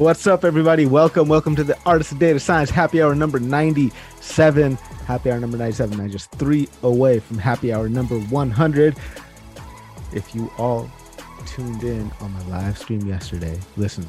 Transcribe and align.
What's 0.00 0.26
up, 0.26 0.46
everybody? 0.46 0.86
Welcome, 0.86 1.28
welcome 1.28 1.54
to 1.56 1.62
the 1.62 1.78
Artist 1.84 2.12
of 2.12 2.18
Data 2.18 2.40
Science 2.40 2.70
Happy 2.70 3.02
Hour 3.02 3.14
number 3.14 3.38
97. 3.38 4.76
Happy 4.76 5.30
Hour 5.30 5.38
number 5.38 5.58
97. 5.58 6.00
I'm 6.00 6.10
just 6.10 6.30
three 6.36 6.70
away 6.82 7.18
from 7.20 7.36
Happy 7.36 7.70
Hour 7.70 7.86
number 7.86 8.18
100. 8.18 8.96
If 10.14 10.34
you 10.34 10.50
all 10.56 10.90
tuned 11.44 11.84
in 11.84 12.10
on 12.22 12.32
my 12.32 12.42
live 12.46 12.78
stream 12.78 13.06
yesterday, 13.06 13.60
listen. 13.76 14.08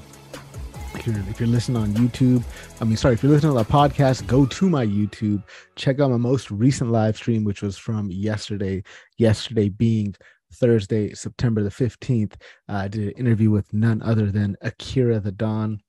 If 0.95 1.07
you're, 1.07 1.19
if 1.29 1.41
you're 1.41 1.49
listening 1.49 1.81
on 1.81 1.89
YouTube, 1.89 2.45
I 2.79 2.85
mean, 2.85 2.95
sorry, 2.95 3.15
if 3.15 3.21
you're 3.21 3.33
listening 3.33 3.51
to 3.51 3.61
the 3.61 3.69
podcast, 3.69 4.25
go 4.27 4.45
to 4.45 4.69
my 4.69 4.85
YouTube, 4.85 5.43
check 5.75 5.99
out 5.99 6.09
my 6.09 6.15
most 6.15 6.49
recent 6.51 6.89
live 6.89 7.17
stream, 7.17 7.43
which 7.43 7.61
was 7.61 7.77
from 7.77 8.09
yesterday. 8.09 8.81
Yesterday 9.17 9.67
being 9.67 10.15
Thursday, 10.53 11.13
September 11.13 11.63
the 11.63 11.69
15th. 11.69 12.33
Uh, 12.69 12.73
I 12.73 12.87
did 12.87 13.07
an 13.07 13.11
interview 13.11 13.49
with 13.49 13.71
none 13.73 14.01
other 14.01 14.31
than 14.31 14.55
Akira 14.61 15.19
the 15.19 15.31
Don. 15.31 15.79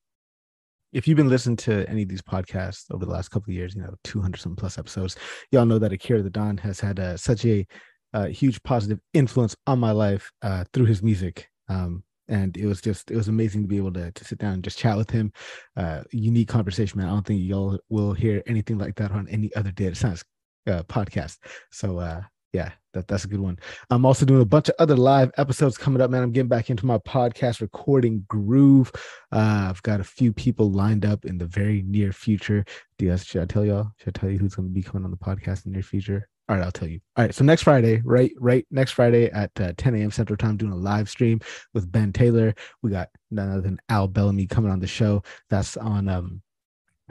If 0.93 1.09
you've 1.09 1.16
been 1.16 1.29
listening 1.29 1.57
to 1.59 1.89
any 1.89 2.03
of 2.03 2.09
these 2.09 2.23
podcasts 2.23 2.84
over 2.91 3.05
the 3.05 3.11
last 3.11 3.30
couple 3.30 3.51
of 3.51 3.55
years, 3.55 3.75
you 3.75 3.83
know, 3.83 3.95
200 4.05 4.39
some 4.39 4.56
plus 4.56 4.79
episodes, 4.79 5.17
y'all 5.51 5.67
know 5.67 5.79
that 5.79 5.93
Akira 5.93 6.23
the 6.23 6.30
Don 6.30 6.56
has 6.59 6.80
had 6.80 7.01
uh, 7.01 7.17
such 7.17 7.45
a 7.47 7.67
uh, 8.15 8.27
huge 8.27 8.62
positive 8.62 9.01
influence 9.15 9.56
on 9.67 9.79
my 9.79 9.91
life 9.91 10.30
uh, 10.43 10.65
through 10.73 10.87
his 10.87 11.03
music. 11.03 11.48
Um, 11.69 12.05
and 12.29 12.56
it 12.56 12.67
was 12.67 12.81
just 12.81 13.11
it 13.11 13.17
was 13.17 13.29
amazing 13.29 13.62
to 13.62 13.69
be 13.69 13.77
able 13.77 13.92
to, 13.92 14.11
to 14.12 14.25
sit 14.25 14.39
down 14.39 14.55
and 14.55 14.65
just 14.65 14.79
chat 14.79 14.97
with 14.97 15.11
him 15.11 15.33
uh 15.77 16.03
unique 16.12 16.48
conversation 16.48 16.98
man 16.98 17.09
i 17.09 17.11
don't 17.11 17.27
think 17.27 17.41
y'all 17.42 17.79
will 17.89 18.12
hear 18.12 18.42
anything 18.47 18.79
like 18.79 18.95
that 18.95 19.11
on 19.11 19.29
any 19.29 19.55
other 19.56 19.73
data 19.73 19.95
science 19.95 20.25
uh, 20.69 20.83
podcast 20.84 21.39
so 21.73 21.98
uh 21.98 22.20
yeah, 22.52 22.73
that, 22.92 23.09
that's 23.09 23.24
a 23.24 23.29
good 23.29 23.41
one. 23.41 23.59
I'm 23.91 24.05
also 24.05 24.27
doing 24.27 24.42
a 24.42 24.47
bunch 24.47 24.69
of 24.69 24.75
other 24.78 24.97
live 24.97 25.33
episodes 25.39 25.78
coming 25.78 26.03
up, 26.03 26.11
man. 26.11 26.22
I'm 26.22 26.33
getting 26.33 26.48
back 26.48 26.69
into 26.69 26.84
my 26.84 26.98
podcast 26.98 27.61
recording 27.61 28.25
groove. 28.28 28.92
Uh, 29.33 29.69
I've 29.70 29.83
got 29.83 30.00
a 30.00 30.05
few 30.05 30.33
people 30.33 30.70
lined 30.70 31.06
up 31.06 31.25
in 31.25 31.39
the 31.39 31.47
very 31.47 31.83
near 31.86 32.12
future. 32.12 32.64
DS, 32.98 33.25
should 33.25 33.42
I 33.42 33.47
tell 33.47 33.64
y'all? 33.64 33.91
Should 33.98 34.17
I 34.17 34.20
tell 34.20 34.30
you 34.30 34.39
who's 34.39 34.55
going 34.55 34.69
to 34.69 34.75
be 34.75 34.83
coming 34.83 35.05
on 35.05 35.11
the 35.11 35.17
podcast 35.17 35.64
in 35.64 35.73
the 35.73 35.77
near 35.77 35.83
future? 35.83 36.28
All 36.48 36.56
right, 36.56 36.64
I'll 36.64 36.73
tell 36.73 36.89
you. 36.89 37.00
All 37.17 37.25
right, 37.25 37.34
so 37.34 37.45
next 37.45 37.62
Friday, 37.62 38.03
right, 38.05 38.33
right, 38.39 38.67
next 38.70 38.92
Friday 38.92 39.30
at 39.30 39.50
uh, 39.58 39.73
10 39.78 39.95
a.m. 39.95 40.11
Central 40.11 40.36
Time, 40.36 40.56
doing 40.58 40.73
a 40.73 40.77
live 40.77 41.08
stream 41.08 41.41
with 41.73 41.91
Ben 41.91 42.12
Taylor. 42.12 42.55
We 42.83 42.91
got 42.91 43.08
none 43.30 43.50
other 43.50 43.62
than 43.62 43.80
Al 43.89 44.08
Bellamy 44.08 44.47
coming 44.48 44.70
on 44.70 44.80
the 44.80 44.86
show. 44.86 45.23
That's 45.48 45.77
on 45.78 46.08
um 46.08 46.42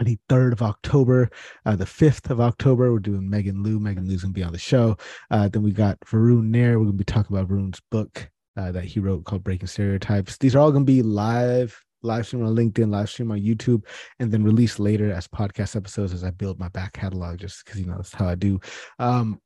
the 0.04 0.18
3rd 0.30 0.54
of 0.54 0.62
October, 0.62 1.30
uh, 1.66 1.76
the 1.76 1.86
5th 1.86 2.30
of 2.30 2.42
October, 2.42 2.92
we're 2.92 3.00
doing 3.00 3.30
Megan 3.30 3.64
Lieu. 3.64 3.80
Megan 3.80 4.08
Lieu's 4.08 4.22
gonna 4.22 4.34
be 4.34 4.44
on 4.44 4.52
the 4.52 4.60
show. 4.60 4.98
Uh, 5.30 5.48
then 5.48 5.64
we 5.64 5.72
got 5.72 6.00
Varun 6.02 6.46
Nair. 6.46 6.80
We're 6.80 6.86
gonna 6.86 6.98
be 6.98 7.04
talking 7.04 7.36
about 7.36 7.50
Varun's 7.50 7.82
book 7.92 8.30
uh, 8.58 8.72
that 8.72 8.84
he 8.86 9.00
wrote 9.00 9.26
called 9.26 9.44
Breaking 9.44 9.68
Stereotypes. 9.68 10.38
These 10.38 10.56
are 10.56 10.60
all 10.60 10.72
gonna 10.72 10.86
be 10.86 11.02
live, 11.02 11.80
live 12.02 12.26
stream 12.26 12.46
on 12.46 12.56
LinkedIn, 12.56 12.92
live 12.92 13.10
stream 13.10 13.32
on 13.32 13.40
YouTube, 13.40 13.86
and 14.20 14.32
then 14.32 14.44
released 14.44 14.80
later 14.80 15.12
as 15.12 15.28
podcast 15.28 15.76
episodes 15.76 16.14
as 16.14 16.24
I 16.24 16.32
build 16.32 16.60
my 16.60 16.70
back 16.70 16.94
catalog, 16.94 17.40
just 17.40 17.64
because 17.64 17.80
you 17.80 17.86
know 17.86 17.96
that's 17.96 18.14
how 18.14 18.28
I 18.28 18.36
do. 18.36 18.60
Um, 19.00 19.40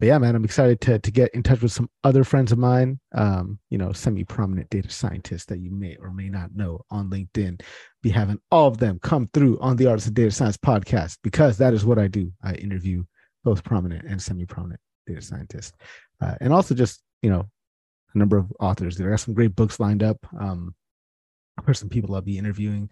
but 0.00 0.06
yeah, 0.06 0.18
man, 0.18 0.34
I'm 0.34 0.44
excited 0.44 0.80
to 0.82 0.98
to 0.98 1.10
get 1.10 1.34
in 1.34 1.42
touch 1.42 1.62
with 1.62 1.72
some 1.72 1.88
other 2.02 2.24
friends 2.24 2.52
of 2.52 2.58
mine, 2.58 2.98
um, 3.14 3.58
you 3.70 3.78
know, 3.78 3.92
semi-prominent 3.92 4.68
data 4.70 4.90
scientists 4.90 5.44
that 5.46 5.60
you 5.60 5.70
may 5.70 5.96
or 5.96 6.10
may 6.12 6.28
not 6.28 6.54
know 6.54 6.80
on 6.90 7.10
LinkedIn. 7.10 7.60
Be 8.02 8.10
having 8.10 8.40
all 8.50 8.68
of 8.68 8.78
them 8.78 8.98
come 9.02 9.28
through 9.32 9.58
on 9.60 9.76
the 9.76 9.86
Artists 9.86 10.08
of 10.08 10.14
Data 10.14 10.30
Science 10.30 10.56
podcast 10.56 11.18
because 11.22 11.56
that 11.58 11.74
is 11.74 11.84
what 11.84 11.98
I 11.98 12.08
do. 12.08 12.32
I 12.42 12.54
interview 12.54 13.04
both 13.44 13.62
prominent 13.62 14.04
and 14.06 14.20
semi-prominent 14.20 14.80
data 15.06 15.22
scientists, 15.22 15.72
uh, 16.20 16.34
and 16.40 16.52
also 16.52 16.74
just 16.74 17.02
you 17.22 17.30
know 17.30 17.48
a 18.14 18.18
number 18.18 18.36
of 18.36 18.52
authors. 18.60 18.96
There 18.96 19.12
are 19.12 19.18
some 19.18 19.34
great 19.34 19.54
books 19.54 19.78
lined 19.78 20.02
up. 20.02 20.18
Um, 20.38 20.74
for 21.64 21.74
some 21.74 21.88
people 21.88 22.14
I'll 22.14 22.20
be 22.20 22.38
interviewing. 22.38 22.90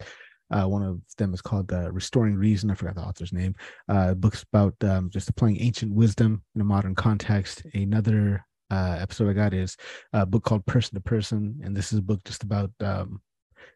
Uh, 0.53 0.67
one 0.67 0.83
of 0.83 1.01
them 1.17 1.33
is 1.33 1.41
called 1.41 1.71
uh, 1.73 1.91
Restoring 1.91 2.35
Reason. 2.35 2.69
I 2.69 2.75
forgot 2.75 2.95
the 2.95 3.01
author's 3.01 3.33
name. 3.33 3.55
Uh, 3.89 4.13
books 4.13 4.43
about 4.43 4.75
um, 4.83 5.09
just 5.09 5.27
applying 5.27 5.59
ancient 5.59 5.91
wisdom 5.91 6.43
in 6.53 6.61
a 6.61 6.63
modern 6.63 6.93
context. 6.93 7.63
Another 7.73 8.45
uh, 8.69 8.97
episode 8.99 9.29
I 9.29 9.33
got 9.33 9.53
is 9.53 9.75
a 10.13 10.25
book 10.25 10.43
called 10.43 10.65
Person 10.67 10.93
to 10.93 11.01
Person, 11.01 11.59
and 11.63 11.75
this 11.75 11.91
is 11.91 11.99
a 11.99 12.03
book 12.03 12.23
just 12.23 12.43
about. 12.43 12.71
Um, 12.81 13.19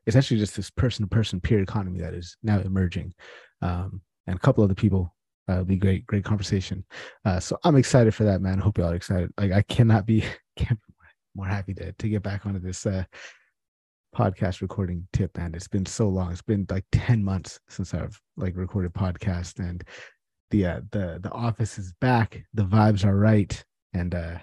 it's 0.06 0.16
actually 0.16 0.38
just 0.38 0.56
this 0.56 0.70
person 0.70 1.04
to 1.04 1.10
person 1.10 1.42
peer 1.42 1.62
economy 1.62 2.00
that 2.02 2.14
is 2.14 2.38
now 2.44 2.60
emerging, 2.60 3.14
um, 3.62 4.02
and 4.28 4.36
a 4.36 4.40
couple 4.40 4.64
other 4.64 4.76
people. 4.76 5.14
Uh, 5.50 5.64
be 5.64 5.78
great, 5.78 6.06
great 6.06 6.26
conversation. 6.26 6.84
Uh, 7.24 7.40
so 7.40 7.58
I'm 7.64 7.78
excited 7.78 8.14
for 8.14 8.26
that, 8.26 8.42
man. 8.42 8.60
Hope 8.60 8.78
y'all 8.78 8.92
are 8.92 8.96
excited. 8.96 9.32
Like 9.40 9.54
I 9.54 9.62
cannot 9.64 10.06
be, 10.06 10.22
can't 10.58 10.80
be 10.86 10.94
more 11.36 11.48
happy 11.48 11.74
to 11.76 11.94
to 11.94 12.10
get 12.10 12.22
back 12.22 12.46
onto 12.46 12.60
this 12.60 12.86
uh, 12.86 13.04
podcast 14.16 14.62
recording 14.62 15.08
tip 15.14 15.38
and 15.38 15.56
it's 15.56 15.68
been 15.68 15.86
so 15.86 16.08
long. 16.10 16.32
It's 16.32 16.42
been 16.42 16.66
like 16.70 16.86
10 16.92 17.24
months 17.24 17.60
since 17.70 17.94
i've 17.94 18.20
like 18.36 18.56
recorded 18.56 18.94
podcast 18.94 19.60
and 19.60 19.84
the 20.52 20.66
uh, 20.66 20.82
the 20.92 21.20
the 21.22 21.32
office 21.32 21.78
is 21.78 21.94
back. 22.00 22.44
The 22.54 22.64
vibes 22.64 23.06
are 23.06 23.18
right. 23.18 23.64
And 23.94 24.16
uh 24.16 24.38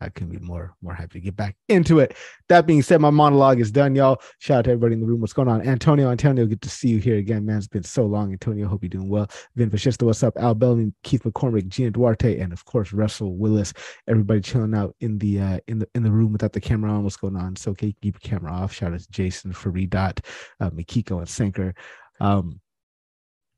I 0.00 0.08
can 0.08 0.28
be 0.28 0.38
more 0.38 0.74
more 0.82 0.94
happy 0.94 1.20
to 1.20 1.20
get 1.20 1.36
back 1.36 1.56
into 1.68 1.98
it. 1.98 2.16
That 2.48 2.66
being 2.66 2.82
said, 2.82 3.00
my 3.00 3.10
monologue 3.10 3.60
is 3.60 3.70
done, 3.70 3.94
y'all. 3.94 4.20
Shout 4.38 4.60
out 4.60 4.64
to 4.64 4.70
everybody 4.70 4.94
in 4.94 5.00
the 5.00 5.06
room. 5.06 5.20
What's 5.20 5.32
going 5.32 5.48
on, 5.48 5.66
Antonio? 5.66 6.10
Antonio, 6.10 6.46
good 6.46 6.62
to 6.62 6.70
see 6.70 6.88
you 6.88 6.98
here 6.98 7.16
again, 7.16 7.44
man. 7.44 7.58
It's 7.58 7.68
been 7.68 7.82
so 7.82 8.06
long, 8.06 8.32
Antonio. 8.32 8.66
Hope 8.66 8.82
you're 8.82 8.88
doing 8.88 9.08
well. 9.08 9.30
Vin 9.56 9.70
Vashishta, 9.70 10.04
what's 10.04 10.22
up? 10.22 10.36
Al 10.38 10.54
Bellamy, 10.54 10.92
Keith 11.02 11.22
McCormick, 11.24 11.68
Gina 11.68 11.90
Duarte, 11.90 12.38
and 12.38 12.52
of 12.52 12.64
course 12.64 12.92
Russell 12.92 13.36
Willis. 13.36 13.72
Everybody 14.08 14.40
chilling 14.40 14.74
out 14.74 14.94
in 15.00 15.18
the 15.18 15.40
uh, 15.40 15.58
in 15.68 15.78
the 15.78 15.88
in 15.94 16.02
the 16.02 16.10
room 16.10 16.32
without 16.32 16.52
the 16.52 16.60
camera 16.60 16.90
on. 16.90 17.04
What's 17.04 17.16
going 17.16 17.36
on? 17.36 17.56
So 17.56 17.72
okay, 17.72 17.94
keep 18.00 18.22
your 18.22 18.30
camera 18.30 18.52
off. 18.52 18.72
Shout 18.72 18.94
out 18.94 19.00
to 19.00 19.10
Jason, 19.10 19.52
Faridot, 19.52 20.24
uh, 20.60 20.70
Mikiko, 20.70 21.18
and 21.18 21.28
Sanker. 21.28 21.74
Um, 22.20 22.60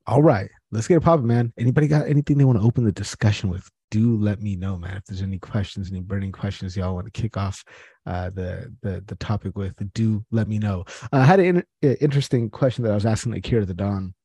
all 0.05 0.21
right, 0.21 0.49
let's 0.71 0.87
get 0.87 0.97
it 0.97 1.01
popping, 1.01 1.27
man. 1.27 1.53
Anybody 1.57 1.87
got 1.87 2.07
anything 2.07 2.37
they 2.37 2.43
want 2.43 2.59
to 2.59 2.65
open 2.65 2.83
the 2.83 2.91
discussion 2.91 3.49
with? 3.49 3.69
Do 3.93 4.17
let 4.17 4.41
me 4.41 4.55
know, 4.55 4.75
man. 4.75 4.97
If 4.97 5.05
there's 5.05 5.21
any 5.21 5.37
questions, 5.37 5.91
any 5.91 5.99
burning 5.99 6.31
questions 6.31 6.75
y'all 6.75 6.95
want 6.95 7.05
to 7.05 7.21
kick 7.21 7.37
off 7.37 7.63
uh, 8.07 8.31
the 8.31 8.73
the 8.81 9.03
the 9.05 9.15
topic 9.17 9.55
with, 9.55 9.75
do 9.93 10.25
let 10.31 10.47
me 10.47 10.57
know. 10.57 10.83
Uh, 11.11 11.17
I 11.17 11.25
had 11.25 11.39
an 11.39 11.63
in- 11.83 11.97
interesting 12.01 12.49
question 12.49 12.83
that 12.83 12.91
I 12.91 12.95
was 12.95 13.05
asking 13.05 13.35
Akira 13.35 13.65
the 13.65 13.75
Don 13.75 14.15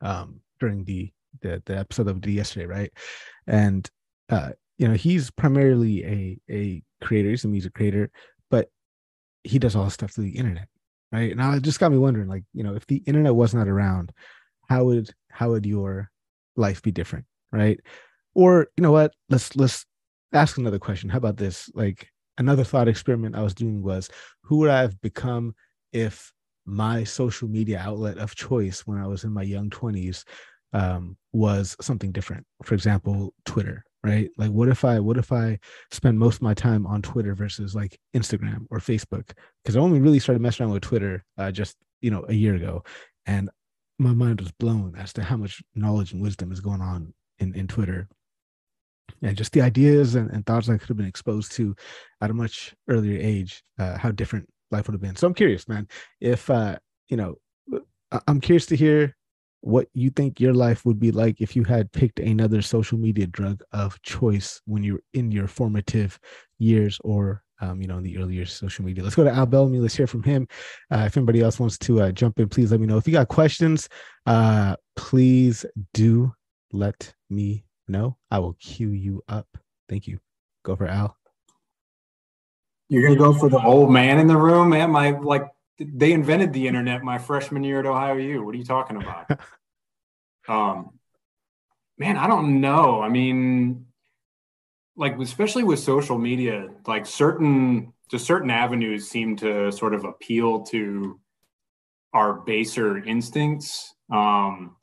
um, 0.00 0.40
during 0.58 0.84
the, 0.84 1.12
the 1.42 1.62
the 1.66 1.76
episode 1.76 2.08
of 2.08 2.22
the 2.22 2.32
yesterday, 2.32 2.64
right? 2.64 2.90
And 3.46 3.86
uh, 4.30 4.52
you 4.78 4.88
know, 4.88 4.94
he's 4.94 5.30
primarily 5.30 6.04
a 6.06 6.38
a 6.50 6.82
creator. 7.04 7.28
He's 7.28 7.44
a 7.44 7.48
music 7.48 7.74
creator, 7.74 8.10
but 8.50 8.70
he 9.44 9.58
does 9.58 9.76
all 9.76 9.84
this 9.84 9.94
stuff 9.94 10.12
through 10.12 10.24
the 10.24 10.38
internet, 10.38 10.68
right? 11.12 11.36
Now 11.36 11.52
it 11.52 11.62
just 11.62 11.78
got 11.78 11.92
me 11.92 11.98
wondering, 11.98 12.28
like, 12.28 12.44
you 12.54 12.62
know, 12.62 12.74
if 12.74 12.86
the 12.86 13.02
internet 13.04 13.34
was 13.34 13.52
not 13.52 13.68
around, 13.68 14.12
how 14.66 14.84
would 14.84 15.10
how 15.28 15.50
would 15.50 15.66
your 15.66 16.10
life 16.56 16.80
be 16.80 16.90
different, 16.90 17.26
right? 17.52 17.78
Or 18.36 18.68
you 18.76 18.82
know 18.82 18.92
what? 18.92 19.14
Let's 19.30 19.56
let's 19.56 19.86
ask 20.34 20.58
another 20.58 20.78
question. 20.78 21.08
How 21.08 21.16
about 21.16 21.38
this? 21.38 21.70
Like 21.74 22.06
another 22.36 22.64
thought 22.64 22.86
experiment 22.86 23.34
I 23.34 23.40
was 23.40 23.54
doing 23.54 23.82
was 23.82 24.10
who 24.42 24.58
would 24.58 24.68
I 24.68 24.82
have 24.82 25.00
become 25.00 25.54
if 25.90 26.30
my 26.66 27.02
social 27.02 27.48
media 27.48 27.78
outlet 27.82 28.18
of 28.18 28.34
choice 28.34 28.86
when 28.86 28.98
I 28.98 29.06
was 29.06 29.24
in 29.24 29.32
my 29.32 29.42
young 29.42 29.70
20s 29.70 30.24
um, 30.74 31.16
was 31.32 31.76
something 31.80 32.12
different. 32.12 32.44
For 32.62 32.74
example, 32.74 33.32
Twitter, 33.46 33.82
right? 34.04 34.28
Like 34.36 34.50
what 34.50 34.68
if 34.68 34.84
I 34.84 35.00
what 35.00 35.16
if 35.16 35.32
I 35.32 35.58
spend 35.90 36.18
most 36.18 36.36
of 36.36 36.42
my 36.42 36.52
time 36.52 36.86
on 36.86 37.00
Twitter 37.00 37.34
versus 37.34 37.74
like 37.74 37.98
Instagram 38.14 38.66
or 38.70 38.80
Facebook? 38.80 39.30
Because 39.64 39.76
I 39.76 39.80
only 39.80 39.98
really 39.98 40.18
started 40.18 40.42
messing 40.42 40.64
around 40.64 40.74
with 40.74 40.82
Twitter 40.82 41.24
uh, 41.38 41.50
just 41.50 41.78
you 42.02 42.10
know 42.10 42.26
a 42.28 42.34
year 42.34 42.54
ago, 42.54 42.84
and 43.24 43.48
my 43.98 44.12
mind 44.12 44.42
was 44.42 44.52
blown 44.52 44.94
as 44.94 45.14
to 45.14 45.22
how 45.22 45.38
much 45.38 45.62
knowledge 45.74 46.12
and 46.12 46.20
wisdom 46.20 46.52
is 46.52 46.60
going 46.60 46.82
on 46.82 47.14
in, 47.38 47.54
in 47.54 47.66
Twitter 47.66 48.06
and 49.22 49.36
just 49.36 49.52
the 49.52 49.60
ideas 49.60 50.14
and, 50.14 50.30
and 50.30 50.44
thoughts 50.44 50.68
I 50.68 50.78
could 50.78 50.88
have 50.88 50.96
been 50.96 51.06
exposed 51.06 51.52
to 51.52 51.74
at 52.20 52.30
a 52.30 52.34
much 52.34 52.74
earlier 52.88 53.18
age, 53.20 53.62
uh, 53.78 53.98
how 53.98 54.10
different 54.10 54.48
life 54.70 54.86
would 54.86 54.94
have 54.94 55.00
been. 55.00 55.16
So 55.16 55.26
I'm 55.26 55.34
curious, 55.34 55.68
man, 55.68 55.88
if, 56.20 56.48
uh, 56.50 56.78
you 57.08 57.16
know, 57.16 57.36
I'm 58.26 58.40
curious 58.40 58.66
to 58.66 58.76
hear 58.76 59.16
what 59.60 59.88
you 59.94 60.10
think 60.10 60.38
your 60.38 60.54
life 60.54 60.84
would 60.84 61.00
be 61.00 61.10
like 61.10 61.40
if 61.40 61.56
you 61.56 61.64
had 61.64 61.90
picked 61.92 62.20
another 62.20 62.62
social 62.62 62.98
media 62.98 63.26
drug 63.26 63.62
of 63.72 64.00
choice 64.02 64.60
when 64.66 64.82
you're 64.82 65.00
in 65.14 65.32
your 65.32 65.48
formative 65.48 66.18
years 66.58 66.98
or 67.02 67.42
um, 67.60 67.80
you 67.80 67.88
know, 67.88 67.98
in 67.98 68.04
the 68.04 68.18
earlier 68.18 68.44
social 68.44 68.84
media. 68.84 69.02
Let's 69.02 69.16
go 69.16 69.24
to 69.24 69.30
Al 69.30 69.46
Bellamy. 69.46 69.78
Let's 69.78 69.96
hear 69.96 70.06
from 70.06 70.22
him. 70.22 70.46
Uh, 70.90 71.04
if 71.06 71.16
anybody 71.16 71.40
else 71.40 71.58
wants 71.58 71.78
to 71.78 72.02
uh, 72.02 72.12
jump 72.12 72.38
in, 72.38 72.48
please 72.48 72.70
let 72.70 72.80
me 72.80 72.86
know. 72.86 72.98
If 72.98 73.06
you 73.06 73.14
got 73.14 73.28
questions, 73.28 73.88
uh, 74.26 74.76
please 74.94 75.64
do 75.94 76.32
let 76.72 77.14
me 77.30 77.64
no, 77.88 78.16
I 78.30 78.38
will 78.38 78.54
cue 78.54 78.90
you 78.90 79.22
up. 79.28 79.46
Thank 79.88 80.06
you. 80.06 80.18
Go 80.64 80.76
for 80.76 80.86
Al. 80.86 81.16
You're 82.88 83.02
gonna 83.02 83.16
go 83.16 83.32
for 83.32 83.48
the 83.48 83.62
old 83.62 83.90
man 83.90 84.18
in 84.18 84.26
the 84.26 84.36
room, 84.36 84.70
man. 84.70 84.90
My 84.90 85.10
like 85.10 85.48
they 85.78 86.12
invented 86.12 86.52
the 86.52 86.66
internet 86.66 87.02
my 87.02 87.18
freshman 87.18 87.64
year 87.64 87.80
at 87.80 87.86
Ohio 87.86 88.16
U. 88.16 88.44
What 88.44 88.54
are 88.54 88.58
you 88.58 88.64
talking 88.64 88.96
about? 88.96 89.30
um, 90.48 90.98
man, 91.98 92.16
I 92.16 92.26
don't 92.26 92.60
know. 92.60 93.00
I 93.00 93.08
mean, 93.08 93.86
like 94.96 95.18
especially 95.18 95.64
with 95.64 95.78
social 95.78 96.18
media, 96.18 96.68
like 96.86 97.06
certain 97.06 97.92
just 98.10 98.26
certain 98.26 98.50
avenues 98.50 99.08
seem 99.08 99.36
to 99.36 99.72
sort 99.72 99.94
of 99.94 100.04
appeal 100.04 100.62
to 100.66 101.20
our 102.12 102.34
baser 102.34 102.98
instincts. 102.98 103.94
Um, 104.10 104.76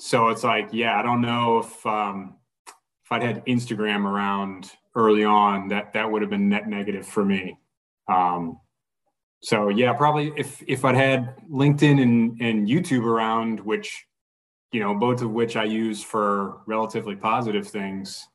so 0.00 0.28
it's 0.28 0.42
like, 0.42 0.70
yeah, 0.72 0.98
I 0.98 1.02
don't 1.02 1.20
know 1.20 1.58
if 1.58 1.86
um, 1.86 2.36
if 2.66 3.12
I'd 3.12 3.22
had 3.22 3.44
Instagram 3.44 4.06
around 4.06 4.70
early 4.94 5.24
on, 5.24 5.68
that 5.68 5.92
that 5.92 6.10
would 6.10 6.22
have 6.22 6.30
been 6.30 6.48
net 6.48 6.66
negative 6.66 7.06
for 7.06 7.22
me. 7.22 7.58
Um, 8.08 8.58
so 9.42 9.68
yeah, 9.68 9.92
probably 9.92 10.32
if 10.38 10.62
if 10.66 10.86
I'd 10.86 10.96
had 10.96 11.36
LinkedIn 11.50 12.00
and, 12.00 12.40
and 12.40 12.66
YouTube 12.66 13.04
around, 13.04 13.60
which 13.60 14.06
you 14.72 14.80
know, 14.80 14.94
both 14.94 15.20
of 15.20 15.32
which 15.32 15.54
I 15.54 15.64
use 15.64 16.02
for 16.02 16.62
relatively 16.66 17.16
positive 17.16 17.68
things, 17.68 18.26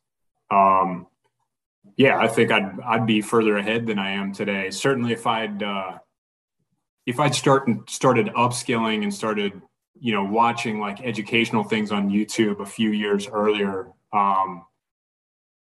um, 0.52 1.08
yeah, 1.98 2.20
I 2.20 2.28
think 2.28 2.52
I'd 2.52 2.80
I'd 2.86 3.08
be 3.08 3.22
further 3.22 3.58
ahead 3.58 3.88
than 3.88 3.98
I 3.98 4.12
am 4.12 4.34
today. 4.34 4.70
Certainly, 4.70 5.14
if 5.14 5.26
I'd 5.26 5.64
uh, 5.64 5.98
if 7.08 7.20
I'd 7.20 7.34
start 7.34 7.68
started 7.90 8.28
upskilling 8.36 9.02
and 9.02 9.12
started 9.12 9.60
you 10.00 10.14
know 10.14 10.24
watching 10.24 10.80
like 10.80 11.02
educational 11.02 11.64
things 11.64 11.92
on 11.92 12.10
YouTube 12.10 12.60
a 12.60 12.66
few 12.66 12.92
years 12.92 13.28
earlier, 13.28 13.88
um, 14.14 14.66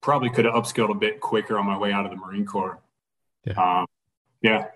probably 0.00 0.30
could 0.30 0.44
have 0.44 0.54
upskilled 0.54 0.90
a 0.90 0.94
bit 0.94 1.20
quicker 1.20 1.58
on 1.58 1.66
my 1.66 1.78
way 1.78 1.92
out 1.92 2.04
of 2.04 2.10
the 2.10 2.16
Marine 2.16 2.46
Corps. 2.46 2.80
Yeah. 3.46 3.80
Um, 3.80 3.86
yeah. 4.42 4.66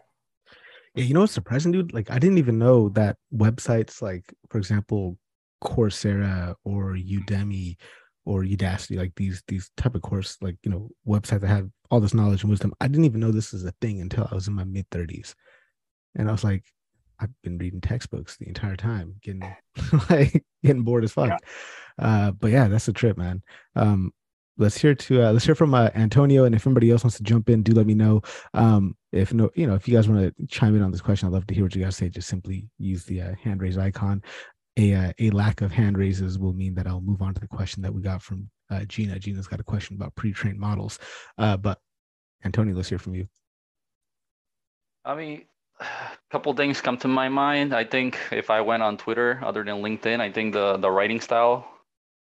Yeah, 0.94 1.04
you 1.04 1.14
know 1.14 1.20
what's 1.20 1.32
surprising, 1.32 1.72
dude? 1.72 1.92
Like 1.92 2.10
I 2.10 2.18
didn't 2.18 2.38
even 2.38 2.58
know 2.58 2.88
that 2.90 3.16
websites 3.34 4.00
like, 4.00 4.32
for 4.48 4.58
example, 4.58 5.18
Coursera 5.62 6.54
or 6.64 6.94
Udemy 6.94 7.76
or 8.24 8.42
Udacity, 8.42 8.96
like 8.96 9.12
these 9.16 9.42
these 9.48 9.70
type 9.76 9.94
of 9.94 10.02
course, 10.02 10.36
like 10.40 10.56
you 10.62 10.70
know, 10.70 10.90
websites 11.06 11.40
that 11.40 11.48
have 11.48 11.68
all 11.90 12.00
this 12.00 12.14
knowledge 12.14 12.42
and 12.42 12.50
wisdom. 12.50 12.72
I 12.80 12.88
didn't 12.88 13.06
even 13.06 13.20
know 13.20 13.32
this 13.32 13.52
is 13.52 13.64
a 13.64 13.74
thing 13.80 14.00
until 14.00 14.28
I 14.30 14.34
was 14.34 14.46
in 14.46 14.54
my 14.54 14.64
mid 14.64 14.86
thirties, 14.90 15.34
and 16.14 16.28
I 16.28 16.32
was 16.32 16.44
like, 16.44 16.64
I've 17.20 17.30
been 17.42 17.58
reading 17.58 17.80
textbooks 17.80 18.36
the 18.36 18.48
entire 18.48 18.76
time, 18.76 19.14
getting 19.22 19.42
like 20.10 20.44
getting 20.62 20.82
bored 20.82 21.04
as 21.04 21.12
fuck. 21.12 21.28
Yeah. 21.28 22.06
Uh, 22.06 22.30
but 22.32 22.50
yeah, 22.50 22.68
that's 22.68 22.88
a 22.88 22.92
trip, 22.92 23.16
man. 23.16 23.42
Um, 23.76 24.12
let's 24.56 24.76
hear 24.76 24.94
to 24.94 25.22
uh, 25.22 25.32
let's 25.32 25.44
hear 25.44 25.54
from 25.54 25.74
uh, 25.74 25.90
Antonio, 25.94 26.44
and 26.44 26.54
if 26.54 26.66
anybody 26.66 26.90
else 26.90 27.04
wants 27.04 27.16
to 27.18 27.22
jump 27.22 27.48
in, 27.48 27.62
do 27.62 27.72
let 27.72 27.86
me 27.86 27.94
know. 27.94 28.22
Um, 28.52 28.96
if 29.12 29.32
no, 29.32 29.50
you 29.54 29.66
know, 29.66 29.74
if 29.74 29.86
you 29.86 29.94
guys 29.94 30.08
want 30.08 30.36
to 30.36 30.46
chime 30.46 30.74
in 30.76 30.82
on 30.82 30.90
this 30.90 31.00
question, 31.00 31.28
I'd 31.28 31.32
love 31.32 31.46
to 31.46 31.54
hear 31.54 31.64
what 31.64 31.74
you 31.74 31.82
guys 31.84 31.96
say. 31.96 32.08
Just 32.08 32.28
simply 32.28 32.68
use 32.78 33.04
the 33.04 33.22
uh, 33.22 33.34
hand 33.42 33.62
raise 33.62 33.78
icon 33.78 34.22
a 34.76 34.94
uh, 34.94 35.12
a 35.18 35.30
lack 35.30 35.60
of 35.60 35.72
hand 35.72 35.98
raises 35.98 36.38
will 36.38 36.52
mean 36.52 36.74
that 36.74 36.86
I'll 36.86 37.00
move 37.00 37.22
on 37.22 37.34
to 37.34 37.40
the 37.40 37.46
question 37.46 37.82
that 37.82 37.94
we 37.94 38.02
got 38.02 38.22
from 38.22 38.50
uh, 38.70 38.84
Gina. 38.84 39.18
Gina's 39.18 39.46
got 39.46 39.60
a 39.60 39.64
question 39.64 39.96
about 39.96 40.14
pre-trained 40.14 40.58
models, 40.58 40.98
uh, 41.38 41.56
but 41.56 41.78
Antonio, 42.44 42.74
let's 42.74 42.88
hear 42.88 42.98
from 42.98 43.14
you. 43.14 43.28
I 45.04 45.14
mean, 45.14 45.44
a 45.80 45.84
couple 46.30 46.52
things 46.54 46.80
come 46.80 46.96
to 46.98 47.08
my 47.08 47.28
mind. 47.28 47.74
I 47.74 47.84
think 47.84 48.18
if 48.32 48.50
I 48.50 48.60
went 48.60 48.82
on 48.82 48.96
Twitter 48.96 49.40
other 49.44 49.64
than 49.64 49.76
LinkedIn, 49.82 50.20
I 50.20 50.30
think 50.30 50.52
the 50.52 50.76
the 50.76 50.90
writing 50.90 51.20
style 51.20 51.68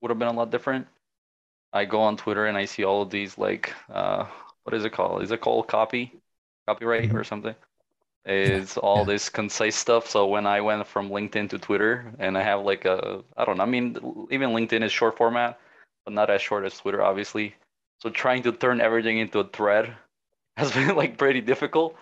would 0.02 0.10
have 0.10 0.20
been 0.20 0.28
a 0.28 0.34
lot 0.34 0.52
different. 0.52 0.88
I 1.72 1.86
go 1.86 2.02
on 2.02 2.18
Twitter 2.18 2.46
and 2.46 2.58
I 2.58 2.66
see 2.66 2.84
all 2.84 3.02
of 3.02 3.10
these 3.10 3.38
like 3.38 3.74
uh, 3.92 4.26
what 4.64 4.74
is 4.74 4.86
it 4.86 4.92
called? 4.92 5.24
Is 5.24 5.32
it 5.32 5.42
called 5.42 5.68
copy, 5.68 6.14
copyright 6.68 7.10
mm-hmm. 7.10 7.18
or 7.18 7.24
something? 7.24 7.56
is 8.26 8.78
all 8.78 9.00
yeah. 9.00 9.04
this 9.06 9.30
concise 9.30 9.76
stuff. 9.76 10.10
So 10.10 10.28
when 10.28 10.48
I 10.48 10.62
went 10.62 10.88
from 10.88 11.10
LinkedIn 11.10 11.50
to 11.50 11.60
Twitter, 11.60 12.14
and 12.20 12.38
I 12.38 12.44
have 12.44 12.62
like 12.62 12.86
a, 12.86 13.24
I 13.36 13.46
don't 13.46 13.58
know, 13.58 13.64
I 13.64 13.68
mean, 13.68 13.98
even 14.32 14.52
LinkedIn 14.52 14.84
is 14.84 14.92
short 14.92 15.18
format, 15.18 15.60
but 16.06 16.14
not 16.14 16.30
as 16.30 16.42
short 16.42 16.66
as 16.66 16.78
Twitter, 16.78 17.02
obviously. 17.02 17.56
So 18.00 18.10
trying 18.10 18.44
to 18.44 18.52
turn 18.52 18.82
everything 18.82 19.18
into 19.18 19.40
a 19.40 19.48
thread 19.48 19.96
has 20.58 20.72
been 20.72 20.96
like 20.96 21.18
pretty 21.18 21.42
difficult. 21.42 21.96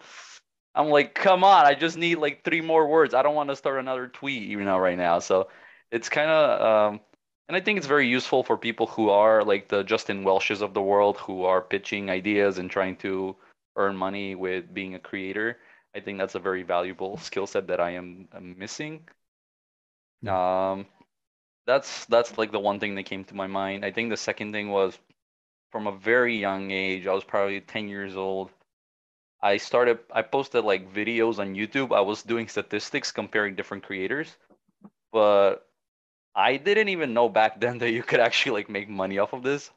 I'm 0.76 0.90
like, 0.90 1.14
come 1.14 1.44
on, 1.44 1.66
I 1.66 1.74
just 1.76 1.98
need 1.98 2.16
like 2.16 2.44
three 2.44 2.62
more 2.62 2.88
words. 2.88 3.14
I 3.14 3.24
don't 3.24 3.36
want 3.36 3.50
to 3.50 3.56
start 3.56 3.80
another 3.80 4.08
tweet, 4.08 4.44
you 4.44 4.64
know, 4.64 4.78
right 4.78 4.98
now. 4.98 5.20
So 5.20 5.50
it's 5.92 6.10
kind 6.10 6.30
of, 6.30 6.62
um, 6.94 7.02
and 7.48 7.58
I 7.58 7.62
think 7.62 7.78
it's 7.78 7.88
very 7.88 8.08
useful 8.08 8.44
for 8.44 8.58
people 8.58 8.88
who 8.88 9.10
are 9.10 9.44
like 9.44 9.68
the 9.68 9.84
Justin 9.84 10.24
Welshes 10.24 10.62
of 10.62 10.74
the 10.74 10.82
world, 10.82 11.18
who 11.18 11.44
are 11.44 11.62
pitching 11.62 12.10
ideas 12.10 12.58
and 12.58 12.70
trying 12.72 12.96
to 12.98 13.36
earn 13.76 13.98
money 13.98 14.36
with 14.36 14.74
being 14.74 14.96
a 14.96 15.00
creator 15.00 15.58
I 15.96 16.00
think 16.00 16.18
that's 16.18 16.36
a 16.36 16.40
very 16.40 16.64
valuable 16.64 17.18
skill 17.18 17.48
set 17.48 17.68
that 17.68 17.80
I 17.80 17.92
am, 17.92 18.28
missing. 18.58 19.08
Um, 20.26 20.86
that's 21.66 22.06
that's 22.06 22.38
like 22.38 22.52
the 22.52 22.60
one 22.60 22.80
thing 22.80 22.96
that 22.96 23.04
came 23.04 23.24
to 23.26 23.36
my 23.36 23.48
mind. 23.48 23.84
I 23.86 23.92
think 23.92 24.10
the 24.10 24.18
second 24.18 24.52
thing 24.54 24.70
was 24.70 24.98
from 25.72 25.88
a 25.88 25.92
very 25.92 26.38
young 26.38 26.72
age. 26.72 27.08
I 27.08 27.14
was 27.14 27.24
probably 27.24 27.62
ten 27.62 27.88
years 27.88 28.16
old. 28.16 28.52
I 29.42 29.58
started. 29.58 30.00
I 30.12 30.22
posted 30.22 30.64
like 30.64 30.94
videos 30.94 31.40
on 31.40 31.56
YouTube. 31.56 31.96
I 31.96 32.02
was 32.02 32.24
doing 32.24 32.48
statistics 32.48 33.12
comparing 33.12 33.56
different 33.56 33.84
creators, 33.84 34.36
but 35.12 35.68
I 36.36 36.58
didn't 36.58 36.90
even 36.90 37.14
know 37.14 37.30
back 37.30 37.60
then 37.60 37.80
that 37.80 37.92
you 37.92 38.04
could 38.04 38.20
actually 38.20 38.62
like 38.62 38.70
make 38.70 38.90
money 38.90 39.20
off 39.20 39.34
of 39.34 39.44
this. 39.44 39.72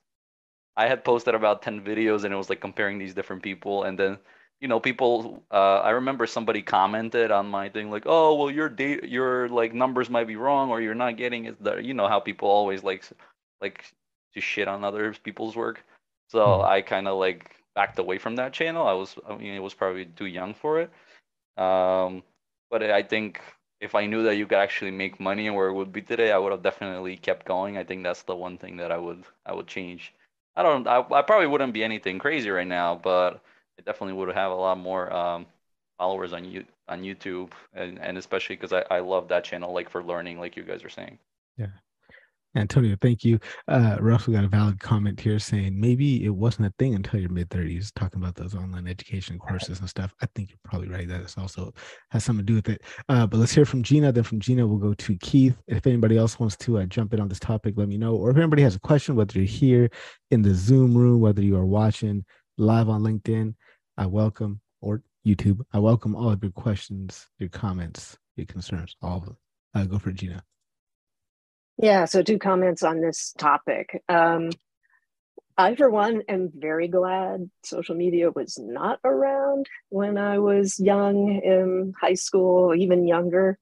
I 0.77 0.89
had 0.89 1.05
posted 1.05 1.35
about 1.35 1.63
10 1.63 1.83
videos 1.83 2.25
and 2.25 2.35
it 2.35 2.37
was 2.37 2.51
like 2.51 2.61
comparing 2.61 2.99
these 2.99 3.15
different 3.15 3.43
people 3.43 3.85
and 3.85 3.97
then 3.97 4.19
you 4.61 4.69
know 4.69 4.81
people 4.81 5.43
uh, 5.51 5.79
i 5.81 5.91
remember 5.91 6.27
somebody 6.27 6.63
commented 6.63 7.31
on 7.31 7.47
my 7.47 7.69
thing 7.69 7.91
like 7.91 8.05
oh 8.07 8.35
well 8.35 8.51
your 8.51 8.69
date 8.69 9.05
your 9.05 9.49
like 9.49 9.75
numbers 9.75 10.09
might 10.09 10.27
be 10.27 10.37
wrong 10.37 10.71
or 10.71 10.81
you're 10.81 10.95
not 10.95 11.17
getting 11.17 11.45
it 11.45 11.63
there 11.63 11.81
you 11.81 11.95
know 11.95 12.09
how 12.09 12.19
people 12.19 12.49
always 12.49 12.83
like 12.83 13.05
like 13.61 13.85
to 14.33 14.41
shit 14.41 14.67
on 14.67 14.83
other 14.83 15.15
people's 15.23 15.55
work 15.55 15.85
so 16.29 16.41
mm. 16.41 16.65
i 16.65 16.81
kind 16.81 17.07
of 17.07 17.19
like 17.19 17.64
backed 17.75 17.99
away 17.99 18.19
from 18.19 18.37
that 18.37 18.53
channel 18.53 18.87
i 18.87 18.93
was 18.93 19.17
i 19.29 19.37
mean 19.37 19.55
it 19.55 19.63
was 19.63 19.75
probably 19.75 20.07
too 20.07 20.27
young 20.27 20.55
for 20.55 20.81
it 20.81 20.91
um 21.57 22.23
but 22.71 22.83
i 22.83 23.03
think 23.03 23.41
if 23.81 23.95
i 23.95 24.07
knew 24.07 24.23
that 24.23 24.37
you 24.37 24.47
could 24.47 24.59
actually 24.59 24.91
make 24.91 25.21
money 25.21 25.47
and 25.47 25.57
where 25.57 25.69
it 25.69 25.75
would 25.75 25.93
be 25.93 26.03
today 26.03 26.33
i 26.33 26.39
would 26.39 26.53
have 26.53 26.63
definitely 26.63 27.17
kept 27.17 27.47
going 27.47 27.77
i 27.77 27.85
think 27.85 28.03
that's 28.03 28.23
the 28.23 28.35
one 28.35 28.57
thing 28.57 28.77
that 28.77 28.93
i 28.93 28.97
would 28.99 29.25
i 29.47 29.53
would 29.53 29.67
change 29.67 30.13
i 30.57 30.63
don't 30.63 30.87
i, 30.87 31.05
I 31.11 31.23
probably 31.23 31.47
wouldn't 31.47 31.73
be 31.73 31.85
anything 31.85 32.19
crazy 32.19 32.51
right 32.51 32.67
now 32.67 32.95
but 32.95 33.43
it 33.77 33.85
definitely 33.85 34.15
would 34.15 34.35
have 34.35 34.53
a 34.53 34.55
lot 34.55 34.79
more 34.79 35.13
um, 35.13 35.47
followers 35.99 36.33
on 36.33 36.45
you 36.45 36.65
on 36.89 37.03
YouTube, 37.03 37.51
and, 37.73 37.99
and 37.99 38.19
especially 38.19 38.57
because 38.57 38.73
I, 38.73 38.85
I 38.91 39.01
love 39.01 39.29
that 39.29 39.45
channel, 39.45 39.73
like 39.73 39.89
for 39.89 40.03
learning, 40.03 40.39
like 40.39 40.57
you 40.57 40.63
guys 40.63 40.85
are 40.85 40.91
saying. 40.91 41.19
Yeah. 41.57 41.69
Antonio, 42.57 42.97
thank 43.01 43.25
you. 43.25 43.39
Uh, 43.67 43.97
Russ, 44.01 44.27
we 44.27 44.35
got 44.35 44.45
a 44.45 44.49
valid 44.49 44.79
comment 44.79 45.19
here 45.19 45.39
saying 45.39 45.79
maybe 45.79 46.25
it 46.25 46.31
wasn't 46.31 46.67
a 46.67 46.75
thing 46.79 46.95
until 46.95 47.19
your 47.19 47.31
mid 47.31 47.51
30s, 47.51 47.93
talking 47.95 48.21
about 48.21 48.37
those 48.37 48.55
online 48.55 48.87
education 48.87 49.39
courses 49.39 49.81
and 49.81 49.89
stuff. 49.89 50.15
I 50.23 50.27
think 50.35 50.51
you're 50.51 50.59
probably 50.65 50.89
right. 50.89 51.09
That 51.09 51.23
it's 51.23 51.37
also 51.37 51.73
has 52.11 52.25
something 52.25 52.47
to 52.47 52.53
do 52.53 52.57
with 52.57 52.69
it. 52.69 52.83
Uh, 53.09 53.27
but 53.27 53.39
let's 53.39 53.53
hear 53.53 53.65
from 53.65 53.83
Gina. 53.83 54.13
Then 54.13 54.23
from 54.23 54.39
Gina, 54.39 54.67
we'll 54.67 54.79
go 54.79 54.95
to 54.95 55.17
Keith. 55.19 55.57
If 55.67 55.87
anybody 55.87 56.17
else 56.17 56.39
wants 56.39 56.57
to 56.59 56.79
uh, 56.79 56.87
jump 56.87 57.13
in 57.13 57.21
on 57.21 57.29
this 57.29 57.41
topic, 57.41 57.75
let 57.77 57.89
me 57.89 57.99
know. 57.99 58.15
Or 58.15 58.31
if 58.31 58.37
anybody 58.37 58.63
has 58.63 58.77
a 58.77 58.81
question, 58.81 59.17
whether 59.17 59.39
you're 59.39 59.47
here 59.47 59.91
in 60.31 60.43
the 60.43 60.55
Zoom 60.55 60.97
room, 60.97 61.21
whether 61.21 61.43
you 61.43 61.57
are 61.57 61.67
watching 61.67 62.25
live 62.57 62.89
on 62.89 63.03
LinkedIn, 63.03 63.55
I 63.97 64.07
welcome, 64.07 64.61
or 64.81 65.03
YouTube, 65.27 65.61
I 65.73 65.81
welcome 65.81 66.15
all 66.15 66.31
of 66.31 66.43
your 66.43 66.53
questions, 66.53 67.27
your 67.39 67.49
comments, 67.49 68.17
your 68.37 68.47
concerns, 68.47 68.95
all 69.03 69.19
of 69.19 69.25
them. 69.25 69.37
Uh, 69.75 69.85
go 69.85 69.99
for 69.99 70.13
Gina. 70.13 70.45
Yeah, 71.77 72.05
so 72.05 72.23
two 72.23 72.39
comments 72.39 72.83
on 72.83 73.01
this 73.01 73.35
topic. 73.37 74.03
Um, 74.09 74.51
I, 75.57 75.75
for 75.77 75.89
one, 75.91 76.23
am 76.29 76.51
very 76.55 76.89
glad 76.89 77.49
social 77.65 77.95
media 77.95 78.31
was 78.31 78.59
not 78.59 78.99
around 79.05 79.67
when 79.89 80.19
I 80.19 80.39
was 80.39 80.81
young 80.81 81.41
in 81.45 81.93
high 82.01 82.15
school, 82.15 82.75
even 82.75 83.07
younger. 83.07 83.59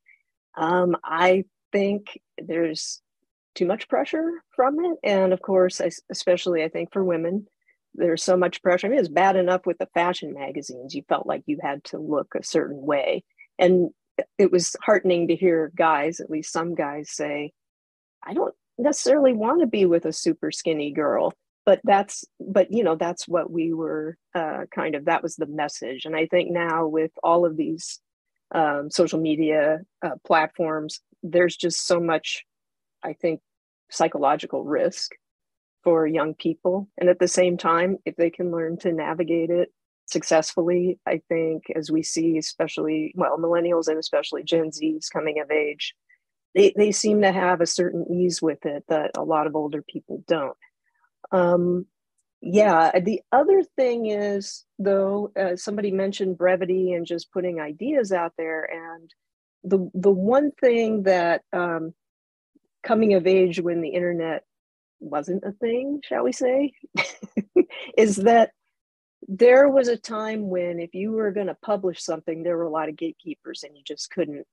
Um, 0.56 0.96
I 1.04 1.44
think 1.70 2.18
there's 2.38 3.02
too 3.54 3.66
much 3.66 3.88
pressure 3.88 4.30
from 4.54 4.82
it. 4.84 4.98
And 5.02 5.32
of 5.32 5.42
course, 5.42 5.80
especially 6.10 6.62
I 6.62 6.68
think 6.68 6.92
for 6.92 7.04
women, 7.04 7.46
there's 7.94 8.22
so 8.22 8.36
much 8.36 8.62
pressure. 8.62 8.86
I 8.86 8.90
mean, 8.90 8.98
it's 8.98 9.08
bad 9.08 9.36
enough 9.36 9.66
with 9.66 9.76
the 9.76 9.88
fashion 9.92 10.32
magazines. 10.32 10.94
You 10.94 11.02
felt 11.08 11.26
like 11.26 11.42
you 11.46 11.58
had 11.62 11.84
to 11.84 11.98
look 11.98 12.34
a 12.34 12.42
certain 12.42 12.80
way. 12.80 13.24
And 13.58 13.90
it 14.38 14.50
was 14.50 14.76
heartening 14.82 15.28
to 15.28 15.36
hear 15.36 15.72
guys, 15.76 16.20
at 16.20 16.30
least 16.30 16.52
some 16.52 16.74
guys, 16.74 17.10
say, 17.10 17.52
I 18.24 18.34
don't 18.34 18.54
necessarily 18.78 19.32
want 19.32 19.60
to 19.60 19.66
be 19.66 19.86
with 19.86 20.04
a 20.04 20.12
super 20.12 20.50
skinny 20.50 20.92
girl. 20.92 21.32
But 21.64 21.80
that's, 21.84 22.24
but 22.40 22.72
you 22.72 22.82
know, 22.82 22.96
that's 22.96 23.28
what 23.28 23.48
we 23.48 23.72
were 23.72 24.16
uh, 24.34 24.64
kind 24.74 24.96
of, 24.96 25.04
that 25.04 25.22
was 25.22 25.36
the 25.36 25.46
message. 25.46 26.04
And 26.06 26.16
I 26.16 26.26
think 26.26 26.50
now 26.50 26.88
with 26.88 27.12
all 27.22 27.46
of 27.46 27.56
these 27.56 28.00
um, 28.52 28.90
social 28.90 29.20
media 29.20 29.82
uh, 30.04 30.16
platforms, 30.26 31.00
there's 31.22 31.56
just 31.56 31.86
so 31.86 32.00
much, 32.00 32.44
I 33.04 33.12
think, 33.12 33.40
psychological 33.92 34.64
risk 34.64 35.12
for 35.84 36.04
young 36.04 36.34
people. 36.34 36.88
And 36.98 37.08
at 37.08 37.20
the 37.20 37.28
same 37.28 37.56
time, 37.56 37.98
if 38.04 38.16
they 38.16 38.30
can 38.30 38.50
learn 38.50 38.76
to 38.78 38.90
navigate 38.90 39.50
it 39.50 39.72
successfully, 40.06 40.98
I 41.06 41.22
think 41.28 41.66
as 41.76 41.92
we 41.92 42.02
see, 42.02 42.38
especially, 42.38 43.12
well, 43.14 43.38
millennials 43.38 43.86
and 43.86 43.98
especially 43.98 44.42
Gen 44.42 44.70
Zs 44.70 45.12
coming 45.12 45.38
of 45.40 45.52
age, 45.52 45.94
they, 46.54 46.72
they 46.76 46.92
seem 46.92 47.22
to 47.22 47.32
have 47.32 47.60
a 47.60 47.66
certain 47.66 48.06
ease 48.12 48.42
with 48.42 48.64
it 48.66 48.84
that 48.88 49.12
a 49.16 49.22
lot 49.22 49.46
of 49.46 49.56
older 49.56 49.82
people 49.82 50.22
don't. 50.26 50.56
Um, 51.30 51.86
yeah, 52.40 52.98
the 52.98 53.22
other 53.30 53.62
thing 53.76 54.06
is, 54.06 54.64
though, 54.78 55.30
uh, 55.38 55.56
somebody 55.56 55.92
mentioned 55.92 56.36
brevity 56.36 56.92
and 56.92 57.06
just 57.06 57.32
putting 57.32 57.60
ideas 57.60 58.10
out 58.10 58.32
there. 58.36 58.64
And 58.64 59.10
the 59.62 59.90
the 59.94 60.10
one 60.10 60.50
thing 60.50 61.04
that 61.04 61.42
um, 61.52 61.94
coming 62.82 63.14
of 63.14 63.28
age 63.28 63.60
when 63.60 63.80
the 63.80 63.90
internet 63.90 64.42
wasn't 64.98 65.44
a 65.44 65.52
thing, 65.52 66.00
shall 66.04 66.24
we 66.24 66.32
say, 66.32 66.72
is 67.96 68.16
that 68.16 68.50
there 69.28 69.68
was 69.68 69.86
a 69.86 69.96
time 69.96 70.48
when 70.48 70.80
if 70.80 70.94
you 70.94 71.12
were 71.12 71.30
going 71.30 71.46
to 71.46 71.56
publish 71.62 72.02
something, 72.02 72.42
there 72.42 72.56
were 72.56 72.64
a 72.64 72.70
lot 72.70 72.88
of 72.88 72.96
gatekeepers 72.96 73.62
and 73.62 73.76
you 73.76 73.84
just 73.86 74.10
couldn't 74.10 74.46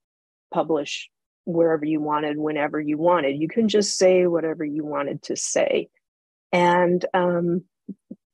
publish 0.54 1.10
wherever 1.52 1.86
you 1.86 2.00
wanted, 2.02 2.38
whenever 2.38 2.80
you 2.80 2.98
wanted. 2.98 3.42
You 3.42 3.48
can 3.48 3.68
just 3.68 3.98
say 3.98 4.28
whatever 4.28 4.64
you 4.64 4.86
wanted 4.86 5.24
to 5.24 5.36
say. 5.36 5.90
And 6.52 7.06
um, 7.14 7.64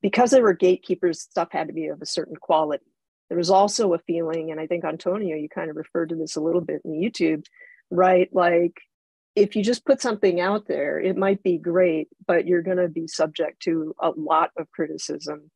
because 0.01 0.31
there 0.31 0.43
were 0.43 0.53
gatekeepers, 0.53 1.21
stuff 1.21 1.49
had 1.51 1.67
to 1.67 1.73
be 1.73 1.87
of 1.87 2.01
a 2.01 2.05
certain 2.05 2.35
quality. 2.35 2.85
There 3.29 3.37
was 3.37 3.49
also 3.49 3.93
a 3.93 3.99
feeling, 3.99 4.51
and 4.51 4.59
I 4.59 4.67
think 4.67 4.85
Antonio, 4.85 5.35
you 5.35 5.49
kind 5.49 5.69
of 5.69 5.75
referred 5.75 6.09
to 6.09 6.15
this 6.15 6.35
a 6.35 6.41
little 6.41 6.61
bit 6.61 6.81
in 6.85 6.91
YouTube, 6.91 7.43
right? 7.89 8.29
Like 8.31 8.73
if 9.35 9.55
you 9.55 9.63
just 9.63 9.85
put 9.85 10.01
something 10.01 10.39
out 10.39 10.67
there, 10.67 10.99
it 10.99 11.17
might 11.17 11.43
be 11.43 11.57
great, 11.57 12.07
but 12.25 12.47
you're 12.47 12.61
going 12.61 12.77
to 12.77 12.87
be 12.87 13.07
subject 13.07 13.61
to 13.63 13.93
a 14.01 14.11
lot 14.15 14.51
of 14.57 14.71
criticism. 14.71 15.51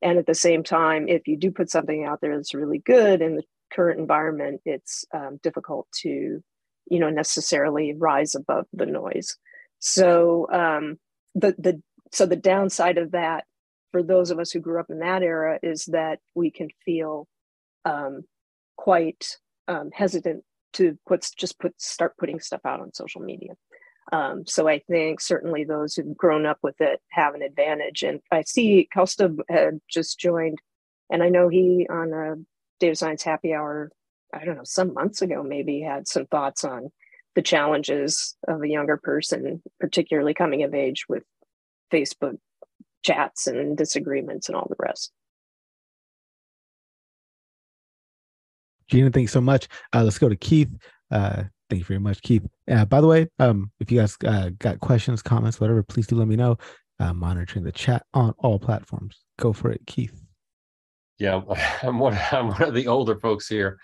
And 0.00 0.18
at 0.18 0.26
the 0.26 0.34
same 0.34 0.62
time, 0.62 1.08
if 1.08 1.26
you 1.26 1.36
do 1.36 1.50
put 1.50 1.70
something 1.70 2.04
out 2.04 2.20
there 2.20 2.36
that's 2.36 2.54
really 2.54 2.78
good 2.78 3.20
in 3.20 3.36
the 3.36 3.42
current 3.72 4.00
environment, 4.00 4.60
it's 4.64 5.04
um, 5.12 5.38
difficult 5.42 5.88
to, 6.02 6.42
you 6.90 6.98
know, 6.98 7.10
necessarily 7.10 7.94
rise 7.96 8.34
above 8.34 8.66
the 8.72 8.86
noise. 8.86 9.36
So 9.78 10.46
um, 10.52 10.98
the 11.34 11.54
the 11.58 11.82
so 12.12 12.26
the 12.26 12.36
downside 12.36 12.98
of 12.98 13.12
that 13.12 13.44
for 13.92 14.02
those 14.02 14.30
of 14.30 14.38
us 14.38 14.50
who 14.50 14.60
grew 14.60 14.80
up 14.80 14.90
in 14.90 14.98
that 15.00 15.22
era 15.22 15.58
is 15.62 15.84
that 15.86 16.18
we 16.34 16.50
can 16.50 16.68
feel 16.84 17.26
um, 17.84 18.22
quite 18.76 19.38
um, 19.66 19.90
hesitant 19.92 20.44
to 20.74 20.98
put 21.06 21.26
just 21.36 21.58
put 21.58 21.80
start 21.80 22.16
putting 22.18 22.40
stuff 22.40 22.60
out 22.64 22.80
on 22.80 22.92
social 22.92 23.20
media. 23.20 23.54
Um, 24.12 24.46
so 24.46 24.68
I 24.68 24.78
think 24.78 25.20
certainly 25.20 25.64
those 25.64 25.94
who've 25.94 26.16
grown 26.16 26.46
up 26.46 26.58
with 26.62 26.76
it 26.80 27.00
have 27.10 27.34
an 27.34 27.42
advantage. 27.42 28.02
And 28.02 28.20
I 28.32 28.42
see 28.42 28.88
Costa 28.92 29.34
had 29.50 29.80
just 29.90 30.18
joined, 30.18 30.58
and 31.10 31.22
I 31.22 31.28
know 31.28 31.48
he 31.48 31.86
on 31.90 32.12
a 32.12 32.36
data 32.80 32.94
science 32.94 33.22
happy 33.22 33.52
hour, 33.52 33.90
I 34.32 34.44
don't 34.44 34.56
know, 34.56 34.64
some 34.64 34.94
months 34.94 35.22
ago 35.22 35.42
maybe 35.42 35.80
had 35.80 36.06
some 36.06 36.26
thoughts 36.26 36.64
on 36.64 36.90
the 37.34 37.42
challenges 37.42 38.36
of 38.46 38.62
a 38.62 38.68
younger 38.68 38.96
person, 38.96 39.62
particularly 39.80 40.34
coming 40.34 40.62
of 40.64 40.74
age 40.74 41.04
with 41.08 41.22
Facebook 41.92 42.36
chats 43.04 43.46
and 43.46 43.76
disagreements 43.76 44.48
and 44.48 44.56
all 44.56 44.66
the 44.68 44.76
rest. 44.78 45.12
Gina, 48.88 49.10
thanks 49.10 49.32
so 49.32 49.40
much. 49.40 49.68
Uh, 49.94 50.02
let's 50.02 50.18
go 50.18 50.28
to 50.28 50.36
Keith. 50.36 50.70
Uh, 51.10 51.44
thank 51.68 51.80
you 51.80 51.84
very 51.84 52.00
much, 52.00 52.22
Keith. 52.22 52.46
Uh, 52.70 52.84
by 52.86 53.00
the 53.00 53.06
way, 53.06 53.28
um, 53.38 53.70
if 53.80 53.92
you 53.92 54.00
guys 54.00 54.16
uh, 54.26 54.50
got 54.58 54.80
questions, 54.80 55.22
comments, 55.22 55.60
whatever, 55.60 55.82
please 55.82 56.06
do 56.06 56.16
let 56.16 56.28
me 56.28 56.36
know. 56.36 56.56
Uh, 57.00 57.12
monitoring 57.12 57.64
the 57.64 57.70
chat 57.70 58.04
on 58.14 58.34
all 58.38 58.58
platforms. 58.58 59.24
Go 59.38 59.52
for 59.52 59.70
it, 59.70 59.80
Keith. 59.86 60.20
Yeah, 61.18 61.42
I'm 61.82 61.98
one. 61.98 62.18
I'm 62.32 62.48
one 62.48 62.62
of 62.62 62.74
the 62.74 62.88
older 62.88 63.16
folks 63.16 63.46
here. 63.46 63.78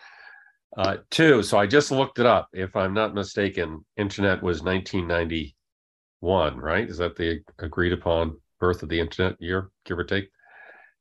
Uh, 0.76 0.96
too. 1.10 1.42
So 1.42 1.56
I 1.58 1.66
just 1.66 1.90
looked 1.90 2.18
it 2.18 2.26
up. 2.26 2.48
If 2.52 2.74
I'm 2.74 2.94
not 2.94 3.14
mistaken, 3.14 3.84
internet 3.96 4.42
was 4.42 4.62
1991, 4.62 6.56
right? 6.56 6.88
Is 6.88 6.98
that 6.98 7.14
the 7.16 7.40
agreed 7.58 7.92
upon 7.92 8.38
birth 8.58 8.82
of 8.82 8.88
the 8.88 8.98
internet 8.98 9.36
year, 9.40 9.70
give 9.84 9.98
or 9.98 10.04
take. 10.04 10.30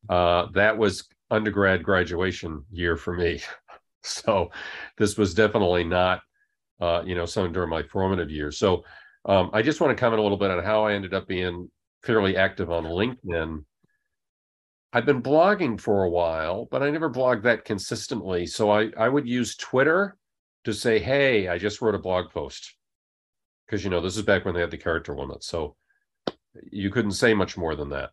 Uh, 0.10 0.48
that 0.54 0.78
was 0.78 1.08
undergrad 1.32 1.84
graduation 1.84 2.64
year 2.72 2.96
for 2.96 3.14
me. 3.16 3.40
so 4.04 4.52
this 4.98 5.18
was 5.18 5.34
definitely 5.34 5.84
not, 5.84 6.22
uh, 6.80 7.02
you 7.06 7.16
know, 7.16 7.26
something 7.26 7.54
during 7.54 7.70
my 7.70 7.84
formative 7.84 8.30
years. 8.30 8.60
So 8.60 8.84
um, 9.26 9.50
I 9.54 9.62
just 9.62 9.82
want 9.82 9.96
to 9.96 10.00
comment 10.00 10.20
a 10.20 10.24
little 10.24 10.38
bit 10.38 10.52
on 10.52 10.64
how 10.64 10.86
I 10.86 10.94
ended 10.94 11.14
up 11.14 11.28
being 11.28 11.72
fairly 12.04 12.38
active 12.38 12.70
on 12.70 12.84
LinkedIn. 12.84 13.64
I've 14.96 15.08
been 15.08 15.24
blogging 15.24 15.82
for 15.82 16.04
a 16.04 16.10
while, 16.10 16.68
but 16.70 16.84
I 16.84 16.92
never 16.92 17.10
blogged 17.10 17.42
that 17.44 17.66
consistently. 17.66 18.46
So 18.46 18.70
I, 18.70 18.92
I 18.96 19.10
would 19.10 19.28
use 19.28 19.56
Twitter 19.56 20.18
to 20.66 20.74
say, 20.74 21.00
hey, 21.00 21.48
I 21.48 21.58
just 21.58 21.82
wrote 21.82 21.96
a 21.96 22.00
blog 22.00 22.30
post. 22.30 22.76
Because, 23.66 23.84
you 23.84 23.90
know, 23.90 24.02
this 24.02 24.16
is 24.16 24.24
back 24.24 24.46
when 24.46 24.54
they 24.54 24.62
had 24.62 24.70
the 24.70 24.78
character 24.78 25.16
limit. 25.16 25.44
So 25.44 25.76
you 26.72 26.92
couldn't 26.92 27.14
say 27.14 27.34
much 27.34 27.58
more 27.58 27.76
than 27.76 27.90
that. 27.90 28.12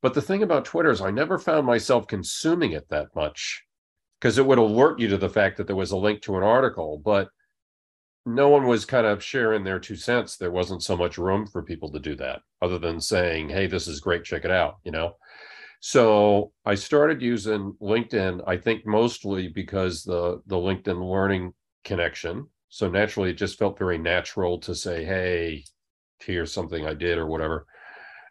But 0.00 0.14
the 0.14 0.22
thing 0.22 0.42
about 0.42 0.64
Twitter 0.64 0.90
is 0.90 1.02
I 1.02 1.10
never 1.10 1.38
found 1.38 1.66
myself 1.66 2.06
consuming 2.06 2.72
it 2.72 2.88
that 2.88 3.14
much 3.14 3.62
because 4.18 4.38
it 4.38 4.46
would 4.46 4.58
alert 4.58 4.98
you 4.98 5.08
to 5.08 5.18
the 5.18 5.28
fact 5.28 5.58
that 5.58 5.66
there 5.66 5.76
was 5.76 5.90
a 5.90 5.96
link 5.98 6.22
to 6.22 6.38
an 6.38 6.42
article, 6.42 7.00
but 7.04 7.28
no 8.24 8.48
one 8.48 8.66
was 8.66 8.84
kind 8.84 9.06
of 9.06 9.22
sharing 9.22 9.64
their 9.64 9.78
two 9.78 9.96
cents. 9.96 10.36
There 10.36 10.50
wasn't 10.50 10.82
so 10.82 10.96
much 10.96 11.18
room 11.18 11.46
for 11.46 11.62
people 11.62 11.90
to 11.92 11.98
do 11.98 12.14
that 12.16 12.40
other 12.62 12.78
than 12.78 13.00
saying, 13.00 13.50
hey, 13.50 13.66
this 13.66 13.86
is 13.86 14.00
great, 14.00 14.24
check 14.24 14.44
it 14.44 14.50
out, 14.50 14.76
you 14.84 14.92
know? 14.92 15.16
So 15.84 16.52
I 16.64 16.76
started 16.76 17.20
using 17.20 17.72
LinkedIn, 17.82 18.44
I 18.46 18.56
think 18.56 18.86
mostly 18.86 19.48
because 19.48 20.04
the 20.04 20.40
the 20.46 20.54
LinkedIn 20.56 21.10
learning 21.10 21.54
connection. 21.82 22.46
So 22.68 22.88
naturally 22.88 23.30
it 23.30 23.34
just 23.34 23.58
felt 23.58 23.80
very 23.80 23.98
natural 23.98 24.58
to 24.60 24.76
say, 24.76 25.04
hey, 25.04 25.64
here's 26.20 26.52
something 26.52 26.86
I 26.86 26.94
did 26.94 27.18
or 27.18 27.26
whatever. 27.26 27.66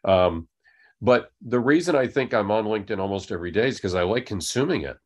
Um, 0.06 0.48
but 1.02 1.32
the 1.42 1.60
reason 1.60 1.96
I 1.96 2.08
think 2.08 2.34
I'm 2.34 2.52
on 2.52 2.66
LinkedIn 2.66 3.00
almost 3.00 3.32
every 3.34 3.52
day 3.52 3.68
is 3.68 3.78
because 3.78 3.96
I 3.96 4.04
like 4.04 4.26
consuming 4.26 4.84
it. 4.84 4.98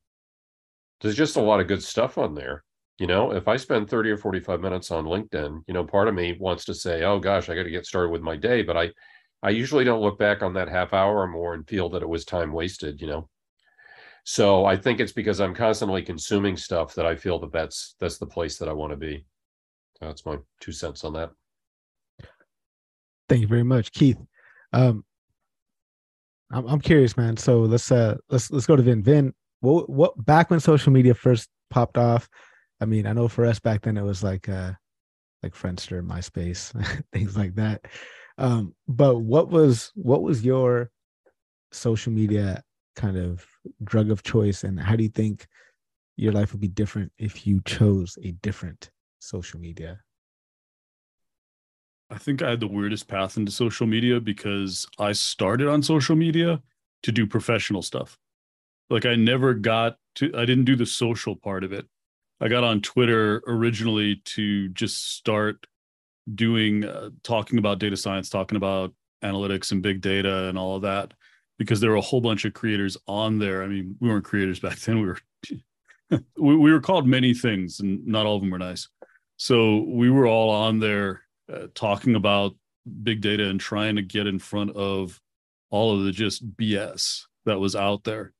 There's 1.02 1.16
just 1.16 1.38
a 1.38 1.42
lot 1.42 1.60
of 1.60 1.68
good 1.68 1.84
stuff 1.84 2.18
on 2.18 2.36
there. 2.36 2.64
You 3.00 3.08
know, 3.08 3.32
if 3.32 3.48
I 3.48 3.58
spend 3.58 3.90
30 3.90 4.12
or 4.12 4.18
45 4.18 4.62
minutes 4.62 4.92
on 4.92 5.06
LinkedIn, 5.06 5.64
you 5.68 5.74
know, 5.74 5.84
part 5.84 6.08
of 6.08 6.14
me 6.16 6.38
wants 6.40 6.66
to 6.66 6.74
say, 6.74 7.04
oh 7.04 7.20
gosh, 7.20 7.50
I 7.50 7.56
got 7.56 7.64
to 7.64 7.70
get 7.72 7.86
started 7.86 8.10
with 8.10 8.22
my 8.22 8.36
day. 8.38 8.62
But 8.62 8.78
I, 8.78 8.92
I 9.46 9.52
usually 9.52 9.84
don't 9.84 10.02
look 10.02 10.18
back 10.18 10.42
on 10.42 10.54
that 10.56 10.70
half 10.70 10.92
hour 10.92 11.20
or 11.20 11.28
more 11.28 11.54
and 11.54 11.68
feel 11.68 11.88
that 11.90 12.02
it 12.02 12.10
was 12.10 12.26
time 12.26 12.52
wasted, 12.52 13.00
you 13.00 13.06
know. 13.06 13.30
So 14.24 14.66
I 14.66 14.76
think 14.76 15.00
it's 15.00 15.12
because 15.12 15.40
I'm 15.40 15.54
constantly 15.54 16.02
consuming 16.02 16.58
stuff 16.58 16.96
that 16.96 17.06
I 17.06 17.16
feel 17.16 17.38
that 17.40 17.52
that's 17.52 17.94
that's 18.00 18.18
the 18.18 18.26
place 18.26 18.58
that 18.58 18.68
I 18.68 18.74
want 18.74 18.90
to 18.90 18.98
be. 18.98 19.24
That's 20.02 20.26
my 20.26 20.38
two 20.60 20.72
cents 20.72 21.04
on 21.04 21.14
that. 21.14 21.30
Thank 23.30 23.42
you 23.42 23.48
very 23.48 23.64
much, 23.64 23.92
Keith. 23.92 24.18
Um, 24.74 25.06
I'm 26.52 26.66
I'm 26.66 26.82
curious, 26.82 27.16
man. 27.16 27.38
So 27.38 27.60
let's 27.60 27.92
uh 27.92 28.18
let's 28.32 28.50
let's 28.50 28.66
go 28.66 28.76
to 28.76 28.82
Vin. 28.82 29.04
Vin, 29.04 29.32
what 29.60 29.88
what 29.88 30.26
back 30.26 30.50
when 30.50 30.60
social 30.60 30.92
media 30.92 31.14
first 31.14 31.50
popped 31.70 32.00
off? 32.00 32.28
I 32.82 32.86
mean, 32.86 33.06
I 33.06 33.14
know 33.14 33.28
for 33.28 33.46
us 33.46 33.60
back 33.60 33.84
then 33.84 33.96
it 33.96 34.04
was 34.04 34.24
like 34.24 34.50
uh 34.50 34.72
like 35.44 35.54
Friendster, 35.54 36.04
MySpace, 36.04 36.74
things 37.14 37.38
like 37.38 37.54
that. 37.56 37.86
Um, 38.38 38.76
but 38.88 39.20
what 39.20 39.50
was 39.50 39.92
what 39.96 40.22
was 40.22 40.44
your 40.44 40.92
social 41.72 42.12
media 42.12 42.64
kind 42.96 43.18
of 43.18 43.46
drug 43.84 44.12
of 44.12 44.24
choice, 44.24 44.64
and 44.64 44.80
how 44.80 44.96
do 44.96 45.04
you 45.04 45.10
think 45.10 45.48
your 46.18 46.34
life 46.34 46.52
would 46.52 46.62
be 46.62 46.68
different 46.68 47.12
if 47.18 47.46
you 47.46 47.62
chose 47.66 48.18
a 48.24 48.32
different 48.32 48.90
social 49.20 49.60
media 49.60 50.00
I 52.10 52.18
think 52.18 52.42
I 52.42 52.52
had 52.52 52.60
the 52.60 52.68
weirdest 52.68 53.08
path 53.08 53.38
into 53.38 53.52
social 53.52 53.88
media 53.88 54.20
because 54.20 54.88
I 55.00 55.14
started 55.14 55.68
on 55.68 55.82
social 55.82 56.16
media 56.16 56.62
to 57.04 57.12
do 57.12 57.26
professional 57.26 57.82
stuff. 57.82 58.18
Like 58.90 59.06
I 59.06 59.16
never 59.16 59.54
got 59.54 59.98
to, 60.16 60.32
I 60.36 60.46
didn't 60.46 60.66
do 60.66 60.76
the 60.76 60.86
social 60.86 61.36
part 61.36 61.64
of 61.64 61.74
it. 61.74 61.88
I 62.40 62.48
got 62.48 62.64
on 62.64 62.82
Twitter 62.82 63.42
originally 63.48 64.18
to 64.26 64.70
just 64.70 65.16
start 65.16 65.66
doing, 66.34 66.84
uh, 66.86 67.10
talking 67.24 67.60
about 67.60 67.80
data 67.80 67.98
science, 67.98 68.30
talking 68.30 68.56
about 68.56 68.94
analytics 69.24 69.72
and 69.72 69.82
big 69.82 70.02
data 70.02 70.48
and 70.48 70.58
all 70.58 70.76
of 70.76 70.82
that, 70.84 71.14
because 71.58 71.80
there 71.80 71.92
were 71.92 71.98
a 71.98 72.02
whole 72.02 72.22
bunch 72.22 72.46
of 72.46 72.54
creators 72.54 72.98
on 73.08 73.40
there. 73.40 73.64
I 73.64 73.68
mean, 73.68 73.96
we 74.00 74.10
weren't 74.10 74.26
creators 74.26 74.60
back 74.60 74.78
then. 74.80 75.00
We 75.00 75.08
were, 75.08 75.20
we, 76.38 76.56
we 76.56 76.72
were 76.72 76.82
called 76.82 77.08
many 77.08 77.34
things 77.34 77.80
and 77.80 78.06
not 78.06 78.26
all 78.26 78.36
of 78.36 78.42
them 78.42 78.52
were 78.52 78.60
nice. 78.60 78.88
So 79.38 79.82
we 79.82 80.10
were 80.10 80.28
all 80.28 80.50
on 80.50 80.80
there 80.80 81.22
uh, 81.52 81.68
talking 81.76 82.16
about 82.16 82.56
big 83.04 83.22
data 83.22 83.50
and 83.50 83.60
trying 83.60 83.96
to 83.98 84.02
get 84.02 84.28
in 84.28 84.40
front 84.40 84.76
of 84.76 85.20
all 85.70 85.98
of 85.98 86.06
the 86.06 86.12
just 86.12 86.56
BS 86.56 87.24
that 87.46 87.60
was 87.60 87.76
out 87.76 88.04
there. 88.04 88.34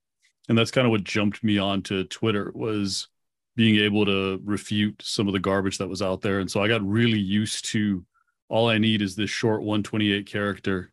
And 0.48 0.58
that's 0.58 0.72
kind 0.72 0.86
of 0.86 0.92
what 0.92 1.04
jumped 1.04 1.44
me 1.44 1.58
onto 1.58 2.04
Twitter 2.06 2.52
was 2.54 3.08
being 3.56 3.78
able 3.78 4.06
to 4.06 4.40
refute 4.44 5.02
some 5.04 5.28
of 5.28 5.34
the 5.34 5.40
garbage 5.40 5.78
that 5.78 5.88
was 5.88 6.02
out 6.02 6.22
there. 6.22 6.40
And 6.40 6.50
so 6.50 6.62
I 6.62 6.68
got 6.68 6.86
really 6.86 7.20
used 7.20 7.66
to 7.72 8.06
all 8.50 8.70
I 8.70 8.78
need 8.78 9.02
is 9.02 9.16
this 9.16 9.30
short 9.30 9.62
128 9.62 10.26
character, 10.26 10.92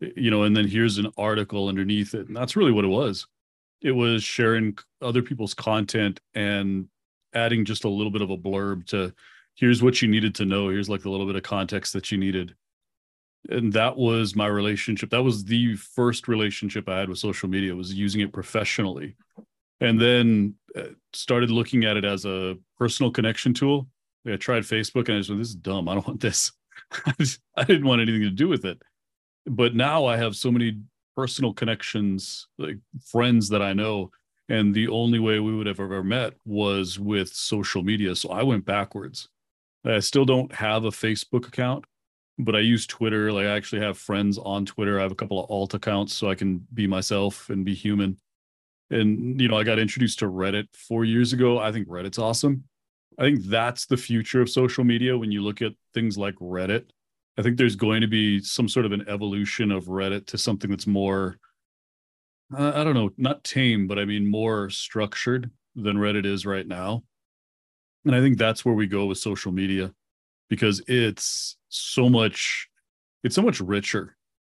you 0.00 0.30
know, 0.30 0.42
and 0.42 0.56
then 0.56 0.66
here's 0.66 0.98
an 0.98 1.10
article 1.16 1.68
underneath 1.68 2.14
it. 2.14 2.26
And 2.28 2.36
that's 2.36 2.56
really 2.56 2.72
what 2.72 2.84
it 2.84 2.88
was. 2.88 3.26
It 3.80 3.92
was 3.92 4.24
sharing 4.24 4.76
other 5.00 5.22
people's 5.22 5.54
content 5.54 6.20
and 6.34 6.88
adding 7.34 7.64
just 7.64 7.84
a 7.84 7.88
little 7.88 8.12
bit 8.12 8.22
of 8.22 8.30
a 8.30 8.38
blurb 8.38 8.86
to 8.86 9.12
here's 9.54 9.82
what 9.82 10.02
you 10.02 10.08
needed 10.08 10.34
to 10.34 10.44
know 10.44 10.68
here's 10.68 10.88
like 10.88 11.04
a 11.04 11.10
little 11.10 11.26
bit 11.26 11.36
of 11.36 11.42
context 11.42 11.92
that 11.92 12.10
you 12.10 12.18
needed 12.18 12.54
and 13.50 13.72
that 13.72 13.96
was 13.96 14.34
my 14.34 14.46
relationship 14.46 15.10
that 15.10 15.22
was 15.22 15.44
the 15.44 15.74
first 15.76 16.28
relationship 16.28 16.88
i 16.88 16.98
had 16.98 17.08
with 17.08 17.18
social 17.18 17.48
media 17.48 17.74
was 17.74 17.92
using 17.92 18.20
it 18.20 18.32
professionally 18.32 19.16
and 19.80 20.00
then 20.00 20.54
uh, 20.76 20.88
started 21.12 21.50
looking 21.50 21.84
at 21.84 21.96
it 21.96 22.04
as 22.04 22.24
a 22.24 22.56
personal 22.78 23.10
connection 23.10 23.54
tool. 23.54 23.88
I 24.26 24.36
tried 24.36 24.62
Facebook 24.62 25.08
and 25.08 25.16
I 25.16 25.20
just 25.20 25.28
went, 25.30 25.40
this 25.40 25.50
is 25.50 25.54
dumb. 25.54 25.88
I 25.88 25.94
don't 25.94 26.06
want 26.06 26.20
this. 26.20 26.52
I 27.56 27.64
didn't 27.64 27.86
want 27.86 28.00
anything 28.00 28.22
to 28.22 28.30
do 28.30 28.48
with 28.48 28.64
it. 28.64 28.80
But 29.46 29.74
now 29.74 30.06
I 30.06 30.16
have 30.16 30.34
so 30.34 30.50
many 30.50 30.78
personal 31.14 31.52
connections, 31.52 32.48
like 32.58 32.78
friends 33.04 33.48
that 33.50 33.62
I 33.62 33.72
know. 33.72 34.10
And 34.48 34.74
the 34.74 34.88
only 34.88 35.18
way 35.18 35.40
we 35.40 35.54
would 35.54 35.66
have 35.66 35.80
ever 35.80 36.02
met 36.02 36.34
was 36.44 36.98
with 36.98 37.28
social 37.32 37.82
media. 37.82 38.14
So 38.14 38.30
I 38.30 38.42
went 38.42 38.64
backwards. 38.64 39.28
I 39.84 40.00
still 40.00 40.24
don't 40.24 40.52
have 40.52 40.84
a 40.84 40.90
Facebook 40.90 41.46
account, 41.46 41.84
but 42.38 42.56
I 42.56 42.60
use 42.60 42.86
Twitter. 42.86 43.32
Like 43.32 43.46
I 43.46 43.56
actually 43.56 43.82
have 43.82 43.98
friends 43.98 44.38
on 44.38 44.64
Twitter. 44.64 44.98
I 44.98 45.02
have 45.02 45.12
a 45.12 45.16
couple 45.16 45.42
of 45.42 45.50
alt 45.50 45.74
accounts 45.74 46.14
so 46.14 46.30
I 46.30 46.34
can 46.34 46.66
be 46.72 46.86
myself 46.86 47.50
and 47.50 47.64
be 47.64 47.74
human. 47.74 48.18
And 48.94 49.40
you 49.40 49.48
know, 49.48 49.58
I 49.58 49.64
got 49.64 49.80
introduced 49.80 50.20
to 50.20 50.26
Reddit 50.26 50.68
four 50.72 51.04
years 51.04 51.32
ago. 51.32 51.58
I 51.58 51.72
think 51.72 51.88
Reddit's 51.88 52.18
awesome. 52.18 52.64
I 53.18 53.22
think 53.22 53.44
that's 53.44 53.86
the 53.86 53.96
future 53.96 54.40
of 54.40 54.48
social 54.48 54.84
media 54.84 55.18
when 55.18 55.32
you 55.32 55.42
look 55.42 55.62
at 55.62 55.72
things 55.92 56.16
like 56.16 56.34
Reddit. 56.36 56.84
I 57.36 57.42
think 57.42 57.56
there's 57.56 57.74
going 57.74 58.00
to 58.02 58.06
be 58.06 58.40
some 58.40 58.68
sort 58.68 58.86
of 58.86 58.92
an 58.92 59.04
evolution 59.08 59.72
of 59.72 59.86
Reddit 59.86 60.26
to 60.26 60.38
something 60.38 60.70
that's 60.70 60.86
more, 60.86 61.38
uh, 62.56 62.72
I 62.74 62.84
don't 62.84 62.94
know, 62.94 63.10
not 63.16 63.42
tame, 63.42 63.88
but 63.88 63.98
I 63.98 64.04
mean 64.04 64.30
more 64.30 64.70
structured 64.70 65.50
than 65.74 65.96
Reddit 65.96 66.24
is 66.24 66.46
right 66.46 66.66
now. 66.66 67.02
And 68.04 68.14
I 68.14 68.20
think 68.20 68.38
that's 68.38 68.64
where 68.64 68.74
we 68.74 68.86
go 68.86 69.06
with 69.06 69.18
social 69.18 69.50
media 69.50 69.92
because 70.48 70.80
it's 70.86 71.56
so 71.68 72.08
much, 72.08 72.68
it's 73.24 73.34
so 73.34 73.42
much 73.42 73.60
richer. 73.60 74.16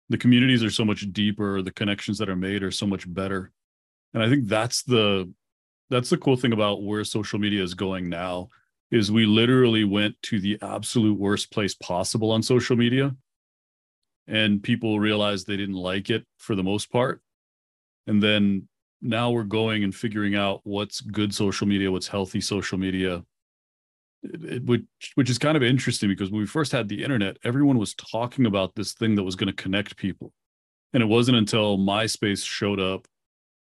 The 0.10 0.18
communities 0.18 0.64
are 0.64 0.70
so 0.70 0.84
much 0.84 1.12
deeper. 1.14 1.62
The 1.62 1.72
connections 1.72 2.18
that 2.18 2.30
are 2.30 2.36
made 2.36 2.64
are 2.64 2.72
so 2.72 2.86
much 2.86 3.12
better. 3.12 3.52
And 4.16 4.24
I 4.24 4.30
think 4.30 4.48
that's 4.48 4.82
the, 4.84 5.30
that's 5.90 6.10
the 6.10 6.18
cool 6.18 6.38
thing 6.38 6.54
about 6.54 6.84
where 6.84 7.04
social 7.04 7.38
media 7.38 7.62
is 7.62 7.74
going 7.74 8.08
now 8.08 8.48
is 8.90 9.12
we 9.12 9.26
literally 9.26 9.84
went 9.84 10.16
to 10.24 10.40
the 10.40 10.58
absolute 10.62 11.20
worst 11.20 11.52
place 11.52 11.76
possible 11.76 12.32
on 12.32 12.42
social 12.42 12.78
media 12.78 13.14
and 14.26 14.64
people 14.64 15.02
realized 15.02 15.46
they 15.46 15.58
didn't 15.58 15.76
like 15.76 16.10
it 16.10 16.26
for 16.38 16.56
the 16.56 16.64
most 16.64 16.90
part. 16.90 17.22
And 18.08 18.24
then 18.24 18.70
now 19.02 19.32
we're 19.32 19.44
going 19.44 19.84
and 19.84 19.94
figuring 19.94 20.34
out 20.34 20.62
what's 20.64 21.02
good 21.02 21.36
social 21.36 21.68
media 21.68 21.92
what's 21.92 22.08
healthy 22.08 22.40
social 22.40 22.78
media 22.78 23.22
it, 24.24 24.44
it, 24.46 24.64
which 24.64 24.84
which 25.16 25.30
is 25.30 25.38
kind 25.38 25.58
of 25.58 25.62
interesting 25.62 26.10
because 26.10 26.32
when 26.32 26.40
we 26.40 26.48
first 26.48 26.72
had 26.72 26.88
the 26.88 27.04
internet 27.04 27.38
everyone 27.44 27.78
was 27.78 27.94
talking 27.94 28.46
about 28.46 28.74
this 28.76 28.94
thing 28.94 29.16
that 29.16 29.24
was 29.24 29.36
going 29.36 29.54
to 29.54 29.62
connect 29.62 29.98
people. 29.98 30.32
And 30.94 31.04
it 31.04 31.08
wasn't 31.08 31.38
until 31.38 31.78
myspace 31.78 32.46
showed 32.46 32.80
up 32.80 33.06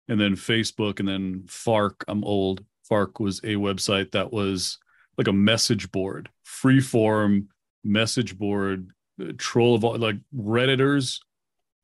and 0.09 0.19
then 0.19 0.35
facebook 0.35 0.99
and 0.99 1.07
then 1.07 1.43
fark 1.47 2.03
i'm 2.07 2.23
old 2.23 2.63
fark 2.87 3.19
was 3.19 3.39
a 3.39 3.55
website 3.55 4.11
that 4.11 4.31
was 4.31 4.79
like 5.17 5.27
a 5.27 5.33
message 5.33 5.91
board, 5.91 6.29
free 6.43 6.79
form 6.79 7.49
message 7.83 8.37
board, 8.37 8.91
uh, 9.21 9.33
troll 9.37 9.75
of 9.75 9.83
all 9.83 9.97
like 9.97 10.17
Redditors. 10.35 11.19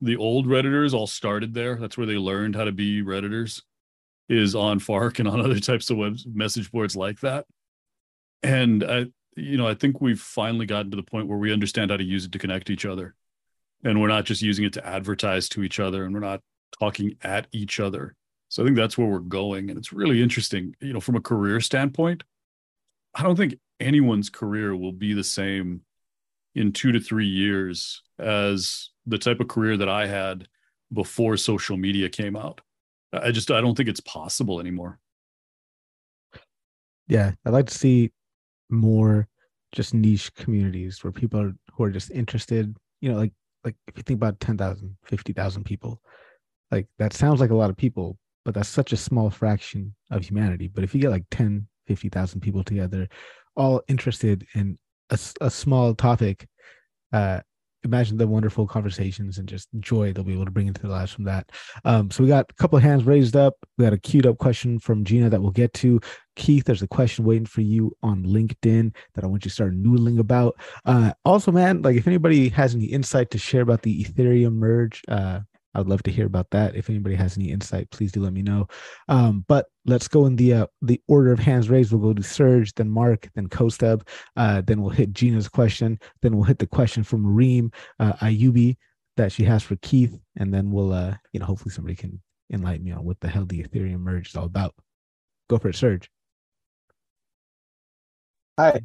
The 0.02 0.18
old 0.18 0.48
Redditors 0.48 0.94
all 0.94 1.08
started 1.08 1.54
there. 1.54 1.76
That's 1.76 1.98
where 1.98 2.08
they 2.08 2.18
learned 2.18 2.56
how 2.56 2.66
to 2.66 2.72
be 2.72 3.02
Redditors, 3.02 3.62
is 4.30 4.56
on 4.56 4.80
Fark 4.80 5.20
and 5.20 5.28
on 5.28 5.40
other 5.44 5.60
types 5.60 5.90
of 5.90 5.98
web 5.98 6.18
message 6.32 6.72
boards 6.72 6.96
like 6.96 7.20
that. 7.22 7.46
And 8.44 8.84
I, 8.84 9.06
you 9.36 9.58
know, 9.58 9.68
I 9.68 9.74
think 9.74 10.02
we've 10.02 10.20
finally 10.20 10.66
gotten 10.66 10.92
to 10.92 10.98
the 10.98 11.04
point 11.04 11.28
where 11.28 11.38
we 11.38 11.54
understand 11.54 11.92
how 11.92 11.98
to 11.98 12.04
use 12.04 12.26
it 12.26 12.34
to 12.34 12.40
connect 12.40 12.70
each 12.70 12.86
other. 12.86 13.16
And 13.86 14.00
we're 14.00 14.08
not 14.10 14.26
just 14.26 14.42
using 14.42 14.66
it 14.66 14.74
to 14.74 14.86
advertise 14.86 15.50
to 15.50 15.64
each 15.64 15.80
other 15.80 16.06
and 16.06 16.14
we're 16.14 16.22
not 16.22 16.42
talking 16.80 17.16
at 17.22 17.48
each 17.52 17.80
other. 17.80 18.16
So 18.50 18.62
I 18.62 18.66
think 18.66 18.78
that's 18.78 18.98
where 18.98 19.08
we're 19.08 19.20
going. 19.20 19.70
And 19.70 19.80
it's 19.80 19.94
really 19.94 20.22
interesting, 20.22 20.76
you 20.80 20.94
know, 20.94 21.00
from 21.00 21.16
a 21.16 21.22
career 21.22 21.60
standpoint 21.60 22.24
I 23.14 23.24
don't 23.24 23.36
think 23.36 23.56
anyone's 23.80 24.30
career 24.30 24.76
will 24.76 24.92
be 24.92 25.14
the 25.14 25.24
same 25.24 25.82
in 26.56 26.72
two 26.72 26.92
to 26.92 27.00
three 27.00 27.28
years 27.28 28.02
as 28.20 28.90
the 29.06 29.18
type 29.18 29.40
of 29.40 29.48
career 29.48 29.78
that 29.78 29.90
I 29.90 30.08
had 30.08 30.48
before 30.92 31.38
social 31.38 31.78
media 31.78 32.10
came 32.10 32.36
out. 32.36 32.62
I 33.12 33.32
just 33.32 33.52
I 33.52 33.62
don't 33.62 33.76
think 33.76 33.90
it's 33.90 34.00
possible 34.00 34.60
anymore. 34.60 35.00
Yeah, 37.08 37.32
I'd 37.46 37.54
like 37.54 37.68
to 37.68 37.78
see 37.78 38.12
more 38.70 39.28
just 39.72 39.94
niche 39.94 40.34
communities 40.34 41.04
where 41.04 41.12
people 41.12 41.40
are 41.40 41.54
who 41.74 41.84
are 41.84 41.92
just 41.92 42.12
interested, 42.12 42.76
you 43.02 43.12
know, 43.12 43.18
like 43.18 43.34
like 43.64 43.76
if 43.88 43.98
you 43.98 44.04
think 44.04 44.18
about 44.18 44.40
10,000, 44.40 44.98
50,000 45.06 45.64
people, 45.64 46.02
like 46.72 46.88
that 47.00 47.14
sounds 47.14 47.40
like 47.40 47.52
a 47.52 47.56
lot 47.56 47.70
of 47.70 47.78
people, 47.78 48.18
but 48.46 48.54
that's 48.54 48.70
such 48.70 48.94
a 48.94 48.98
small 48.98 49.30
fraction 49.30 49.96
of 50.12 50.24
humanity. 50.24 50.68
But 50.68 50.84
if 50.84 50.94
you 50.94 51.02
get 51.02 51.12
like 51.12 51.26
10, 51.32 51.68
50,000 51.88 52.42
people 52.42 52.64
together, 52.64 53.08
all 53.56 53.82
interested 53.88 54.46
in 54.56 54.78
a, 55.10 55.20
a 55.42 55.50
small 55.50 55.94
topic. 55.94 56.48
Uh, 57.12 57.42
imagine 57.84 58.18
the 58.18 58.28
wonderful 58.28 58.66
conversations 58.66 59.38
and 59.38 59.48
just 59.48 59.68
joy 59.80 60.14
they'll 60.14 60.24
be 60.24 60.34
able 60.34 60.46
to 60.46 60.52
bring 60.52 60.68
into 60.68 60.82
their 60.82 60.92
lives 60.92 61.12
from 61.12 61.26
that. 61.26 61.52
Um, 61.84 62.10
so 62.10 62.24
we 62.24 62.30
got 62.30 62.50
a 62.50 62.54
couple 62.56 62.78
of 62.78 62.84
hands 62.84 63.04
raised 63.04 63.36
up. 63.36 63.56
We 63.78 63.84
got 63.84 63.94
a 63.94 63.98
queued 63.98 64.26
up 64.26 64.38
question 64.38 64.80
from 64.80 65.04
Gina 65.04 65.30
that 65.30 65.42
we'll 65.42 65.52
get 65.52 65.74
to. 65.76 66.00
Keith, 66.36 66.66
there's 66.66 66.82
a 66.82 66.88
question 66.88 67.26
waiting 67.26 67.46
for 67.46 67.62
you 67.62 67.96
on 68.02 68.24
LinkedIn 68.24 68.96
that 69.14 69.24
I 69.24 69.28
want 69.28 69.46
you 69.46 69.50
to 69.50 69.54
start 69.54 69.76
noodling 69.76 70.20
about. 70.20 70.60
Uh, 70.86 71.14
also, 71.26 71.52
man, 71.52 71.82
like 71.82 71.96
if 71.96 72.08
anybody 72.08 72.50
has 72.50 72.74
any 72.74 72.86
insight 72.86 73.32
to 73.32 73.38
share 73.38 73.62
about 73.62 73.82
the 73.82 74.04
Ethereum 74.04 74.54
merge, 74.54 75.02
uh, 75.08 75.42
I 75.74 75.80
would 75.80 75.90
love 75.90 76.04
to 76.04 76.12
hear 76.12 76.26
about 76.26 76.50
that. 76.52 76.76
If 76.76 76.90
anybody 76.90 77.16
has 77.16 77.38
any 77.38 77.52
insight, 77.52 77.90
please 77.92 78.12
do 78.12 78.22
let 78.22 78.34
me 78.34 78.42
know. 78.42 78.68
Um, 79.08 79.44
but 79.48 79.68
let's 79.86 80.08
go 80.08 80.26
in 80.26 80.36
the 80.36 80.54
uh, 80.54 80.68
the 80.82 81.02
order 81.08 81.32
of 81.32 81.40
hands 81.40 81.70
raised. 81.70 81.92
We'll 81.92 82.02
go 82.02 82.14
to 82.14 82.24
Serge, 82.24 82.74
then 82.74 82.90
Mark, 82.90 83.30
then 83.36 83.50
Kostub, 83.50 84.08
uh, 84.36 84.62
then 84.62 84.82
we'll 84.82 84.92
hit 84.92 85.14
Gina's 85.14 85.50
question, 85.50 86.00
then 86.22 86.36
we'll 86.36 86.46
hit 86.46 86.60
the 86.60 86.68
question 86.68 87.04
from 87.04 87.26
Reem 87.26 87.72
uh, 88.00 88.14
Ayubi 88.14 88.78
that 89.18 89.32
she 89.32 89.44
has 89.44 89.64
for 89.64 89.76
Keith, 89.78 90.20
and 90.38 90.54
then 90.54 90.72
we'll 90.72 90.94
uh, 90.94 91.16
you 91.32 91.40
know 91.40 91.46
hopefully 91.46 91.74
somebody 91.74 91.96
can 91.96 92.22
enlighten 92.52 92.86
me 92.86 92.92
on 92.92 93.04
what 93.04 93.20
the 93.20 93.28
hell 93.28 93.46
the 93.46 93.64
Ethereum 93.64 94.00
merge 94.00 94.30
is 94.30 94.36
all 94.36 94.46
about. 94.46 94.76
Go 95.50 95.58
for 95.58 95.70
it, 95.70 95.76
Serge. 95.76 96.10
Hi. 98.60 98.82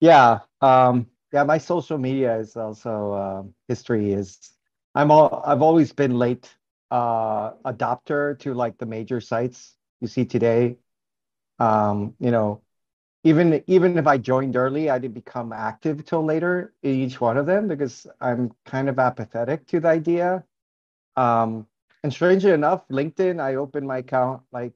Yeah. 0.00 0.40
Um, 0.60 1.06
yeah, 1.32 1.44
my 1.44 1.58
social 1.58 1.96
media 1.96 2.36
is 2.36 2.56
also 2.56 3.12
uh, 3.12 3.42
history 3.68 4.12
is 4.12 4.38
I'm 4.94 5.10
all 5.10 5.42
I've 5.46 5.62
always 5.62 5.92
been 5.92 6.18
late 6.18 6.54
uh 6.90 7.52
adopter 7.64 8.38
to 8.40 8.54
like 8.54 8.78
the 8.78 8.86
major 8.86 9.20
sites 9.20 9.76
you 10.00 10.08
see 10.08 10.24
today. 10.24 10.76
Um, 11.58 12.14
you 12.20 12.30
know, 12.30 12.62
even 13.24 13.62
even 13.68 13.98
if 13.98 14.06
I 14.06 14.18
joined 14.18 14.56
early, 14.56 14.90
I 14.90 14.98
didn't 14.98 15.14
become 15.14 15.52
active 15.52 16.04
till 16.06 16.24
later 16.24 16.74
in 16.82 16.96
each 16.96 17.20
one 17.20 17.36
of 17.38 17.46
them 17.46 17.68
because 17.68 18.06
I'm 18.20 18.52
kind 18.66 18.88
of 18.88 18.98
apathetic 18.98 19.66
to 19.68 19.80
the 19.80 19.88
idea. 19.88 20.44
Um, 21.16 21.66
and 22.04 22.12
strangely 22.12 22.52
enough, 22.52 22.86
LinkedIn, 22.88 23.40
I 23.40 23.56
opened 23.56 23.86
my 23.86 23.98
account 23.98 24.42
like 24.52 24.74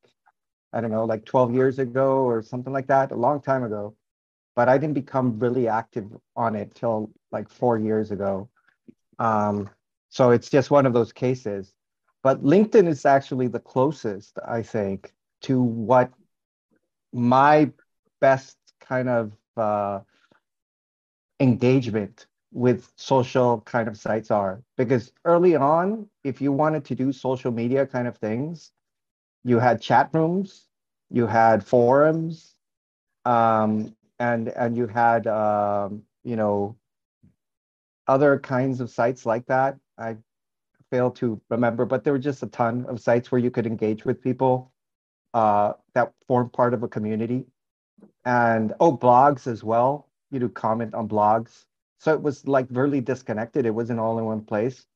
I 0.72 0.80
don't 0.80 0.90
know, 0.92 1.04
like 1.04 1.24
12 1.24 1.54
years 1.54 1.78
ago 1.78 2.24
or 2.24 2.42
something 2.42 2.72
like 2.72 2.88
that, 2.88 3.12
a 3.12 3.16
long 3.16 3.40
time 3.42 3.64
ago. 3.64 3.96
But 4.56 4.68
I 4.68 4.78
didn't 4.78 4.94
become 4.94 5.38
really 5.40 5.68
active 5.68 6.10
on 6.36 6.56
it 6.56 6.74
till 6.74 7.10
like 7.32 7.48
four 7.50 7.78
years 7.78 8.10
ago. 8.12 8.48
Um, 9.18 9.70
so 10.08 10.30
it's 10.30 10.50
just 10.50 10.70
one 10.70 10.86
of 10.86 10.92
those 10.92 11.12
cases. 11.12 11.74
But 12.22 12.42
LinkedIn 12.42 12.88
is 12.88 13.04
actually 13.06 13.48
the 13.48 13.60
closest, 13.60 14.38
I 14.46 14.62
think, 14.62 15.14
to 15.42 15.62
what 15.62 16.10
my 17.12 17.70
best 18.20 18.56
kind 18.80 19.08
of 19.08 19.32
uh, 19.56 20.00
engagement 21.40 22.26
with 22.52 22.90
social 22.96 23.60
kind 23.60 23.88
of 23.88 23.96
sites 23.96 24.30
are. 24.30 24.62
Because 24.76 25.12
early 25.24 25.54
on, 25.56 26.08
if 26.24 26.40
you 26.40 26.52
wanted 26.52 26.84
to 26.86 26.94
do 26.94 27.12
social 27.12 27.52
media 27.52 27.86
kind 27.86 28.08
of 28.08 28.16
things, 28.16 28.72
you 29.44 29.58
had 29.58 29.80
chat 29.80 30.10
rooms, 30.12 30.66
you 31.10 31.26
had 31.26 31.64
forums, 31.64 32.54
um, 33.24 33.94
and 34.18 34.48
and 34.48 34.76
you 34.76 34.86
had 34.86 35.26
um, 35.26 36.02
you 36.24 36.36
know 36.36 36.76
other 38.08 38.38
kinds 38.38 38.80
of 38.80 38.90
sites 38.90 39.26
like 39.26 39.46
that. 39.46 39.76
I 39.98 40.16
fail 40.90 41.10
to 41.12 41.40
remember, 41.50 41.84
but 41.84 42.04
there 42.04 42.12
were 42.12 42.18
just 42.18 42.42
a 42.42 42.46
ton 42.46 42.86
of 42.88 43.00
sites 43.00 43.30
where 43.30 43.40
you 43.40 43.50
could 43.50 43.66
engage 43.66 44.04
with 44.04 44.22
people 44.22 44.72
uh, 45.34 45.72
that 45.94 46.12
form 46.26 46.50
part 46.50 46.74
of 46.74 46.82
a 46.82 46.88
community. 46.88 47.44
And 48.24 48.74
oh, 48.80 48.96
blogs 48.96 49.46
as 49.46 49.62
well. 49.62 50.08
You 50.30 50.40
do 50.40 50.48
comment 50.48 50.94
on 50.94 51.08
blogs. 51.08 51.64
So 51.98 52.12
it 52.12 52.20
was 52.20 52.46
like 52.46 52.66
really 52.70 53.00
disconnected. 53.00 53.66
It 53.66 53.70
wasn't 53.70 54.00
all 54.00 54.18
in 54.18 54.24
one 54.24 54.42
place. 54.42 54.86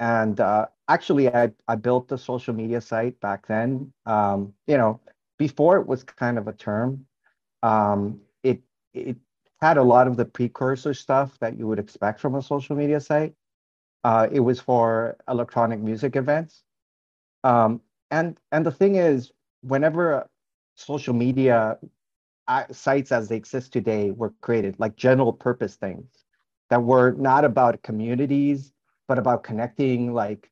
And 0.00 0.40
uh, 0.40 0.66
actually, 0.88 1.32
I, 1.32 1.52
I 1.68 1.76
built 1.76 2.10
a 2.12 2.18
social 2.18 2.54
media 2.54 2.80
site 2.80 3.20
back 3.20 3.46
then. 3.46 3.92
Um, 4.06 4.54
you 4.66 4.76
know, 4.76 5.00
before 5.38 5.78
it 5.78 5.86
was 5.86 6.04
kind 6.04 6.38
of 6.38 6.48
a 6.48 6.52
term. 6.52 7.06
Um, 7.62 8.20
it 8.42 8.60
it 8.94 9.16
had 9.60 9.76
a 9.76 9.82
lot 9.82 10.06
of 10.08 10.16
the 10.16 10.24
precursor 10.24 10.94
stuff 10.94 11.38
that 11.40 11.56
you 11.58 11.66
would 11.68 11.78
expect 11.78 12.20
from 12.20 12.34
a 12.34 12.42
social 12.42 12.74
media 12.74 13.00
site. 13.00 13.34
Uh, 14.04 14.28
it 14.32 14.40
was 14.40 14.60
for 14.60 15.16
electronic 15.28 15.80
music 15.80 16.16
events. 16.16 16.64
Um, 17.44 17.80
and 18.10 18.38
and 18.52 18.64
the 18.66 18.70
thing 18.72 18.96
is, 18.96 19.32
whenever 19.62 20.28
social 20.76 21.14
media 21.14 21.78
uh, 22.48 22.64
sites 22.70 23.12
as 23.12 23.28
they 23.28 23.36
exist 23.36 23.72
today 23.72 24.10
were 24.10 24.32
created, 24.40 24.78
like 24.78 24.96
general 24.96 25.32
purpose 25.32 25.76
things 25.76 26.24
that 26.70 26.82
were 26.82 27.12
not 27.12 27.44
about 27.44 27.82
communities, 27.82 28.72
but 29.08 29.18
about 29.18 29.42
connecting 29.44 30.14
like, 30.14 30.50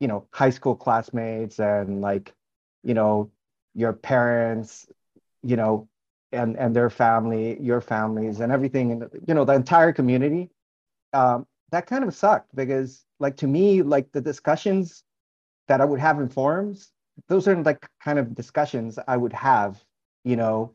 you 0.00 0.08
know, 0.08 0.26
high 0.32 0.50
school 0.50 0.74
classmates 0.76 1.58
and 1.60 2.00
like, 2.00 2.34
you 2.82 2.94
know, 2.94 3.30
your 3.74 3.92
parents, 3.92 4.86
you 5.42 5.56
know, 5.56 5.88
and 6.32 6.56
and 6.58 6.74
their 6.74 6.90
family, 6.90 7.60
your 7.60 7.80
families, 7.80 8.40
and 8.40 8.52
everything, 8.52 8.92
and 8.92 9.08
you 9.26 9.34
know, 9.34 9.44
the 9.44 9.54
entire 9.54 9.92
community. 9.92 10.50
Um, 11.12 11.46
that 11.74 11.86
kind 11.86 12.04
of 12.04 12.14
sucked 12.14 12.54
because, 12.54 13.04
like, 13.18 13.36
to 13.38 13.46
me, 13.46 13.82
like 13.82 14.12
the 14.12 14.20
discussions 14.20 15.04
that 15.68 15.80
I 15.80 15.84
would 15.84 16.00
have 16.00 16.20
in 16.20 16.28
forums, 16.28 16.92
those 17.28 17.48
are 17.48 17.56
like 17.62 17.86
kind 18.02 18.18
of 18.18 18.34
discussions 18.34 18.98
I 19.08 19.16
would 19.16 19.32
have, 19.32 19.82
you 20.24 20.36
know, 20.36 20.72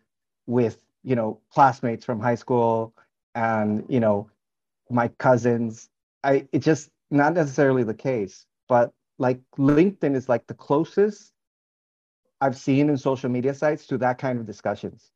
with 0.48 0.78
you 1.04 1.16
know 1.16 1.40
classmates 1.52 2.06
from 2.06 2.20
high 2.20 2.36
school 2.36 2.94
and 3.36 3.86
you 3.90 4.00
know 4.00 4.30
my 4.90 5.08
cousins. 5.20 5.90
I 6.24 6.48
it's 6.52 6.66
just 6.66 6.90
not 7.12 7.34
necessarily 7.34 7.84
the 7.84 7.94
case, 7.94 8.46
but 8.68 8.92
like 9.18 9.40
LinkedIn 9.58 10.16
is 10.16 10.30
like 10.30 10.48
the 10.48 10.54
closest 10.54 11.34
I've 12.42 12.58
seen 12.58 12.90
in 12.90 12.98
social 12.98 13.30
media 13.30 13.54
sites 13.54 13.88
to 13.88 13.98
that 14.00 14.18
kind 14.18 14.40
of 14.40 14.46
discussions 14.46 15.12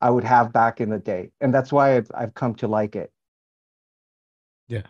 I 0.00 0.10
would 0.10 0.24
have 0.24 0.52
back 0.52 0.80
in 0.80 0.90
the 0.90 0.98
day. 0.98 1.30
And 1.40 1.52
that's 1.52 1.72
why 1.72 1.96
I've, 1.96 2.10
I've 2.14 2.34
come 2.34 2.54
to 2.56 2.68
like 2.68 2.96
it. 2.96 3.12
Yeah. 4.68 4.82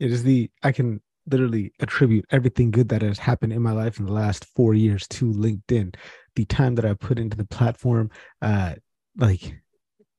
It 0.00 0.12
is 0.12 0.22
the, 0.22 0.50
I 0.62 0.72
can 0.72 1.00
literally 1.30 1.72
attribute 1.80 2.24
everything 2.30 2.70
good 2.70 2.88
that 2.88 3.02
has 3.02 3.18
happened 3.18 3.52
in 3.52 3.62
my 3.62 3.72
life 3.72 3.98
in 3.98 4.06
the 4.06 4.12
last 4.12 4.44
four 4.56 4.74
years 4.74 5.06
to 5.08 5.26
LinkedIn. 5.26 5.94
The 6.36 6.44
time 6.44 6.74
that 6.76 6.84
I 6.84 6.94
put 6.94 7.18
into 7.18 7.36
the 7.36 7.44
platform, 7.44 8.10
uh, 8.40 8.74
like, 9.16 9.60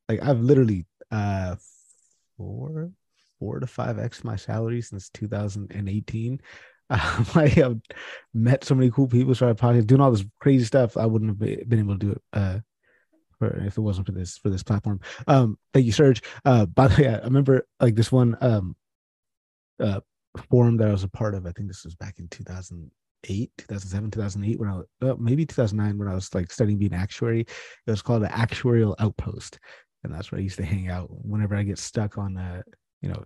like 0.08 0.22
I've 0.22 0.40
literally, 0.40 0.86
uh, 1.10 1.56
four, 2.36 2.90
four 3.38 3.60
to 3.60 3.66
five 3.66 3.98
X 3.98 4.22
my 4.22 4.36
salary 4.36 4.82
since 4.82 5.08
2018. 5.10 6.40
Um, 6.92 7.24
I 7.36 7.46
have 7.46 7.78
met 8.34 8.64
so 8.64 8.74
many 8.74 8.90
cool 8.90 9.06
people, 9.06 9.32
started 9.32 9.58
podcasting, 9.58 9.86
doing 9.86 10.00
all 10.00 10.10
this 10.10 10.24
crazy 10.40 10.64
stuff. 10.64 10.96
I 10.96 11.06
wouldn't 11.06 11.30
have 11.30 11.68
been 11.68 11.78
able 11.78 11.96
to 11.96 12.04
do 12.04 12.10
it 12.10 12.22
uh, 12.32 12.58
for, 13.38 13.46
if 13.64 13.78
it 13.78 13.80
wasn't 13.80 14.06
for 14.06 14.12
this 14.12 14.38
for 14.38 14.50
this 14.50 14.64
platform. 14.64 14.98
Um, 15.28 15.56
thank 15.72 15.86
you, 15.86 15.92
Serge. 15.92 16.20
Uh, 16.44 16.66
by 16.66 16.88
the 16.88 17.00
way, 17.00 17.08
I 17.08 17.18
remember 17.18 17.64
like 17.78 17.94
this 17.94 18.10
one 18.10 18.36
um, 18.40 18.74
uh, 19.80 20.00
forum 20.50 20.76
that 20.78 20.88
I 20.88 20.92
was 20.92 21.04
a 21.04 21.08
part 21.08 21.34
of. 21.34 21.46
I 21.46 21.52
think 21.52 21.68
this 21.68 21.84
was 21.84 21.94
back 21.94 22.18
in 22.18 22.28
2008, 22.28 23.50
2007, 23.58 24.10
2008, 24.10 24.60
when 24.60 24.68
I 24.68 24.76
was, 24.76 24.86
uh, 25.02 25.14
maybe 25.18 25.46
2009 25.46 25.98
when 25.98 26.08
I 26.08 26.14
was 26.14 26.32
like 26.34 26.50
studying 26.50 26.78
being 26.78 26.94
actuary. 26.94 27.40
It 27.40 27.90
was 27.90 28.02
called 28.02 28.22
the 28.22 28.28
Actuarial 28.28 28.94
Outpost, 28.98 29.58
and 30.04 30.14
that's 30.14 30.30
where 30.30 30.38
I 30.38 30.42
used 30.44 30.58
to 30.58 30.64
hang 30.64 30.88
out 30.88 31.08
whenever 31.10 31.56
I 31.56 31.62
get 31.62 31.78
stuck 31.78 32.18
on 32.18 32.36
uh, 32.36 32.62
you 33.02 33.08
know 33.08 33.24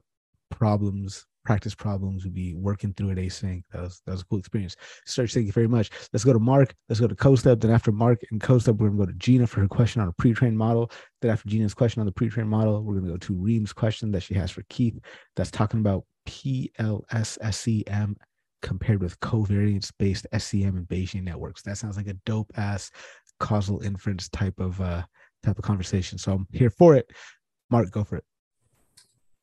problems 0.50 1.26
practice 1.44 1.74
problems, 1.74 2.24
we'd 2.24 2.34
be 2.34 2.54
working 2.54 2.92
through 2.94 3.10
it 3.10 3.18
async. 3.18 3.62
That 3.72 3.82
was 3.82 4.02
that 4.06 4.12
was 4.12 4.22
a 4.22 4.24
cool 4.24 4.38
experience. 4.38 4.76
Serge, 5.06 5.32
thank 5.32 5.46
you 5.46 5.52
very 5.52 5.68
much. 5.68 5.90
Let's 6.12 6.24
go 6.24 6.32
to 6.32 6.38
Mark. 6.38 6.74
Let's 6.88 7.00
go 7.00 7.06
to 7.06 7.14
CoStep. 7.14 7.60
Then 7.60 7.70
after 7.70 7.92
Mark 7.92 8.22
and 8.30 8.40
CoStep, 8.40 8.76
we're 8.76 8.88
gonna 8.88 9.04
go 9.04 9.12
to 9.12 9.18
Gina 9.18 9.46
for 9.46 9.60
her 9.60 9.68
question 9.68 10.00
on 10.02 10.08
a 10.08 10.12
pre-trained 10.12 10.58
model. 10.58 10.90
Then 11.20 11.30
after 11.30 11.48
Gina's 11.48 11.74
question 11.74 12.00
on 12.00 12.06
the 12.06 12.12
pre-trained 12.12 12.48
model, 12.48 12.82
we're 12.82 12.94
gonna 12.98 13.12
go 13.12 13.18
to 13.18 13.34
Reem's 13.34 13.72
question 13.72 14.10
that 14.12 14.22
she 14.22 14.34
has 14.34 14.50
for 14.50 14.62
Keith. 14.68 14.98
That's 15.36 15.50
talking 15.50 15.80
about 15.80 16.04
PLS-SEM 16.26 18.16
compared 18.62 19.02
with 19.02 19.20
covariance-based 19.20 20.26
SEM 20.38 20.76
and 20.76 20.88
Bayesian 20.88 21.22
networks. 21.22 21.62
That 21.62 21.76
sounds 21.76 21.96
like 21.96 22.06
a 22.08 22.14
dope 22.24 22.50
ass 22.56 22.90
causal 23.40 23.80
inference 23.80 24.28
type 24.28 24.58
of 24.58 24.80
uh 24.80 25.02
type 25.42 25.58
of 25.58 25.64
conversation. 25.64 26.18
So 26.18 26.32
I'm 26.32 26.46
here 26.52 26.70
for 26.70 26.94
it. 26.94 27.10
Mark, 27.70 27.90
go 27.90 28.04
for 28.04 28.16
it. 28.16 28.24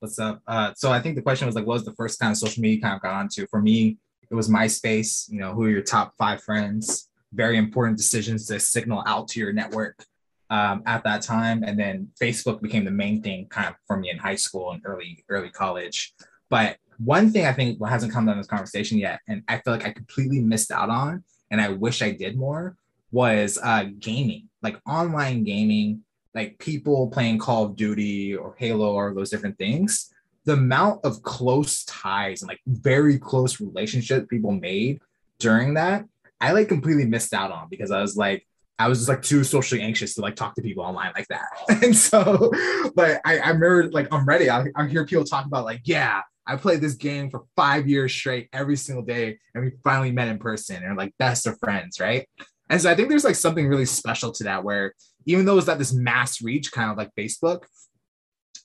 What's 0.01 0.17
up? 0.17 0.41
Uh, 0.47 0.73
so 0.75 0.91
I 0.91 0.99
think 0.99 1.15
the 1.15 1.21
question 1.21 1.45
was 1.45 1.53
like, 1.53 1.67
what 1.67 1.75
was 1.75 1.85
the 1.85 1.93
first 1.93 2.19
kind 2.19 2.31
of 2.31 2.37
social 2.37 2.59
media 2.59 2.81
kind 2.81 2.95
of 2.95 3.03
got 3.03 3.13
onto? 3.13 3.45
For 3.45 3.61
me, 3.61 3.99
it 4.31 4.33
was 4.33 4.49
MySpace. 4.49 5.31
You 5.31 5.39
know, 5.39 5.53
who 5.53 5.65
are 5.65 5.69
your 5.69 5.83
top 5.83 6.15
five 6.17 6.41
friends? 6.41 7.11
Very 7.33 7.55
important 7.55 7.99
decisions 7.99 8.47
to 8.47 8.59
signal 8.59 9.03
out 9.05 9.27
to 9.27 9.39
your 9.39 9.53
network 9.53 10.03
um, 10.49 10.81
at 10.87 11.03
that 11.03 11.21
time. 11.21 11.61
And 11.61 11.79
then 11.79 12.09
Facebook 12.19 12.63
became 12.63 12.83
the 12.83 12.89
main 12.89 13.21
thing 13.21 13.45
kind 13.49 13.67
of 13.67 13.75
for 13.85 13.95
me 13.95 14.09
in 14.09 14.17
high 14.17 14.37
school 14.37 14.71
and 14.71 14.81
early 14.85 15.23
early 15.29 15.51
college. 15.51 16.15
But 16.49 16.77
one 16.97 17.29
thing 17.29 17.45
I 17.45 17.53
think 17.53 17.77
hasn't 17.85 18.11
come 18.11 18.25
down 18.25 18.37
this 18.37 18.47
conversation 18.47 18.97
yet, 18.97 19.19
and 19.27 19.43
I 19.47 19.59
feel 19.59 19.71
like 19.71 19.85
I 19.85 19.91
completely 19.91 20.39
missed 20.39 20.71
out 20.71 20.89
on, 20.89 21.23
and 21.51 21.61
I 21.61 21.69
wish 21.69 22.01
I 22.01 22.09
did 22.09 22.35
more, 22.35 22.75
was 23.11 23.59
uh, 23.61 23.85
gaming, 23.99 24.49
like 24.63 24.81
online 24.87 25.43
gaming 25.43 26.01
like 26.33 26.57
people 26.59 27.09
playing 27.09 27.39
Call 27.39 27.65
of 27.65 27.75
Duty 27.75 28.35
or 28.35 28.55
Halo 28.57 28.93
or 28.93 29.13
those 29.13 29.29
different 29.29 29.57
things, 29.57 30.13
the 30.45 30.53
amount 30.53 31.03
of 31.03 31.21
close 31.23 31.83
ties 31.85 32.41
and 32.41 32.49
like 32.49 32.61
very 32.65 33.19
close 33.19 33.59
relationships 33.59 34.27
people 34.29 34.51
made 34.51 34.99
during 35.39 35.73
that, 35.75 36.05
I 36.39 36.53
like 36.53 36.67
completely 36.67 37.05
missed 37.05 37.33
out 37.33 37.51
on 37.51 37.67
because 37.69 37.91
I 37.91 38.01
was 38.01 38.15
like, 38.15 38.47
I 38.79 38.87
was 38.87 38.99
just 38.99 39.09
like 39.09 39.21
too 39.21 39.43
socially 39.43 39.81
anxious 39.81 40.15
to 40.15 40.21
like 40.21 40.35
talk 40.35 40.55
to 40.55 40.61
people 40.61 40.83
online 40.83 41.11
like 41.15 41.27
that. 41.27 41.45
and 41.83 41.95
so, 41.95 42.51
but 42.95 43.21
I, 43.25 43.37
I 43.37 43.49
remember 43.49 43.91
like 43.91 44.07
I'm 44.11 44.25
ready. 44.25 44.49
I, 44.49 44.65
I 44.75 44.87
hear 44.87 45.05
people 45.05 45.23
talk 45.23 45.45
about 45.45 45.65
like, 45.65 45.81
yeah, 45.83 46.21
I 46.47 46.55
played 46.55 46.81
this 46.81 46.95
game 46.95 47.29
for 47.29 47.43
five 47.55 47.87
years 47.87 48.11
straight 48.11 48.49
every 48.51 48.75
single 48.75 49.03
day, 49.03 49.37
and 49.53 49.63
we 49.63 49.71
finally 49.83 50.11
met 50.11 50.29
in 50.29 50.39
person 50.39 50.83
and 50.83 50.97
like 50.97 51.13
best 51.19 51.45
of 51.45 51.59
friends, 51.59 51.99
right? 51.99 52.27
And 52.71 52.81
so 52.81 52.89
I 52.89 52.95
think 52.95 53.09
there's 53.09 53.25
like 53.25 53.35
something 53.35 53.67
really 53.67 53.85
special 53.85 54.31
to 54.31 54.45
that 54.45 54.63
where 54.63 54.93
even 55.25 55.45
though 55.45 55.57
it's 55.57 55.67
not 55.67 55.77
this 55.77 55.93
mass 55.93 56.41
reach, 56.41 56.71
kind 56.71 56.89
of 56.89 56.97
like 56.97 57.11
Facebook, 57.19 57.63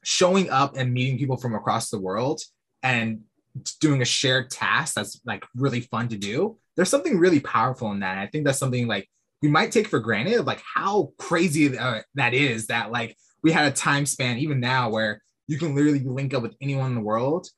showing 0.05 0.49
up 0.49 0.77
and 0.77 0.95
meeting 0.95 1.19
people 1.19 1.37
from 1.37 1.57
across 1.57 1.91
the 1.91 1.99
world 1.99 2.41
and 2.85 3.23
doing 3.81 4.03
a 4.03 4.05
shared 4.05 4.49
task 4.49 4.95
that's 4.95 5.21
like 5.27 5.45
really 5.57 5.81
fun 5.81 6.09
to 6.09 6.17
do. 6.17 6.57
There's 6.77 6.89
something 6.89 7.19
really 7.19 7.41
powerful 7.41 7.91
in 7.91 8.01
that. 8.01 8.13
And 8.13 8.21
I 8.21 8.29
think 8.29 8.45
that's 8.45 8.61
something 8.61 8.87
like 8.87 9.09
we 9.43 9.49
might 9.49 9.73
take 9.73 9.89
for 9.89 9.99
granted, 9.99 10.47
like 10.47 10.63
how 10.75 11.13
crazy 11.19 11.77
uh, 11.77 12.03
that 12.15 12.33
is 12.33 12.69
that 12.69 12.93
like 12.93 13.17
we 13.43 13.51
had 13.51 13.67
a 13.67 13.75
time 13.75 14.07
span 14.07 14.39
even 14.39 14.61
now 14.61 14.89
where 14.89 15.21
you 15.49 15.59
can 15.59 15.75
literally 15.75 16.05
link 16.05 16.33
up 16.33 16.43
with 16.43 16.55
anyone 16.61 16.91
in 16.91 16.95
the 16.95 17.01
world 17.01 17.49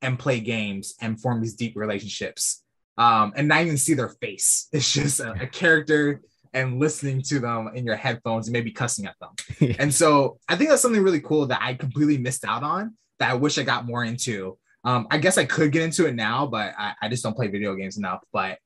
and 0.00 0.18
play 0.18 0.40
games 0.40 0.94
and 1.02 1.20
form 1.20 1.42
these 1.42 1.54
deep 1.54 1.76
relationships 1.76 2.64
um, 2.98 3.32
and 3.36 3.48
not 3.48 3.62
even 3.62 3.78
see 3.78 3.94
their 3.94 4.10
face. 4.10 4.68
It's 4.72 4.92
just 4.92 5.20
a, 5.20 5.32
a 5.40 5.46
character 5.46 6.20
and 6.52 6.78
listening 6.78 7.22
to 7.22 7.38
them 7.38 7.70
in 7.74 7.84
your 7.86 7.96
headphones 7.96 8.48
and 8.48 8.52
maybe 8.52 8.70
cussing 8.70 9.06
at 9.06 9.14
them. 9.20 9.76
and 9.78 9.94
so 9.94 10.38
I 10.48 10.56
think 10.56 10.70
that's 10.70 10.82
something 10.82 11.02
really 11.02 11.20
cool 11.20 11.46
that 11.46 11.60
I 11.62 11.74
completely 11.74 12.18
missed 12.18 12.44
out 12.44 12.62
on 12.62 12.96
that 13.18 13.30
I 13.30 13.34
wish 13.34 13.58
I 13.58 13.62
got 13.62 13.86
more 13.86 14.04
into. 14.04 14.58
Um, 14.84 15.06
I 15.10 15.18
guess 15.18 15.38
I 15.38 15.44
could 15.44 15.72
get 15.72 15.82
into 15.82 16.06
it 16.06 16.14
now, 16.14 16.46
but 16.46 16.74
I, 16.78 16.94
I, 17.02 17.08
just 17.08 17.22
don't 17.22 17.34
play 17.34 17.48
video 17.48 17.74
games 17.74 17.98
enough. 17.98 18.20
But 18.32 18.58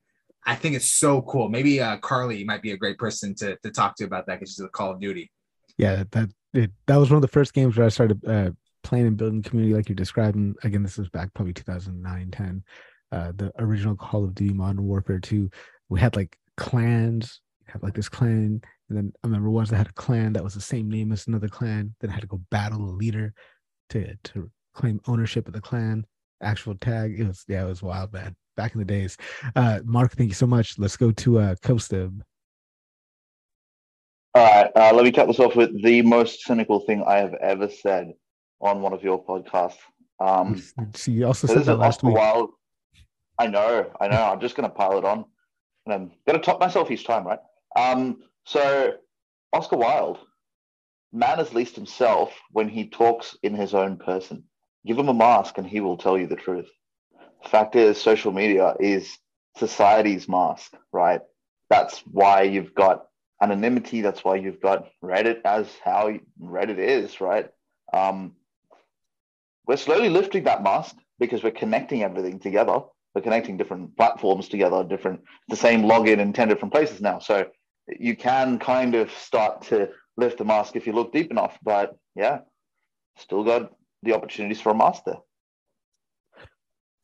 I 0.45 0.55
think 0.55 0.75
it's 0.75 0.91
so 0.91 1.23
cool. 1.23 1.49
Maybe 1.49 1.81
uh, 1.81 1.97
Carly 1.97 2.43
might 2.43 2.61
be 2.61 2.71
a 2.71 2.77
great 2.77 2.97
person 2.97 3.33
to, 3.35 3.57
to 3.57 3.71
talk 3.71 3.95
to 3.97 4.05
about 4.05 4.27
that 4.27 4.39
because 4.39 4.53
she's 4.53 4.63
a 4.63 4.69
Call 4.69 4.91
of 4.91 5.01
Duty. 5.01 5.31
Yeah, 5.77 6.03
that 6.11 6.29
it, 6.53 6.71
that 6.85 6.97
was 6.97 7.09
one 7.09 7.17
of 7.17 7.23
the 7.23 7.27
first 7.27 7.53
games 7.53 7.75
where 7.75 7.85
I 7.85 7.89
started 7.89 8.23
uh, 8.25 8.51
playing 8.83 9.07
and 9.07 9.17
building 9.17 9.41
community 9.41 9.75
like 9.75 9.89
you're 9.89 9.95
describing. 9.95 10.53
Again, 10.63 10.83
this 10.83 10.97
was 10.97 11.09
back 11.09 11.33
probably 11.33 11.53
2009, 11.53 12.31
10. 12.31 12.63
Uh, 13.13 13.31
the 13.35 13.51
original 13.59 13.95
Call 13.95 14.23
of 14.23 14.33
Duty 14.33 14.53
Modern 14.53 14.87
Warfare 14.87 15.19
2. 15.19 15.49
We 15.89 15.99
had 15.99 16.15
like 16.15 16.35
clans 16.57 17.41
had 17.73 17.83
like 17.83 17.93
this 17.93 18.09
clan, 18.09 18.61
and 18.89 18.97
then 18.97 19.13
I 19.23 19.27
remember 19.27 19.49
once 19.49 19.71
I 19.71 19.77
had 19.77 19.87
a 19.87 19.93
clan 19.93 20.33
that 20.33 20.43
was 20.43 20.53
the 20.53 20.61
same 20.61 20.89
name 20.89 21.11
as 21.11 21.27
another 21.27 21.47
clan. 21.47 21.93
Then 21.99 22.09
I 22.09 22.13
had 22.13 22.21
to 22.21 22.27
go 22.27 22.41
battle 22.49 22.83
a 22.83 22.91
leader 22.91 23.33
to 23.89 24.15
to 24.15 24.49
claim 24.73 25.01
ownership 25.07 25.47
of 25.47 25.53
the 25.53 25.61
clan. 25.61 26.05
Actual 26.41 26.75
tag. 26.75 27.19
It 27.19 27.27
was 27.27 27.43
yeah, 27.47 27.63
it 27.63 27.67
was 27.67 27.81
wild, 27.81 28.13
man. 28.13 28.35
Back 28.55 28.73
in 28.73 28.79
the 28.79 28.85
days. 28.85 29.17
Uh, 29.55 29.79
Mark, 29.83 30.13
thank 30.13 30.29
you 30.29 30.35
so 30.35 30.47
much. 30.47 30.77
Let's 30.77 30.97
go 30.97 31.11
to 31.11 31.39
uh. 31.39 31.55
All 34.35 34.43
right, 34.43 34.71
uh, 34.75 34.91
let 34.93 35.05
me 35.05 35.11
cut 35.11 35.27
this 35.27 35.39
off 35.39 35.55
with 35.55 35.83
the 35.83 36.01
most 36.01 36.41
cynical 36.41 36.79
thing 36.81 37.03
I 37.05 37.17
have 37.17 37.35
ever 37.35 37.69
said 37.69 38.13
on 38.59 38.81
one 38.81 38.93
of 38.93 39.03
your 39.03 39.23
podcasts. 39.23 39.77
Um, 40.19 40.61
she 40.95 41.23
also 41.23 41.47
said 41.47 41.65
that 41.65 41.77
last 41.77 42.03
week. 42.03 42.15
Wild. 42.15 42.51
I 43.39 43.47
know, 43.47 43.91
I 43.99 44.07
know. 44.07 44.23
I'm 44.23 44.39
just 44.39 44.55
going 44.55 44.69
to 44.69 44.75
pile 44.75 44.97
it 44.97 45.05
on, 45.05 45.25
and 45.85 45.93
I'm 45.93 46.11
going 46.27 46.39
to 46.39 46.45
top 46.45 46.59
myself 46.59 46.91
each 46.91 47.05
time, 47.05 47.25
right? 47.25 47.39
Um, 47.75 48.23
so 48.45 48.93
Oscar 49.51 49.77
Wilde, 49.77 50.19
man 51.11 51.39
is 51.39 51.53
least 51.53 51.75
himself 51.75 52.33
when 52.51 52.69
he 52.69 52.89
talks 52.89 53.37
in 53.43 53.53
his 53.55 53.73
own 53.73 53.97
person. 53.97 54.43
Give 54.85 54.97
him 54.97 55.09
a 55.09 55.13
mask 55.13 55.57
and 55.57 55.67
he 55.67 55.79
will 55.79 55.97
tell 55.97 56.17
you 56.17 56.27
the 56.27 56.35
truth. 56.35 56.69
The 57.43 57.49
fact 57.49 57.75
is, 57.75 58.01
social 58.01 58.31
media 58.31 58.75
is 58.79 59.17
society's 59.57 60.27
mask, 60.27 60.73
right? 60.91 61.21
That's 61.69 61.99
why 61.99 62.43
you've 62.43 62.73
got 62.73 63.07
anonymity. 63.41 64.01
That's 64.01 64.23
why 64.23 64.35
you've 64.35 64.61
got 64.61 64.89
Reddit 65.03 65.41
as 65.45 65.67
how 65.83 66.17
Reddit 66.41 66.77
is, 66.77 67.21
right? 67.21 67.49
Um, 67.93 68.33
we're 69.67 69.77
slowly 69.77 70.09
lifting 70.09 70.43
that 70.45 70.63
mask 70.63 70.95
because 71.19 71.43
we're 71.43 71.51
connecting 71.51 72.03
everything 72.03 72.39
together. 72.39 72.81
We're 73.13 73.21
connecting 73.21 73.57
different 73.57 73.95
platforms 73.95 74.49
together, 74.49 74.83
different 74.83 75.21
the 75.49 75.55
same 75.55 75.83
login 75.83 76.19
in 76.19 76.33
ten 76.33 76.47
different 76.47 76.73
places 76.73 77.01
now. 77.01 77.19
So 77.19 77.47
you 77.87 78.15
can 78.15 78.59
kind 78.59 78.95
of 78.95 79.11
start 79.11 79.61
to 79.63 79.89
lift 80.17 80.37
the 80.37 80.45
mask 80.45 80.75
if 80.75 80.87
you 80.87 80.93
look 80.93 81.11
deep 81.13 81.31
enough. 81.31 81.57
But 81.63 81.95
yeah, 82.15 82.39
still 83.17 83.43
got 83.43 83.71
the 84.01 84.13
opportunities 84.13 84.61
for 84.61 84.71
a 84.71 84.75
master. 84.75 85.17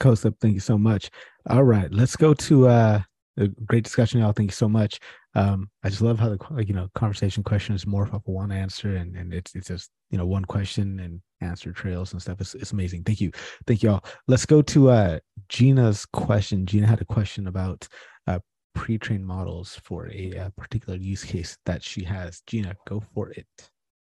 Kosep, 0.01 0.35
thank 0.39 0.53
you 0.53 0.59
so 0.59 0.77
much. 0.77 1.09
All 1.49 1.63
right, 1.63 1.91
let's 1.91 2.15
go 2.15 2.33
to 2.33 2.67
uh, 2.67 3.01
a 3.37 3.47
great 3.47 3.83
discussion, 3.83 4.19
y'all. 4.19 4.31
Thank 4.31 4.51
you 4.51 4.55
so 4.55 4.69
much. 4.69 4.99
Um, 5.35 5.69
I 5.83 5.89
just 5.89 6.01
love 6.01 6.19
how 6.19 6.29
the 6.29 6.65
you 6.65 6.73
know 6.73 6.89
conversation 6.95 7.43
question 7.43 7.75
is 7.75 7.85
more 7.85 8.03
of 8.03 8.13
a 8.13 8.19
one 8.25 8.51
answer, 8.51 8.95
and 8.95 9.15
and 9.15 9.33
it's 9.33 9.55
it's 9.55 9.67
just 9.67 9.89
you 10.09 10.17
know 10.17 10.25
one 10.25 10.45
question 10.45 10.99
and 10.99 11.21
answer 11.41 11.71
trails 11.71 12.13
and 12.13 12.21
stuff. 12.21 12.41
It's 12.41 12.55
it's 12.55 12.71
amazing. 12.71 13.03
Thank 13.03 13.21
you, 13.21 13.31
thank 13.67 13.83
you 13.83 13.91
all. 13.91 14.03
Let's 14.27 14.45
go 14.45 14.61
to 14.63 14.89
uh 14.89 15.19
Gina's 15.47 16.05
question. 16.05 16.65
Gina 16.65 16.87
had 16.87 17.01
a 17.01 17.05
question 17.05 17.47
about 17.47 17.87
uh 18.27 18.39
pre-trained 18.75 19.25
models 19.25 19.79
for 19.83 20.07
a, 20.07 20.31
a 20.33 20.53
particular 20.57 20.97
use 20.97 21.23
case 21.23 21.57
that 21.65 21.83
she 21.83 22.03
has. 22.03 22.41
Gina, 22.47 22.75
go 22.87 23.01
for 23.13 23.29
it. 23.31 23.47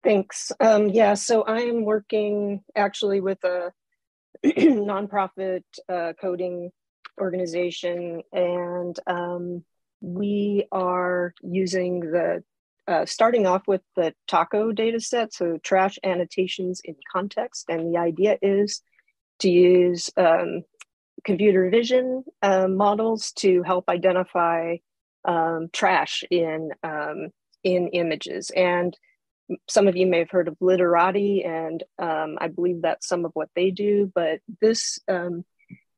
Thanks. 0.03 0.51
Um, 0.59 0.89
yeah, 0.89 1.13
so 1.13 1.43
I 1.43 1.59
am 1.59 1.85
working 1.85 2.63
actually 2.75 3.21
with 3.21 3.43
a 3.43 3.71
nonprofit 4.45 5.63
uh, 5.87 6.13
coding 6.19 6.71
organization, 7.19 8.23
and 8.33 8.99
um, 9.05 9.63
we 10.01 10.67
are 10.71 11.35
using 11.43 11.99
the 11.99 12.43
uh, 12.87 13.05
starting 13.05 13.45
off 13.47 13.63
with 13.67 13.81
the 13.95 14.13
TACO 14.27 14.71
data 14.71 14.99
set, 14.99 15.33
so 15.33 15.57
trash 15.63 15.97
annotations 16.03 16.81
in 16.83 16.95
context. 17.11 17.65
And 17.69 17.93
the 17.93 17.99
idea 17.99 18.37
is 18.41 18.81
to 19.39 19.49
use 19.49 20.09
um, 20.17 20.63
computer 21.23 21.69
vision 21.69 22.23
uh, 22.41 22.67
models 22.67 23.31
to 23.33 23.63
help 23.63 23.89
identify 23.89 24.77
um, 25.25 25.69
trash 25.71 26.23
in, 26.31 26.71
um, 26.83 27.29
in 27.63 27.89
images. 27.89 28.51
And 28.55 28.97
some 29.67 29.87
of 29.87 29.95
you 29.95 30.07
may 30.07 30.19
have 30.19 30.31
heard 30.31 30.47
of 30.47 30.57
Litterati, 30.59 31.45
and 31.45 31.83
um, 31.99 32.37
I 32.39 32.47
believe 32.47 32.81
that's 32.81 33.07
some 33.07 33.25
of 33.25 33.31
what 33.33 33.49
they 33.55 33.71
do. 33.71 34.11
But 34.13 34.39
this 34.61 34.99
um, 35.07 35.43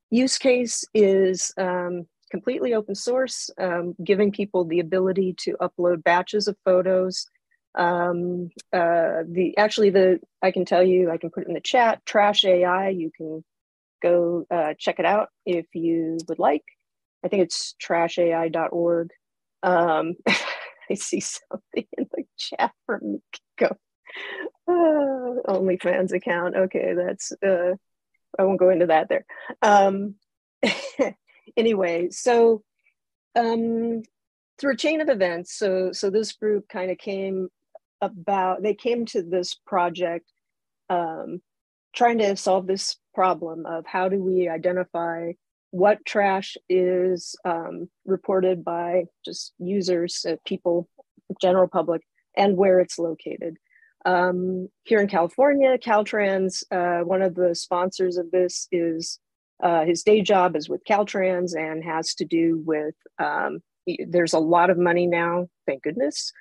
use 0.10 0.38
case 0.38 0.86
is 0.94 1.54
um, 1.58 2.08
completely 2.34 2.74
open 2.74 2.96
source, 2.96 3.52
um, 3.60 3.94
giving 4.04 4.32
people 4.32 4.66
the 4.66 4.80
ability 4.80 5.36
to 5.38 5.56
upload 5.62 6.04
batches 6.04 6.48
of 6.48 6.58
photos. 6.66 7.28
Um, 7.76 8.50
uh, 8.74 9.22
the 9.30 9.54
actually 9.56 9.92
the 9.92 10.20
I 10.42 10.50
can 10.50 10.66
tell 10.66 10.82
you 10.82 11.12
I 11.12 11.18
can 11.18 11.30
put 11.30 11.44
it 11.44 11.48
in 11.48 11.54
the 11.54 11.62
chat. 11.62 12.04
Trash 12.08 12.44
AI, 12.44 12.90
you 12.90 13.12
can 13.16 13.44
go 14.02 14.48
uh, 14.50 14.74
check 14.80 14.98
it 14.98 15.06
out 15.06 15.30
if 15.46 15.68
you 15.74 16.18
would 16.28 16.40
like. 16.40 16.64
I 17.24 17.28
think 17.28 17.44
it's 17.44 17.76
trashai.org. 17.80 19.12
Um, 19.62 20.16
I 20.90 20.96
see 20.96 21.20
something 21.20 21.86
in 21.96 22.08
the 22.12 22.24
chat 22.36 22.72
from 22.88 23.22
Go. 23.60 23.78
Uh, 24.68 25.54
OnlyFans 25.54 26.14
account. 26.14 26.56
Okay, 26.56 26.96
that's 26.96 27.32
uh, 27.46 27.76
I 28.40 28.44
won't 28.44 28.60
go 28.60 28.72
into 28.72 28.88
that 28.88 29.08
there. 29.08 29.26
Um, 29.62 30.16
anyway, 31.58 32.10
so 32.10 32.64
um, 33.36 34.04
through 34.58 34.74
a 34.74 34.78
chain 34.78 35.02
of 35.02 35.10
events, 35.10 35.58
so 35.58 35.92
so 35.92 36.10
this 36.10 36.34
group 36.34 36.68
kind 36.70 36.92
of 36.92 36.98
came 36.98 37.50
about. 38.02 38.62
They 38.62 38.74
came 38.74 39.06
to 39.08 39.22
this 39.22 39.56
project 39.56 40.32
um, 40.90 41.42
trying 41.96 42.18
to 42.20 42.36
solve 42.36 42.68
this 42.68 42.98
problem 43.14 43.66
of 43.66 43.86
how 43.86 44.10
do 44.10 44.22
we 44.22 44.50
identify 44.50 45.32
what 45.72 46.06
trash 46.06 46.56
is 46.70 47.36
um, 47.46 47.90
reported 48.06 48.64
by 48.64 49.06
just 49.26 49.54
users, 49.58 50.24
uh, 50.28 50.36
people, 50.46 50.88
general 51.42 51.68
public, 51.68 52.02
and 52.38 52.58
where 52.58 52.80
it's 52.80 53.00
located. 53.00 53.58
Um, 54.06 54.70
here 54.84 55.00
in 55.00 55.08
California, 55.08 55.78
Caltrans, 55.78 56.64
uh, 56.72 57.04
one 57.04 57.22
of 57.22 57.36
the 57.36 57.56
sponsors 57.56 58.18
of 58.18 58.30
this 58.32 58.68
is 58.72 59.20
uh, 59.64 59.86
his 59.86 60.04
day 60.04 60.22
job 60.22 60.56
is 60.56 60.70
with 60.70 60.84
Caltrans 60.84 61.56
and 61.56 61.84
has 61.84 62.14
to 62.16 62.26
do 62.26 62.62
with, 62.66 62.96
um, 63.18 63.62
there's 64.08 64.34
a 64.34 64.40
lot 64.40 64.70
of 64.70 64.78
money 64.78 65.08
now, 65.08 65.48
thank 65.66 65.84
goodness, 65.84 66.32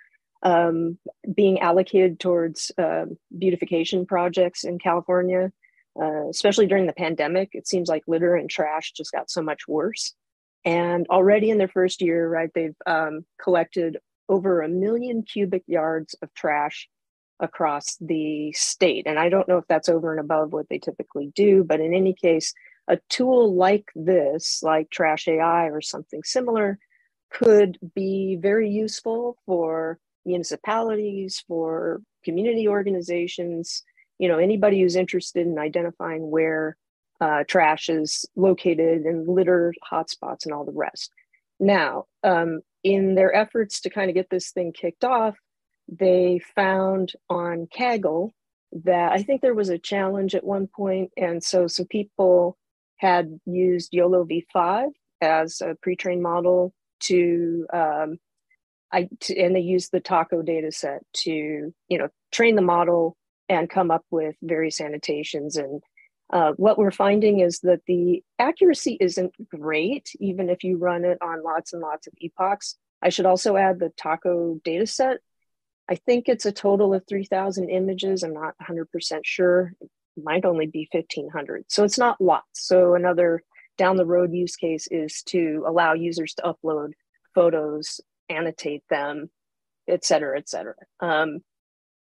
um, 0.43 0.99
being 1.35 1.61
allocated 1.61 2.21
towards 2.21 2.71
uh, 2.77 3.07
beautification 3.39 4.05
projects 4.05 4.65
in 4.65 4.79
California 4.79 5.53
uh, 6.01 6.29
especially 6.29 6.67
during 6.67 6.87
the 6.87 6.93
pandemic. 6.93 7.51
It 7.53 7.69
seems 7.69 7.89
like 7.89 8.03
litter 8.07 8.35
and 8.37 8.49
trash 8.49 8.93
just 8.93 9.13
got 9.13 9.31
so 9.31 9.43
much 9.43 9.69
worse. 9.69 10.15
And 10.65 11.07
already 11.09 11.51
in 11.51 11.59
their 11.59 11.69
first 11.69 12.01
year, 12.01 12.29
right, 12.29 12.51
they've 12.55 12.77
um, 12.87 13.25
collected 13.43 13.99
over 14.29 14.63
a 14.63 14.69
million 14.69 15.23
cubic 15.23 15.65
yards 15.67 16.15
of 16.23 16.33
trash 16.35 16.89
across 17.41 17.97
the 18.01 18.53
state. 18.53 19.07
And 19.07 19.19
I 19.19 19.29
don't 19.29 19.49
know 19.49 19.59
if 19.59 19.67
that's 19.69 19.89
over 19.89 20.13
and 20.13 20.21
above 20.21 20.53
what 20.53 20.69
they 20.69 20.79
typically 20.79 21.33
do, 21.35 21.65
but 21.65 21.81
in 21.81 21.93
any 21.93 22.15
case, 22.15 22.55
a 22.93 22.99
tool 23.09 23.55
like 23.55 23.87
this, 23.95 24.61
like 24.63 24.91
Trash 24.91 25.27
AI 25.29 25.69
or 25.69 25.81
something 25.81 26.23
similar, 26.25 26.79
could 27.33 27.79
be 27.95 28.39
very 28.41 28.69
useful 28.69 29.37
for 29.47 29.99
municipalities, 30.27 31.43
for 31.49 32.03
community 32.25 32.69
organizations, 32.69 33.83
you 34.19 34.29
know 34.29 34.39
anybody 34.39 34.81
who's 34.81 34.95
interested 34.95 35.47
in 35.47 35.59
identifying 35.59 36.31
where 36.31 36.77
uh, 37.21 37.43
trash 37.49 37.89
is 37.89 38.25
located 38.37 39.03
and 39.03 39.27
litter 39.29 39.75
hotspots 39.91 40.45
and 40.45 40.53
all 40.55 40.65
the 40.65 40.73
rest. 40.73 41.11
Now, 41.59 42.05
um, 42.23 42.61
in 42.85 43.15
their 43.15 43.35
efforts 43.35 43.81
to 43.81 43.91
kind 43.91 44.11
of 44.11 44.15
get 44.15 44.31
this 44.31 44.51
thing 44.51 44.73
kicked 44.73 45.05
off, 45.05 45.37
they 45.89 46.41
found 46.55 47.15
on 47.31 47.67
Kaggle 47.77 48.31
that 48.85 49.13
I 49.13 49.23
think 49.23 49.41
there 49.41 49.55
was 49.55 49.71
a 49.71 49.79
challenge 49.79 50.35
at 50.35 50.45
one 50.45 50.69
point, 50.69 51.11
and 51.17 51.43
so 51.43 51.67
some 51.67 51.87
people 51.87 52.57
had 53.03 53.41
used 53.47 53.93
YOLO 53.93 54.25
v5 54.25 54.91
as 55.21 55.61
a 55.61 55.75
pre-trained 55.83 56.23
model 56.23 56.73
to 57.01 57.67
um, 57.73 58.19
I 58.93 59.09
to, 59.21 59.37
and 59.37 59.57
they 59.57 59.61
used 59.61 59.91
the 59.91 60.01
Taco 60.01 60.41
data 60.41 60.71
set 60.71 61.03
to 61.25 61.75
you 61.89 61.99
know 61.99 62.09
train 62.31 62.55
the 62.55 62.63
model 62.63 63.17
and 63.49 63.69
come 63.69 63.91
up 63.91 64.05
with 64.11 64.37
various 64.41 64.81
annotations. 64.81 65.57
And 65.57 65.83
uh, 66.33 66.53
what 66.53 66.79
we're 66.79 66.93
finding 66.93 67.41
is 67.41 67.59
that 67.61 67.81
the 67.89 68.23
accuracy 68.39 68.97
isn't 69.01 69.35
great, 69.49 70.11
even 70.21 70.49
if 70.49 70.63
you 70.63 70.79
run 70.79 71.05
it 71.05 71.19
on 71.21 71.43
lots 71.43 71.73
and 71.73 71.83
lots 71.83 72.07
of 72.07 72.15
epochs. 72.21 72.77
I 73.03 73.09
should 73.09 73.27
also 73.27 73.57
add 73.57 73.81
the 73.81 73.91
Taco 73.97 74.61
data 74.65 74.87
set. 74.87 75.19
I 75.91 75.97
think 75.97 76.29
it's 76.29 76.47
a 76.47 76.53
total 76.53 76.95
of 76.95 77.03
3,000 77.09 77.69
images. 77.69 78.23
I'm 78.23 78.33
not 78.33 78.55
100% 78.63 78.87
sure. 79.25 79.73
Might 80.17 80.45
only 80.45 80.67
be 80.67 80.89
1,500. 80.93 81.65
So 81.69 81.85
it's 81.85 81.99
not 81.99 82.21
lots. 82.21 82.67
So 82.67 82.95
another 82.95 83.43
down 83.79 83.97
the 83.97 84.07
road 84.07 84.33
use 84.33 84.57
case 84.57 84.87
is 84.91 85.23
to 85.25 85.65
allow 85.67 85.95
users 85.95 86.35
to 86.35 86.43
upload 86.43 86.93
photos, 87.35 88.01
annotate 88.29 88.83
them, 88.91 89.31
et 89.89 90.05
cetera, 90.05 90.39
et 90.39 90.49
cetera. 90.49 90.75
Um, 91.01 91.39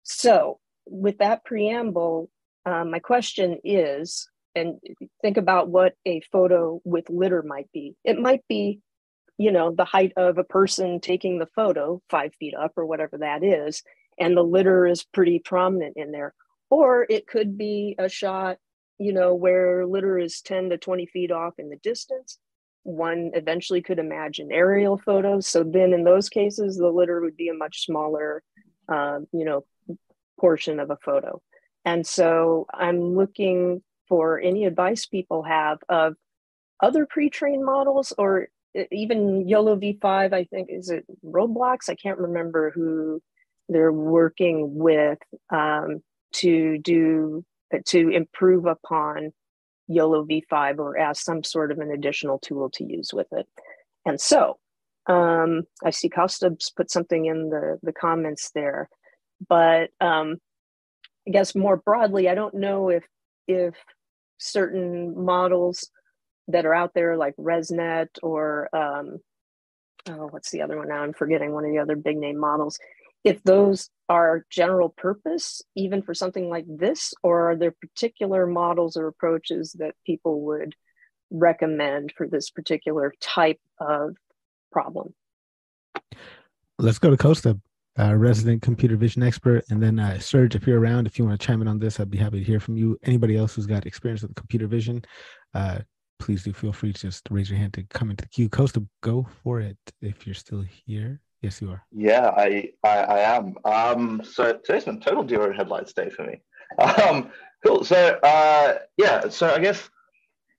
so 0.02 0.58
with 0.86 1.18
that 1.18 1.44
preamble, 1.44 2.30
um, 2.64 2.90
my 2.90 2.98
question 2.98 3.58
is, 3.64 4.28
and 4.54 4.80
think 5.22 5.36
about 5.36 5.68
what 5.68 5.94
a 6.06 6.20
photo 6.32 6.80
with 6.84 7.10
litter 7.10 7.42
might 7.42 7.70
be. 7.72 7.94
It 8.04 8.18
might 8.18 8.42
be, 8.48 8.80
you 9.36 9.52
know, 9.52 9.72
the 9.72 9.84
height 9.84 10.12
of 10.16 10.38
a 10.38 10.44
person 10.44 11.00
taking 11.00 11.38
the 11.38 11.48
photo, 11.54 12.02
five 12.10 12.32
feet 12.40 12.54
up 12.54 12.72
or 12.76 12.86
whatever 12.86 13.18
that 13.18 13.44
is, 13.44 13.82
and 14.18 14.36
the 14.36 14.42
litter 14.42 14.86
is 14.86 15.04
pretty 15.04 15.38
prominent 15.38 15.96
in 15.96 16.10
there. 16.10 16.34
Or 16.70 17.06
it 17.08 17.26
could 17.26 17.56
be 17.56 17.94
a 17.98 18.08
shot, 18.08 18.58
you 18.98 19.12
know, 19.12 19.34
where 19.34 19.86
litter 19.86 20.18
is 20.18 20.40
10 20.42 20.70
to 20.70 20.78
20 20.78 21.06
feet 21.06 21.30
off 21.30 21.54
in 21.58 21.70
the 21.70 21.76
distance. 21.76 22.38
One 22.82 23.30
eventually 23.34 23.82
could 23.82 23.98
imagine 23.98 24.52
aerial 24.52 24.98
photos. 24.98 25.46
So 25.46 25.62
then 25.64 25.92
in 25.92 26.04
those 26.04 26.28
cases, 26.28 26.76
the 26.76 26.90
litter 26.90 27.20
would 27.20 27.36
be 27.36 27.48
a 27.48 27.54
much 27.54 27.84
smaller, 27.84 28.42
um, 28.88 29.26
you 29.32 29.44
know, 29.44 29.64
portion 30.38 30.80
of 30.80 30.90
a 30.90 30.98
photo. 31.04 31.40
And 31.84 32.06
so 32.06 32.66
I'm 32.72 33.14
looking 33.16 33.82
for 34.08 34.40
any 34.40 34.64
advice 34.64 35.06
people 35.06 35.42
have 35.42 35.78
of 35.88 36.14
other 36.82 37.06
pre-trained 37.06 37.64
models 37.64 38.12
or 38.16 38.48
even 38.92 39.48
YOLO 39.48 39.76
V5, 39.76 40.32
I 40.32 40.44
think, 40.44 40.68
is 40.70 40.90
it 40.90 41.04
Roboflow? 41.24 41.88
I 41.88 41.94
can't 41.94 42.18
remember 42.18 42.70
who 42.70 43.22
they're 43.68 43.92
working 43.92 44.76
with 44.76 45.18
um, 45.50 46.02
to 46.34 46.78
do 46.78 47.44
to 47.86 48.08
improve 48.08 48.66
upon 48.66 49.32
YOLO 49.88 50.24
V5 50.24 50.78
or 50.78 50.98
as 50.98 51.20
some 51.20 51.42
sort 51.42 51.72
of 51.72 51.78
an 51.78 51.90
additional 51.90 52.38
tool 52.38 52.70
to 52.70 52.84
use 52.84 53.12
with 53.12 53.26
it. 53.32 53.46
And 54.06 54.20
so 54.20 54.58
um, 55.06 55.62
I 55.84 55.90
see 55.90 56.08
Kostab's 56.08 56.70
put 56.70 56.90
something 56.90 57.26
in 57.26 57.48
the, 57.48 57.78
the 57.82 57.92
comments 57.92 58.50
there. 58.54 58.88
But 59.48 59.90
um, 60.00 60.36
I 61.26 61.30
guess 61.30 61.54
more 61.54 61.76
broadly, 61.76 62.28
I 62.28 62.34
don't 62.34 62.54
know 62.54 62.88
if 62.88 63.04
if 63.46 63.74
certain 64.38 65.24
models 65.24 65.90
that 66.48 66.66
are 66.66 66.74
out 66.74 66.92
there 66.94 67.16
like 67.16 67.34
ResNet 67.36 68.08
or 68.22 68.68
um, 68.74 69.18
oh, 70.08 70.28
what's 70.30 70.50
the 70.50 70.62
other 70.62 70.76
one 70.76 70.88
now? 70.88 71.02
I'm 71.02 71.12
forgetting 71.12 71.52
one 71.52 71.64
of 71.64 71.70
the 71.70 71.78
other 71.78 71.96
big 71.96 72.16
name 72.16 72.38
models. 72.38 72.78
If 73.28 73.42
those 73.42 73.90
are 74.08 74.46
general 74.48 74.88
purpose, 74.88 75.60
even 75.76 76.00
for 76.00 76.14
something 76.14 76.48
like 76.48 76.64
this, 76.66 77.12
or 77.22 77.50
are 77.50 77.56
there 77.56 77.72
particular 77.72 78.46
models 78.46 78.96
or 78.96 79.06
approaches 79.06 79.76
that 79.78 79.94
people 80.06 80.40
would 80.46 80.74
recommend 81.30 82.14
for 82.16 82.26
this 82.26 82.48
particular 82.48 83.12
type 83.20 83.60
of 83.78 84.16
problem? 84.72 85.14
Let's 86.78 86.98
go 86.98 87.10
to 87.10 87.18
Costa, 87.18 87.60
uh, 87.98 88.14
resident 88.14 88.62
computer 88.62 88.96
vision 88.96 89.22
expert, 89.22 89.62
and 89.68 89.82
then 89.82 89.98
uh, 89.98 90.18
Serge, 90.18 90.54
if 90.54 90.66
you're 90.66 90.80
around, 90.80 91.06
if 91.06 91.18
you 91.18 91.26
want 91.26 91.38
to 91.38 91.46
chime 91.46 91.60
in 91.60 91.68
on 91.68 91.78
this, 91.78 92.00
I'd 92.00 92.10
be 92.10 92.16
happy 92.16 92.38
to 92.38 92.44
hear 92.44 92.60
from 92.60 92.78
you. 92.78 92.98
Anybody 93.02 93.36
else 93.36 93.54
who's 93.54 93.66
got 93.66 93.84
experience 93.84 94.22
with 94.22 94.34
computer 94.36 94.66
vision, 94.66 95.04
uh, 95.52 95.80
please 96.18 96.44
do 96.44 96.54
feel 96.54 96.72
free 96.72 96.94
to 96.94 96.98
just 96.98 97.28
raise 97.30 97.50
your 97.50 97.58
hand 97.58 97.74
to 97.74 97.82
come 97.90 98.08
into 98.08 98.22
the 98.22 98.28
queue. 98.28 98.48
Costa, 98.48 98.82
go 99.02 99.26
for 99.42 99.60
it 99.60 99.76
if 100.00 100.26
you're 100.26 100.34
still 100.34 100.64
here. 100.86 101.20
Yes, 101.42 101.62
you 101.62 101.70
are. 101.70 101.84
Yeah, 101.92 102.30
I 102.36 102.70
I, 102.82 102.98
I 102.98 103.36
am. 103.36 103.54
Um, 103.64 104.22
so 104.24 104.58
today's 104.64 104.84
been 104.84 105.00
total 105.00 105.22
deer 105.22 105.50
in 105.50 105.56
headlights 105.56 105.92
day 105.92 106.10
for 106.10 106.24
me. 106.24 106.40
Um, 106.78 107.30
cool. 107.64 107.82
So 107.82 107.96
uh, 108.22 108.74
yeah, 108.98 109.30
so 109.30 109.48
I 109.48 109.58
guess 109.58 109.88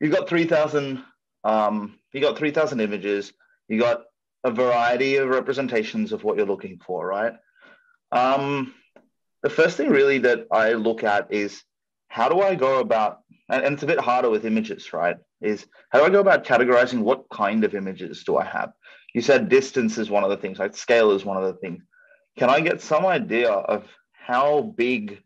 you've 0.01 0.13
got 0.13 0.27
three 0.27 0.45
thousand. 0.45 1.03
Um, 1.43 1.99
you 2.11 2.19
got 2.19 2.37
three 2.37 2.51
thousand 2.51 2.79
images. 2.79 3.31
You 3.67 3.79
got 3.79 4.05
a 4.43 4.51
variety 4.51 5.17
of 5.17 5.29
representations 5.29 6.11
of 6.11 6.23
what 6.23 6.37
you're 6.37 6.47
looking 6.47 6.79
for, 6.85 7.05
right? 7.05 7.33
Um, 8.11 8.73
the 9.43 9.49
first 9.49 9.77
thing 9.77 9.89
really 9.89 10.17
that 10.19 10.47
I 10.51 10.73
look 10.73 11.03
at 11.03 11.31
is 11.31 11.63
how 12.07 12.27
do 12.27 12.41
I 12.41 12.55
go 12.55 12.79
about, 12.79 13.19
and, 13.49 13.63
and 13.63 13.73
it's 13.75 13.83
a 13.83 13.87
bit 13.87 13.99
harder 13.99 14.29
with 14.29 14.45
images, 14.45 14.91
right? 14.93 15.17
Is 15.41 15.67
how 15.91 15.99
do 15.99 16.05
I 16.05 16.09
go 16.09 16.19
about 16.19 16.43
categorizing 16.43 17.01
what 17.01 17.29
kind 17.31 17.63
of 17.63 17.75
images 17.75 18.23
do 18.23 18.37
I 18.37 18.45
have? 18.45 18.71
You 19.13 19.22
said 19.22 19.50
distance 19.50 19.98
is 19.98 20.10
one 20.10 20.24
of 20.24 20.30
the 20.30 20.38
things, 20.38 20.60
like 20.60 20.76
scale 20.76 21.12
is 21.12 21.26
one 21.26 21.38
of 21.38 21.43
the 21.43 21.60
things. 21.60 21.84
Can 22.38 22.50
I 22.50 22.62
get 22.62 22.82
some 22.82 23.06
idea 23.06 23.52
of 23.52 23.86
how 24.12 24.74
big, 24.78 25.22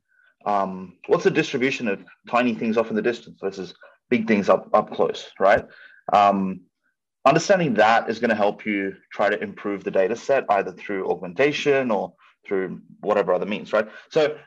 um, 0.45 0.97
what's 1.07 1.25
the 1.25 1.31
distribution 1.31 1.87
of 1.87 2.03
tiny 2.29 2.53
things 2.55 2.77
off 2.77 2.89
in 2.89 2.95
the 2.95 3.01
distance 3.01 3.39
versus 3.41 3.73
big 4.09 4.27
things 4.27 4.49
up 4.49 4.69
up 4.73 4.91
close, 4.91 5.29
right? 5.39 5.65
Um, 6.11 6.61
understanding 7.25 7.75
that 7.75 8.09
is 8.09 8.19
going 8.19 8.29
to 8.29 8.35
help 8.35 8.65
you 8.65 8.95
try 9.11 9.29
to 9.29 9.41
improve 9.41 9.83
the 9.83 9.91
data 9.91 10.15
set 10.15 10.45
either 10.49 10.71
through 10.71 11.09
augmentation 11.09 11.91
or 11.91 12.13
through 12.45 12.81
whatever 13.01 13.33
other 13.33 13.45
means, 13.45 13.71
right? 13.71 13.87
So 14.09 14.37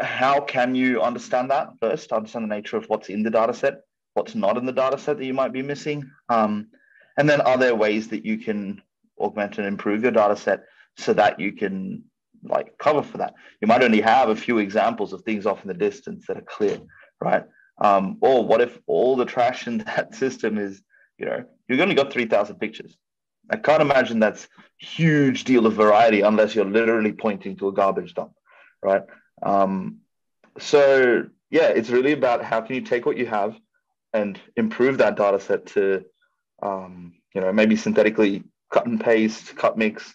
how 0.00 0.40
can 0.40 0.74
you 0.74 1.02
understand 1.02 1.50
that 1.50 1.70
first? 1.80 2.12
Understand 2.12 2.44
the 2.44 2.54
nature 2.54 2.76
of 2.76 2.86
what's 2.86 3.08
in 3.08 3.22
the 3.22 3.30
data 3.30 3.54
set, 3.54 3.82
what's 4.14 4.34
not 4.34 4.56
in 4.56 4.66
the 4.66 4.72
data 4.72 4.98
set 4.98 5.18
that 5.18 5.24
you 5.24 5.34
might 5.34 5.52
be 5.52 5.62
missing. 5.62 6.10
Um, 6.28 6.68
and 7.16 7.28
then 7.28 7.40
are 7.40 7.58
there 7.58 7.74
ways 7.74 8.08
that 8.08 8.24
you 8.24 8.38
can 8.38 8.82
augment 9.18 9.58
and 9.58 9.66
improve 9.66 10.02
your 10.02 10.12
data 10.12 10.36
set 10.36 10.64
so 10.96 11.12
that 11.14 11.38
you 11.38 11.52
can 11.52 12.04
like 12.42 12.76
cover 12.78 13.02
for 13.02 13.18
that? 13.18 13.34
You 13.60 13.68
might 13.68 13.82
only 13.82 14.00
have 14.00 14.28
a 14.28 14.36
few 14.36 14.58
examples 14.58 15.12
of 15.12 15.22
things 15.22 15.46
off 15.46 15.62
in 15.62 15.68
the 15.68 15.74
distance 15.74 16.26
that 16.26 16.36
are 16.36 16.42
clear, 16.42 16.78
right? 17.20 17.44
Um, 17.78 18.18
or 18.20 18.44
what 18.44 18.60
if 18.60 18.78
all 18.86 19.16
the 19.16 19.24
trash 19.24 19.66
in 19.66 19.78
that 19.86 20.14
system 20.14 20.58
is, 20.58 20.82
you 21.18 21.26
know, 21.26 21.44
you've 21.68 21.80
only 21.80 21.94
got 21.94 22.12
3,000 22.12 22.56
pictures. 22.56 22.96
I 23.50 23.56
can't 23.56 23.82
imagine 23.82 24.18
that's 24.18 24.48
huge 24.78 25.44
deal 25.44 25.66
of 25.66 25.74
variety 25.74 26.20
unless 26.20 26.54
you're 26.54 26.64
literally 26.64 27.12
pointing 27.12 27.56
to 27.56 27.68
a 27.68 27.72
garbage 27.72 28.14
dump, 28.14 28.32
right? 28.82 29.02
Um, 29.42 29.98
so 30.58 31.26
yeah, 31.50 31.68
it's 31.68 31.90
really 31.90 32.12
about 32.12 32.42
how 32.42 32.60
can 32.60 32.74
you 32.74 32.80
take 32.80 33.04
what 33.04 33.18
you 33.18 33.26
have 33.26 33.58
and 34.12 34.40
improve 34.56 34.98
that 34.98 35.16
data 35.16 35.40
set 35.40 35.66
to, 35.66 36.04
um, 36.62 37.14
you 37.34 37.40
know, 37.40 37.52
maybe 37.52 37.76
synthetically 37.76 38.44
cut 38.70 38.86
and 38.86 39.00
paste, 39.00 39.54
cut 39.56 39.76
mix, 39.76 40.14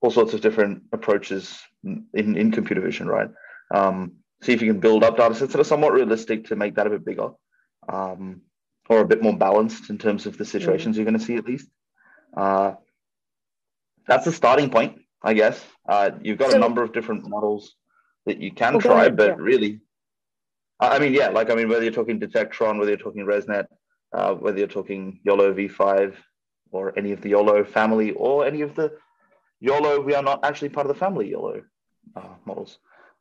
all 0.00 0.10
sorts 0.10 0.34
of 0.34 0.40
different 0.40 0.82
approaches 0.92 1.60
in, 1.84 2.06
in 2.12 2.50
computer 2.50 2.80
vision, 2.80 3.06
right? 3.06 3.30
Um, 3.72 4.14
see 4.42 4.52
if 4.52 4.62
you 4.62 4.72
can 4.72 4.80
build 4.80 5.04
up 5.04 5.16
data 5.16 5.34
sets 5.34 5.52
that 5.52 5.60
are 5.60 5.64
somewhat 5.64 5.92
realistic 5.92 6.46
to 6.46 6.56
make 6.56 6.74
that 6.74 6.86
a 6.86 6.90
bit 6.90 7.04
bigger. 7.04 7.30
Um, 7.88 8.42
or 8.88 9.00
a 9.00 9.06
bit 9.06 9.22
more 9.22 9.36
balanced 9.36 9.90
in 9.90 9.98
terms 9.98 10.26
of 10.26 10.36
the 10.36 10.44
situations 10.44 10.94
mm. 10.94 10.98
you're 10.98 11.04
going 11.04 11.18
to 11.18 11.24
see 11.24 11.36
at 11.36 11.46
least. 11.46 11.68
Uh, 12.36 12.74
that's 14.06 14.24
the 14.24 14.32
starting 14.32 14.70
point, 14.70 15.00
I 15.22 15.34
guess. 15.34 15.64
Uh, 15.88 16.10
you've 16.20 16.38
got 16.38 16.50
so, 16.50 16.56
a 16.56 16.60
number 16.60 16.82
of 16.82 16.92
different 16.92 17.28
models 17.28 17.76
that 18.26 18.40
you 18.40 18.52
can 18.52 18.78
try, 18.78 19.02
ahead, 19.02 19.16
but 19.16 19.30
yeah. 19.30 19.34
really, 19.38 19.80
I 20.80 20.98
mean, 20.98 21.14
yeah, 21.14 21.28
like 21.28 21.50
I 21.50 21.54
mean, 21.54 21.68
whether 21.68 21.82
you're 21.82 21.92
talking 21.92 22.20
Detectron, 22.20 22.78
whether 22.78 22.90
you're 22.90 22.98
talking 22.98 23.24
ResNet, 23.24 23.66
uh, 24.12 24.34
whether 24.34 24.58
you're 24.58 24.68
talking 24.68 25.20
YOLO 25.24 25.52
V5 25.54 26.14
or 26.70 26.96
any 26.98 27.12
of 27.12 27.20
the 27.20 27.30
YOLO 27.30 27.64
family 27.64 28.12
or 28.12 28.46
any 28.46 28.62
of 28.62 28.74
the 28.74 28.92
YOLO, 29.60 30.00
we 30.00 30.14
are 30.14 30.22
not 30.22 30.44
actually 30.44 30.70
part 30.70 30.86
of 30.86 30.94
the 30.94 30.98
family 30.98 31.30
YOLO 31.30 31.62
uh, 32.16 32.34
models. 32.44 32.78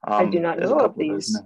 Um, 0.08 0.28
I 0.28 0.30
do 0.30 0.40
not 0.40 0.60
know 0.60 0.80
of 0.80 0.98
these. 0.98 1.38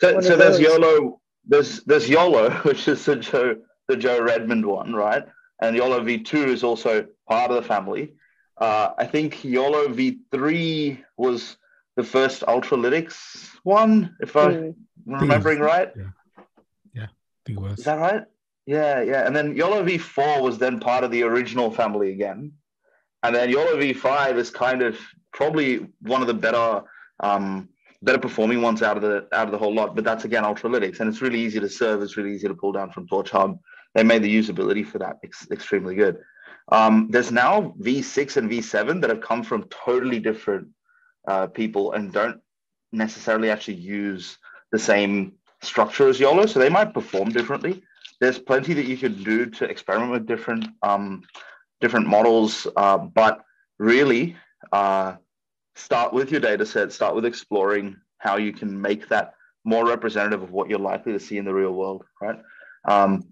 so, 0.00 0.20
so 0.20 0.36
there's 0.36 0.58
YOLO 0.58 1.20
there's 1.46 1.82
there's 1.84 2.08
YOLO, 2.08 2.50
which 2.62 2.88
is 2.88 3.04
the 3.04 3.16
Joe 3.16 3.56
the 3.88 3.96
Joe 3.96 4.20
Redmon 4.20 4.64
one, 4.64 4.94
right? 4.94 5.24
And 5.60 5.76
YOLO 5.76 6.00
V2 6.00 6.48
is 6.48 6.64
also 6.64 7.06
part 7.28 7.50
of 7.50 7.56
the 7.56 7.62
family. 7.62 8.14
Uh, 8.58 8.90
I 8.98 9.06
think 9.06 9.44
YOLO 9.44 9.88
V3 9.88 11.02
was 11.16 11.56
the 11.96 12.04
first 12.04 12.42
Ultralytics 12.42 13.50
one, 13.62 14.16
if 14.20 14.36
I'm 14.36 14.52
mm. 14.52 14.74
remembering 15.06 15.60
right. 15.60 15.92
Yeah, 15.96 16.04
yeah, 16.94 17.04
I 17.04 17.08
think 17.46 17.58
it 17.58 17.62
was. 17.62 17.78
Is 17.78 17.84
that 17.84 17.98
right? 17.98 18.24
Yeah, 18.66 19.00
yeah. 19.02 19.26
And 19.26 19.34
then 19.34 19.54
YOLO 19.54 19.84
V4 19.84 20.42
was 20.42 20.58
then 20.58 20.80
part 20.80 21.04
of 21.04 21.10
the 21.12 21.22
original 21.22 21.70
family 21.70 22.12
again. 22.12 22.52
And 23.22 23.34
then 23.34 23.48
YOLO 23.48 23.76
V5 23.76 24.36
is 24.36 24.50
kind 24.50 24.82
of 24.82 24.98
probably 25.32 25.86
one 26.00 26.20
of 26.20 26.26
the 26.26 26.34
better 26.34 26.82
um, 27.20 27.68
better 28.02 28.18
performing 28.18 28.62
ones 28.62 28.82
out 28.82 28.96
of 28.96 29.02
the 29.02 29.26
out 29.32 29.46
of 29.46 29.52
the 29.52 29.58
whole 29.58 29.72
lot. 29.72 29.94
But 29.94 30.04
that's 30.04 30.24
again 30.24 30.42
Ultralytics, 30.42 31.00
and 31.00 31.08
it's 31.08 31.22
really 31.22 31.40
easy 31.40 31.60
to 31.60 31.68
serve. 31.68 32.02
It's 32.02 32.16
really 32.16 32.34
easy 32.34 32.48
to 32.48 32.54
pull 32.54 32.72
down 32.72 32.90
from 32.90 33.06
Torch 33.06 33.30
Hub. 33.30 33.58
They 33.94 34.02
made 34.02 34.22
the 34.22 34.38
usability 34.38 34.84
for 34.86 34.98
that 34.98 35.16
ex- 35.24 35.48
extremely 35.50 35.94
good. 35.94 36.18
Um, 36.70 37.08
there's 37.10 37.30
now 37.30 37.74
V6 37.80 38.36
and 38.36 38.50
V7 38.50 39.00
that 39.00 39.10
have 39.10 39.20
come 39.20 39.42
from 39.44 39.64
totally 39.70 40.18
different 40.18 40.68
uh, 41.28 41.46
people 41.46 41.92
and 41.92 42.12
don't 42.12 42.40
necessarily 42.92 43.50
actually 43.50 43.76
use 43.76 44.36
the 44.72 44.78
same 44.78 45.32
structure 45.62 46.08
as 46.08 46.18
YOLO, 46.18 46.46
so 46.46 46.58
they 46.58 46.68
might 46.68 46.92
perform 46.92 47.30
differently. 47.30 47.82
There's 48.20 48.38
plenty 48.38 48.74
that 48.74 48.86
you 48.86 48.96
can 48.96 49.22
do 49.22 49.46
to 49.46 49.64
experiment 49.64 50.12
with 50.12 50.26
different 50.26 50.66
um, 50.82 51.22
different 51.80 52.06
models, 52.06 52.66
uh, 52.76 52.98
but 52.98 53.42
really, 53.78 54.36
uh, 54.72 55.16
start 55.74 56.12
with 56.12 56.30
your 56.30 56.40
data 56.40 56.64
set, 56.64 56.92
start 56.92 57.14
with 57.14 57.26
exploring 57.26 57.96
how 58.18 58.36
you 58.36 58.52
can 58.52 58.80
make 58.80 59.08
that 59.08 59.34
more 59.64 59.86
representative 59.86 60.42
of 60.42 60.50
what 60.50 60.70
you're 60.70 60.78
likely 60.78 61.12
to 61.12 61.20
see 61.20 61.36
in 61.36 61.44
the 61.44 61.52
real 61.52 61.72
world, 61.72 62.04
right? 62.20 62.40
Um, 62.88 63.24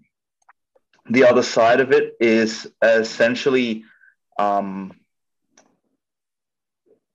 the 1.09 1.25
other 1.25 1.43
side 1.43 1.79
of 1.79 1.91
it 1.91 2.13
is 2.19 2.67
essentially 2.81 3.85
um, 4.37 4.91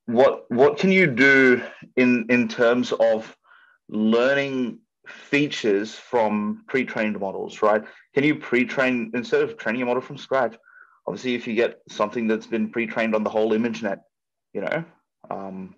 what 0.07 0.51
what 0.51 0.79
can 0.79 0.91
you 0.91 1.07
do 1.07 1.63
in 1.97 2.27
in 2.31 2.49
terms 2.49 2.93
of 2.93 3.37
learning 3.89 4.79
features 5.11 5.94
from 5.94 6.64
pre-trained 6.68 7.18
models, 7.18 7.62
right? 7.62 7.83
Can 8.14 8.25
you 8.25 8.35
pre-train 8.35 9.11
instead 9.14 9.42
of 9.42 9.57
training 9.57 9.83
a 9.83 9.87
model 9.87 10.03
from 10.03 10.18
scratch? 10.18 10.57
Obviously, 11.07 11.35
if 11.35 11.46
you 11.46 11.55
get 11.55 11.81
something 11.88 12.27
that's 12.27 12.46
been 12.46 12.70
pre-trained 12.70 13.14
on 13.14 13.25
the 13.25 13.31
whole 13.31 13.53
ImageNet, 13.53 14.01
you 14.53 14.61
know, 14.61 14.85
um, 15.31 15.75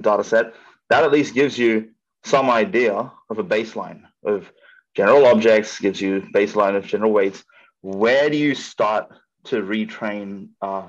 data 0.00 0.24
set, 0.24 0.54
that 0.90 1.04
at 1.04 1.12
least 1.12 1.34
gives 1.34 1.58
you 1.58 1.90
some 2.24 2.50
idea 2.50 3.12
of 3.30 3.38
a 3.38 3.44
baseline 3.44 4.02
of 4.24 4.50
general 4.94 5.26
objects, 5.26 5.80
gives 5.80 6.00
you 6.00 6.22
baseline 6.34 6.76
of 6.76 6.86
general 6.86 7.12
weights. 7.12 7.44
Where 7.80 8.30
do 8.30 8.36
you 8.36 8.54
start 8.54 9.08
to 9.44 9.62
retrain? 9.62 10.50
Uh, 10.60 10.88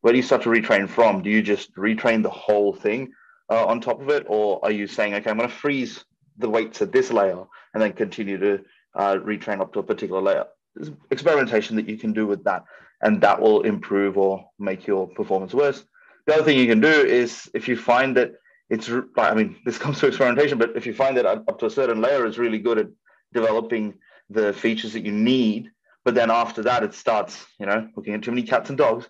where 0.00 0.12
do 0.12 0.16
you 0.16 0.22
start 0.22 0.42
to 0.42 0.48
retrain 0.48 0.88
from? 0.88 1.22
Do 1.22 1.30
you 1.30 1.42
just 1.42 1.74
retrain 1.76 2.22
the 2.22 2.30
whole 2.30 2.72
thing 2.72 3.12
uh, 3.50 3.66
on 3.66 3.80
top 3.80 4.00
of 4.00 4.08
it, 4.08 4.24
or 4.28 4.64
are 4.64 4.72
you 4.72 4.86
saying, 4.86 5.14
okay, 5.14 5.30
I'm 5.30 5.36
going 5.36 5.48
to 5.48 5.54
freeze 5.54 6.04
the 6.38 6.48
weights 6.48 6.82
at 6.82 6.92
this 6.92 7.10
layer 7.10 7.44
and 7.74 7.82
then 7.82 7.92
continue 7.92 8.38
to 8.38 8.64
uh, 8.94 9.16
retrain 9.16 9.60
up 9.60 9.72
to 9.72 9.80
a 9.80 9.82
particular 9.82 10.20
layer? 10.20 10.46
There's 10.74 10.90
experimentation 11.10 11.76
that 11.76 11.88
you 11.88 11.98
can 11.98 12.12
do 12.12 12.26
with 12.26 12.44
that, 12.44 12.64
and 13.00 13.20
that 13.20 13.40
will 13.40 13.62
improve 13.62 14.16
or 14.16 14.44
make 14.58 14.86
your 14.86 15.08
performance 15.08 15.52
worse. 15.54 15.84
The 16.26 16.34
other 16.34 16.44
thing 16.44 16.58
you 16.58 16.66
can 16.66 16.80
do 16.80 16.88
is 16.88 17.50
if 17.52 17.68
you 17.68 17.76
find 17.76 18.16
that 18.16 18.34
it's, 18.70 18.90
I 19.18 19.34
mean, 19.34 19.56
this 19.64 19.78
comes 19.84 20.00
to 20.00 20.06
experimentation, 20.06 20.58
but 20.58 20.76
if 20.76 20.86
you 20.86 20.94
find 20.94 21.16
that 21.16 21.26
up 21.26 21.58
to 21.58 21.66
a 21.66 21.70
certain 21.70 22.00
layer 22.00 22.26
is 22.26 22.38
really 22.38 22.58
good 22.58 22.78
at 22.78 22.88
developing 23.32 23.94
the 24.30 24.52
features 24.52 24.92
that 24.94 25.04
you 25.04 25.12
need, 25.12 25.70
but 26.04 26.14
then 26.14 26.30
after 26.30 26.62
that 26.62 26.82
it 26.82 26.94
starts, 26.94 27.44
you 27.58 27.66
know, 27.66 27.88
looking 27.96 28.14
at 28.14 28.22
too 28.22 28.30
many 28.30 28.42
cats 28.42 28.70
and 28.70 28.78
dogs, 28.78 29.08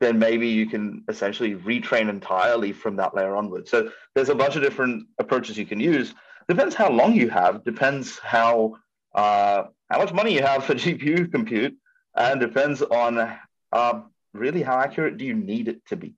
then 0.00 0.18
maybe 0.18 0.48
you 0.48 0.66
can 0.66 1.04
essentially 1.08 1.54
retrain 1.54 2.08
entirely 2.08 2.72
from 2.72 2.96
that 2.96 3.14
layer 3.14 3.36
onwards. 3.36 3.70
So 3.70 3.90
there's 4.14 4.28
a 4.28 4.34
bunch 4.34 4.56
of 4.56 4.62
different 4.62 5.06
approaches 5.18 5.56
you 5.56 5.66
can 5.66 5.80
use. 5.80 6.14
Depends 6.48 6.74
how 6.74 6.90
long 6.90 7.14
you 7.14 7.28
have. 7.30 7.64
Depends 7.64 8.18
how 8.18 8.76
uh, 9.14 9.64
how 9.90 9.98
much 9.98 10.12
money 10.12 10.34
you 10.34 10.42
have 10.42 10.64
for 10.64 10.74
GPU 10.84 11.30
compute, 11.30 11.76
and 12.14 12.40
depends 12.40 12.82
on 12.82 13.38
uh, 13.72 14.00
really 14.32 14.62
how 14.62 14.78
accurate 14.78 15.16
do 15.16 15.24
you 15.24 15.34
need 15.34 15.68
it 15.68 15.86
to 15.86 15.96
be, 15.96 16.14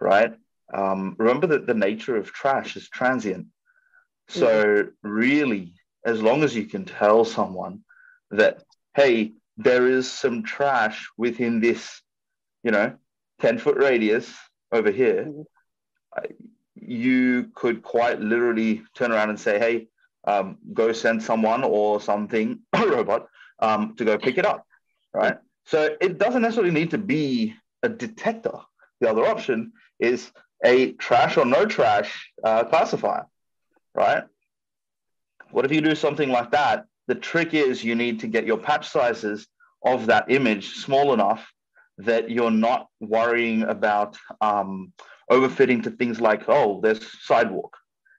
right? 0.00 0.34
Um, 0.72 1.16
remember 1.18 1.48
that 1.48 1.66
the 1.66 1.74
nature 1.74 2.16
of 2.16 2.32
trash 2.32 2.76
is 2.76 2.88
transient. 2.88 3.48
So 4.28 4.46
mm-hmm. 4.46 5.08
really, 5.08 5.74
as 6.04 6.22
long 6.22 6.44
as 6.44 6.54
you 6.54 6.66
can 6.66 6.84
tell 6.84 7.24
someone 7.24 7.80
that, 8.30 8.62
hey, 8.94 9.32
there 9.56 9.88
is 9.88 10.10
some 10.10 10.44
trash 10.44 11.08
within 11.18 11.60
this, 11.60 12.00
you 12.62 12.70
know, 12.70 12.94
10 13.40 13.58
foot 13.58 13.76
radius 13.76 14.32
over 14.70 14.92
here, 14.92 15.24
mm-hmm. 15.24 16.36
You 16.80 17.50
could 17.54 17.82
quite 17.82 18.20
literally 18.20 18.82
turn 18.94 19.12
around 19.12 19.30
and 19.30 19.40
say, 19.40 19.58
hey, 19.58 19.88
um, 20.24 20.58
go 20.72 20.92
send 20.92 21.22
someone 21.22 21.64
or 21.64 22.00
something, 22.00 22.60
a 22.72 22.86
robot, 22.86 23.28
um, 23.58 23.94
to 23.96 24.04
go 24.04 24.18
pick 24.18 24.38
it 24.38 24.46
up, 24.46 24.66
right? 25.12 25.38
So 25.64 25.96
it 26.00 26.18
doesn't 26.18 26.42
necessarily 26.42 26.72
need 26.72 26.90
to 26.90 26.98
be 26.98 27.54
a 27.82 27.88
detector. 27.88 28.58
The 29.00 29.10
other 29.10 29.26
option 29.26 29.72
is 29.98 30.30
a 30.64 30.92
trash 30.92 31.36
or 31.36 31.46
no 31.46 31.64
trash 31.64 32.30
uh, 32.44 32.64
classifier, 32.64 33.26
right? 33.94 34.24
What 35.50 35.64
if 35.64 35.72
you 35.72 35.80
do 35.80 35.94
something 35.94 36.28
like 36.28 36.50
that? 36.52 36.86
The 37.06 37.14
trick 37.14 37.54
is 37.54 37.82
you 37.82 37.94
need 37.94 38.20
to 38.20 38.26
get 38.26 38.46
your 38.46 38.58
patch 38.58 38.88
sizes 38.88 39.46
of 39.84 40.06
that 40.06 40.30
image 40.30 40.74
small 40.74 41.12
enough 41.12 41.50
that 41.98 42.30
you're 42.30 42.50
not 42.50 42.88
worrying 43.00 43.62
about 43.62 44.16
um, 44.40 44.92
overfitting 45.30 45.82
to 45.84 45.90
things 45.90 46.20
like, 46.20 46.48
oh, 46.48 46.80
there's 46.82 47.00
sidewalk, 47.22 47.76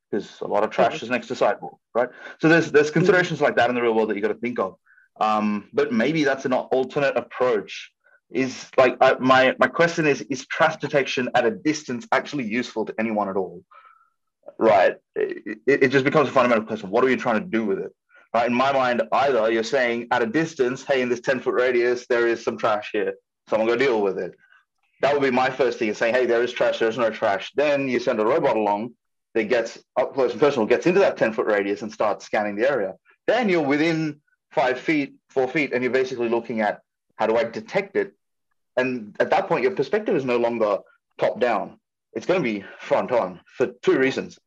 because 0.10 0.40
a 0.42 0.48
lot 0.48 0.64
of 0.64 0.70
trash 0.70 1.04
is 1.04 1.10
next 1.10 1.28
to 1.28 1.36
sidewalk, 1.36 1.78
right? 1.94 2.10
So 2.40 2.50
there's 2.50 2.72
there's 2.72 2.92
considerations 2.92 3.42
like 3.42 3.56
that 3.58 3.70
in 3.70 3.76
the 3.76 3.82
real 3.82 3.94
world 3.94 4.10
that 4.10 4.16
you 4.16 4.22
got 4.22 4.30
to 4.30 4.36
think 4.36 4.60
of. 4.60 4.76
Um, 5.20 5.70
but 5.74 5.92
maybe 5.92 6.24
that's 6.24 6.46
an 6.46 6.54
alternate 6.54 7.18
approach. 7.18 7.92
Is 8.32 8.70
like 8.78 8.96
uh, 9.02 9.16
my 9.20 9.56
my 9.60 9.68
question 9.68 10.08
is: 10.08 10.22
Is 10.22 10.48
trash 10.48 10.78
detection 10.78 11.30
at 11.36 11.46
a 11.46 11.52
distance 11.52 12.08
actually 12.12 12.46
useful 12.46 12.86
to 12.86 12.96
anyone 12.98 13.28
at 13.28 13.36
all? 13.36 13.64
Right. 14.58 14.96
It, 15.16 15.60
it 15.68 15.88
just 15.90 16.06
becomes 16.06 16.30
a 16.30 16.32
fundamental 16.32 16.66
question. 16.66 16.90
What 16.90 17.04
are 17.04 17.10
you 17.10 17.18
trying 17.18 17.42
to 17.42 17.46
do 17.46 17.66
with 17.66 17.80
it? 17.80 17.92
Right. 18.34 18.48
In 18.48 18.54
my 18.54 18.72
mind, 18.72 19.02
either 19.12 19.52
you're 19.52 19.64
saying 19.64 20.08
at 20.12 20.22
a 20.22 20.26
distance, 20.26 20.84
hey, 20.84 21.02
in 21.02 21.10
this 21.10 21.20
10 21.20 21.42
foot 21.42 21.56
radius, 21.56 22.06
there 22.08 22.28
is 22.28 22.44
some 22.44 22.58
trash 22.58 22.90
here. 22.94 23.16
Someone 23.50 23.68
go 23.68 23.76
deal 23.76 24.02
with 24.02 24.18
it. 24.18 24.34
That 25.02 25.14
would 25.14 25.24
be 25.24 25.32
my 25.32 25.50
first 25.50 25.80
thing: 25.80 25.90
is 25.90 25.98
saying, 25.98 26.14
hey, 26.14 26.26
there 26.26 26.44
is 26.44 26.54
trash. 26.54 26.80
There's 26.80 26.98
no 26.98 27.10
trash. 27.10 27.52
Then 27.56 27.88
you 27.88 28.00
send 28.00 28.20
a 28.20 28.26
robot 28.26 28.56
along 28.56 28.94
that 29.34 29.46
gets 29.46 29.80
up 29.98 30.14
close 30.14 30.32
and 30.32 30.40
personal, 30.40 30.68
gets 30.68 30.86
into 30.86 31.00
that 31.00 31.18
10 31.18 31.34
foot 31.34 31.46
radius 31.46 31.82
and 31.82 31.92
starts 31.92 32.26
scanning 32.26 32.56
the 32.56 32.70
area. 32.70 32.96
Then 33.28 33.50
you're 33.50 33.62
within 33.62 34.22
five 34.52 34.80
feet, 34.80 35.16
four 35.30 35.48
feet, 35.48 35.74
and 35.74 35.84
you're 35.84 35.92
basically 35.92 36.30
looking 36.30 36.62
at 36.62 36.82
how 37.16 37.28
do 37.28 37.38
I 37.38 37.44
detect 37.44 37.96
it? 37.96 38.14
And 38.78 39.16
at 39.20 39.30
that 39.30 39.48
point, 39.48 39.64
your 39.64 39.76
perspective 39.76 40.16
is 40.16 40.26
no 40.26 40.38
longer 40.38 40.80
top 41.20 41.40
down. 41.40 41.80
It's 42.14 42.26
going 42.26 42.42
to 42.42 42.44
be 42.44 42.66
front 42.80 43.12
on 43.12 43.40
for 43.46 43.68
two 43.68 43.98
reasons. 43.98 44.40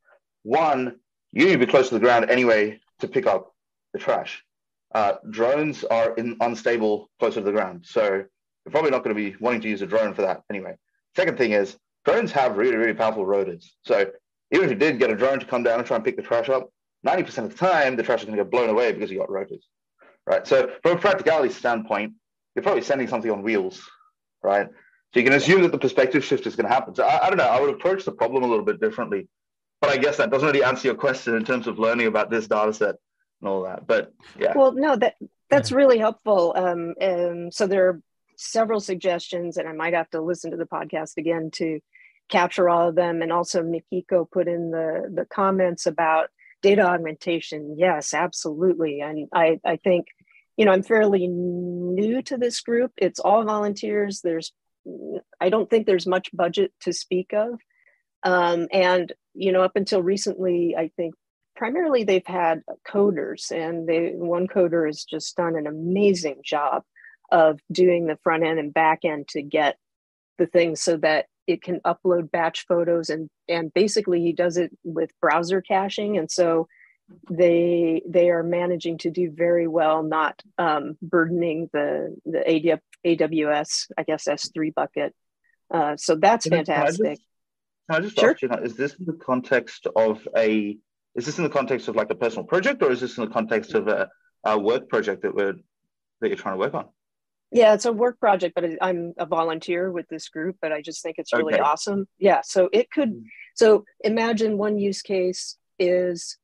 One, 0.42 0.96
you 1.32 1.46
need 1.46 1.52
to 1.52 1.58
be 1.58 1.66
close 1.66 1.88
to 1.88 1.94
the 1.94 2.00
ground 2.00 2.30
anyway 2.30 2.80
to 3.00 3.08
pick 3.08 3.26
up 3.26 3.54
the 3.92 3.98
trash. 3.98 4.44
Uh, 4.94 5.14
drones 5.30 5.84
are 5.84 6.14
in 6.14 6.36
unstable 6.40 7.10
closer 7.18 7.40
to 7.40 7.44
the 7.44 7.52
ground. 7.52 7.84
So 7.86 8.24
you're 8.64 8.72
probably 8.72 8.90
not 8.90 9.04
going 9.04 9.14
to 9.14 9.30
be 9.30 9.36
wanting 9.40 9.60
to 9.62 9.68
use 9.68 9.82
a 9.82 9.86
drone 9.86 10.14
for 10.14 10.22
that 10.22 10.42
anyway. 10.50 10.74
Second 11.16 11.38
thing 11.38 11.52
is 11.52 11.76
drones 12.04 12.32
have 12.32 12.56
really, 12.56 12.76
really 12.76 12.94
powerful 12.94 13.26
rotors. 13.26 13.76
So 13.84 14.10
even 14.52 14.64
if 14.64 14.70
you 14.70 14.76
did 14.76 14.98
get 14.98 15.10
a 15.10 15.16
drone 15.16 15.40
to 15.40 15.46
come 15.46 15.62
down 15.62 15.78
and 15.78 15.86
try 15.86 15.96
and 15.96 16.04
pick 16.04 16.16
the 16.16 16.22
trash 16.22 16.48
up, 16.48 16.70
90% 17.06 17.38
of 17.38 17.50
the 17.50 17.56
time, 17.56 17.96
the 17.96 18.02
trash 18.02 18.20
is 18.20 18.24
going 18.26 18.36
to 18.36 18.44
get 18.44 18.50
blown 18.50 18.70
away 18.70 18.92
because 18.92 19.10
you 19.10 19.18
got 19.18 19.30
rotors 19.30 19.68
right? 20.26 20.46
So 20.46 20.70
from 20.82 20.96
a 20.96 21.00
practicality 21.00 21.52
standpoint, 21.52 22.14
you're 22.54 22.62
probably 22.62 22.82
sending 22.82 23.08
something 23.08 23.30
on 23.30 23.42
wheels, 23.42 23.82
right? 24.42 24.68
So 25.12 25.20
you 25.20 25.24
can 25.24 25.34
assume 25.34 25.62
that 25.62 25.72
the 25.72 25.78
perspective 25.78 26.24
shift 26.24 26.46
is 26.46 26.56
going 26.56 26.68
to 26.68 26.72
happen. 26.72 26.94
So 26.94 27.04
I, 27.04 27.26
I 27.26 27.28
don't 27.28 27.38
know. 27.38 27.44
I 27.44 27.60
would 27.60 27.70
approach 27.70 28.04
the 28.04 28.12
problem 28.12 28.42
a 28.42 28.46
little 28.46 28.64
bit 28.64 28.80
differently, 28.80 29.28
but 29.80 29.90
I 29.90 29.96
guess 29.96 30.16
that 30.16 30.30
doesn't 30.30 30.46
really 30.46 30.64
answer 30.64 30.88
your 30.88 30.96
question 30.96 31.34
in 31.34 31.44
terms 31.44 31.66
of 31.66 31.78
learning 31.78 32.06
about 32.06 32.30
this 32.30 32.48
data 32.48 32.72
set 32.72 32.96
and 33.40 33.48
all 33.48 33.62
that. 33.62 33.86
But 33.86 34.12
yeah. 34.38 34.52
Well, 34.56 34.72
no, 34.72 34.96
that 34.96 35.16
that's 35.50 35.72
really 35.72 35.98
helpful. 35.98 36.52
Um, 36.56 36.94
and 37.00 37.54
so 37.54 37.66
there 37.66 37.88
are 37.88 38.02
several 38.36 38.80
suggestions, 38.80 39.56
and 39.56 39.68
I 39.68 39.72
might 39.72 39.94
have 39.94 40.10
to 40.10 40.20
listen 40.20 40.50
to 40.50 40.56
the 40.56 40.64
podcast 40.64 41.16
again 41.16 41.50
to 41.54 41.80
capture 42.28 42.68
all 42.68 42.88
of 42.88 42.94
them. 42.94 43.22
And 43.22 43.32
also, 43.32 43.62
Mikiko 43.62 44.30
put 44.30 44.48
in 44.48 44.70
the 44.70 45.10
the 45.14 45.26
comments 45.26 45.86
about 45.86 46.28
data 46.64 46.82
augmentation. 46.82 47.76
Yes 47.78 48.14
absolutely. 48.14 49.00
And 49.00 49.28
i 49.32 49.60
i 49.64 49.76
think 49.76 50.06
you 50.56 50.64
know 50.64 50.72
i'm 50.72 50.82
fairly 50.82 51.28
new 51.28 52.22
to 52.22 52.38
this 52.38 52.60
group. 52.60 52.92
It's 52.96 53.20
all 53.20 53.44
volunteers. 53.44 54.22
There's 54.22 54.52
i 55.40 55.50
don't 55.50 55.68
think 55.68 55.86
there's 55.86 56.06
much 56.06 56.30
budget 56.32 56.72
to 56.80 56.92
speak 56.92 57.32
of. 57.34 57.60
Um, 58.22 58.68
and 58.72 59.12
you 59.34 59.52
know 59.52 59.62
up 59.62 59.76
until 59.76 60.02
recently 60.02 60.74
i 60.78 60.90
think 60.96 61.14
primarily 61.56 62.04
they've 62.04 62.26
had 62.26 62.62
coders 62.88 63.50
and 63.50 63.86
they 63.86 64.12
one 64.14 64.48
coder 64.48 64.86
has 64.86 65.04
just 65.04 65.36
done 65.36 65.56
an 65.56 65.66
amazing 65.66 66.40
job 66.42 66.82
of 67.30 67.60
doing 67.70 68.06
the 68.06 68.18
front 68.22 68.44
end 68.44 68.58
and 68.58 68.72
back 68.72 69.00
end 69.04 69.28
to 69.28 69.42
get 69.42 69.76
the 70.38 70.46
things 70.46 70.82
so 70.82 70.96
that 70.98 71.26
it 71.46 71.62
can 71.62 71.80
upload 71.80 72.30
batch 72.30 72.66
photos 72.66 73.10
and 73.10 73.28
and 73.48 73.72
basically 73.74 74.20
he 74.20 74.32
does 74.32 74.56
it 74.56 74.76
with 74.82 75.10
browser 75.20 75.60
caching. 75.60 76.16
And 76.16 76.30
so 76.30 76.68
they 77.30 78.02
they 78.08 78.30
are 78.30 78.42
managing 78.42 78.98
to 78.98 79.10
do 79.10 79.30
very 79.30 79.68
well 79.68 80.02
not 80.02 80.40
um, 80.58 80.96
burdening 81.02 81.68
the 81.72 82.16
the 82.24 82.38
aws 83.06 83.86
i 83.98 84.02
guess 84.02 84.24
s3 84.24 84.72
bucket. 84.74 85.14
Uh, 85.72 85.96
so 85.96 86.16
that's 86.16 86.46
fantastic 86.46 87.04
can 87.04 87.06
i 87.06 87.10
just, 87.10 87.22
can 87.90 87.96
I 87.96 88.00
just 88.00 88.18
sure. 88.18 88.30
ask 88.30 88.42
you 88.42 88.48
is 88.64 88.76
this 88.76 88.94
in 88.94 89.04
the 89.04 89.12
context 89.14 89.86
of 89.94 90.26
a 90.36 90.78
is 91.14 91.26
this 91.26 91.38
in 91.38 91.44
the 91.44 91.50
context 91.50 91.88
of 91.88 91.96
like 91.96 92.10
a 92.10 92.14
personal 92.14 92.44
project 92.44 92.82
or 92.82 92.90
is 92.90 93.00
this 93.00 93.18
in 93.18 93.24
the 93.24 93.30
context 93.30 93.74
of 93.74 93.88
a, 93.88 94.08
a 94.44 94.58
work 94.58 94.88
project 94.88 95.22
that 95.22 95.34
we're 95.34 95.54
that 96.20 96.28
you're 96.28 96.36
trying 96.36 96.54
to 96.54 96.58
work 96.58 96.74
on 96.74 96.86
yeah, 97.54 97.72
it's 97.72 97.84
a 97.84 97.92
work 97.92 98.18
project, 98.18 98.54
but 98.56 98.64
I'm 98.82 99.14
a 99.16 99.26
volunteer 99.26 99.90
with 99.90 100.08
this 100.08 100.28
group, 100.28 100.56
but 100.60 100.72
I 100.72 100.82
just 100.82 101.02
think 101.02 101.16
it's 101.18 101.32
really 101.32 101.54
okay. 101.54 101.62
awesome. 101.62 102.08
Yeah, 102.18 102.40
so 102.44 102.68
it 102.72 102.90
could, 102.90 103.10
mm. 103.10 103.22
so 103.54 103.84
imagine 104.00 104.58
one 104.58 104.76
use 104.76 105.02
case 105.02 105.56
is 105.78 106.36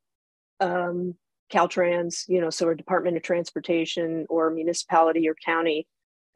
um, 0.61 1.17
Caltrans, 1.53 2.29
you 2.29 2.41
know, 2.41 2.49
so 2.49 2.69
a 2.69 2.77
Department 2.77 3.17
of 3.17 3.25
Transportation 3.25 4.27
or 4.31 4.51
municipality 4.51 5.29
or 5.29 5.35
county 5.45 5.89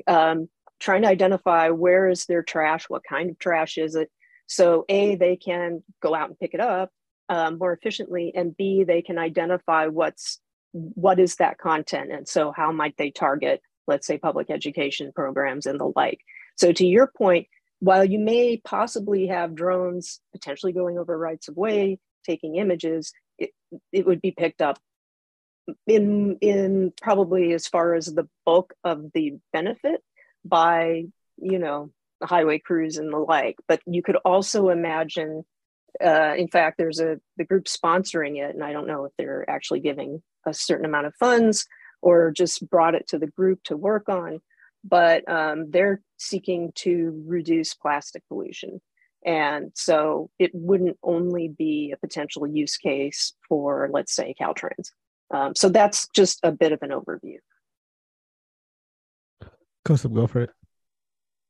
um, 0.08 0.48
trying 0.80 1.02
to 1.02 1.08
identify 1.08 1.70
where 1.70 2.08
is 2.08 2.26
their 2.26 2.42
trash, 2.42 2.86
what 2.88 3.02
kind 3.08 3.30
of 3.30 3.38
trash 3.38 3.78
is 3.78 3.94
it. 3.94 4.10
So 4.46 4.84
A, 4.88 5.14
they 5.14 5.36
can 5.36 5.84
go 6.02 6.16
out 6.16 6.28
and 6.28 6.38
pick 6.38 6.52
it 6.52 6.60
up 6.60 6.90
um, 7.28 7.58
more 7.58 7.72
efficiently, 7.72 8.32
and 8.34 8.56
B, 8.56 8.84
they 8.84 9.02
can 9.02 9.18
identify 9.18 9.86
what's 9.86 10.40
what 10.72 11.20
is 11.20 11.36
that 11.36 11.58
content, 11.58 12.10
and 12.10 12.28
so 12.28 12.52
how 12.52 12.72
might 12.72 12.96
they 12.96 13.10
target 13.10 13.62
let's 13.86 14.06
say 14.06 14.18
public 14.18 14.50
education 14.50 15.12
programs 15.14 15.66
and 15.66 15.78
the 15.78 15.92
like. 15.94 16.20
So, 16.56 16.72
to 16.72 16.86
your 16.86 17.06
point, 17.06 17.48
while 17.80 18.04
you 18.04 18.18
may 18.18 18.58
possibly 18.64 19.26
have 19.26 19.54
drones 19.54 20.20
potentially 20.32 20.72
going 20.72 20.98
over 20.98 21.16
rights 21.16 21.48
of 21.48 21.56
way, 21.56 21.98
taking 22.24 22.56
images, 22.56 23.12
it, 23.38 23.50
it 23.92 24.06
would 24.06 24.20
be 24.20 24.30
picked 24.30 24.62
up 24.62 24.78
in 25.86 26.38
in 26.40 26.92
probably 27.00 27.52
as 27.52 27.66
far 27.66 27.94
as 27.94 28.06
the 28.06 28.28
bulk 28.44 28.74
of 28.84 29.12
the 29.14 29.34
benefit 29.52 30.02
by 30.44 31.04
you 31.38 31.58
know 31.58 31.90
highway 32.22 32.58
crews 32.58 32.96
and 32.96 33.12
the 33.12 33.18
like 33.18 33.56
but 33.66 33.80
you 33.86 34.02
could 34.02 34.16
also 34.24 34.68
imagine 34.68 35.44
uh, 36.04 36.34
in 36.36 36.48
fact 36.48 36.76
there's 36.76 37.00
a 37.00 37.18
the 37.36 37.44
group 37.44 37.64
sponsoring 37.64 38.36
it 38.36 38.54
and 38.54 38.62
i 38.62 38.72
don't 38.72 38.86
know 38.86 39.04
if 39.04 39.12
they're 39.16 39.48
actually 39.48 39.80
giving 39.80 40.22
a 40.46 40.52
certain 40.52 40.84
amount 40.84 41.06
of 41.06 41.14
funds 41.16 41.66
or 42.04 42.30
just 42.30 42.68
brought 42.68 42.94
it 42.94 43.08
to 43.08 43.18
the 43.18 43.26
group 43.26 43.62
to 43.64 43.76
work 43.76 44.10
on. 44.10 44.40
But 44.84 45.26
um, 45.26 45.70
they're 45.70 46.02
seeking 46.18 46.70
to 46.76 47.24
reduce 47.26 47.72
plastic 47.72 48.22
pollution. 48.28 48.82
And 49.24 49.72
so 49.74 50.28
it 50.38 50.50
wouldn't 50.52 50.98
only 51.02 51.48
be 51.48 51.92
a 51.92 51.96
potential 51.96 52.46
use 52.46 52.76
case 52.76 53.32
for, 53.48 53.88
let's 53.90 54.14
say, 54.14 54.34
Caltrans. 54.38 54.90
Um, 55.32 55.54
so 55.54 55.70
that's 55.70 56.08
just 56.14 56.40
a 56.42 56.52
bit 56.52 56.72
of 56.72 56.82
an 56.82 56.90
overview. 56.90 57.38
Costa, 59.86 60.08
go 60.10 60.26
for 60.26 60.42
it. 60.42 60.50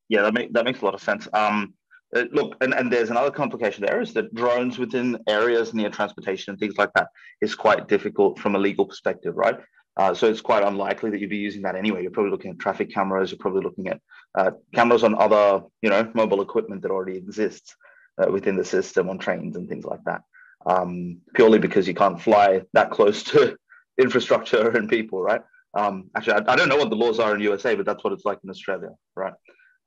Yeah, 0.09 0.23
that, 0.23 0.35
make, 0.35 0.53
that 0.53 0.65
makes 0.65 0.83
a 0.83 0.85
lot 0.85 0.95
of 0.95 1.03
sense. 1.03 1.27
Um, 1.33 1.75
uh, 2.15 2.27
look, 2.31 2.55
and, 2.61 2.73
and 2.73 2.93
there's 2.93 3.11
another 3.11 3.33
complication 3.33 3.85
there 3.85 4.01
is 4.01 4.13
that 4.13 4.33
drones 4.35 4.79
within 4.79 5.19
areas 5.29 5.75
near 5.75 5.91
transportation 5.91 6.53
and 6.53 6.61
things 6.61 6.77
like 6.79 6.93
that 6.95 7.09
is 7.41 7.57
quite 7.57 7.89
difficult 7.89 8.39
from 8.39 8.55
a 8.55 8.59
legal 8.59 8.87
perspective, 8.87 9.35
right? 9.37 9.59
Uh, 9.97 10.13
so 10.13 10.29
it's 10.29 10.41
quite 10.41 10.65
unlikely 10.65 11.11
that 11.11 11.21
you'd 11.21 11.31
be 11.31 11.37
using 11.37 11.63
that 11.63 11.77
anyway. 11.77 12.03
You're 12.03 12.11
probably 12.11 12.33
looking 12.33 12.51
at 12.51 12.59
traffic 12.59 12.93
cameras. 12.93 13.31
You're 13.31 13.39
probably 13.39 13.63
looking 13.63 13.89
at 13.89 14.01
uh, 14.35 14.51
cameras 14.75 15.05
on 15.05 15.15
other, 15.15 15.63
you 15.83 15.91
know, 15.91 16.11
mobile 16.15 16.43
equipment 16.43 16.83
that 16.83 16.91
already 16.91 17.17
exists 17.17 17.77
uh, 18.19 18.31
within 18.31 18.57
the 18.57 18.65
system 18.65 19.09
on 19.09 19.19
trains 19.19 19.57
and 19.57 19.69
things 19.69 19.85
like 19.85 20.03
that. 20.05 20.23
Um, 20.67 21.19
purely 21.35 21.59
because 21.59 21.87
you 21.87 21.95
can't 21.95 22.21
fly 22.21 22.63
that 22.73 22.91
close 22.91 23.23
to 23.25 23.57
infrastructure 24.01 24.71
and 24.71 24.89
people, 24.89 25.23
right? 25.23 25.43
Um, 25.75 26.11
actually, 26.17 26.35
I, 26.35 26.53
I, 26.53 26.57
don't 26.57 26.69
know 26.69 26.77
what 26.77 26.91
the 26.91 26.97
laws 26.97 27.19
are 27.19 27.35
in 27.35 27.41
USA, 27.41 27.75
but 27.75 27.85
that's 27.85 28.03
what 28.03 28.13
it's 28.13 28.25
like 28.25 28.39
in 28.45 28.51
Australia, 28.51 28.91
right? 29.17 29.35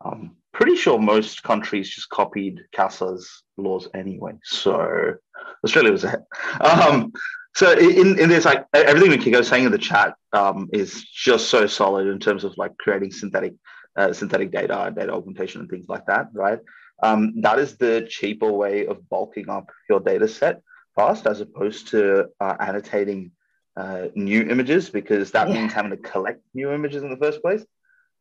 Um, 0.03 0.35
pretty 0.53 0.75
sure 0.75 0.99
most 0.99 1.43
countries 1.43 1.89
just 1.89 2.09
copied 2.09 2.59
CASA's 2.75 3.43
laws 3.57 3.87
anyway. 3.93 4.33
So 4.43 5.15
Australia 5.63 5.91
was 5.91 6.03
ahead. 6.03 6.23
Um, 6.61 7.11
so 7.57 7.71
in, 7.71 8.19
in 8.19 8.29
this, 8.29 8.45
like 8.45 8.67
everything 8.71 9.09
Mikiko's 9.09 9.47
saying 9.47 9.65
in 9.65 9.71
the 9.71 9.79
chat 9.79 10.13
um, 10.31 10.69
is 10.71 11.03
just 11.05 11.49
so 11.49 11.65
solid 11.65 12.05
in 12.05 12.19
terms 12.19 12.43
of 12.43 12.55
like 12.55 12.77
creating 12.77 13.11
synthetic 13.11 13.55
uh, 13.95 14.13
synthetic 14.13 14.51
data, 14.51 14.93
data 14.95 15.11
augmentation, 15.11 15.61
and 15.61 15.67
things 15.67 15.89
like 15.89 16.05
that, 16.05 16.27
right? 16.33 16.59
Um, 17.01 17.41
that 17.41 17.57
is 17.57 17.75
the 17.77 18.05
cheaper 18.07 18.51
way 18.51 18.85
of 18.85 19.09
bulking 19.09 19.49
up 19.49 19.71
your 19.89 19.99
data 19.99 20.27
set 20.27 20.61
fast, 20.95 21.25
as 21.25 21.41
opposed 21.41 21.87
to 21.87 22.27
uh, 22.39 22.57
annotating 22.59 23.31
uh, 23.75 24.09
new 24.13 24.43
images, 24.43 24.91
because 24.91 25.31
that 25.31 25.47
yeah. 25.47 25.55
means 25.55 25.73
having 25.73 25.89
to 25.89 25.97
collect 25.97 26.43
new 26.53 26.71
images 26.71 27.01
in 27.01 27.09
the 27.09 27.17
first 27.17 27.41
place. 27.41 27.65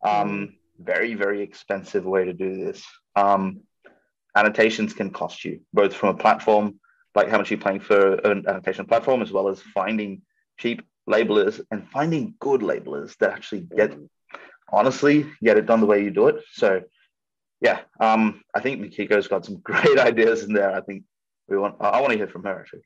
Um, 0.03 0.31
mm. 0.31 0.53
Very, 0.79 1.13
very 1.13 1.43
expensive 1.43 2.07
way 2.07 2.25
to 2.25 2.33
do 2.33 2.57
this. 2.57 2.83
Um, 3.15 3.61
annotations 4.35 4.95
can 4.95 5.11
cost 5.11 5.45
you 5.45 5.61
both 5.75 5.93
from 5.93 6.15
a 6.15 6.19
platform 6.19 6.81
like 7.17 7.29
how 7.29 7.39
much 7.39 7.51
you're 7.51 7.59
paying 7.59 7.81
for 7.81 8.15
an 8.17 8.45
annotation 8.47 8.87
platform, 8.87 9.23
as 9.23 9.33
well 9.33 9.49
as 9.49 9.61
finding 9.61 10.23
cheap 10.59 10.83
labelers 11.09 11.61
and 11.71 11.89
finding 11.91 12.35
good 12.41 12.61
labelers 12.61 13.17
that 13.19 13.31
actually 13.31 13.63
get 13.77 13.97
honestly 14.71 15.27
get 15.43 15.57
it 15.57 15.67
done 15.67 15.81
the 15.81 15.87
way 15.87 16.03
you 16.03 16.11
do 16.11 16.29
it. 16.29 16.45
So 16.53 16.83
yeah, 17.61 17.81
um, 18.01 18.43
I 18.55 18.61
think 18.61 18.81
Mikiko's 18.81 19.29
got 19.29 19.45
some 19.45 19.57
great 19.63 19.99
ideas 19.99 20.45
in 20.45 20.53
there. 20.53 20.73
I 20.73 20.83
think 20.83 21.05
we 21.49 21.59
want 21.59 21.77
I 21.81 22.01
want 22.01 22.13
to 22.13 22.19
hear 22.19 22.29
from 22.29 22.45
her 22.45 22.61
actually. 22.61 22.83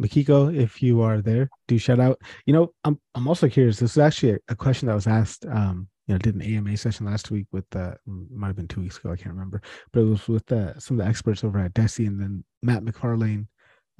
Mikiko, 0.00 0.56
if 0.56 0.82
you 0.82 1.02
are 1.02 1.20
there, 1.20 1.50
do 1.68 1.76
shout 1.76 2.00
out. 2.00 2.18
You 2.46 2.54
know, 2.54 2.72
I'm 2.84 2.98
I'm 3.14 3.26
also 3.28 3.48
curious. 3.48 3.78
This 3.78 3.92
is 3.92 3.98
actually 3.98 4.34
a, 4.34 4.38
a 4.48 4.56
question 4.56 4.86
that 4.86 4.94
was 4.94 5.06
asked 5.06 5.44
um, 5.46 5.88
you 6.10 6.14
know 6.14 6.18
did 6.18 6.34
an 6.34 6.42
AMA 6.42 6.76
session 6.76 7.06
last 7.06 7.30
week 7.30 7.46
with 7.52 7.64
uh 7.76 7.94
might 8.04 8.48
have 8.48 8.56
been 8.56 8.66
two 8.66 8.80
weeks 8.80 8.98
ago 8.98 9.12
I 9.12 9.16
can't 9.16 9.32
remember 9.32 9.62
but 9.92 10.00
it 10.00 10.06
was 10.06 10.26
with 10.26 10.50
uh, 10.50 10.76
some 10.76 10.98
of 10.98 11.04
the 11.04 11.08
experts 11.08 11.44
over 11.44 11.60
at 11.60 11.72
Deci 11.72 12.04
and 12.04 12.20
then 12.20 12.42
Matt 12.64 12.82
McFarlane 12.82 13.46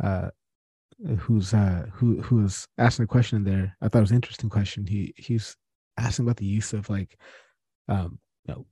uh 0.02 0.30
who's 1.18 1.54
uh 1.54 1.86
who 1.92 2.20
who 2.20 2.42
was 2.42 2.66
asking 2.78 3.04
a 3.04 3.06
question 3.06 3.36
in 3.36 3.44
there. 3.44 3.76
I 3.80 3.86
thought 3.88 3.98
it 3.98 4.02
was 4.02 4.10
an 4.10 4.16
interesting 4.16 4.50
question. 4.50 4.86
He 4.88 5.14
he's 5.16 5.56
asking 5.96 6.24
about 6.24 6.36
the 6.38 6.46
use 6.46 6.72
of 6.72 6.90
like 6.90 7.16
um 7.88 8.18
you 8.44 8.54
know 8.54 8.66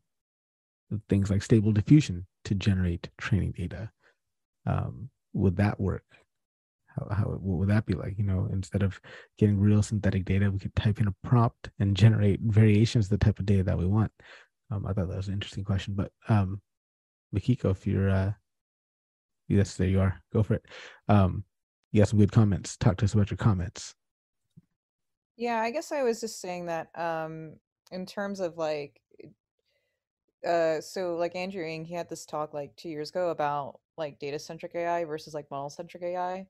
things 1.08 1.30
like 1.30 1.42
stable 1.44 1.70
diffusion 1.70 2.26
to 2.44 2.56
generate 2.56 3.08
training 3.18 3.52
data. 3.52 3.92
Um 4.66 5.10
would 5.32 5.56
that 5.58 5.78
work 5.78 6.02
how, 6.98 7.14
how 7.14 7.24
what 7.24 7.58
would 7.58 7.68
that 7.68 7.86
be 7.86 7.94
like? 7.94 8.14
You 8.18 8.24
know, 8.24 8.48
instead 8.52 8.82
of 8.82 9.00
getting 9.38 9.58
real 9.58 9.82
synthetic 9.82 10.24
data, 10.24 10.50
we 10.50 10.58
could 10.58 10.74
type 10.74 11.00
in 11.00 11.08
a 11.08 11.28
prompt 11.28 11.70
and 11.78 11.96
generate 11.96 12.40
variations 12.42 13.06
of 13.06 13.10
the 13.10 13.24
type 13.24 13.38
of 13.38 13.46
data 13.46 13.62
that 13.64 13.78
we 13.78 13.86
want. 13.86 14.12
Um, 14.70 14.86
I 14.86 14.92
thought 14.92 15.08
that 15.08 15.16
was 15.16 15.28
an 15.28 15.34
interesting 15.34 15.64
question. 15.64 15.94
But 15.94 16.12
um, 16.28 16.60
Mikiko, 17.34 17.70
if 17.70 17.86
you're 17.86 18.10
uh, 18.10 18.32
yes, 19.48 19.74
there 19.74 19.88
you 19.88 20.00
are. 20.00 20.20
Go 20.32 20.42
for 20.42 20.54
it. 20.54 20.66
Um, 21.08 21.44
you 21.92 22.00
got 22.00 22.08
some 22.08 22.18
good 22.18 22.32
comments. 22.32 22.76
Talk 22.76 22.96
to 22.98 23.04
us 23.04 23.14
about 23.14 23.30
your 23.30 23.38
comments. 23.38 23.94
Yeah, 25.36 25.60
I 25.60 25.70
guess 25.70 25.92
I 25.92 26.02
was 26.02 26.20
just 26.20 26.40
saying 26.40 26.66
that 26.66 26.88
um, 26.96 27.54
in 27.90 28.06
terms 28.06 28.40
of 28.40 28.56
like 28.56 29.00
uh 30.46 30.80
so 30.80 31.16
like 31.16 31.34
Andrew 31.34 31.64
Ng, 31.64 31.84
he 31.84 31.94
had 31.94 32.08
this 32.08 32.24
talk 32.24 32.54
like 32.54 32.74
two 32.76 32.88
years 32.88 33.10
ago 33.10 33.30
about 33.30 33.80
like 33.96 34.18
data 34.18 34.38
centric 34.38 34.74
AI 34.74 35.04
versus 35.04 35.34
like 35.34 35.50
model 35.50 35.70
centric 35.70 36.02
AI 36.02 36.46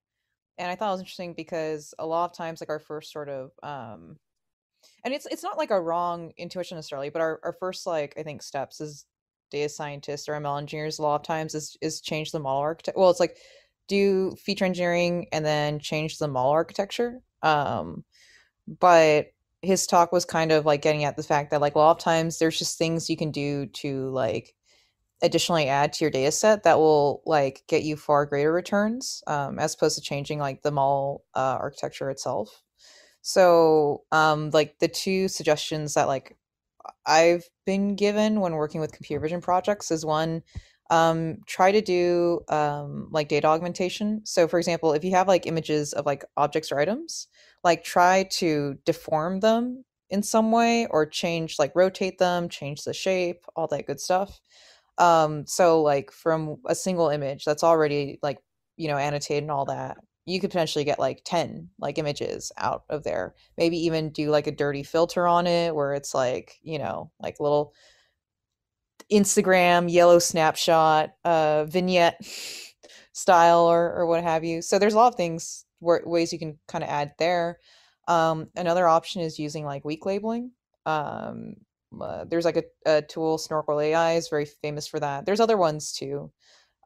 and 0.58 0.70
I 0.70 0.74
thought 0.74 0.88
it 0.88 0.92
was 0.92 1.00
interesting 1.00 1.34
because 1.34 1.94
a 1.98 2.06
lot 2.06 2.30
of 2.30 2.36
times, 2.36 2.60
like 2.60 2.70
our 2.70 2.78
first 2.78 3.12
sort 3.12 3.28
of, 3.28 3.52
um, 3.62 4.16
and 5.04 5.14
it's 5.14 5.26
it's 5.26 5.42
not 5.42 5.58
like 5.58 5.70
a 5.70 5.80
wrong 5.80 6.32
intuition 6.36 6.76
necessarily, 6.76 7.10
but 7.10 7.22
our, 7.22 7.40
our 7.44 7.56
first 7.58 7.86
like 7.86 8.14
I 8.18 8.22
think 8.22 8.42
steps 8.42 8.80
as 8.80 9.04
data 9.50 9.68
scientists 9.68 10.28
or 10.28 10.34
ML 10.34 10.58
engineers 10.58 10.98
a 10.98 11.02
lot 11.02 11.16
of 11.16 11.22
times 11.22 11.54
is 11.54 11.76
is 11.80 12.00
change 12.00 12.32
the 12.32 12.40
model 12.40 12.62
architecture. 12.62 12.98
Well, 13.00 13.10
it's 13.10 13.20
like 13.20 13.36
do 13.88 14.32
feature 14.36 14.64
engineering 14.64 15.26
and 15.32 15.44
then 15.44 15.78
change 15.78 16.18
the 16.18 16.28
model 16.28 16.52
architecture. 16.52 17.20
Um, 17.42 18.04
but 18.80 19.28
his 19.62 19.86
talk 19.86 20.12
was 20.12 20.24
kind 20.24 20.52
of 20.52 20.66
like 20.66 20.82
getting 20.82 21.04
at 21.04 21.16
the 21.16 21.22
fact 21.22 21.50
that 21.50 21.60
like 21.60 21.74
a 21.74 21.78
lot 21.78 21.92
of 21.92 21.98
times 21.98 22.38
there's 22.38 22.58
just 22.58 22.78
things 22.78 23.10
you 23.10 23.16
can 23.16 23.30
do 23.30 23.66
to 23.66 24.08
like 24.10 24.54
additionally 25.22 25.68
add 25.68 25.92
to 25.92 26.04
your 26.04 26.10
data 26.10 26.30
set 26.30 26.62
that 26.62 26.78
will 26.78 27.22
like 27.26 27.64
get 27.68 27.82
you 27.82 27.96
far 27.96 28.26
greater 28.26 28.52
returns 28.52 29.22
um, 29.26 29.58
as 29.58 29.74
opposed 29.74 29.96
to 29.96 30.02
changing 30.02 30.38
like 30.38 30.62
the 30.62 30.70
mall 30.70 31.24
uh, 31.34 31.58
architecture 31.60 32.10
itself. 32.10 32.62
So 33.22 34.02
um, 34.12 34.50
like 34.50 34.78
the 34.78 34.88
two 34.88 35.28
suggestions 35.28 35.94
that 35.94 36.08
like 36.08 36.36
i've 37.04 37.44
been 37.66 37.96
given 37.96 38.40
when 38.40 38.54
working 38.54 38.80
with 38.80 38.92
computer 38.92 39.20
vision 39.20 39.42
projects 39.42 39.90
is 39.90 40.06
one 40.06 40.42
um, 40.90 41.38
try 41.46 41.70
to 41.70 41.82
do 41.82 42.40
um, 42.48 43.08
like 43.10 43.28
data 43.28 43.46
augmentation. 43.46 44.22
So 44.24 44.48
for 44.48 44.58
example 44.58 44.94
if 44.94 45.04
you 45.04 45.10
have 45.10 45.28
like 45.28 45.46
images 45.46 45.92
of 45.92 46.06
like 46.06 46.24
objects 46.36 46.72
or 46.72 46.78
items 46.80 47.28
like 47.62 47.84
try 47.84 48.22
to 48.30 48.78
deform 48.86 49.40
them 49.40 49.84
in 50.10 50.22
some 50.22 50.50
way 50.50 50.86
or 50.86 51.04
change 51.04 51.58
like 51.58 51.72
rotate 51.74 52.18
them 52.18 52.48
change 52.48 52.84
the 52.84 52.94
shape 52.94 53.44
all 53.54 53.66
that 53.66 53.86
good 53.86 54.00
stuff 54.00 54.40
um, 54.98 55.46
so 55.46 55.82
like 55.82 56.10
from 56.10 56.58
a 56.66 56.74
single 56.74 57.08
image 57.08 57.44
that's 57.44 57.64
already 57.64 58.18
like, 58.22 58.38
you 58.76 58.88
know, 58.88 58.96
annotated 58.96 59.44
and 59.44 59.50
all 59.50 59.64
that, 59.66 59.98
you 60.26 60.40
could 60.40 60.50
potentially 60.50 60.84
get 60.84 60.98
like 60.98 61.22
10 61.24 61.70
like 61.78 61.98
images 61.98 62.52
out 62.58 62.84
of 62.90 63.04
there. 63.04 63.34
Maybe 63.56 63.78
even 63.78 64.10
do 64.10 64.30
like 64.30 64.46
a 64.46 64.52
dirty 64.52 64.82
filter 64.82 65.26
on 65.26 65.46
it 65.46 65.74
where 65.74 65.94
it's 65.94 66.14
like, 66.14 66.58
you 66.62 66.78
know, 66.78 67.10
like 67.20 67.40
little 67.40 67.72
Instagram 69.10 69.90
yellow 69.90 70.18
snapshot, 70.18 71.10
uh, 71.24 71.64
vignette 71.64 72.20
style 73.12 73.60
or, 73.60 73.94
or 73.94 74.06
what 74.06 74.22
have 74.22 74.44
you. 74.44 74.60
So 74.62 74.78
there's 74.78 74.94
a 74.94 74.98
lot 74.98 75.08
of 75.08 75.14
things 75.16 75.64
where 75.78 76.02
ways 76.04 76.32
you 76.32 76.38
can 76.38 76.58
kind 76.66 76.84
of 76.84 76.90
add 76.90 77.12
there. 77.18 77.58
Um, 78.06 78.48
another 78.56 78.88
option 78.88 79.22
is 79.22 79.38
using 79.38 79.64
like 79.64 79.84
weak 79.84 80.04
labeling. 80.04 80.50
Um, 80.86 81.54
uh, 82.00 82.24
there's 82.24 82.44
like 82.44 82.56
a, 82.56 82.64
a, 82.86 83.02
tool 83.02 83.38
snorkel 83.38 83.80
ai 83.80 84.14
is 84.14 84.28
very 84.28 84.44
famous 84.44 84.86
for 84.86 85.00
that. 85.00 85.26
There's 85.26 85.40
other 85.40 85.56
ones 85.56 85.92
too 85.92 86.30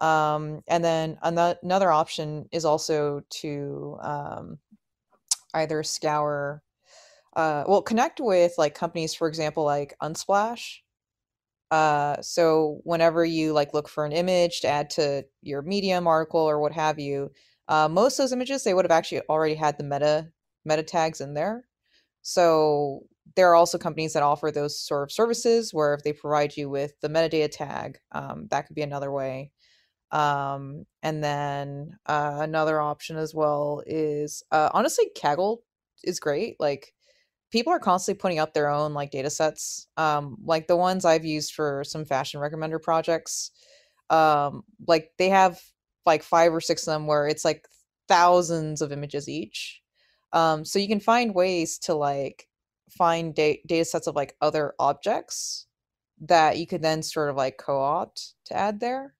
um, 0.03 0.63
and 0.67 0.85
then 0.85 1.17
another 1.23 1.93
option 1.93 2.49
is 2.51 2.65
also 2.65 3.23
to 3.31 3.99
um, 4.03 4.59
either 5.55 5.83
scour 5.85 6.63
uh, 7.37 7.65
well 7.67 7.81
connect 7.81 8.21
with 8.21 8.53
like 8.59 8.75
companies 8.75 9.15
for 9.15 9.29
example 9.29 9.65
like 9.65 9.95
unsplash. 10.03 10.79
Uh, 11.71 12.21
so 12.21 12.81
whenever 12.85 13.25
you 13.25 13.53
like 13.53 13.73
look 13.73 13.89
for 13.89 14.05
an 14.05 14.13
image 14.13 14.61
to 14.61 14.69
add 14.69 14.91
to 14.91 15.25
your 15.41 15.63
medium 15.63 16.07
article 16.07 16.41
or 16.41 16.61
what 16.61 16.73
have 16.73 16.99
you 16.99 17.31
uh, 17.69 17.89
most 17.89 18.19
of 18.19 18.25
those 18.25 18.33
images 18.33 18.65
they 18.65 18.75
would 18.75 18.85
have 18.85 18.91
actually 18.91 19.23
already 19.29 19.55
had 19.55 19.79
the 19.79 19.85
meta 19.85 20.29
meta 20.65 20.83
tags 20.83 21.21
in 21.21 21.35
there. 21.35 21.65
So 22.23 23.07
there 23.37 23.51
are 23.51 23.55
also 23.55 23.79
companies 23.79 24.13
that 24.13 24.23
offer 24.23 24.51
those 24.51 24.79
sort 24.79 25.05
of 25.05 25.13
services 25.13 25.73
where 25.73 25.95
if 25.95 26.03
they 26.03 26.13
provide 26.13 26.57
you 26.57 26.69
with 26.69 26.93
the 27.01 27.09
metadata 27.09 27.51
tag, 27.51 27.99
um, 28.13 28.47
that 28.51 28.67
could 28.67 28.77
be 28.77 28.83
another 28.83 29.11
way. 29.11 29.51
Um, 30.11 30.85
and 31.03 31.25
then 31.25 31.97
uh, 32.07 32.39
another 32.41 32.81
option 32.81 33.17
as 33.17 33.35
well 33.35 33.83
is 33.87 34.43
uh, 34.53 34.69
honestly, 34.75 35.07
Kaggle 35.17 35.59
is 36.05 36.21
great. 36.21 36.57
Like 36.61 36.93
people 37.51 37.73
are 37.73 37.79
constantly 37.79 38.21
putting 38.21 38.39
up 38.39 38.53
their 38.53 38.69
own 38.69 38.93
like 38.95 39.11
data 39.11 39.31
sets. 39.31 39.87
Um, 39.97 40.37
like 40.45 40.67
the 40.67 40.77
ones 40.77 41.05
I've 41.05 41.25
used 41.25 41.55
for 41.55 41.85
some 41.85 42.05
fashion 42.05 42.41
recommender 42.41 42.81
projects. 42.81 43.53
Um, 44.11 44.65
like 44.87 45.11
they 45.19 45.31
have 45.31 45.61
like 46.05 46.23
five 46.23 46.53
or 46.53 46.61
six 46.61 46.87
of 46.87 46.93
them 46.93 47.07
where 47.07 47.27
it's 47.27 47.45
like 47.45 47.67
thousands 48.09 48.83
of 48.83 48.93
images 48.93 49.29
each. 49.29 49.81
Um, 50.33 50.65
so 50.65 50.79
you 50.79 50.89
can 50.89 51.01
find 51.01 51.35
ways 51.35 51.79
to 51.81 51.95
like 51.95 52.49
find 52.91 53.35
da- 53.35 53.63
data 53.67 53.85
sets 53.85 54.07
of 54.07 54.17
like 54.17 54.37
other 54.41 54.75
objects 54.79 55.67
that 56.23 56.59
you 56.59 56.67
could 56.67 56.83
then 56.83 57.03
sort 57.03 57.31
of 57.31 57.37
like 57.37 57.59
co-opt 57.59 58.35
to 58.47 58.57
add 58.57 58.81
there. 58.81 59.15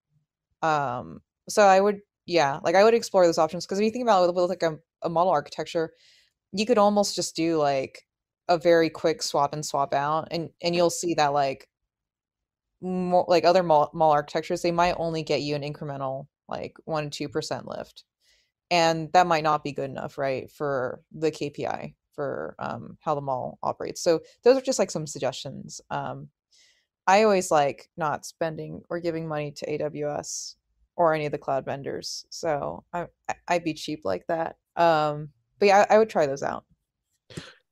Um, 0.63 1.21
so 1.49 1.63
I 1.63 1.81
would, 1.81 2.01
yeah, 2.27 2.61
like 2.63 2.75
I 2.75 2.85
would 2.85 2.95
explore 2.95 3.27
those 3.27 3.39
options 3.39 3.67
because 3.67 3.79
if 3.79 3.85
you 3.85 3.91
think 3.91 4.05
about 4.05 4.29
it 4.29 4.35
with 4.35 4.49
like 4.49 4.63
a, 4.63 4.79
a 5.03 5.09
model 5.09 5.33
architecture, 5.33 5.93
you 6.53 6.67
could 6.67 6.79
almost 6.79 7.17
just 7.17 7.35
do 7.35 7.57
like 7.57 8.07
a 8.49 8.59
very 8.59 8.91
quick 8.91 9.23
swap 9.23 9.53
and 9.53 9.65
swap 9.65 9.95
out, 9.95 10.29
and 10.31 10.51
and 10.63 10.75
you'll 10.77 10.91
see 10.91 11.15
that 11.15 11.33
like 11.33 11.69
more 12.81 13.25
like 13.29 13.45
other 13.45 13.63
model 13.63 14.03
architectures, 14.03 14.63
they 14.63 14.73
might 14.73 14.95
only 14.99 15.23
get 15.23 15.43
you 15.43 15.55
an 15.55 15.63
incremental 15.63 16.27
like 16.49 16.75
one 16.85 17.11
two 17.11 17.29
percent 17.29 17.67
lift, 17.67 18.05
and 18.71 19.13
that 19.13 19.27
might 19.27 19.45
not 19.45 19.65
be 19.65 19.73
good 19.73 19.91
enough, 19.91 20.19
right, 20.19 20.51
for 20.51 21.03
the 21.13 21.31
KPI 21.33 21.95
for 22.15 22.55
um, 22.59 22.97
how 23.01 23.15
the 23.15 23.21
mall 23.21 23.59
operates. 23.63 24.03
So 24.03 24.21
those 24.45 24.57
are 24.57 24.63
just 24.63 24.79
like 24.79 24.91
some 24.91 25.07
suggestions. 25.07 25.81
Um, 25.91 26.29
I 27.07 27.25
always 27.25 27.51
like 27.51 27.89
not 27.97 28.25
spending 28.25 28.83
or 28.89 29.01
giving 29.01 29.27
money 29.27 29.53
to 29.53 29.67
AWS 29.67 30.55
or 30.97 31.15
any 31.15 31.27
of 31.27 31.33
the 31.33 31.39
cloud 31.39 31.65
vendors. 31.65 32.27
So 32.31 32.85
I 32.93 33.07
I'd 33.49 33.65
be 33.65 33.75
cheap 33.75 34.01
like 34.05 34.27
that. 34.29 34.57
Um, 34.77 35.31
but 35.59 35.67
yeah, 35.67 35.87
I, 35.89 35.95
I 35.95 35.99
would 35.99 36.11
try 36.11 36.27
those 36.27 36.43
out. 36.43 36.65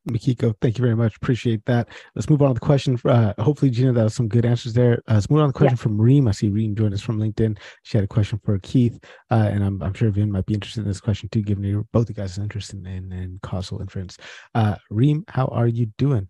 Mikiko, 0.08 0.54
thank 0.60 0.78
you 0.78 0.82
very 0.82 0.96
much. 0.96 1.16
Appreciate 1.16 1.64
that. 1.66 1.88
Let's 2.14 2.30
move 2.30 2.42
on 2.42 2.48
to 2.48 2.54
the 2.54 2.60
question. 2.60 2.98
Uh, 3.04 3.34
hopefully, 3.38 3.70
Gina, 3.70 3.92
that 3.92 4.04
was 4.04 4.14
some 4.14 4.28
good 4.28 4.46
answers 4.46 4.72
there. 4.72 5.02
Uh, 5.08 5.14
let's 5.14 5.28
move 5.28 5.40
on 5.40 5.48
to 5.48 5.52
the 5.52 5.58
question 5.58 5.76
yeah. 5.76 5.82
from 5.82 6.00
Reem. 6.00 6.26
I 6.26 6.32
see 6.32 6.48
Reem 6.48 6.74
joined 6.74 6.94
us 6.94 7.02
from 7.02 7.18
LinkedIn. 7.18 7.58
She 7.82 7.98
had 7.98 8.04
a 8.04 8.08
question 8.08 8.40
for 8.44 8.58
Keith, 8.60 8.98
uh, 9.30 9.48
and 9.52 9.62
I'm, 9.62 9.82
I'm 9.82 9.92
sure 9.92 10.10
Vin 10.10 10.32
might 10.32 10.46
be 10.46 10.54
interested 10.54 10.80
in 10.80 10.88
this 10.88 11.00
question 11.00 11.28
too, 11.28 11.42
given 11.42 11.64
you 11.64 11.86
both 11.92 12.08
you 12.08 12.14
guys' 12.14 12.38
interest 12.38 12.72
in, 12.72 12.86
in, 12.86 13.12
in 13.12 13.40
causal 13.42 13.80
inference. 13.80 14.16
Uh, 14.54 14.76
Reem, 14.88 15.24
how 15.28 15.46
are 15.48 15.68
you 15.68 15.86
doing? 15.98 16.28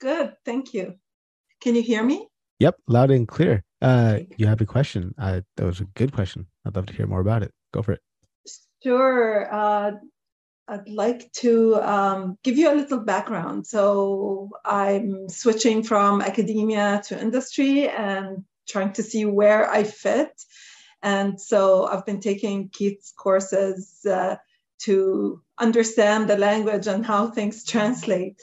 Good, 0.00 0.34
thank 0.44 0.72
you. 0.72 0.94
Can 1.60 1.74
you 1.74 1.82
hear 1.82 2.02
me? 2.04 2.28
Yep, 2.60 2.76
loud 2.86 3.10
and 3.10 3.26
clear. 3.26 3.64
Uh, 3.82 4.20
you 4.36 4.46
have 4.46 4.60
a 4.60 4.66
question. 4.66 5.14
Uh, 5.18 5.40
that 5.56 5.66
was 5.66 5.80
a 5.80 5.84
good 5.84 6.12
question. 6.12 6.46
I'd 6.64 6.76
love 6.76 6.86
to 6.86 6.94
hear 6.94 7.06
more 7.06 7.20
about 7.20 7.42
it. 7.42 7.52
Go 7.72 7.82
for 7.82 7.92
it. 7.92 8.00
Sure. 8.82 9.52
I'd 10.66 10.88
like 10.88 11.30
to 11.32 11.76
um, 11.76 12.38
give 12.42 12.56
you 12.56 12.72
a 12.72 12.74
little 12.74 13.00
background. 13.00 13.66
So 13.66 14.50
I'm 14.64 15.28
switching 15.28 15.82
from 15.82 16.22
academia 16.22 17.02
to 17.06 17.20
industry 17.20 17.88
and 17.88 18.44
trying 18.66 18.92
to 18.94 19.02
see 19.02 19.26
where 19.26 19.70
I 19.70 19.84
fit. 19.84 20.32
And 21.02 21.38
so 21.38 21.86
I've 21.86 22.06
been 22.06 22.20
taking 22.20 22.70
Keith's 22.70 23.12
courses 23.12 24.06
uh, 24.06 24.36
to 24.80 25.42
understand 25.58 26.30
the 26.30 26.38
language 26.38 26.86
and 26.86 27.04
how 27.04 27.28
things 27.28 27.64
translate. 27.66 28.40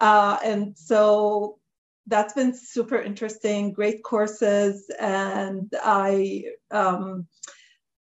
Uh, 0.00 0.36
and 0.44 0.76
so 0.76 1.58
that's 2.06 2.34
been 2.34 2.54
super 2.54 3.00
interesting, 3.00 3.72
great 3.72 4.02
courses. 4.02 4.90
And 5.00 5.72
I 5.82 6.44
um, 6.70 7.26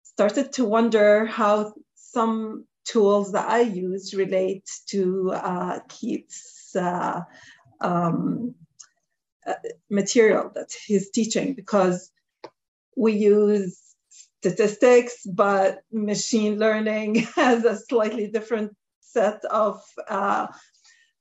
started 0.04 0.52
to 0.52 0.64
wonder 0.64 1.26
how 1.26 1.74
some 1.96 2.67
tools 2.88 3.32
that 3.32 3.48
I 3.48 3.60
use 3.60 4.14
relate 4.14 4.68
to 4.86 5.32
uh, 5.32 5.80
Keith's 5.88 6.74
uh, 6.74 7.20
um, 7.80 8.54
uh, 9.46 9.54
material 9.90 10.50
that 10.54 10.72
he's 10.86 11.10
teaching 11.10 11.54
because 11.54 12.10
we 12.96 13.12
use 13.12 13.78
statistics, 14.40 15.26
but 15.26 15.82
machine 15.92 16.58
learning 16.58 17.14
has 17.36 17.64
a 17.64 17.76
slightly 17.76 18.26
different 18.28 18.74
set 19.00 19.44
of 19.44 19.82
uh, 20.08 20.46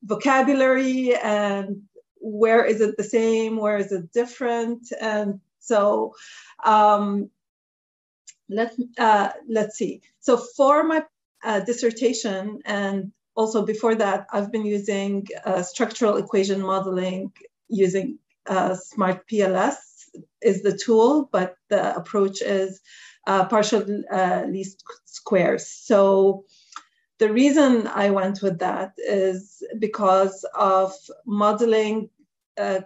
vocabulary 0.03 1.15
and 1.15 1.84
where 2.20 2.63
is 2.63 2.82
it 2.82 2.95
the 2.97 3.03
same, 3.03 3.57
where 3.57 3.78
is 3.78 3.91
it 3.91 4.11
different, 4.11 4.91
and 4.99 5.39
so 5.59 6.13
um, 6.63 7.30
let 8.49 8.74
uh, 8.97 9.30
let's 9.47 9.78
see. 9.78 10.01
So 10.20 10.38
for 10.38 10.84
my 10.84 11.03
uh, 11.43 11.59
dissertation 11.61 12.59
and 12.65 13.11
also 13.35 13.63
before 13.65 13.95
that, 13.95 14.25
I've 14.33 14.51
been 14.51 14.65
using 14.65 15.27
uh, 15.45 15.61
structural 15.61 16.17
equation 16.17 16.59
modeling 16.61 17.31
using 17.69 18.17
uh, 18.47 18.75
Smart 18.75 19.27
PLS 19.27 19.75
is 20.41 20.63
the 20.63 20.75
tool, 20.75 21.29
but 21.31 21.55
the 21.69 21.95
approach 21.95 22.41
is 22.41 22.81
uh, 23.27 23.45
partial 23.45 24.03
uh, 24.11 24.45
least 24.47 24.83
squares. 25.05 25.67
So 25.67 26.45
the 27.19 27.31
reason 27.31 27.88
I 27.88 28.09
went 28.09 28.41
with 28.41 28.59
that 28.59 28.93
is 28.97 29.61
because 29.79 30.45
of 30.55 30.93
modeling 31.25 32.09
uh, 32.57 32.81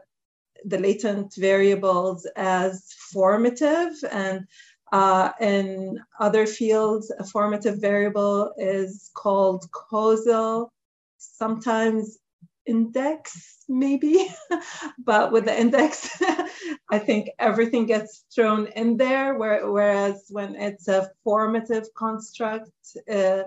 the 0.66 0.80
latent 0.80 1.34
variables 1.36 2.28
as 2.36 2.94
formative 3.12 3.94
and 4.12 4.48
uh, 4.92 5.32
in 5.40 6.00
other 6.20 6.46
fields, 6.46 7.12
a 7.18 7.24
formative 7.24 7.80
variable 7.80 8.54
is 8.58 9.10
called 9.14 9.66
causal, 9.72 10.72
sometimes 11.18 12.18
index, 12.66 13.64
maybe. 13.70 14.28
but 15.00 15.32
with 15.32 15.46
the 15.46 15.60
index, 15.60 16.10
I 16.92 17.00
think 17.00 17.30
everything 17.40 17.86
gets 17.86 18.26
thrown 18.34 18.68
in 18.76 18.98
there, 18.98 19.36
where, 19.36 19.70
whereas 19.70 20.26
when 20.30 20.56
it's 20.56 20.88
a 20.88 21.10
formative 21.24 21.86
construct, 21.96 22.72
uh, 23.10 23.44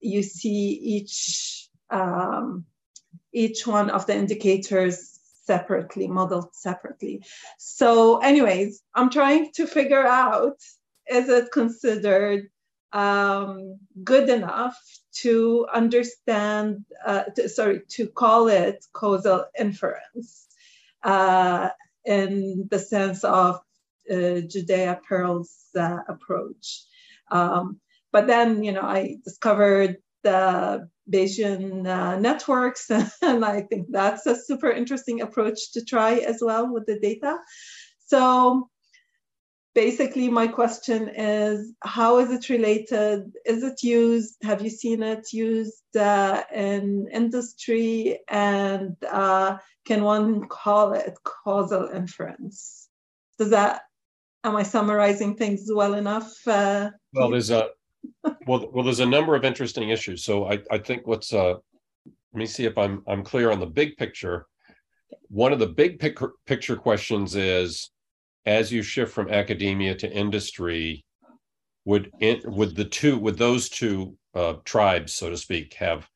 you 0.00 0.22
see 0.22 0.70
each, 0.82 1.68
um, 1.90 2.64
each 3.32 3.66
one 3.66 3.90
of 3.90 4.06
the 4.06 4.14
indicators 4.14 5.13
separately, 5.46 6.08
modeled 6.08 6.54
separately. 6.54 7.24
So, 7.58 8.18
anyways, 8.18 8.82
I'm 8.94 9.10
trying 9.10 9.52
to 9.52 9.66
figure 9.66 10.06
out 10.06 10.56
is 11.10 11.28
it 11.28 11.52
considered 11.52 12.48
um, 12.92 13.78
good 14.02 14.28
enough 14.28 14.76
to 15.22 15.66
understand, 15.72 16.84
uh, 17.04 17.24
to, 17.36 17.48
sorry, 17.48 17.82
to 17.88 18.06
call 18.06 18.48
it 18.48 18.84
causal 18.92 19.46
inference 19.58 20.46
uh, 21.02 21.68
in 22.04 22.68
the 22.70 22.78
sense 22.78 23.24
of 23.24 23.60
uh, 24.10 24.40
Judea 24.40 25.00
Pearl's 25.08 25.66
uh, 25.76 25.98
approach. 26.08 26.84
Um, 27.30 27.80
but 28.12 28.26
then, 28.28 28.62
you 28.62 28.72
know, 28.72 28.82
I 28.82 29.16
discovered 29.24 29.96
the 30.24 30.88
Bayesian 31.10 31.86
uh, 31.86 32.18
networks. 32.18 32.90
And 33.22 33.44
I 33.44 33.62
think 33.62 33.88
that's 33.90 34.26
a 34.26 34.34
super 34.36 34.70
interesting 34.70 35.20
approach 35.20 35.72
to 35.72 35.84
try 35.84 36.14
as 36.16 36.38
well 36.42 36.72
with 36.72 36.86
the 36.86 36.98
data. 36.98 37.38
So 38.06 38.68
basically 39.74 40.28
my 40.28 40.46
question 40.46 41.08
is, 41.08 41.72
how 41.82 42.18
is 42.18 42.30
it 42.30 42.48
related? 42.48 43.32
Is 43.44 43.62
it 43.62 43.82
used? 43.82 44.36
Have 44.42 44.62
you 44.62 44.70
seen 44.70 45.02
it 45.02 45.32
used 45.32 45.96
uh, 45.96 46.42
in 46.54 47.08
industry? 47.12 48.20
And 48.28 48.96
uh, 49.10 49.58
can 49.84 50.02
one 50.02 50.48
call 50.48 50.92
it 50.92 51.14
causal 51.24 51.88
inference? 51.88 52.88
Does 53.38 53.50
that, 53.50 53.82
am 54.44 54.56
I 54.56 54.62
summarizing 54.62 55.36
things 55.36 55.68
well 55.72 55.94
enough? 55.94 56.32
Uh, 56.46 56.90
well, 57.12 57.30
there's 57.30 57.50
a, 57.50 57.70
well, 58.46 58.70
well, 58.72 58.84
there's 58.84 59.00
a 59.00 59.06
number 59.06 59.34
of 59.34 59.44
interesting 59.44 59.90
issues. 59.90 60.24
So 60.24 60.46
I, 60.46 60.58
I 60.70 60.78
think 60.78 61.06
what's 61.06 61.32
uh, 61.32 61.54
let 62.04 62.38
me 62.38 62.46
see 62.46 62.64
if 62.64 62.76
I'm 62.78 63.02
I'm 63.06 63.22
clear 63.22 63.50
on 63.50 63.60
the 63.60 63.66
big 63.66 63.96
picture. 63.96 64.46
One 65.28 65.52
of 65.52 65.58
the 65.58 65.66
big 65.66 65.98
pic- 65.98 66.18
picture 66.46 66.76
questions 66.76 67.36
is, 67.36 67.90
as 68.46 68.72
you 68.72 68.82
shift 68.82 69.12
from 69.12 69.30
academia 69.30 69.94
to 69.96 70.12
industry, 70.12 71.04
would 71.84 72.10
in, 72.20 72.40
would 72.44 72.76
the 72.76 72.84
two 72.84 73.18
would 73.18 73.38
those 73.38 73.68
two 73.68 74.16
uh, 74.34 74.54
tribes, 74.64 75.14
so 75.14 75.30
to 75.30 75.36
speak, 75.36 75.74
have 75.74 76.08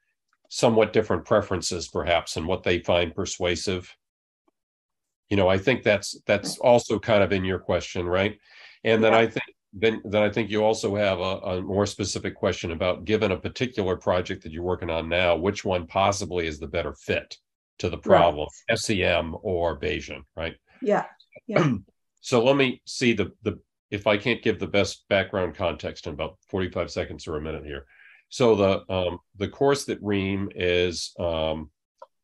somewhat 0.51 0.93
different 0.93 1.25
preferences, 1.25 1.89
perhaps, 1.89 2.37
in 2.37 2.47
what 2.47 2.63
they 2.63 2.81
find 2.81 3.15
persuasive? 3.15 3.95
You 5.29 5.37
know, 5.37 5.49
I 5.49 5.59
think 5.59 5.83
that's 5.83 6.21
that's 6.27 6.59
also 6.59 6.99
kind 6.99 7.23
of 7.23 7.33
in 7.33 7.45
your 7.45 7.59
question, 7.59 8.07
right? 8.07 8.39
And 8.85 9.03
then. 9.03 9.15
I 9.15 9.27
think 9.27 9.45
then 9.81 10.01
then 10.05 10.23
I 10.23 10.31
think 10.31 10.51
you 10.51 10.65
also 10.65 10.95
have 10.97 11.19
a, 11.21 11.23
a, 11.23 11.63
more 11.63 11.87
specific 11.87 12.35
question 12.35 12.73
about 12.73 13.05
given 13.05 13.33
a 13.33 13.37
particular 13.37 13.97
project 13.97 14.43
that 14.43 14.53
you're 14.53 14.63
working 14.63 14.91
on 14.91 15.09
now, 15.09 15.37
which 15.37 15.65
one 15.65 15.87
possibly 15.87 16.47
is 16.47 16.59
the 16.59 16.67
better 16.67 16.95
fit 16.95 17.37
to 17.79 17.89
the 17.89 17.99
problem, 17.99 18.49
right. 18.69 18.79
SEM 18.79 19.37
or 19.43 19.79
Bayesian, 19.79 20.23
right? 20.37 20.55
Yeah. 20.83 21.05
Yeah. 21.47 21.73
so 22.21 22.45
let 22.45 22.57
me 22.57 22.83
see 22.87 23.13
the 23.13 23.33
the 23.43 23.59
if 23.91 24.07
I 24.07 24.17
can't 24.17 24.43
give 24.43 24.59
the 24.59 24.67
best 24.67 25.05
background 25.09 25.55
context 25.55 26.07
in 26.07 26.13
about 26.13 26.37
45 26.51 26.91
seconds 26.91 27.27
or 27.27 27.37
a 27.37 27.41
minute 27.41 27.65
here. 27.65 27.87
So 28.29 28.55
the 28.55 28.93
um, 28.93 29.19
the 29.37 29.49
course 29.49 29.85
that 29.87 30.03
Reem 30.03 30.51
is 30.55 31.15
um, 31.19 31.71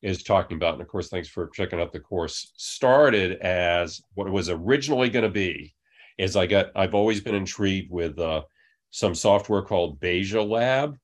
is 0.02 0.22
talking 0.22 0.57
about, 0.57 0.74
and 0.74 0.82
of 0.82 0.88
course, 0.88 1.09
thanks 1.09 1.28
for 1.28 1.48
checking 1.48 1.80
out 1.80 1.92
the 1.92 2.00
course, 2.00 2.52
started 2.57 3.38
as 3.40 4.02
what 4.14 4.26
it 4.26 4.32
was 4.32 4.50
originally 4.50 5.09
going 5.09 5.24
to 5.24 5.30
be 5.30 5.74
is 6.18 6.36
I 6.36 6.46
got 6.46 6.66
I've 6.76 6.94
always 6.94 7.20
been 7.20 7.34
intrigued 7.34 7.90
with 7.90 8.18
uh, 8.18 8.42
some 8.90 9.14
software 9.14 9.62
called 9.62 10.00
BayesiaLab, 10.00 10.96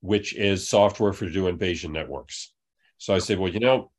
which 0.00 0.34
is 0.34 0.68
software 0.68 1.12
for 1.12 1.28
doing 1.28 1.58
Bayesian 1.58 1.90
networks. 1.90 2.52
So 2.98 3.14
I 3.14 3.18
said, 3.18 3.38
well, 3.38 3.52
you 3.52 3.60
know, 3.60 3.90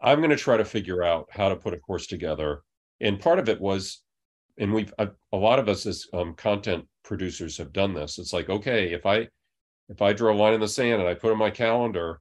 I'm 0.00 0.18
going 0.18 0.30
to 0.30 0.36
try 0.36 0.56
to 0.56 0.64
figure 0.64 1.02
out 1.02 1.28
how 1.30 1.48
to 1.48 1.56
put 1.56 1.74
a 1.74 1.78
course 1.78 2.06
together. 2.06 2.62
And 3.00 3.20
part 3.20 3.38
of 3.38 3.48
it 3.48 3.60
was, 3.60 4.02
and 4.58 4.72
we've 4.72 4.92
a, 4.98 5.10
a 5.32 5.36
lot 5.36 5.58
of 5.58 5.68
us 5.68 5.86
as 5.86 6.06
um, 6.12 6.34
content 6.34 6.86
producers 7.02 7.58
have 7.58 7.72
done 7.72 7.94
this. 7.94 8.18
It's 8.18 8.32
like, 8.32 8.48
okay, 8.48 8.92
if 8.92 9.06
I 9.06 9.28
if 9.88 10.00
I 10.00 10.12
draw 10.12 10.32
a 10.32 10.36
line 10.36 10.54
in 10.54 10.60
the 10.60 10.68
sand 10.68 11.00
and 11.00 11.08
I 11.08 11.14
put 11.14 11.32
in 11.32 11.38
my 11.38 11.50
calendar 11.50 12.20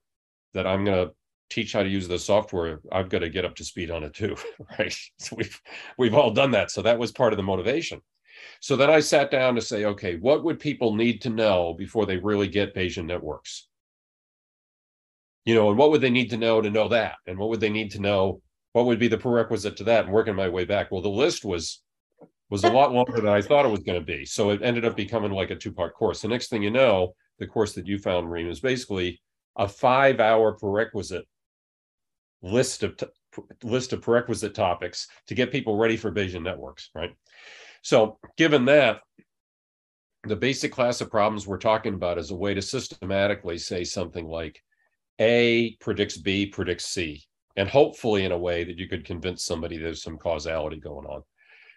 that 0.53 0.67
I'm 0.67 0.83
going 0.83 1.07
to 1.07 1.13
teach 1.53 1.73
how 1.73 1.83
to 1.83 1.89
use 1.89 2.07
the 2.07 2.17
software, 2.17 2.81
I've 2.91 3.09
got 3.09 3.19
to 3.19 3.29
get 3.29 3.45
up 3.45 3.55
to 3.55 3.63
speed 3.63 3.91
on 3.91 4.03
it 4.03 4.13
too, 4.13 4.35
right? 4.79 4.95
So 5.19 5.35
we've 5.35 5.61
we've 5.97 6.15
all 6.15 6.31
done 6.31 6.51
that. 6.51 6.71
So 6.71 6.81
that 6.81 6.99
was 6.99 7.11
part 7.11 7.33
of 7.33 7.37
the 7.37 7.43
motivation. 7.43 8.01
So 8.59 8.75
then 8.75 8.89
I 8.89 8.99
sat 8.99 9.29
down 9.29 9.55
to 9.55 9.61
say, 9.61 9.85
okay, 9.85 10.15
what 10.17 10.43
would 10.43 10.59
people 10.59 10.95
need 10.95 11.21
to 11.21 11.29
know 11.29 11.75
before 11.77 12.05
they 12.05 12.17
really 12.17 12.47
get 12.47 12.75
Bayesian 12.75 13.05
networks? 13.05 13.67
You 15.45 15.53
know, 15.55 15.69
and 15.69 15.77
what 15.77 15.91
would 15.91 16.01
they 16.01 16.09
need 16.09 16.29
to 16.31 16.37
know 16.37 16.61
to 16.61 16.69
know 16.69 16.87
that? 16.87 17.15
And 17.27 17.37
what 17.37 17.49
would 17.49 17.59
they 17.59 17.69
need 17.69 17.91
to 17.91 18.01
know? 18.01 18.41
What 18.71 18.85
would 18.85 18.99
be 18.99 19.07
the 19.07 19.17
prerequisite 19.17 19.77
to 19.77 19.83
that? 19.83 20.05
And 20.05 20.13
working 20.13 20.35
my 20.35 20.49
way 20.49 20.65
back. 20.65 20.91
Well, 20.91 21.01
the 21.01 21.09
list 21.09 21.45
was 21.45 21.81
was 22.49 22.63
a 22.63 22.71
lot 22.71 22.93
longer 22.93 23.13
than 23.13 23.27
I 23.27 23.41
thought 23.41 23.65
it 23.65 23.71
was 23.71 23.83
going 23.83 23.99
to 23.99 24.05
be. 24.05 24.25
So 24.25 24.51
it 24.51 24.61
ended 24.61 24.85
up 24.85 24.95
becoming 24.95 25.31
like 25.31 25.49
a 25.49 25.55
two-part 25.55 25.95
course. 25.95 26.21
The 26.21 26.27
next 26.27 26.49
thing 26.49 26.61
you 26.61 26.69
know, 26.69 27.15
the 27.39 27.47
course 27.47 27.73
that 27.73 27.87
you 27.87 27.97
found, 27.97 28.29
Reem, 28.29 28.47
is 28.47 28.59
basically 28.59 29.21
a 29.57 29.67
five 29.67 30.19
hour 30.19 30.53
prerequisite 30.53 31.25
list 32.43 32.83
of 32.83 32.97
t- 32.97 33.07
list 33.63 33.93
of 33.93 34.01
prerequisite 34.01 34.53
topics 34.53 35.07
to 35.27 35.33
get 35.33 35.51
people 35.51 35.77
ready 35.77 35.97
for 35.97 36.11
Bayesian 36.11 36.43
networks, 36.43 36.89
right? 36.93 37.15
So, 37.81 38.19
given 38.37 38.65
that, 38.65 39.01
the 40.25 40.35
basic 40.35 40.71
class 40.71 41.01
of 41.01 41.09
problems 41.09 41.47
we're 41.47 41.57
talking 41.57 41.95
about 41.95 42.17
is 42.17 42.31
a 42.31 42.35
way 42.35 42.53
to 42.53 42.61
systematically 42.61 43.57
say 43.57 43.83
something 43.83 44.25
like 44.25 44.61
A 45.19 45.75
predicts 45.79 46.17
B 46.17 46.45
predicts 46.45 46.85
C, 46.85 47.23
and 47.55 47.67
hopefully 47.67 48.23
in 48.23 48.31
a 48.31 48.37
way 48.37 48.63
that 48.63 48.77
you 48.77 48.87
could 48.87 49.05
convince 49.05 49.43
somebody 49.43 49.77
there's 49.77 50.03
some 50.03 50.17
causality 50.17 50.79
going 50.79 51.07
on. 51.07 51.23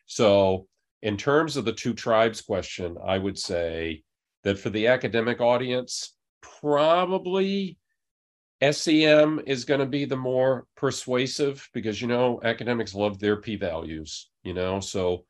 So, 0.07 0.69
in 1.03 1.17
terms 1.17 1.57
of 1.57 1.65
the 1.65 1.73
two 1.73 1.95
tribes 1.95 2.41
question, 2.41 2.97
I 3.05 3.19
would 3.19 3.39
say 3.39 4.03
that 4.45 4.59
for 4.59 4.71
the 4.71 4.87
academic 4.87 5.41
audience, 5.41 6.15
probably 6.41 7.79
SEM 8.71 9.41
is 9.47 9.65
going 9.65 9.81
to 9.81 9.87
be 9.87 10.05
the 10.05 10.17
more 10.17 10.67
persuasive 10.77 11.69
because 11.75 12.01
you 12.01 12.09
know 12.09 12.41
academics 12.43 12.95
love 12.95 13.19
their 13.19 13.37
p 13.37 13.57
values, 13.57 14.31
you 14.43 14.55
know, 14.55 14.81
so 14.81 15.25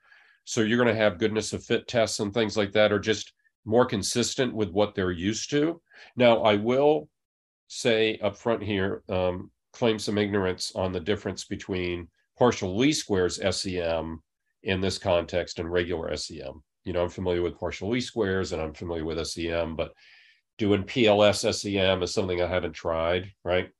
so 0.45 0.61
you're 0.61 0.79
going 0.79 0.95
to 0.95 1.03
have 1.03 1.19
goodness 1.19 1.53
of 1.53 1.65
fit 1.65 1.89
tests 1.89 2.21
and 2.21 2.33
things 2.33 2.57
like 2.57 2.73
that 2.73 2.93
are 2.93 3.01
just 3.01 3.33
more 3.65 3.85
consistent 3.85 4.55
with 4.55 4.71
what 4.71 4.95
they're 4.95 5.11
used 5.11 5.51
to. 5.51 5.81
Now, 6.15 6.43
I 6.43 6.55
will 6.55 7.09
say 7.67 8.19
up 8.19 8.37
front 8.37 8.63
here, 8.63 9.03
um, 9.09 9.51
claim 9.73 9.99
some 9.99 10.19
ignorance 10.19 10.73
on 10.77 10.93
the 10.93 11.01
difference 11.01 11.45
between 11.45 12.09
partial 12.39 12.77
least 12.77 13.01
squares 13.01 13.41
SEM 13.57 14.23
in 14.63 14.81
this 14.81 14.99
context 14.99 15.59
and 15.59 15.71
regular 15.71 16.17
SEM. 16.17 16.63
You 16.85 16.93
know, 16.93 17.03
I'm 17.03 17.09
familiar 17.09 17.43
with 17.43 17.59
partial 17.59 17.91
least 17.91 18.07
squares 18.07 18.53
and 18.53 18.63
I'm 18.63 18.73
familiar 18.73 19.05
with 19.05 19.25
SEM, 19.27 19.75
but 19.75 19.93
doing 20.59 20.85
PLS 20.85 21.53
SEM 21.55 22.03
is 22.03 22.15
something 22.15 22.41
I 22.41 22.47
haven't 22.47 22.73
tried, 22.73 23.33
right? 23.45 23.71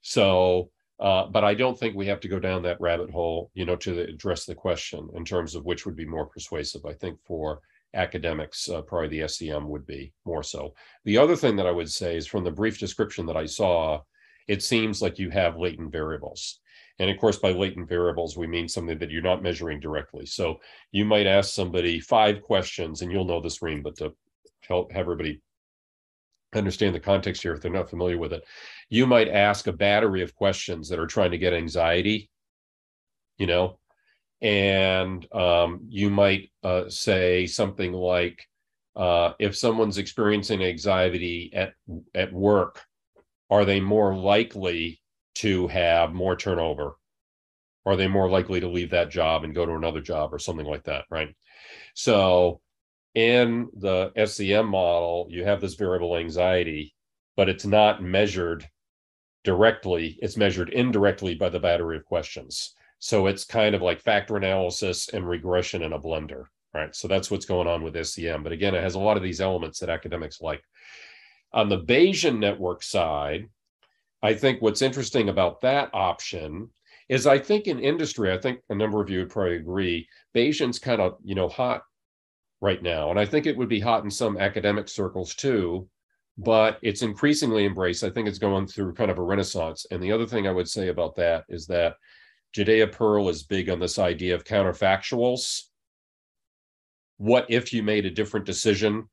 So, 0.00 0.70
uh, 1.00 1.26
but 1.26 1.44
I 1.44 1.54
don't 1.54 1.78
think 1.78 1.94
we 1.94 2.06
have 2.06 2.20
to 2.20 2.28
go 2.28 2.38
down 2.38 2.62
that 2.62 2.80
rabbit 2.80 3.10
hole, 3.10 3.50
you 3.54 3.64
know, 3.64 3.76
to 3.76 4.00
address 4.02 4.44
the 4.44 4.54
question 4.54 5.08
in 5.14 5.24
terms 5.24 5.54
of 5.54 5.64
which 5.64 5.84
would 5.84 5.96
be 5.96 6.06
more 6.06 6.26
persuasive. 6.26 6.84
I 6.86 6.92
think 6.94 7.18
for 7.24 7.60
academics, 7.94 8.68
uh, 8.68 8.82
probably 8.82 9.20
the 9.20 9.28
SEM 9.28 9.68
would 9.68 9.86
be 9.86 10.12
more 10.24 10.42
so. 10.42 10.74
The 11.04 11.18
other 11.18 11.36
thing 11.36 11.56
that 11.56 11.66
I 11.66 11.72
would 11.72 11.90
say 11.90 12.16
is 12.16 12.26
from 12.26 12.44
the 12.44 12.50
brief 12.50 12.78
description 12.78 13.26
that 13.26 13.36
I 13.36 13.46
saw, 13.46 14.00
it 14.48 14.62
seems 14.62 15.02
like 15.02 15.18
you 15.18 15.30
have 15.30 15.58
latent 15.58 15.92
variables. 15.92 16.60
And 16.98 17.10
of 17.10 17.18
course, 17.18 17.38
by 17.38 17.52
latent 17.52 17.88
variables, 17.88 18.36
we 18.36 18.46
mean 18.46 18.68
something 18.68 18.98
that 18.98 19.10
you're 19.10 19.22
not 19.22 19.42
measuring 19.42 19.80
directly. 19.80 20.26
So 20.26 20.60
you 20.92 21.04
might 21.04 21.26
ask 21.26 21.52
somebody 21.52 22.00
five 22.00 22.42
questions, 22.42 23.02
and 23.02 23.10
you'll 23.10 23.24
know 23.24 23.40
this, 23.40 23.62
Reem, 23.62 23.82
but 23.82 23.96
to 23.96 24.14
help 24.66 24.92
have 24.92 25.00
everybody 25.00 25.40
understand 26.54 26.94
the 26.94 27.00
context 27.00 27.42
here 27.42 27.52
if 27.54 27.60
they're 27.60 27.70
not 27.70 27.90
familiar 27.90 28.18
with 28.18 28.32
it. 28.32 28.44
You 28.88 29.06
might 29.06 29.28
ask 29.28 29.66
a 29.66 29.72
battery 29.72 30.22
of 30.22 30.34
questions 30.34 30.88
that 30.88 30.98
are 30.98 31.06
trying 31.06 31.30
to 31.30 31.38
get 31.38 31.54
anxiety 31.54 32.30
you 33.38 33.46
know 33.46 33.78
and 34.40 35.32
um, 35.32 35.86
you 35.88 36.10
might 36.10 36.50
uh, 36.64 36.88
say 36.88 37.46
something 37.46 37.92
like 37.92 38.44
uh, 38.96 39.32
if 39.38 39.56
someone's 39.56 39.98
experiencing 39.98 40.62
anxiety 40.62 41.50
at 41.54 41.74
at 42.14 42.32
work 42.32 42.82
are 43.50 43.64
they 43.64 43.80
more 43.80 44.16
likely 44.16 45.00
to 45.34 45.68
have 45.68 46.12
more 46.12 46.36
turnover? 46.36 46.96
Are 47.84 47.96
they 47.96 48.08
more 48.08 48.30
likely 48.30 48.60
to 48.60 48.68
leave 48.68 48.90
that 48.90 49.10
job 49.10 49.44
and 49.44 49.54
go 49.54 49.66
to 49.66 49.74
another 49.74 50.00
job 50.00 50.32
or 50.32 50.38
something 50.38 50.66
like 50.66 50.84
that 50.84 51.04
right? 51.10 51.34
So 51.94 52.60
in 53.14 53.68
the 53.76 54.12
SEM 54.26 54.66
model, 54.66 55.26
you 55.28 55.44
have 55.44 55.60
this 55.60 55.74
variable 55.74 56.16
anxiety, 56.16 56.94
but 57.36 57.48
it's 57.48 57.66
not 57.66 58.02
measured 58.02 58.66
directly. 59.44 60.18
It's 60.22 60.36
measured 60.36 60.70
indirectly 60.70 61.34
by 61.34 61.48
the 61.48 61.60
battery 61.60 61.96
of 61.96 62.04
questions. 62.04 62.74
So 62.98 63.26
it's 63.26 63.44
kind 63.44 63.74
of 63.74 63.82
like 63.82 64.00
factor 64.00 64.36
analysis 64.36 65.08
and 65.08 65.28
regression 65.28 65.82
in 65.82 65.92
a 65.92 65.98
blender, 65.98 66.44
right? 66.72 66.94
So 66.94 67.08
that's 67.08 67.30
what's 67.30 67.46
going 67.46 67.66
on 67.66 67.82
with 67.82 68.06
SEM. 68.06 68.42
But 68.42 68.52
again, 68.52 68.74
it 68.74 68.82
has 68.82 68.94
a 68.94 69.00
lot 69.00 69.16
of 69.16 69.22
these 69.22 69.40
elements 69.40 69.80
that 69.80 69.90
academics 69.90 70.40
like. 70.40 70.62
On 71.52 71.68
the 71.68 71.80
Bayesian 71.80 72.38
network 72.38 72.82
side, 72.82 73.48
I 74.22 74.34
think 74.34 74.62
what's 74.62 74.82
interesting 74.82 75.28
about 75.28 75.60
that 75.62 75.90
option 75.92 76.70
is 77.08 77.26
I 77.26 77.38
think 77.38 77.66
in 77.66 77.80
industry, 77.80 78.32
I 78.32 78.38
think 78.38 78.60
a 78.70 78.74
number 78.74 79.02
of 79.02 79.10
you 79.10 79.18
would 79.18 79.30
probably 79.30 79.56
agree, 79.56 80.08
Bayesian's 80.34 80.78
kind 80.78 81.00
of, 81.00 81.18
you 81.24 81.34
know, 81.34 81.48
hot 81.48 81.82
right 82.62 82.80
now. 82.80 83.10
And 83.10 83.18
I 83.18 83.26
think 83.26 83.44
it 83.44 83.56
would 83.56 83.68
be 83.68 83.80
hot 83.80 84.04
in 84.04 84.10
some 84.10 84.38
academic 84.38 84.88
circles 84.88 85.34
too, 85.34 85.88
but 86.38 86.78
it's 86.80 87.02
increasingly 87.02 87.66
embraced. 87.66 88.04
I 88.04 88.10
think 88.10 88.28
it's 88.28 88.38
going 88.38 88.68
through 88.68 88.94
kind 88.94 89.10
of 89.10 89.18
a 89.18 89.22
renaissance. 89.22 89.84
And 89.90 90.00
the 90.00 90.12
other 90.12 90.26
thing 90.26 90.46
I 90.46 90.52
would 90.52 90.68
say 90.68 90.88
about 90.88 91.16
that 91.16 91.44
is 91.48 91.66
that 91.66 91.96
Judea 92.54 92.86
Pearl 92.86 93.28
is 93.28 93.42
big 93.42 93.68
on 93.68 93.80
this 93.80 93.98
idea 93.98 94.36
of 94.36 94.44
counterfactuals. 94.44 95.62
What 97.16 97.46
if 97.48 97.72
you 97.72 97.82
made 97.82 98.06
a 98.06 98.10
different 98.10 98.46
decision? 98.46 99.08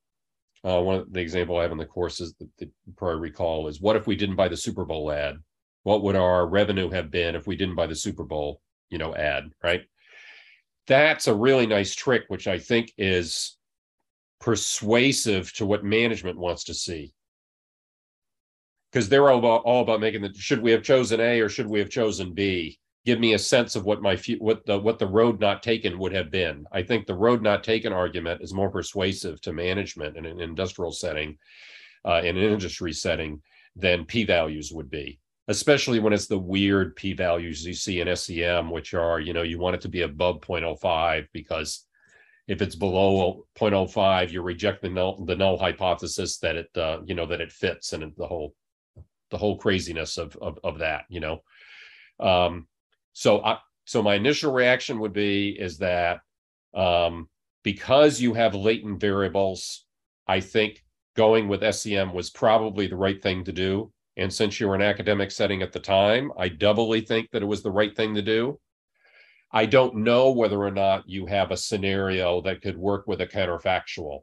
Uh, 0.63 0.81
one 0.81 0.95
of 0.95 1.11
the 1.11 1.19
example 1.19 1.57
I 1.57 1.63
have 1.63 1.71
in 1.71 1.77
the 1.77 1.85
courses 1.85 2.35
that, 2.39 2.49
that 2.59 2.69
probably 2.97 3.19
recall 3.19 3.67
is 3.67 3.81
what 3.81 3.95
if 3.95 4.05
we 4.05 4.15
didn't 4.15 4.35
buy 4.35 4.47
the 4.47 4.57
Super 4.57 4.85
Bowl 4.85 5.11
ad? 5.11 5.37
What 5.83 6.03
would 6.03 6.15
our 6.15 6.45
revenue 6.45 6.89
have 6.91 7.09
been 7.09 7.35
if 7.35 7.47
we 7.47 7.55
didn't 7.55 7.75
buy 7.75 7.87
the 7.87 7.95
Super 7.95 8.23
Bowl, 8.23 8.61
you 8.89 8.99
know, 8.99 9.15
ad, 9.15 9.51
right? 9.63 9.81
That's 10.89 11.27
a 11.27 11.35
really 11.35 11.67
nice 11.67 11.93
trick, 11.93 12.23
which 12.29 12.47
I 12.47 12.57
think 12.57 12.91
is 12.97 13.57
persuasive 14.41 15.53
to 15.53 15.65
what 15.65 15.83
management 15.83 16.39
wants 16.39 16.63
to 16.65 16.73
see. 16.73 17.13
Because 18.91 19.07
they're 19.07 19.29
all 19.29 19.37
about, 19.37 19.61
all 19.65 19.83
about 19.83 20.01
making 20.01 20.23
the 20.23 20.33
should 20.33 20.63
we 20.63 20.71
have 20.71 20.81
chosen 20.81 21.19
A 21.19 21.39
or 21.41 21.47
should 21.47 21.67
we 21.67 21.77
have 21.77 21.91
chosen 21.91 22.33
B? 22.33 22.79
Give 23.05 23.19
me 23.19 23.35
a 23.35 23.39
sense 23.39 23.75
of 23.75 23.85
what 23.85 24.01
my 24.01 24.19
what 24.39 24.65
the 24.65 24.79
what 24.79 24.97
the 24.97 25.07
road 25.07 25.39
not 25.39 25.61
taken 25.61 25.99
would 25.99 26.11
have 26.11 26.31
been. 26.31 26.65
I 26.71 26.81
think 26.81 27.05
the 27.05 27.13
road 27.13 27.43
not 27.43 27.63
taken 27.63 27.93
argument 27.93 28.41
is 28.41 28.51
more 28.51 28.71
persuasive 28.71 29.39
to 29.41 29.53
management 29.53 30.17
in 30.17 30.25
an 30.25 30.41
industrial 30.41 30.91
setting, 30.91 31.37
uh, 32.03 32.21
in 32.23 32.35
an 32.35 32.43
industry 32.43 32.93
setting, 32.93 33.43
than 33.75 34.05
p 34.05 34.23
values 34.23 34.71
would 34.73 34.89
be 34.89 35.19
especially 35.49 35.99
when 35.99 36.13
it's 36.13 36.27
the 36.27 36.37
weird 36.37 36.95
p 36.95 37.11
values 37.11 37.65
you 37.65 37.73
see 37.73 37.99
in 38.01 38.15
SEM, 38.15 38.69
which 38.69 38.93
are, 38.93 39.19
you 39.19 39.33
know, 39.33 39.41
you 39.41 39.57
want 39.57 39.75
it 39.75 39.81
to 39.81 39.89
be 39.89 40.03
above 40.03 40.39
0.05 40.41 41.25
because 41.33 41.87
if 42.47 42.61
it's 42.61 42.75
below 42.75 43.47
0.05, 43.59 44.31
you 44.31 44.43
reject 44.43 44.83
the 44.83 44.89
null, 44.89 45.25
the 45.25 45.35
null 45.35 45.57
hypothesis 45.57 46.37
that 46.37 46.55
it, 46.55 46.69
uh, 46.77 46.99
you 47.03 47.15
know, 47.15 47.25
that 47.25 47.41
it 47.41 47.51
fits 47.51 47.93
and 47.93 48.13
the 48.15 48.27
whole, 48.27 48.53
the 49.31 49.39
whole 49.39 49.57
craziness 49.57 50.19
of, 50.19 50.37
of, 50.39 50.59
of 50.63 50.77
that, 50.79 51.05
you 51.09 51.19
know? 51.19 51.41
Um, 52.19 52.67
so 53.13 53.43
I, 53.43 53.57
so 53.85 54.03
my 54.03 54.13
initial 54.13 54.53
reaction 54.53 54.99
would 54.99 55.13
be 55.13 55.49
is 55.49 55.79
that 55.79 56.19
um, 56.75 57.27
because 57.63 58.21
you 58.21 58.35
have 58.35 58.53
latent 58.53 59.01
variables, 59.01 59.83
I 60.27 60.41
think 60.41 60.83
going 61.15 61.47
with 61.47 61.73
SEM 61.73 62.13
was 62.13 62.29
probably 62.29 62.85
the 62.85 62.95
right 62.95 63.21
thing 63.21 63.45
to 63.45 63.51
do 63.51 63.91
and 64.17 64.33
since 64.33 64.59
you 64.59 64.67
were 64.67 64.75
in 64.75 64.81
an 64.81 64.87
academic 64.87 65.31
setting 65.31 65.61
at 65.61 65.71
the 65.71 65.79
time, 65.79 66.31
I 66.37 66.49
doubly 66.49 67.01
think 67.01 67.29
that 67.31 67.41
it 67.41 67.47
was 67.47 67.63
the 67.63 67.71
right 67.71 67.95
thing 67.95 68.15
to 68.15 68.21
do. 68.21 68.59
I 69.51 69.65
don't 69.65 69.97
know 69.97 70.31
whether 70.31 70.59
or 70.59 70.71
not 70.71 71.09
you 71.09 71.25
have 71.25 71.51
a 71.51 71.57
scenario 71.57 72.41
that 72.41 72.61
could 72.61 72.77
work 72.77 73.07
with 73.07 73.21
a 73.21 73.27
counterfactual. 73.27 74.21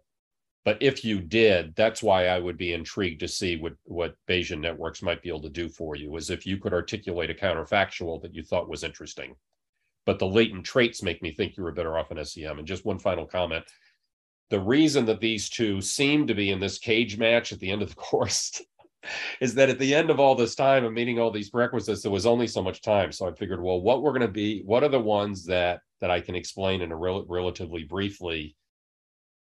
But 0.64 0.78
if 0.80 1.04
you 1.04 1.20
did, 1.20 1.74
that's 1.76 2.02
why 2.02 2.26
I 2.26 2.40
would 2.40 2.56
be 2.56 2.72
intrigued 2.72 3.20
to 3.20 3.28
see 3.28 3.56
what, 3.56 3.74
what 3.84 4.16
Bayesian 4.28 4.60
networks 4.60 5.02
might 5.02 5.22
be 5.22 5.28
able 5.28 5.42
to 5.42 5.48
do 5.48 5.68
for 5.68 5.94
you, 5.96 6.14
is 6.16 6.28
if 6.28 6.44
you 6.44 6.58
could 6.58 6.72
articulate 6.72 7.30
a 7.30 7.34
counterfactual 7.34 8.20
that 8.22 8.34
you 8.34 8.42
thought 8.42 8.68
was 8.68 8.82
interesting. 8.82 9.36
But 10.04 10.18
the 10.18 10.26
latent 10.26 10.64
traits 10.64 11.02
make 11.02 11.22
me 11.22 11.32
think 11.32 11.56
you 11.56 11.62
were 11.62 11.72
better 11.72 11.96
off 11.96 12.10
in 12.10 12.24
SEM. 12.24 12.58
And 12.58 12.66
just 12.66 12.84
one 12.84 12.98
final 12.98 13.26
comment. 13.26 13.64
The 14.50 14.60
reason 14.60 15.06
that 15.06 15.20
these 15.20 15.48
two 15.48 15.80
seem 15.80 16.26
to 16.26 16.34
be 16.34 16.50
in 16.50 16.60
this 16.60 16.78
cage 16.78 17.16
match 17.16 17.52
at 17.52 17.58
the 17.58 17.70
end 17.70 17.82
of 17.82 17.88
the 17.88 17.94
course 18.00 18.60
is 19.40 19.54
that 19.54 19.70
at 19.70 19.78
the 19.78 19.94
end 19.94 20.10
of 20.10 20.20
all 20.20 20.34
this 20.34 20.54
time 20.54 20.84
of 20.84 20.92
meeting 20.92 21.18
all 21.18 21.30
these 21.30 21.50
prerequisites, 21.50 22.02
there 22.02 22.10
was 22.10 22.26
only 22.26 22.46
so 22.46 22.62
much 22.62 22.82
time. 22.82 23.12
So 23.12 23.28
I 23.28 23.32
figured, 23.32 23.62
well, 23.62 23.80
what 23.80 24.02
we're 24.02 24.12
going 24.12 24.22
to 24.22 24.28
be, 24.28 24.62
what 24.64 24.82
are 24.82 24.88
the 24.88 25.00
ones 25.00 25.44
that 25.46 25.80
that 26.00 26.10
I 26.10 26.20
can 26.20 26.34
explain 26.34 26.82
in 26.82 26.92
a 26.92 26.96
rel- 26.96 27.24
relatively 27.26 27.84
briefly 27.84 28.54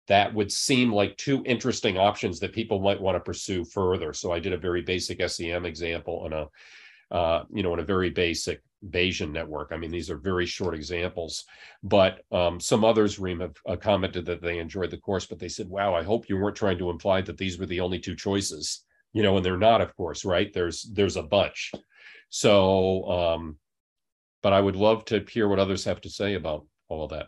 that 0.08 0.34
would 0.34 0.52
seem 0.52 0.94
like 0.94 1.18
two 1.18 1.44
interesting 1.46 1.98
options 1.98 2.40
that 2.40 2.54
people 2.54 2.80
might 2.80 3.02
want 3.02 3.16
to 3.16 3.20
pursue 3.20 3.66
further. 3.66 4.14
So 4.14 4.32
I 4.32 4.40
did 4.40 4.54
a 4.54 4.58
very 4.58 4.82
basic 4.82 5.28
SEM 5.28 5.66
example 5.66 6.22
on 6.26 6.34
a, 6.34 7.16
uh, 7.16 7.44
you 7.52 7.64
know, 7.64 7.74
in 7.74 7.80
a 7.80 7.86
very 7.86 8.12
basic 8.12 8.62
Bayesian 8.88 9.32
network. 9.32 9.72
I 9.72 9.78
mean, 9.78 9.92
these 9.92 10.12
are 10.12 10.18
very 10.18 10.46
short 10.46 10.76
examples, 10.76 11.46
but 11.82 12.22
um, 12.32 12.60
some 12.60 12.86
others, 12.86 13.18
Reem, 13.18 13.40
have 13.40 13.56
uh, 13.68 13.76
commented 13.76 14.26
that 14.28 14.42
they 14.42 14.60
enjoyed 14.60 14.92
the 14.92 14.98
course, 14.98 15.26
but 15.26 15.40
they 15.40 15.50
said, 15.50 15.68
wow, 15.68 15.96
I 15.96 16.04
hope 16.04 16.30
you 16.30 16.38
weren't 16.38 16.56
trying 16.56 16.78
to 16.78 16.92
imply 16.92 17.22
that 17.22 17.38
these 17.38 17.58
were 17.58 17.66
the 17.66 17.80
only 17.80 18.00
two 18.00 18.16
choices 18.16 18.85
you 19.16 19.24
know, 19.24 19.38
and 19.38 19.46
they're 19.46 19.58
not, 19.58 19.80
of 19.80 19.96
course, 19.96 20.26
right? 20.26 20.54
There's 20.54 20.84
there's 20.84 21.16
a 21.16 21.24
bunch. 21.24 21.72
So, 22.30 23.10
um, 23.10 23.58
but 24.44 24.52
I 24.52 24.60
would 24.60 24.76
love 24.76 25.06
to 25.06 25.24
hear 25.30 25.48
what 25.48 25.58
others 25.58 25.86
have 25.86 26.02
to 26.02 26.10
say 26.10 26.34
about 26.34 26.68
all 26.90 27.06
of 27.06 27.12
that. 27.12 27.28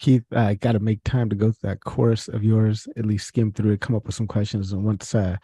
Keith, 0.00 0.24
I 0.32 0.54
got 0.54 0.72
to 0.72 0.80
make 0.80 1.04
time 1.04 1.30
to 1.30 1.36
go 1.36 1.52
through 1.52 1.70
that 1.70 1.84
course 1.84 2.26
of 2.26 2.42
yours, 2.42 2.88
at 2.96 3.06
least 3.06 3.28
skim 3.28 3.52
through 3.52 3.70
it, 3.70 3.80
come 3.80 3.94
up 3.94 4.04
with 4.04 4.16
some 4.16 4.26
questions, 4.26 4.72
and 4.72 4.84
once 4.84 5.14
uh, 5.14 5.36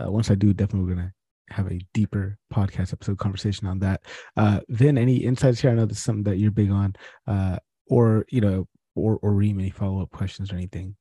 uh 0.00 0.10
once 0.10 0.30
I 0.30 0.36
do, 0.36 0.54
definitely 0.54 0.88
we're 0.88 0.94
gonna 0.94 1.12
have 1.50 1.66
a 1.72 1.80
deeper 1.94 2.38
podcast 2.54 2.92
episode 2.92 3.18
conversation 3.18 3.66
on 3.66 3.80
that. 3.80 4.02
Uh, 4.36 4.60
Vin, 4.68 4.96
any 4.96 5.16
insights 5.16 5.58
here? 5.58 5.72
I 5.72 5.74
know 5.74 5.84
this 5.84 5.98
is 5.98 6.04
something 6.04 6.30
that 6.30 6.38
you're 6.38 6.52
big 6.52 6.70
on, 6.70 6.94
uh, 7.26 7.58
or 7.88 8.24
you 8.30 8.40
know, 8.40 8.68
or 8.94 9.18
or 9.20 9.32
Reem, 9.32 9.58
any 9.58 9.70
follow 9.70 10.00
up 10.00 10.12
questions 10.12 10.52
or 10.52 10.54
anything? 10.54 10.94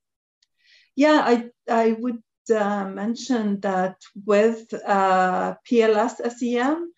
Yeah, 0.96 1.22
I 1.26 1.50
I 1.70 1.94
would 2.00 2.22
uh, 2.54 2.86
mention 2.86 3.60
that 3.62 3.98
with 4.26 4.74
uh, 4.86 5.56
PLS 5.70 6.16
SEM, 6.38 6.92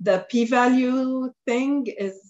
the 0.00 0.26
p-value 0.30 1.32
thing 1.46 1.86
is 1.86 2.20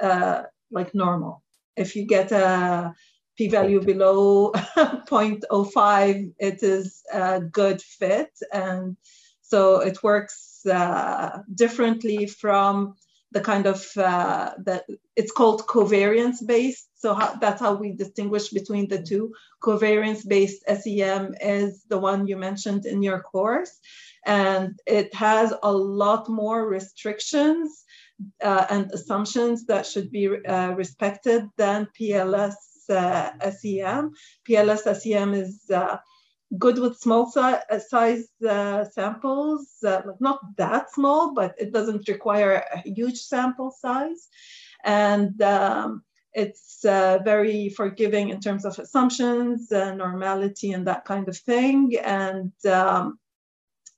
uh, 0.00 0.42
like 0.70 0.94
normal. 0.94 1.42
If 1.76 1.94
you 1.94 2.04
get 2.06 2.32
a 2.32 2.94
p-value 3.36 3.82
below 3.82 4.52
0.05, 4.76 6.32
it 6.38 6.62
is 6.62 7.02
a 7.12 7.40
good 7.40 7.80
fit, 7.82 8.30
and 8.52 8.96
so 9.42 9.80
it 9.80 10.02
works 10.02 10.64
uh, 10.66 11.42
differently 11.54 12.26
from 12.26 12.96
the 13.36 13.42
kind 13.42 13.66
of 13.66 13.80
uh, 13.98 14.52
that 14.64 14.84
it's 15.14 15.30
called 15.38 15.66
covariance 15.66 16.38
based. 16.54 16.88
So 17.02 17.12
how, 17.12 17.34
that's 17.42 17.60
how 17.60 17.74
we 17.74 17.92
distinguish 17.92 18.48
between 18.48 18.88
the 18.88 19.02
two. 19.02 19.34
Covariance 19.62 20.26
based 20.26 20.64
SEM 20.80 21.34
is 21.38 21.84
the 21.92 21.98
one 21.98 22.26
you 22.26 22.38
mentioned 22.38 22.86
in 22.86 23.02
your 23.02 23.20
course, 23.20 23.72
and 24.24 24.80
it 24.86 25.14
has 25.14 25.52
a 25.62 25.72
lot 25.72 26.30
more 26.30 26.66
restrictions 26.66 27.84
uh, 28.42 28.64
and 28.70 28.90
assumptions 28.92 29.66
that 29.66 29.84
should 29.84 30.10
be 30.10 30.24
uh, 30.28 30.70
respected 30.82 31.42
than 31.58 31.88
PLS 32.00 32.56
uh, 32.88 33.30
SEM. 33.58 34.12
PLS 34.48 34.84
SEM 35.02 35.34
is 35.34 35.70
uh, 35.70 35.98
good 36.58 36.78
with 36.78 36.98
small 36.98 37.30
si- 37.30 37.40
uh, 37.40 37.78
size 37.78 38.28
uh, 38.48 38.84
samples, 38.84 39.68
uh, 39.84 40.02
not 40.20 40.40
that 40.56 40.92
small, 40.92 41.34
but 41.34 41.54
it 41.58 41.72
doesn't 41.72 42.08
require 42.08 42.64
a 42.72 42.88
huge 42.88 43.18
sample 43.18 43.70
size. 43.70 44.28
And 44.84 45.40
um, 45.42 46.02
it's 46.32 46.84
uh, 46.84 47.18
very 47.24 47.70
forgiving 47.70 48.28
in 48.28 48.40
terms 48.40 48.64
of 48.64 48.78
assumptions, 48.78 49.72
uh, 49.72 49.94
normality, 49.94 50.72
and 50.72 50.86
that 50.86 51.04
kind 51.04 51.28
of 51.28 51.36
thing. 51.36 51.96
And 52.04 52.52
um, 52.66 53.18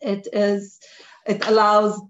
it 0.01 0.29
is, 0.33 0.79
it 1.27 1.47
allows 1.47 2.01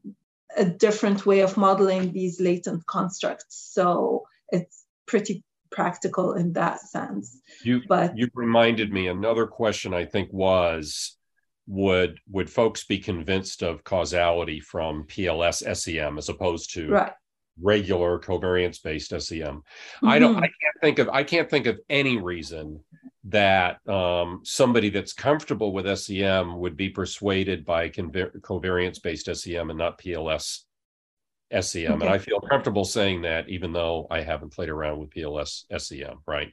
a 0.56 0.64
different 0.64 1.26
way 1.26 1.40
of 1.40 1.56
modeling 1.56 2.12
these 2.12 2.40
latent 2.40 2.86
constructs. 2.86 3.70
So 3.72 4.26
it's 4.50 4.84
pretty 5.06 5.42
practical 5.70 6.34
in 6.34 6.52
that 6.54 6.80
sense. 6.80 7.40
You 7.62 7.82
but 7.88 8.16
you 8.16 8.28
reminded 8.34 8.92
me 8.92 9.08
another 9.08 9.46
question 9.46 9.94
I 9.94 10.04
think 10.04 10.32
was 10.32 11.16
would 11.66 12.18
would 12.30 12.50
folks 12.50 12.84
be 12.84 12.98
convinced 12.98 13.62
of 13.62 13.84
causality 13.84 14.60
from 14.60 15.04
PLS 15.04 15.76
SEM 15.76 16.18
as 16.18 16.28
opposed 16.28 16.72
to 16.74 16.88
right. 16.90 17.12
regular 17.60 18.18
covariance 18.18 18.82
based 18.82 19.18
SEM? 19.20 19.62
I 20.02 20.18
don't 20.18 20.36
I 20.36 20.40
can't 20.40 20.80
think 20.80 20.98
of 20.98 21.08
I 21.10 21.22
can't 21.24 21.50
think 21.50 21.66
of 21.66 21.78
any 21.90 22.16
reason 22.16 22.82
that 23.24 23.86
um, 23.86 24.40
somebody 24.44 24.88
that's 24.88 25.12
comfortable 25.12 25.72
with 25.72 25.98
SEM 25.98 26.58
would 26.58 26.76
be 26.76 26.88
persuaded 26.88 27.66
by 27.66 27.90
conver- 27.90 28.34
covariance 28.40 29.02
based 29.02 29.34
SEM 29.34 29.68
and 29.68 29.78
not 29.78 30.00
PLS 30.00 30.62
SEM. 31.60 32.00
And 32.00 32.10
I 32.10 32.18
feel 32.18 32.40
comfortable 32.40 32.84
saying 32.84 33.22
that, 33.22 33.48
even 33.48 33.72
though 33.72 34.06
I 34.10 34.20
haven't 34.20 34.52
played 34.52 34.68
around 34.68 34.98
with 34.98 35.10
PLS 35.10 35.64
SEM, 35.78 36.18
right? 36.26 36.52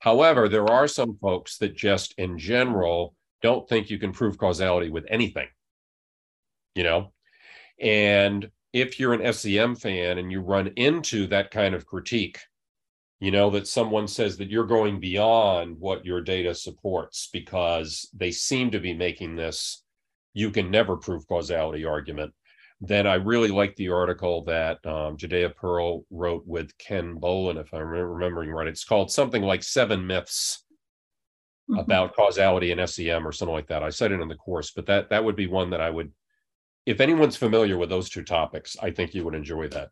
However, 0.00 0.48
there 0.48 0.70
are 0.70 0.86
some 0.86 1.16
folks 1.20 1.58
that 1.58 1.76
just 1.76 2.14
in 2.18 2.38
general 2.38 3.14
don't 3.42 3.68
think 3.68 3.90
you 3.90 3.98
can 3.98 4.12
prove 4.12 4.38
causality 4.38 4.90
with 4.90 5.04
anything, 5.08 5.48
you 6.74 6.84
know? 6.84 7.12
And 7.80 8.50
if 8.72 8.98
you're 8.98 9.14
an 9.14 9.32
SEM 9.32 9.76
fan 9.76 10.18
and 10.18 10.30
you 10.30 10.40
run 10.40 10.68
into 10.76 11.26
that 11.28 11.50
kind 11.50 11.74
of 11.74 11.86
critique, 11.86 12.38
you 13.20 13.30
know, 13.30 13.50
that 13.50 13.66
someone 13.66 14.08
says 14.08 14.36
that 14.36 14.50
you're 14.50 14.66
going 14.66 15.00
beyond 15.00 15.76
what 15.78 16.04
your 16.04 16.20
data 16.20 16.54
supports 16.54 17.28
because 17.32 18.08
they 18.14 18.30
seem 18.30 18.70
to 18.70 18.80
be 18.80 18.94
making 18.94 19.36
this 19.36 19.82
you 20.36 20.50
can 20.50 20.70
never 20.70 20.98
prove 20.98 21.26
causality 21.26 21.86
argument 21.86 22.32
then 22.80 23.06
I 23.06 23.14
really 23.14 23.48
like 23.48 23.74
the 23.76 23.88
article 23.88 24.44
that 24.44 24.84
um, 24.86 25.16
Judea 25.16 25.50
Pearl 25.50 26.04
wrote 26.10 26.46
with 26.46 26.76
Ken 26.78 27.18
Bollen, 27.18 27.58
if 27.58 27.72
I'm 27.72 27.86
remembering 27.88 28.50
right. 28.50 28.68
It's 28.68 28.84
called 28.84 29.10
something 29.10 29.42
like 29.42 29.62
Seven 29.62 30.06
Myths 30.06 30.62
Mhm. 31.68 31.80
about 31.80 32.14
causality 32.14 32.70
in 32.70 32.78
SEM 32.86 33.26
or 33.26 33.32
something 33.32 33.52
like 33.52 33.66
that. 33.68 33.82
I 33.82 33.90
said 33.90 34.12
it 34.12 34.20
in 34.20 34.28
the 34.28 34.36
course, 34.36 34.70
but 34.70 34.86
that 34.86 35.10
that 35.10 35.24
would 35.24 35.34
be 35.34 35.48
one 35.48 35.70
that 35.70 35.80
I 35.80 35.90
would, 35.90 36.12
if 36.86 37.00
anyone's 37.00 37.36
familiar 37.36 37.76
with 37.76 37.88
those 37.88 38.08
two 38.08 38.22
topics, 38.22 38.76
I 38.80 38.92
think 38.92 39.14
you 39.14 39.24
would 39.24 39.34
enjoy 39.34 39.66
that 39.68 39.90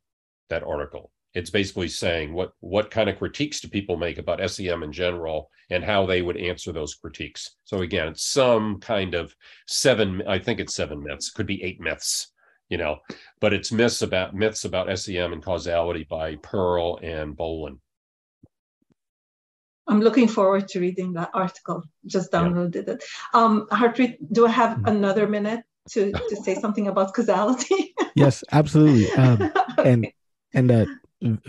that 0.50 0.62
article. 0.62 1.10
It's 1.34 1.50
basically 1.50 1.88
saying 1.88 2.32
what 2.32 2.52
what 2.60 2.92
kind 2.92 3.08
of 3.10 3.18
critiques 3.18 3.60
do 3.60 3.66
people 3.68 3.96
make 3.96 4.18
about 4.18 4.40
SEM 4.40 4.84
in 4.84 4.92
general 4.92 5.50
and 5.68 5.82
how 5.82 6.06
they 6.06 6.22
would 6.22 6.36
answer 6.36 6.70
those 6.70 6.94
critiques. 6.94 7.56
So 7.64 7.80
again, 7.82 8.06
it's 8.06 8.22
some 8.24 8.78
kind 8.78 9.14
of 9.14 9.34
seven, 9.66 10.22
I 10.28 10.38
think 10.38 10.60
it's 10.60 10.76
seven 10.76 11.02
myths, 11.02 11.30
could 11.30 11.46
be 11.46 11.60
eight 11.64 11.80
myths 11.80 12.32
you 12.74 12.78
know, 12.78 12.98
but 13.38 13.52
it's 13.52 13.70
myths 13.70 14.02
about 14.02 14.34
myths 14.34 14.64
about 14.64 14.98
SEM 14.98 15.32
and 15.32 15.40
causality 15.40 16.04
by 16.10 16.34
Pearl 16.42 16.98
and 17.00 17.36
Bollen. 17.36 17.78
I'm 19.86 20.00
looking 20.00 20.26
forward 20.26 20.66
to 20.70 20.80
reading 20.80 21.12
that 21.12 21.30
article. 21.34 21.84
Just 22.04 22.30
Yeah. 22.32 22.40
downloaded 22.40 22.88
it. 22.88 23.04
Um, 23.32 23.68
Harpreet, 23.70 24.16
do 24.32 24.44
I 24.44 24.50
have 24.50 24.80
another 24.86 25.28
minute 25.28 25.62
to, 25.90 26.10
to 26.10 26.36
say 26.36 26.54
something 26.62 26.88
about 26.88 27.14
causality? 27.14 27.94
Yes, 28.16 28.42
absolutely. 28.50 29.08
Um, 29.22 29.52
and 29.78 30.08
and 30.52 30.70
uh, 30.70 30.86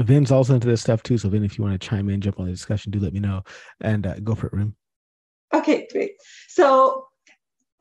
Vin's 0.09 0.31
also 0.31 0.53
into 0.53 0.67
this 0.67 0.81
stuff 0.81 1.01
too. 1.01 1.17
So 1.17 1.29
Vin, 1.29 1.43
if 1.43 1.57
you 1.57 1.63
want 1.63 1.79
to 1.79 1.87
chime 1.87 2.09
in, 2.09 2.21
jump 2.21 2.39
on 2.39 2.45
the 2.45 2.51
discussion, 2.51 2.91
do 2.91 2.99
let 2.99 3.13
me 3.13 3.19
know 3.19 3.41
and 3.81 4.05
uh, 4.05 4.19
go 4.19 4.35
for 4.35 4.47
it, 4.47 4.53
Reem. 4.53 4.75
Okay, 5.53 5.87
great. 5.91 6.13
So 6.49 7.07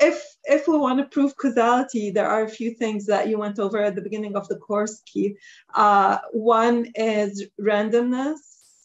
if 0.00 0.24
if 0.44 0.68
we 0.68 0.76
want 0.76 0.98
to 0.98 1.06
prove 1.06 1.36
causality, 1.36 2.10
there 2.10 2.28
are 2.28 2.44
a 2.44 2.48
few 2.48 2.74
things 2.74 3.06
that 3.06 3.28
you 3.28 3.38
went 3.38 3.58
over 3.58 3.78
at 3.78 3.94
the 3.94 4.02
beginning 4.02 4.36
of 4.36 4.48
the 4.48 4.56
course, 4.56 5.02
Keith. 5.06 5.38
Uh, 5.74 6.18
one 6.32 6.92
is 6.94 7.46
randomness. 7.60 8.38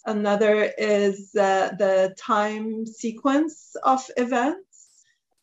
Another 0.06 0.72
is 0.78 1.36
uh, 1.36 1.72
the 1.78 2.16
time 2.18 2.86
sequence 2.86 3.76
of 3.84 4.06
events, 4.18 4.90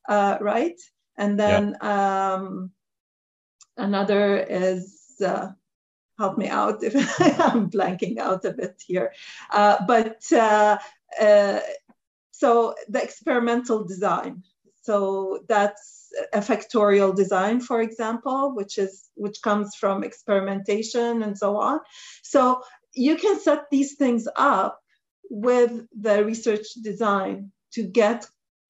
uh, 0.09 0.39
right? 0.41 0.81
And 1.19 1.39
then 1.39 1.77
um, 1.83 2.71
another 3.77 4.39
is 4.39 5.21
uh, 5.25 5.49
help 6.19 6.39
me 6.39 6.49
out 6.49 6.83
if 6.83 6.95
I'm 7.41 7.71
blanking 7.71 8.19
out 8.19 8.45
a 8.45 8.53
bit 8.53 8.83
here. 8.87 9.13
Uh, 9.51 9.77
but 9.87 10.23
uh, 10.33 10.79
uh, 11.21 11.61
so 12.31 12.75
the 12.89 13.03
experimental 13.03 13.85
design. 13.85 14.43
So 14.87 15.41
that's 15.49 16.13
a 16.33 16.39
factorial 16.39 17.15
design, 17.15 17.61
for 17.61 17.83
example, 17.83 18.55
which 18.55 18.79
is 18.79 19.11
which 19.15 19.43
comes 19.43 19.75
from 19.75 20.05
experimentation 20.05 21.23
and 21.25 21.37
so 21.37 21.57
on. 21.57 21.81
So 22.23 22.63
you 22.95 23.17
can 23.17 23.41
set 23.41 23.63
these 23.71 23.95
things 23.95 24.29
up 24.37 24.81
with 25.29 25.73
the 26.01 26.25
research 26.25 26.67
design 26.83 27.51
to 27.73 27.83
get 27.83 28.27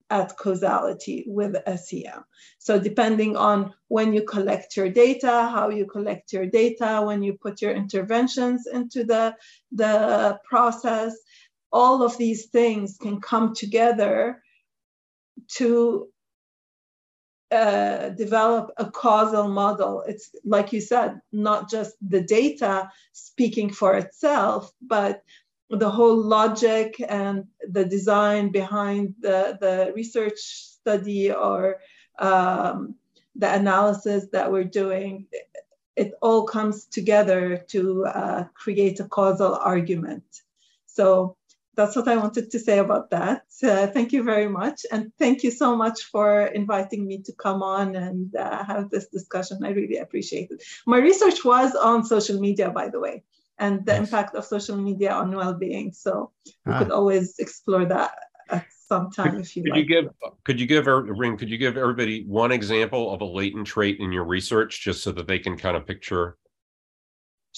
at 0.09 0.35
causality 0.37 1.25
with 1.27 1.55
SEM. 1.85 2.23
So 2.57 2.79
depending 2.79 3.35
on 3.37 3.73
when 3.89 4.13
you 4.13 4.23
collect 4.23 4.75
your 4.75 4.89
data, 4.89 5.49
how 5.53 5.69
you 5.69 5.85
collect 5.85 6.33
your 6.33 6.47
data, 6.47 7.03
when 7.05 7.21
you 7.21 7.33
put 7.33 7.61
your 7.61 7.73
interventions 7.73 8.67
into 8.67 9.03
the, 9.03 9.35
the 9.71 10.39
process, 10.49 11.13
all 11.71 12.01
of 12.01 12.17
these 12.17 12.45
things 12.47 12.97
can 12.97 13.19
come 13.21 13.53
together 13.53 14.41
to 15.55 16.07
uh, 17.51 18.09
develop 18.09 18.71
a 18.77 18.91
causal 18.91 19.47
model. 19.47 20.03
It's 20.07 20.35
like 20.43 20.73
you 20.73 20.81
said, 20.81 21.21
not 21.31 21.69
just 21.69 21.95
the 22.01 22.21
data 22.21 22.91
speaking 23.13 23.71
for 23.71 23.95
itself, 23.95 24.71
but 24.81 25.23
the 25.69 25.89
whole 25.89 26.17
logic 26.17 27.01
and 27.07 27.45
the 27.69 27.85
design 27.85 28.51
behind 28.51 29.15
the, 29.19 29.57
the 29.59 29.93
research 29.95 30.37
study 30.37 31.31
or 31.31 31.77
um, 32.19 32.95
the 33.35 33.53
analysis 33.53 34.25
that 34.31 34.51
we're 34.51 34.63
doing. 34.63 35.27
It 35.95 36.13
all 36.21 36.43
comes 36.43 36.85
together 36.85 37.63
to 37.69 38.05
uh, 38.05 38.43
create 38.53 38.99
a 38.99 39.05
causal 39.05 39.55
argument. 39.55 40.23
So 40.85 41.37
that's 41.77 41.95
what 41.95 42.07
I 42.07 42.17
wanted 42.17 42.45
to 42.51 42.59
say 42.67 42.79
about 42.79 43.05
that. 43.11 43.43
Uh, 43.63 43.85
thank 43.95 44.11
you 44.11 44.23
very 44.23 44.49
much. 44.49 44.79
And 44.91 45.11
thank 45.21 45.43
you 45.43 45.51
so 45.51 45.75
much 45.83 45.97
for 46.13 46.47
inviting 46.61 47.01
me 47.07 47.17
to 47.27 47.31
come 47.45 47.61
on 47.61 47.95
and 47.95 48.35
uh, 48.35 48.63
have 48.71 48.89
this 48.89 49.07
discussion. 49.17 49.59
I 49.63 49.69
really 49.79 49.97
appreciate 50.05 50.47
it. 50.51 50.63
My 50.93 50.97
research 50.97 51.45
was 51.45 51.69
on 51.75 52.03
social 52.03 52.39
media, 52.47 52.69
by 52.81 52.89
the 52.89 52.99
way. 53.07 53.23
and 53.59 53.83
the 53.87 53.93
Yes. 53.93 54.01
impact 54.03 54.31
of 54.35 54.45
social 54.45 54.77
media 54.89 55.11
on 55.21 55.27
well-being. 55.41 55.87
So 56.03 56.11
we 56.65 56.71
Ah. 56.73 56.77
could 56.79 56.91
always 56.99 57.27
explore 57.45 57.85
that 57.95 58.11
at 58.55 58.65
some 58.91 59.05
time 59.19 59.33
if 59.43 59.49
you 59.55 59.63
Could 59.63 59.71
like. 59.71 59.79
you 59.81 59.85
give, 59.95 60.05
could 60.45 60.59
you 60.61 60.67
give, 60.73 60.83
every- 60.87 61.11
Reem, 61.21 61.33
could 61.39 61.49
you 61.53 61.57
give 61.65 61.75
everybody 61.75 62.15
one 62.45 62.51
example 62.59 63.03
of 63.13 63.19
a 63.21 63.29
latent 63.39 63.65
trait 63.65 63.95
in 64.03 64.09
your 64.17 64.25
research, 64.35 64.71
just 64.87 64.99
so 65.03 65.09
that 65.17 65.25
they 65.29 65.39
can 65.45 65.55
kind 65.65 65.75
of 65.75 65.87
picture? 65.93 66.37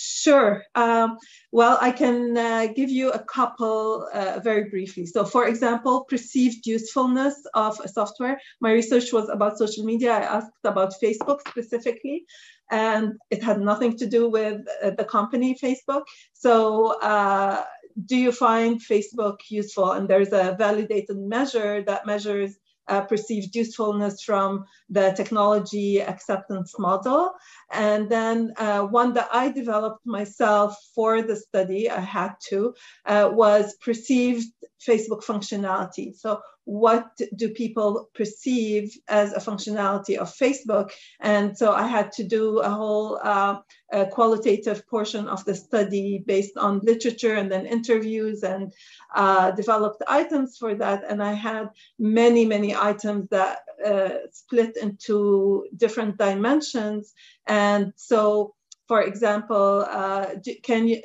Sure. 0.02 0.64
Um, 0.76 1.18
well, 1.52 1.78
I 1.82 1.92
can 1.92 2.38
uh, 2.38 2.68
give 2.68 2.90
you 2.90 3.12
a 3.12 3.20
couple 3.20 4.08
uh, 4.14 4.40
very 4.42 4.70
briefly. 4.70 5.06
So, 5.06 5.26
for 5.26 5.46
example, 5.46 6.06
perceived 6.06 6.66
usefulness 6.66 7.36
of 7.54 7.78
a 7.84 7.90
software. 7.90 8.40
My 8.62 8.72
research 8.72 9.12
was 9.12 9.28
about 9.28 9.58
social 9.58 9.84
media. 9.84 10.14
I 10.14 10.22
asked 10.22 10.64
about 10.64 10.94
Facebook 11.04 11.42
specifically, 11.50 12.24
and 12.72 13.16
it 13.30 13.44
had 13.44 13.60
nothing 13.60 13.98
to 13.98 14.06
do 14.06 14.30
with 14.30 14.62
uh, 14.82 14.92
the 14.92 15.04
company 15.04 15.54
Facebook. 15.62 16.04
So, 16.32 16.98
uh, 17.02 17.66
do 18.06 18.16
you 18.16 18.32
find 18.32 18.80
Facebook 18.80 19.40
useful? 19.50 19.92
And 19.92 20.08
there's 20.08 20.32
a 20.32 20.56
validated 20.58 21.18
measure 21.18 21.84
that 21.84 22.06
measures 22.06 22.58
uh, 22.90 23.02
perceived 23.02 23.56
usefulness 23.56 24.22
from 24.22 24.66
the 24.90 25.14
technology 25.16 26.02
acceptance 26.02 26.78
model. 26.78 27.32
And 27.72 28.10
then 28.10 28.54
uh, 28.58 28.82
one 28.82 29.14
that 29.14 29.30
I 29.32 29.52
developed 29.52 30.06
myself 30.06 30.76
for 30.96 31.22
the 31.22 31.36
study, 31.36 31.90
I 31.90 32.00
had 32.00 32.34
to, 32.50 32.74
uh, 33.06 33.30
was 33.32 33.76
perceived 33.76 34.48
Facebook 34.86 35.24
functionality. 35.24 36.16
So, 36.16 36.42
what 36.70 37.20
do 37.36 37.50
people 37.50 38.10
perceive 38.14 38.96
as 39.08 39.34
a 39.34 39.40
functionality 39.40 40.18
of 40.18 40.30
Facebook? 40.30 40.92
And 41.20 41.58
so 41.58 41.72
I 41.74 41.88
had 41.88 42.12
to 42.14 42.24
do 42.24 42.60
a 42.60 42.70
whole 42.70 43.20
uh, 43.24 43.62
a 43.92 44.06
qualitative 44.06 44.88
portion 44.88 45.28
of 45.28 45.44
the 45.46 45.56
study 45.56 46.24
based 46.28 46.58
on 46.58 46.80
literature 46.84 47.34
and 47.34 47.52
then 47.52 47.66
interviews 47.66 48.44
and 48.44 48.72
uh, 49.16 49.50
developed 49.50 50.04
items 50.08 50.58
for 50.58 50.76
that. 50.76 51.04
And 51.10 51.24
I 51.24 51.34
had 51.34 51.70
many, 51.98 52.46
many 52.46 52.76
items 52.76 53.30
that 53.30 53.62
uh, 53.84 54.30
split 54.32 54.78
into 54.78 55.66
different 55.76 56.18
dimensions. 56.18 57.16
And 57.48 57.94
so, 57.96 58.54
for 58.88 59.02
example, 59.02 59.88
uh, 59.90 60.36
can 60.62 60.88
you? 60.88 61.02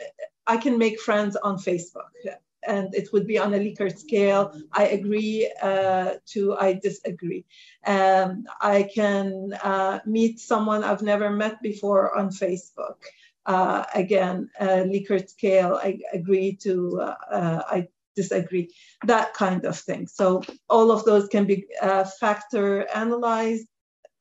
I 0.47 0.59
can 0.59 0.77
make 0.77 1.01
friends 1.01 1.37
on 1.37 1.57
Facebook, 1.57 2.11
and 2.67 2.95
it 2.95 3.13
would 3.13 3.27
be 3.27 3.39
on 3.39 3.55
a 3.55 3.59
Likert 3.59 3.99
scale. 3.99 4.53
I 4.73 4.87
agree 4.87 5.53
uh, 5.63 6.15
to 6.27 6.57
I 6.57 6.75
disagree. 6.75 7.45
Um, 7.87 8.45
I 8.61 8.89
can 8.95 9.53
uh, 9.63 10.01
meet 10.07 10.41
someone 10.41 10.85
I've 10.85 11.03
never 11.03 11.31
met 11.31 11.63
before 11.63 12.17
on 12.17 12.31
Facebook. 12.31 12.97
Uh, 13.47 13.85
again, 13.95 14.51
uh, 14.59 14.85
Likert 14.87 15.29
scale. 15.29 15.79
I 15.83 15.99
agree 16.13 16.57
to 16.63 17.01
uh, 17.01 17.63
I 17.69 17.89
disagree. 18.17 18.75
That 19.05 19.35
kind 19.35 19.65
of 19.65 19.79
thing. 19.79 20.07
So 20.07 20.43
all 20.69 20.91
of 20.91 21.05
those 21.05 21.29
can 21.29 21.45
be 21.45 21.67
uh, 21.81 22.05
factor 22.05 22.87
analyzed 22.95 23.67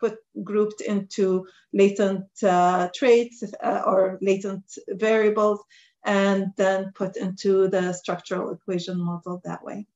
put 0.04 0.18
grouped 0.44 0.82
into 0.82 1.48
latent 1.72 2.26
uh, 2.44 2.90
traits 2.94 3.44
uh, 3.64 3.82
or 3.86 4.18
latent 4.22 4.66
variables 4.90 5.62
and 6.06 6.52
then 6.58 6.92
put 6.96 7.18
into 7.18 7.68
the 7.68 7.94
structural 7.94 8.52
equation 8.52 9.00
model 9.00 9.42
that 9.44 9.64
way. 9.64 9.88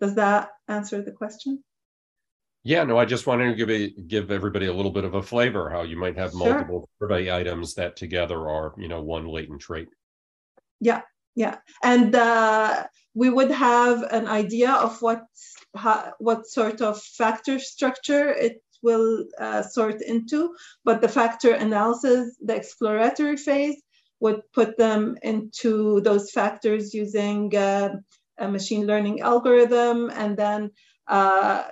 Does 0.00 0.14
that 0.16 0.50
answer 0.68 1.02
the 1.02 1.12
question? 1.12 1.62
Yeah, 2.64 2.84
no, 2.84 2.96
I 2.96 3.04
just 3.04 3.26
wanted 3.26 3.50
to 3.50 3.54
give 3.54 3.70
a, 3.70 3.90
give 3.90 4.30
everybody 4.30 4.66
a 4.66 4.72
little 4.72 4.92
bit 4.92 5.04
of 5.04 5.14
a 5.14 5.22
flavor, 5.22 5.68
how 5.68 5.82
you 5.82 5.96
might 5.96 6.16
have 6.16 6.30
Sure. 6.30 6.54
multiple 6.54 6.88
survey 6.98 7.32
items 7.32 7.74
that 7.74 7.96
together 7.96 8.48
are, 8.48 8.74
you 8.78 8.88
know, 8.88 9.02
one 9.02 9.26
latent 9.26 9.60
trait. 9.60 9.88
Yeah, 10.80 11.02
yeah, 11.34 11.58
and 11.82 12.14
uh, 12.14 12.86
we 13.14 13.30
would 13.30 13.50
have 13.50 14.02
an 14.02 14.26
idea 14.28 14.70
of 14.70 15.00
what 15.02 15.24
how, 15.76 16.12
what 16.18 16.46
sort 16.46 16.80
of 16.80 17.02
factor 17.02 17.58
structure 17.58 18.28
it 18.28 18.62
will 18.82 19.24
uh, 19.38 19.62
sort 19.62 20.02
into, 20.02 20.54
but 20.84 21.00
the 21.00 21.08
factor 21.08 21.52
analysis, 21.52 22.36
the 22.40 22.54
exploratory 22.54 23.36
phase, 23.36 23.80
would 24.22 24.40
put 24.52 24.78
them 24.78 25.16
into 25.22 26.00
those 26.02 26.30
factors 26.30 26.94
using 26.94 27.54
uh, 27.56 27.96
a 28.38 28.48
machine 28.48 28.86
learning 28.86 29.20
algorithm, 29.20 30.10
and 30.10 30.36
then 30.36 30.70
uh, 31.08 31.64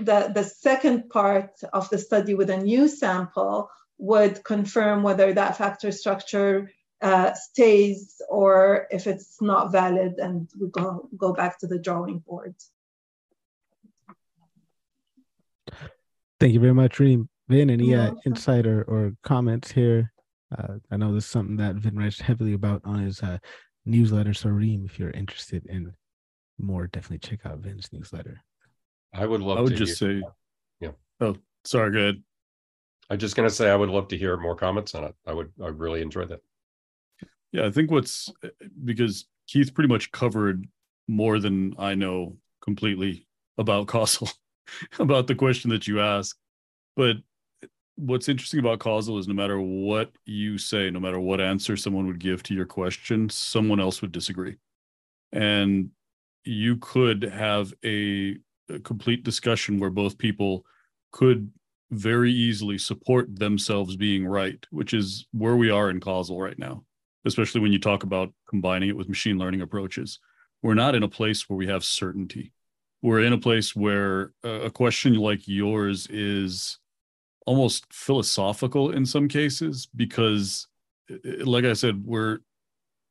the 0.00 0.30
the 0.34 0.42
second 0.42 1.08
part 1.08 1.52
of 1.72 1.88
the 1.90 1.98
study 1.98 2.34
with 2.34 2.50
a 2.50 2.56
new 2.56 2.88
sample 2.88 3.70
would 3.98 4.42
confirm 4.42 5.02
whether 5.02 5.32
that 5.32 5.56
factor 5.56 5.90
structure 5.92 6.70
uh, 7.00 7.32
stays 7.34 8.20
or 8.28 8.86
if 8.90 9.06
it's 9.06 9.40
not 9.40 9.70
valid 9.70 10.14
and 10.18 10.48
we 10.60 10.68
go, 10.68 11.08
go 11.16 11.32
back 11.32 11.58
to 11.58 11.66
the 11.66 11.78
drawing 11.78 12.18
board. 12.18 12.54
Thank 16.40 16.54
you 16.54 16.60
very 16.60 16.74
much, 16.74 17.00
Reem. 17.00 17.28
Vin, 17.48 17.70
any 17.70 17.94
uh, 17.94 18.14
insight 18.26 18.66
or, 18.66 18.82
or 18.82 19.12
comments 19.22 19.72
here? 19.72 20.12
Uh, 20.56 20.74
I 20.90 20.96
know 20.96 21.12
this 21.12 21.24
is 21.24 21.30
something 21.30 21.56
that 21.56 21.76
Vin 21.76 21.96
writes 21.96 22.20
heavily 22.20 22.54
about 22.54 22.80
on 22.84 23.00
his 23.00 23.22
uh, 23.22 23.38
newsletter. 23.84 24.32
So, 24.34 24.48
Reem, 24.50 24.84
if 24.86 24.98
you're 24.98 25.10
interested 25.10 25.66
in 25.66 25.92
more, 26.58 26.86
definitely 26.86 27.18
check 27.28 27.44
out 27.44 27.58
Vin's 27.58 27.88
newsletter. 27.92 28.40
I 29.14 29.26
would 29.26 29.40
love 29.42 29.58
I 29.58 29.60
would 29.62 29.70
to 29.70 29.76
just 29.76 29.98
hear- 30.00 30.20
say, 30.20 30.26
Yeah. 30.80 30.90
Oh, 31.20 31.36
sorry. 31.64 31.90
Go 31.92 31.98
ahead. 31.98 32.22
I'm 33.10 33.18
just 33.18 33.36
gonna 33.36 33.48
say 33.50 33.70
I 33.70 33.76
would 33.76 33.88
love 33.88 34.08
to 34.08 34.18
hear 34.18 34.36
more 34.36 34.54
comments 34.54 34.94
on 34.94 35.04
it. 35.04 35.14
I 35.26 35.32
would 35.32 35.50
I 35.62 35.68
really 35.68 36.02
enjoy 36.02 36.26
that. 36.26 36.40
Yeah, 37.52 37.64
I 37.66 37.70
think 37.70 37.90
what's 37.90 38.30
because 38.84 39.26
Keith 39.46 39.72
pretty 39.72 39.88
much 39.88 40.12
covered 40.12 40.66
more 41.08 41.38
than 41.38 41.74
I 41.78 41.94
know 41.94 42.36
completely 42.60 43.26
about 43.56 43.86
causal, 43.94 44.28
about 44.98 45.26
the 45.26 45.34
question 45.34 45.70
that 45.70 45.86
you 45.86 46.00
asked. 46.00 46.34
But 46.96 47.16
what's 47.98 48.28
interesting 48.28 48.60
about 48.60 48.78
causal 48.78 49.18
is 49.18 49.28
no 49.28 49.34
matter 49.34 49.60
what 49.60 50.12
you 50.24 50.58
say, 50.58 50.90
no 50.90 51.00
matter 51.00 51.20
what 51.20 51.40
answer 51.40 51.76
someone 51.76 52.06
would 52.06 52.18
give 52.18 52.42
to 52.44 52.54
your 52.54 52.66
question, 52.66 53.28
someone 53.28 53.80
else 53.80 54.00
would 54.00 54.12
disagree. 54.12 54.56
And 55.32 55.90
you 56.44 56.76
could 56.76 57.22
have 57.22 57.72
a, 57.84 58.36
a 58.70 58.78
complete 58.80 59.24
discussion 59.24 59.78
where 59.78 59.90
both 59.90 60.16
people 60.16 60.64
could 61.12 61.50
very 61.90 62.32
easily 62.32 62.78
support 62.78 63.38
themselves 63.38 63.96
being 63.96 64.26
right, 64.26 64.64
which 64.70 64.94
is 64.94 65.26
where 65.32 65.56
we 65.56 65.70
are 65.70 65.90
in 65.90 66.00
causal 66.00 66.40
right 66.40 66.58
now 66.58 66.84
especially 67.24 67.60
when 67.60 67.72
you 67.72 67.78
talk 67.78 68.02
about 68.02 68.32
combining 68.48 68.88
it 68.88 68.96
with 68.96 69.08
machine 69.08 69.38
learning 69.38 69.60
approaches. 69.60 70.18
We're 70.62 70.74
not 70.74 70.94
in 70.94 71.02
a 71.02 71.08
place 71.08 71.48
where 71.48 71.56
we 71.56 71.68
have 71.68 71.84
certainty. 71.84 72.52
We're 73.02 73.22
in 73.22 73.32
a 73.32 73.38
place 73.38 73.76
where 73.76 74.32
a 74.42 74.66
a 74.66 74.70
question 74.70 75.14
like 75.14 75.46
yours 75.46 76.08
is 76.08 76.78
almost 77.48 77.90
philosophical 77.90 78.90
in 78.90 79.06
some 79.06 79.26
cases 79.26 79.88
because 79.96 80.68
like 81.40 81.64
I 81.64 81.72
said, 81.72 82.04
we're 82.04 82.40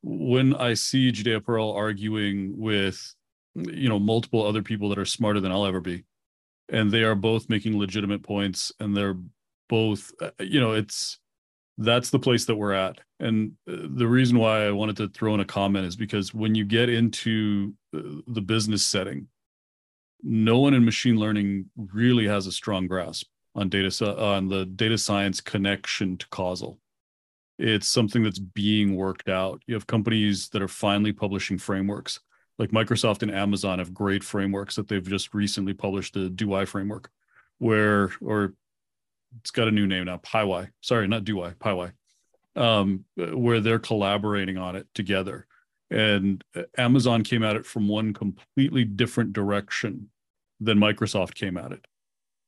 when 0.04 0.54
I 0.54 0.76
see 0.76 1.12
Judea 1.12 1.42
Pearl 1.42 1.72
arguing 1.72 2.54
with 2.56 3.16
you 3.56 3.90
know 3.90 3.98
multiple 3.98 4.46
other 4.46 4.62
people 4.62 4.90
that 4.90 5.00
are 5.00 5.06
smarter 5.06 5.40
than 5.40 5.52
I'll 5.52 5.66
ever 5.66 5.82
be, 5.82 6.04
and 6.70 6.92
they 6.92 7.04
are 7.04 7.16
both 7.16 7.50
making 7.50 7.80
legitimate 7.80 8.22
points 8.22 8.72
and 8.80 8.96
they're 8.96 9.18
both 9.70 10.12
uh, 10.22 10.30
you 10.40 10.60
know 10.60 10.74
it's 10.74 11.18
that's 11.80 12.12
the 12.12 12.20
place 12.20 12.46
that 12.46 12.56
we're 12.56 12.74
at. 12.74 13.00
And 13.20 13.54
uh, 13.68 13.88
the 13.96 14.08
reason 14.08 14.38
why 14.38 14.68
i 14.68 14.72
wanted 14.72 14.98
to 14.98 15.10
throw 15.10 15.34
in 15.34 15.40
a 15.40 15.46
comment 15.46 15.88
is 15.88 15.96
because 15.96 16.32
when 16.32 16.54
you 16.54 16.64
get 16.64 16.90
into 16.90 17.74
uh, 17.96 18.22
the 18.28 18.42
business 18.42 18.86
setting 18.86 19.28
no 20.24 20.60
one 20.60 20.74
in 20.74 20.84
machine 20.84 21.16
learning 21.16 21.70
really 21.94 22.28
has 22.28 22.48
a 22.48 22.52
strong 22.52 22.88
grasp 22.88 23.28
on 23.58 23.70
data 23.70 24.18
on 24.18 24.47
the 24.47 24.66
data 24.66 24.97
science 24.97 25.41
connection 25.41 26.18
to 26.18 26.28
causal. 26.30 26.80
It's 27.60 27.88
something 27.88 28.24
that's 28.24 28.39
being 28.39 28.95
worked 28.95 29.30
out. 29.30 29.62
You 29.66 29.74
have 29.74 29.88
companies 29.88 30.49
that 30.49 30.62
are 30.62 30.68
finally 30.68 31.12
publishing 31.12 31.58
frameworks. 31.58 32.20
Like 32.60 32.72
microsoft 32.72 33.22
and 33.22 33.32
amazon 33.32 33.78
have 33.78 33.93
great 33.93 34.24
frameworks 34.24 34.76
that 34.78 34.88
they've 34.88 35.08
just 35.08 35.36
recently 35.36 35.74
published 35.74 36.16
the 36.16 36.30
DoWhy 36.30 36.68
framework 36.68 37.12
where 37.60 38.10
or 38.20 38.53
it's 39.39 39.51
got 39.51 39.68
a 39.68 39.72
new 39.72 39.86
name 39.86 40.05
now 40.05 40.18
PyWhy. 40.18 40.70
sorry 40.82 41.08
not 41.08 41.24
DoWhy 41.24 41.55
PyWhy 41.58 41.91
um, 42.58 43.05
where 43.16 43.62
they're 43.62 43.80
collaborating 43.80 44.58
on 44.58 44.76
it 44.76 44.88
together. 44.93 45.45
And 45.89 46.43
Amazon 46.78 47.24
came 47.24 47.43
at 47.43 47.55
it 47.55 47.66
from 47.66 47.88
one 47.88 48.14
completely 48.14 48.84
different 48.84 49.32
direction 49.32 50.10
than 50.60 50.80
Microsoft 50.80 51.36
came 51.36 51.55
at 51.55 51.72
it, 51.72 51.86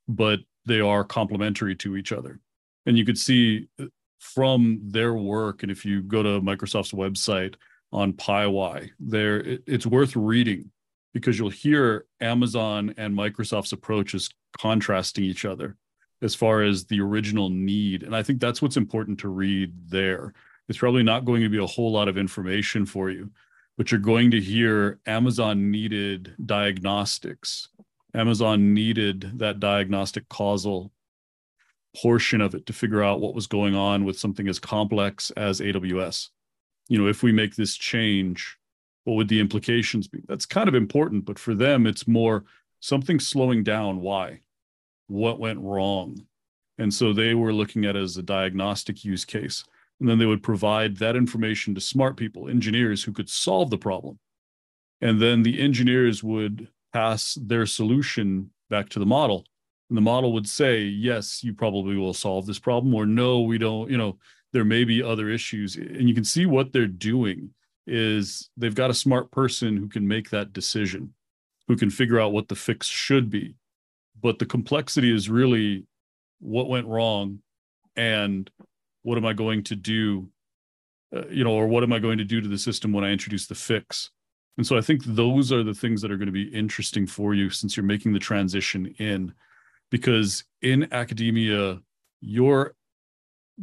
but 0.08 0.40
they 0.70 0.80
are 0.80 1.04
complementary 1.04 1.76
to 1.84 1.98
each 1.98 2.12
other. 2.14 2.40
And 2.86 2.98
you 2.98 3.06
could 3.06 3.18
see 3.18 3.68
uh, 3.80 3.86
from 4.20 4.80
their 4.98 5.14
work, 5.14 5.64
and 5.64 5.72
if 5.72 5.86
you 5.86 6.02
go 6.02 6.24
to 6.24 6.42
Microsoft's 6.42 6.92
website 6.94 7.56
on 7.92 8.14
PyWhy, 8.14 8.90
there 9.00 9.38
it- 9.42 9.64
it's 9.68 9.86
worth 9.86 10.16
reading 10.16 10.72
because 11.14 11.38
you'll 11.38 11.50
hear 11.66 12.06
Amazon 12.22 12.94
and 12.98 13.16
Microsoft's 13.16 13.74
approaches 13.74 14.30
contrasting 14.58 15.24
each 15.26 15.44
other 15.46 15.76
as 16.22 16.36
far 16.36 16.64
as 16.64 16.86
the 16.86 17.00
original 17.00 17.50
need 17.50 18.04
and 18.04 18.14
i 18.16 18.22
think 18.24 18.40
that's 18.42 18.62
what's 18.62 18.78
important 18.78 19.18
to 19.20 19.30
read 19.30 19.72
there 19.90 20.34
It's 20.68 20.78
probably 20.84 21.04
not 21.04 21.24
going 21.26 21.42
to 21.44 21.50
be 21.50 21.60
a 21.64 21.66
whole 21.76 21.92
lot 21.92 22.08
of 22.10 22.18
information 22.18 22.86
for 22.86 23.10
you, 23.10 23.32
but 23.78 23.90
you're 23.90 24.00
going 24.14 24.30
to 24.32 24.40
hear 24.42 25.00
Amazon 25.06 25.72
needed 25.72 26.36
diagnostics. 26.46 27.70
Amazon 28.14 28.74
needed 28.74 29.40
that 29.40 29.60
diagnostic 29.60 30.28
causal 30.30 30.92
portion 32.02 32.42
of 32.42 32.56
it 32.56 32.66
to 32.66 32.74
figure 32.74 33.04
out 33.04 33.20
what 33.20 33.36
was 33.36 33.48
going 33.48 33.76
on 33.76 34.06
with 34.06 34.20
something 34.20 34.48
as 34.48 34.60
complex 34.60 35.32
as 35.32 35.60
AWS. 35.60 36.30
You 36.88 36.98
know, 36.98 37.08
if 37.08 37.24
we 37.24 37.32
make 37.32 37.56
this 37.56 37.76
change, 37.76 38.58
what 39.04 39.16
would 39.16 39.28
the 39.28 39.40
implications 39.40 40.08
be? 40.08 40.22
That's 40.28 40.46
kind 40.46 40.68
of 40.68 40.76
important, 40.76 41.26
but 41.26 41.40
for 41.40 41.54
them, 41.54 41.86
it's 41.86 42.08
more 42.08 42.46
something 42.80 43.20
slowing 43.20 43.64
down. 43.64 44.02
Why? 44.02 44.42
What 45.08 45.40
went 45.40 45.60
wrong? 45.60 46.26
And 46.78 46.94
so 46.94 47.14
they 47.14 47.34
were 47.34 47.54
looking 47.54 47.86
at 47.86 47.96
it 47.96 48.02
as 48.02 48.18
a 48.18 48.24
diagnostic 48.24 49.04
use 49.04 49.26
case. 49.26 49.64
And 50.00 50.08
then 50.08 50.18
they 50.18 50.26
would 50.26 50.44
provide 50.44 50.98
that 50.98 51.16
information 51.16 51.76
to 51.76 51.82
smart 51.82 52.16
people, 52.16 52.48
engineers 52.48 53.04
who 53.04 53.12
could 53.12 53.30
solve 53.30 53.70
the 53.70 53.78
problem. 53.78 54.18
And 55.02 55.22
then 55.22 55.44
the 55.44 55.60
engineers 55.60 56.24
would 56.24 56.70
pass 56.94 57.38
their 57.42 57.66
solution 57.66 58.52
back 58.70 58.90
to 58.90 59.00
the 59.00 59.06
model. 59.06 59.46
And 59.90 59.98
the 59.98 60.02
model 60.02 60.34
would 60.34 60.48
say, 60.48 60.82
yes, 60.82 61.44
you 61.44 61.54
probably 61.54 61.98
will 61.98 62.14
solve 62.14 62.46
this 62.46 62.60
problem, 62.60 62.94
or 62.94 63.06
no, 63.06 63.42
we 63.42 63.58
don't, 63.58 63.90
you 63.90 63.98
know, 63.98 64.18
there 64.54 64.66
may 64.66 64.84
be 64.84 65.02
other 65.02 65.30
issues. 65.30 65.76
And 65.76 66.08
you 66.08 66.16
can 66.16 66.24
see 66.24 66.46
what 66.46 66.72
they're 66.72 66.88
doing 66.88 67.52
is 67.88 68.50
they've 68.56 68.76
got 68.76 68.92
a 68.92 68.96
smart 68.96 69.32
person 69.32 69.78
who 69.78 69.88
can 69.88 70.08
make 70.08 70.30
that 70.30 70.54
decision, 70.54 71.14
who 71.68 71.76
can 71.76 71.90
figure 71.90 72.20
out 72.20 72.32
what 72.32 72.48
the 72.48 72.56
fix 72.56 72.88
should 72.88 73.30
be. 73.30 73.56
But 74.22 74.38
the 74.38 74.46
complexity 74.46 75.14
is 75.14 75.30
really 75.30 75.86
what 76.40 76.70
went 76.70 76.88
wrong 76.88 77.40
and 77.96 78.50
what 79.04 79.18
am 79.18 79.26
I 79.26 79.34
going 79.34 79.64
to 79.66 79.76
do, 79.76 80.30
uh, 81.16 81.28
you 81.30 81.44
know, 81.44 81.54
or 81.54 81.68
what 81.68 81.84
am 81.84 81.94
I 81.94 82.00
going 82.00 82.20
to 82.20 82.26
do 82.26 82.42
to 82.42 82.48
the 82.48 82.58
system 82.58 82.92
when 82.92 83.04
I 83.04 83.12
introduce 83.12 83.48
the 83.48 83.56
fix? 83.56 84.12
And 84.60 84.68
so 84.68 84.78
I 84.78 84.82
think 84.82 85.06
those 85.06 85.54
are 85.54 85.64
the 85.64 85.74
things 85.74 86.02
that 86.02 86.12
are 86.12 86.18
going 86.18 86.26
to 86.26 86.34
be 86.34 86.54
interesting 86.54 87.08
for 87.08 87.34
you 87.34 87.50
since 87.50 87.78
you're 87.78 87.86
making 87.86 88.12
the 88.12 88.20
transition 88.20 88.88
in, 88.98 89.34
because 89.90 90.44
in 90.62 90.92
academia, 90.92 91.80
you're 92.20 92.76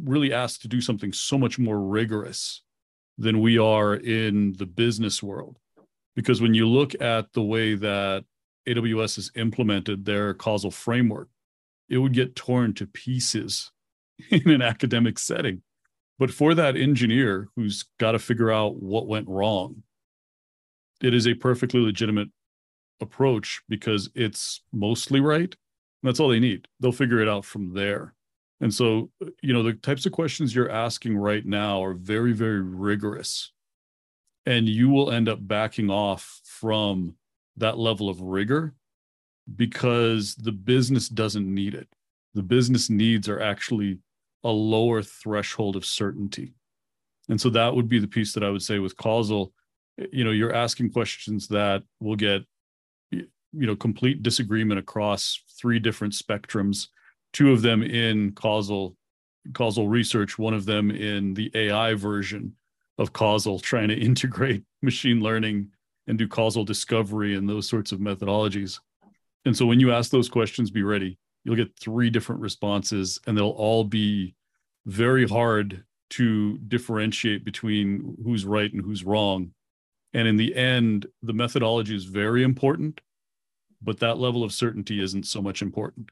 really 0.03 0.33
asked 0.33 0.63
to 0.63 0.67
do 0.67 0.81
something 0.81 1.13
so 1.13 1.37
much 1.37 1.59
more 1.59 1.79
rigorous 1.79 2.63
than 3.15 3.41
we 3.41 3.59
are 3.59 3.93
in 3.93 4.53
the 4.53 4.65
business 4.65 5.21
world. 5.21 5.59
Because 6.15 6.41
when 6.41 6.55
you 6.55 6.67
look 6.67 6.99
at 6.99 7.31
the 7.33 7.43
way 7.43 7.75
that 7.75 8.25
AWS 8.67 9.17
has 9.17 9.31
implemented 9.35 10.03
their 10.03 10.33
causal 10.33 10.71
framework, 10.71 11.29
it 11.89 11.99
would 11.99 12.13
get 12.13 12.35
torn 12.35 12.73
to 12.73 12.87
pieces 12.87 13.71
in 14.31 14.49
an 14.49 14.63
academic 14.63 15.19
setting. 15.19 15.61
But 16.17 16.31
for 16.31 16.55
that 16.55 16.75
engineer 16.75 17.49
who's 17.55 17.85
got 17.99 18.13
to 18.13 18.19
figure 18.19 18.49
out 18.49 18.81
what 18.81 19.07
went 19.07 19.27
wrong, 19.27 19.83
it 21.01 21.13
is 21.13 21.27
a 21.27 21.33
perfectly 21.33 21.79
legitimate 21.79 22.29
approach 23.01 23.61
because 23.69 24.09
it's 24.15 24.61
mostly 24.71 25.19
right. 25.19 25.55
That's 26.03 26.19
all 26.19 26.29
they 26.29 26.39
need. 26.39 26.67
They'll 26.79 26.91
figure 26.91 27.19
it 27.19 27.29
out 27.29 27.45
from 27.45 27.73
there. 27.73 28.13
And 28.59 28.73
so, 28.73 29.11
you 29.41 29.53
know, 29.53 29.61
the 29.63 29.73
types 29.73 30.05
of 30.05 30.11
questions 30.11 30.55
you're 30.55 30.71
asking 30.71 31.17
right 31.17 31.45
now 31.45 31.83
are 31.83 31.93
very, 31.93 32.33
very 32.33 32.61
rigorous. 32.61 33.51
And 34.45 34.67
you 34.67 34.89
will 34.89 35.11
end 35.11 35.29
up 35.29 35.39
backing 35.41 35.89
off 35.89 36.41
from 36.43 37.15
that 37.57 37.77
level 37.77 38.09
of 38.09 38.21
rigor 38.21 38.73
because 39.55 40.35
the 40.35 40.51
business 40.51 41.09
doesn't 41.09 41.53
need 41.53 41.73
it. 41.73 41.87
The 42.33 42.43
business 42.43 42.89
needs 42.89 43.27
are 43.29 43.39
actually 43.39 43.99
a 44.43 44.49
lower 44.49 45.01
threshold 45.03 45.75
of 45.75 45.85
certainty. 45.85 46.53
And 47.29 47.39
so 47.39 47.49
that 47.49 47.75
would 47.75 47.89
be 47.89 47.99
the 47.99 48.07
piece 48.07 48.33
that 48.33 48.43
I 48.43 48.49
would 48.49 48.61
say 48.61 48.79
with 48.79 48.95
causal, 48.95 49.53
you 50.11 50.23
know, 50.23 50.31
you're 50.31 50.53
asking 50.53 50.91
questions 50.91 51.47
that 51.49 51.83
will 51.99 52.15
get, 52.15 52.43
you 53.11 53.27
know, 53.53 53.75
complete 53.75 54.23
disagreement 54.23 54.79
across 54.79 55.41
three 55.59 55.79
different 55.79 56.13
spectrums, 56.13 56.87
two 57.33 57.51
of 57.51 57.61
them 57.61 57.81
in 57.83 58.31
causal 58.33 58.95
causal 59.53 59.87
research, 59.87 60.37
one 60.37 60.53
of 60.53 60.65
them 60.65 60.91
in 60.91 61.33
the 61.33 61.49
AI 61.55 61.93
version 61.93 62.53
of 62.97 63.13
causal, 63.13 63.59
trying 63.59 63.87
to 63.87 63.95
integrate 63.99 64.63
machine 64.81 65.21
learning 65.21 65.69
and 66.07 66.17
do 66.17 66.27
causal 66.27 66.63
discovery 66.63 67.35
and 67.35 67.47
those 67.47 67.67
sorts 67.67 67.91
of 67.91 67.99
methodologies. 67.99 68.79
And 69.45 69.55
so 69.55 69.65
when 69.65 69.79
you 69.79 69.91
ask 69.91 70.11
those 70.11 70.29
questions, 70.29 70.71
be 70.71 70.83
ready. 70.83 71.17
You'll 71.43 71.55
get 71.55 71.77
three 71.79 72.09
different 72.09 72.41
responses, 72.41 73.19
and 73.25 73.37
they'll 73.37 73.49
all 73.49 73.83
be 73.83 74.35
very 74.85 75.27
hard 75.27 75.83
to 76.09 76.57
differentiate 76.59 77.45
between 77.45 78.17
who's 78.23 78.45
right 78.45 78.71
and 78.71 78.83
who's 78.83 79.05
wrong. 79.05 79.51
And 80.17 80.27
in 80.27 80.35
the 80.35 80.55
end, 80.55 81.05
the 81.21 81.31
methodology 81.31 81.95
is 81.95 82.05
very 82.05 82.41
important, 82.41 83.01
but 83.83 83.99
that 83.99 84.17
level 84.17 84.43
of 84.43 84.51
certainty 84.51 84.99
isn't 84.99 85.27
so 85.27 85.43
much 85.43 85.61
important. 85.61 86.09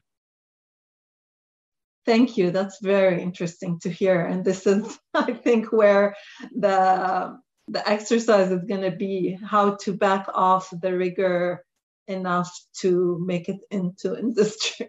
Thank 2.04 2.36
you. 2.36 2.52
That's 2.52 2.78
very 2.80 3.20
interesting 3.20 3.80
to 3.80 3.90
hear. 3.90 4.24
And 4.24 4.44
this 4.44 4.64
is, 4.64 4.96
I 5.14 5.32
think, 5.32 5.72
where 5.72 6.14
the 6.54 7.36
the 7.66 7.88
exercise 7.90 8.52
is 8.52 8.62
going 8.62 8.82
to 8.88 8.96
be 8.96 9.36
how 9.44 9.74
to 9.82 9.92
back 9.92 10.28
off 10.32 10.70
the 10.70 10.96
rigor 10.96 11.64
enough 12.06 12.48
to 12.82 13.20
make 13.26 13.48
it 13.48 13.58
into 13.72 14.16
industry 14.26 14.88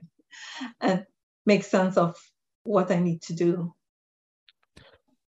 and 0.79 1.03
make 1.43 1.63
sense 1.63 1.97
of 1.97 2.15
what 2.65 2.91
I 2.91 2.99
need 2.99 3.23
to 3.23 3.33
do. 3.33 3.73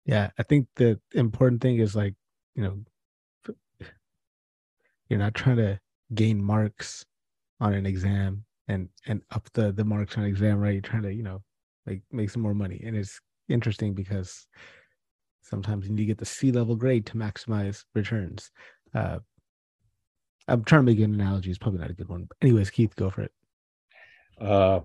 Yeah, 0.04 0.30
I 0.36 0.42
think 0.42 0.66
the 0.74 0.98
important 1.14 1.60
thing 1.60 1.78
is 1.78 1.94
like, 1.94 2.14
you 2.56 2.64
know, 2.64 2.80
you're 5.08 5.18
not 5.18 5.34
trying 5.34 5.56
to 5.56 5.78
gain 6.14 6.42
marks 6.42 7.04
on 7.60 7.74
an 7.74 7.86
exam 7.86 8.44
and 8.68 8.88
and 9.06 9.22
up 9.30 9.48
the 9.54 9.72
the 9.72 9.84
marks 9.84 10.16
on 10.16 10.24
an 10.24 10.28
exam, 10.28 10.58
right? 10.58 10.74
You're 10.74 10.82
trying 10.82 11.02
to, 11.02 11.12
you 11.12 11.22
know, 11.22 11.42
like 11.86 12.02
make 12.12 12.30
some 12.30 12.42
more 12.42 12.54
money. 12.54 12.82
And 12.84 12.96
it's 12.96 13.20
interesting 13.48 13.94
because 13.94 14.46
sometimes 15.42 15.86
you 15.86 15.92
need 15.92 16.02
to 16.02 16.06
get 16.06 16.18
the 16.18 16.26
C 16.26 16.52
level 16.52 16.76
grade 16.76 17.06
to 17.06 17.14
maximize 17.14 17.84
returns. 17.94 18.50
Uh, 18.94 19.18
I'm 20.46 20.64
trying 20.64 20.84
to 20.84 20.92
make 20.92 20.98
an 20.98 21.14
analogy. 21.14 21.50
It's 21.50 21.58
probably 21.58 21.80
not 21.80 21.90
a 21.90 21.94
good 21.94 22.08
one. 22.08 22.26
But 22.28 22.36
anyways, 22.42 22.70
Keith, 22.70 22.96
go 22.96 23.10
for 23.10 23.22
it. 23.22 23.32
Uh, 24.40 24.80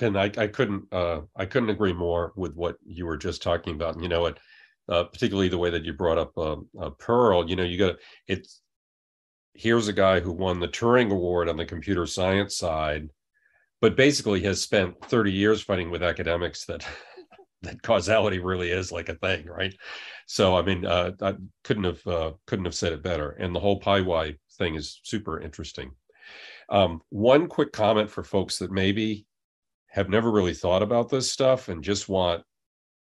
and 0.00 0.18
I, 0.18 0.30
I 0.36 0.46
couldn't 0.46 0.92
uh, 0.92 1.22
I 1.36 1.46
couldn't 1.46 1.70
agree 1.70 1.92
more 1.92 2.32
with 2.36 2.54
what 2.54 2.76
you 2.84 3.06
were 3.06 3.16
just 3.16 3.42
talking 3.42 3.74
about. 3.74 3.94
And 3.94 4.02
you 4.02 4.08
know 4.08 4.22
what, 4.22 4.38
uh, 4.88 5.04
particularly 5.04 5.48
the 5.48 5.58
way 5.58 5.70
that 5.70 5.84
you 5.84 5.92
brought 5.92 6.18
up 6.18 6.36
um, 6.38 6.68
uh, 6.80 6.90
Pearl. 6.90 7.48
You 7.48 7.56
know, 7.56 7.64
you 7.64 7.78
got 7.78 7.96
it's 8.26 8.60
here's 9.56 9.88
a 9.88 9.92
guy 9.92 10.20
who 10.20 10.32
won 10.32 10.60
the 10.60 10.68
Turing 10.68 11.10
Award 11.10 11.48
on 11.48 11.56
the 11.56 11.64
computer 11.64 12.06
science 12.06 12.56
side, 12.56 13.10
but 13.80 13.96
basically 13.96 14.40
has 14.42 14.60
spent 14.60 15.00
30 15.06 15.32
years 15.32 15.62
fighting 15.62 15.90
with 15.90 16.02
academics 16.02 16.64
that 16.66 16.86
that 17.62 17.82
causality 17.82 18.38
really 18.38 18.70
is 18.70 18.92
like 18.92 19.08
a 19.08 19.14
thing, 19.14 19.46
right? 19.46 19.74
So 20.26 20.56
I 20.56 20.62
mean, 20.62 20.84
uh, 20.84 21.12
I 21.20 21.34
couldn't 21.64 21.84
have 21.84 22.06
uh, 22.06 22.32
couldn't 22.46 22.66
have 22.66 22.74
said 22.74 22.92
it 22.92 23.02
better. 23.02 23.30
And 23.30 23.54
the 23.54 23.60
whole 23.60 23.80
PyWhy 23.80 24.38
thing 24.58 24.74
is 24.74 25.00
super 25.04 25.40
interesting. 25.40 25.92
Um, 26.68 27.00
one 27.10 27.46
quick 27.46 27.72
comment 27.72 28.10
for 28.10 28.24
folks 28.24 28.58
that 28.58 28.70
maybe 28.70 29.26
have 29.88 30.08
never 30.08 30.30
really 30.30 30.54
thought 30.54 30.82
about 30.82 31.08
this 31.08 31.30
stuff 31.30 31.68
and 31.68 31.82
just 31.82 32.08
want 32.08 32.42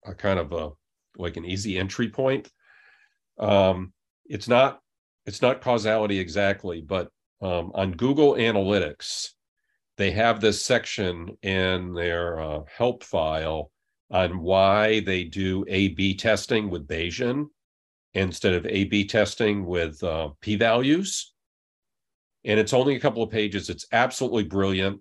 a 0.05 0.14
kind 0.14 0.39
of 0.39 0.52
a 0.52 0.70
like 1.16 1.36
an 1.36 1.44
easy 1.44 1.78
entry 1.78 2.09
point. 2.09 2.51
Um, 3.39 3.93
it's 4.27 4.48
not 4.48 4.81
it's 5.27 5.43
not 5.43 5.61
causality 5.61 6.19
exactly, 6.19 6.81
but 6.81 7.11
um, 7.43 7.73
on 7.74 7.93
Google 7.93 8.35
Analytics, 8.35 9.31
they 9.97 10.11
have 10.12 10.40
this 10.40 10.65
section 10.65 11.36
in 11.43 11.93
their 11.94 12.40
uh, 12.40 12.61
help 12.74 13.03
file 13.03 13.70
on 14.11 14.40
why 14.40 15.01
they 15.01 15.24
do 15.24 15.65
A/B 15.69 16.15
testing 16.15 16.70
with 16.70 16.86
Bayesian 16.86 17.47
instead 18.15 18.55
of 18.55 18.66
A/B 18.66 19.07
testing 19.07 19.66
with 19.66 20.03
uh, 20.03 20.31
p-values 20.40 21.35
and 22.47 22.61
it's 22.61 22.73
only 22.73 22.94
a 22.94 23.01
couple 23.01 23.23
of 23.23 23.31
pages. 23.31 23.69
It's 23.69 23.86
absolutely 23.93 24.44
brilliant. 24.44 25.01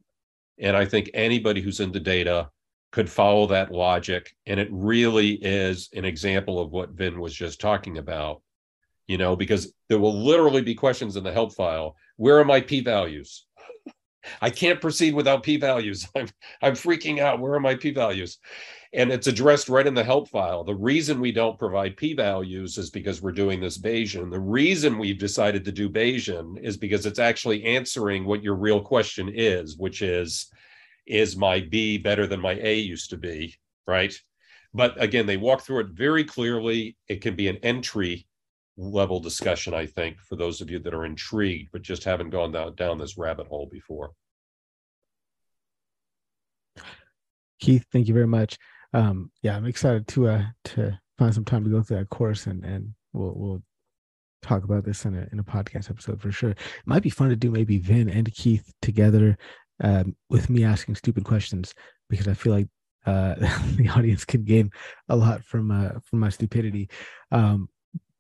And 0.58 0.76
I 0.76 0.84
think 0.84 1.12
anybody 1.14 1.62
who's 1.62 1.80
into 1.80 2.00
data 2.00 2.50
could 2.92 3.10
follow 3.10 3.46
that 3.48 3.72
logic. 3.72 4.36
And 4.48 4.60
it 4.60 4.68
really 4.72 5.34
is 5.34 5.90
an 5.94 6.06
example 6.06 6.60
of 6.60 6.72
what 6.72 6.92
Vin 6.92 7.20
was 7.20 7.36
just 7.36 7.62
talking 7.62 8.00
about, 8.00 8.42
you 9.07 9.18
know, 9.18 9.36
because 9.36 9.73
there 9.90 9.99
will 9.99 10.23
literally 10.23 10.61
be 10.61 10.76
questions 10.76 11.15
in 11.15 11.23
the 11.23 11.32
help 11.32 11.53
file. 11.53 11.95
Where 12.18 12.40
are 12.40 12.45
my 12.45 12.61
p 12.61 12.82
values? 12.82 13.45
I 14.41 14.49
can't 14.49 14.82
proceed 14.82 15.14
without 15.14 15.44
p 15.44 15.57
values. 15.57 16.07
I'm, 16.15 16.27
I'm 16.61 16.73
freaking 16.73 17.19
out. 17.19 17.40
Where 17.40 17.53
are 17.53 17.60
my 17.60 17.76
p 17.76 17.91
values? 17.91 18.40
and 18.95 19.11
it's 19.11 19.27
addressed 19.27 19.68
right 19.68 19.86
in 19.86 19.94
the 19.94 20.03
help 20.03 20.30
file. 20.30 20.64
The 20.64 20.73
reason 20.73 21.19
we 21.19 21.34
don't 21.34 21.60
provide 21.60 21.98
p-values 21.98 22.77
is 22.77 22.90
because 22.90 23.22
we're 23.22 23.34
doing 23.34 23.60
this 23.60 23.77
Bayesian. 23.77 24.32
The 24.32 24.40
reason 24.40 24.98
we've 24.98 25.19
decided 25.19 25.65
to 25.65 25.72
do 25.73 25.90
Bayesian 25.90 26.57
is 26.64 26.77
because 26.77 27.06
it's 27.06 27.19
actually 27.19 27.65
answering 27.65 28.23
what 28.23 28.41
your 28.41 28.56
real 28.56 28.80
question 28.80 29.30
is, 29.30 29.77
which 29.77 30.02
is, 30.02 30.49
is 31.06 31.36
my 31.36 31.60
B 31.60 31.98
better 31.98 32.26
than 32.26 32.40
my 32.40 32.57
A 32.61 32.76
used 32.76 33.10
to 33.10 33.18
be, 33.18 33.56
right? 33.86 34.18
but 34.73 35.02
again, 35.02 35.26
they 35.26 35.38
walk 35.38 35.61
through 35.61 35.80
it 35.80 35.88
very 35.91 36.26
clearly. 36.26 36.98
It 37.07 37.22
can 37.22 37.34
be 37.34 37.48
an 37.48 37.57
entry 37.64 38.27
level 38.78 39.20
discussion, 39.20 39.74
I 39.74 39.86
think, 39.86 40.20
for 40.22 40.36
those 40.36 40.62
of 40.62 40.70
you 40.70 40.80
that 40.80 40.94
are 40.94 41.06
intrigued 41.06 41.70
but 41.72 41.82
just 41.82 42.04
haven't 42.04 42.30
gone 42.30 42.52
down, 42.52 42.76
down 42.76 42.98
this 42.98 43.18
rabbit 43.18 43.48
hole 43.48 43.70
before. 43.72 44.12
Keith, 47.60 47.86
thank 47.92 48.08
you 48.08 48.14
very 48.14 48.28
much. 48.28 48.58
Um, 48.94 49.32
yeah, 49.42 49.56
I'm 49.56 49.66
excited 49.66 50.08
to 50.10 50.28
uh 50.28 50.44
to 50.66 51.00
find 51.18 51.34
some 51.34 51.46
time 51.46 51.64
to 51.64 51.70
go 51.70 51.82
through 51.82 51.98
that 51.98 52.10
course 52.10 52.48
and 52.48 52.64
and 52.64 52.94
we'll 53.14 53.34
we'll 53.36 53.64
talk 54.42 54.64
about 54.64 54.86
this 54.86 55.06
in 55.06 55.16
a 55.16 55.28
in 55.32 55.40
a 55.40 55.44
podcast 55.44 55.90
episode 55.90 56.22
for 56.22 56.32
sure. 56.32 56.52
It 56.52 56.60
might 56.86 57.04
be 57.04 57.10
fun 57.10 57.30
to 57.30 57.36
do 57.36 57.52
maybe 57.52 57.80
Vin 57.80 58.10
and 58.10 58.32
Keith 58.34 58.72
together 58.82 59.38
um, 59.84 60.16
with 60.30 60.50
me 60.50 60.64
asking 60.64 60.96
stupid 60.96 61.24
questions 61.24 61.74
because 62.10 62.28
I 62.28 62.34
feel 62.34 62.54
like 62.54 62.68
uh, 63.06 63.36
the 63.76 63.90
audience 63.90 64.26
could 64.26 64.46
gain 64.46 64.72
a 65.10 65.16
lot 65.16 65.44
from 65.44 65.72
uh, 65.72 66.00
from 66.04 66.20
my 66.20 66.30
stupidity. 66.30 66.90
Um, 67.32 67.70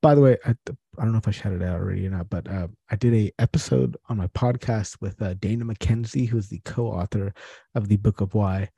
by 0.05 0.13
the 0.13 0.21
way, 0.21 0.37
I, 0.45 0.51
I 0.99 1.03
don't 1.03 1.13
know 1.13 1.17
if 1.17 1.27
I 1.27 1.31
shouted 1.31 1.63
out 1.63 1.79
already 1.79 2.05
or 2.05 2.11
not, 2.11 2.29
but 2.29 2.47
uh, 2.47 2.67
I 2.91 2.95
did 2.95 3.11
a 3.15 3.31
episode 3.39 3.97
on 4.07 4.17
my 4.17 4.27
podcast 4.27 5.01
with 5.01 5.19
uh, 5.19 5.33
Dana 5.33 5.65
Mackenzie, 5.65 6.25
who's 6.25 6.47
the 6.47 6.61
co-author 6.63 7.33
of 7.73 7.87
the 7.87 7.97
Book 7.97 8.21
of 8.21 8.35
Why. 8.35 8.69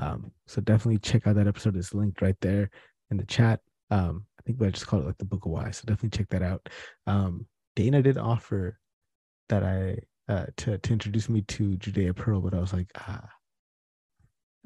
Um, 0.00 0.32
so 0.48 0.60
definitely 0.60 0.98
check 0.98 1.28
out 1.28 1.36
that 1.36 1.46
episode. 1.46 1.76
It's 1.76 1.94
linked 1.94 2.20
right 2.20 2.34
there 2.40 2.68
in 3.12 3.16
the 3.16 3.24
chat. 3.26 3.60
Um, 3.92 4.26
I 4.40 4.42
think 4.42 4.60
I 4.60 4.70
just 4.70 4.88
called 4.88 5.04
it 5.04 5.06
like 5.06 5.18
the 5.18 5.24
Book 5.24 5.46
of 5.46 5.52
Why. 5.52 5.70
So 5.70 5.84
definitely 5.86 6.18
check 6.18 6.28
that 6.30 6.42
out. 6.42 6.68
Um, 7.06 7.46
Dana 7.76 8.02
did 8.02 8.18
offer 8.18 8.76
that 9.50 9.62
I 9.62 9.98
uh, 10.28 10.46
to 10.56 10.78
to 10.78 10.92
introduce 10.92 11.28
me 11.28 11.42
to 11.42 11.76
Judea 11.76 12.12
Pearl, 12.12 12.40
but 12.40 12.54
I 12.54 12.58
was 12.58 12.72
like, 12.72 12.90
ah, 12.98 13.28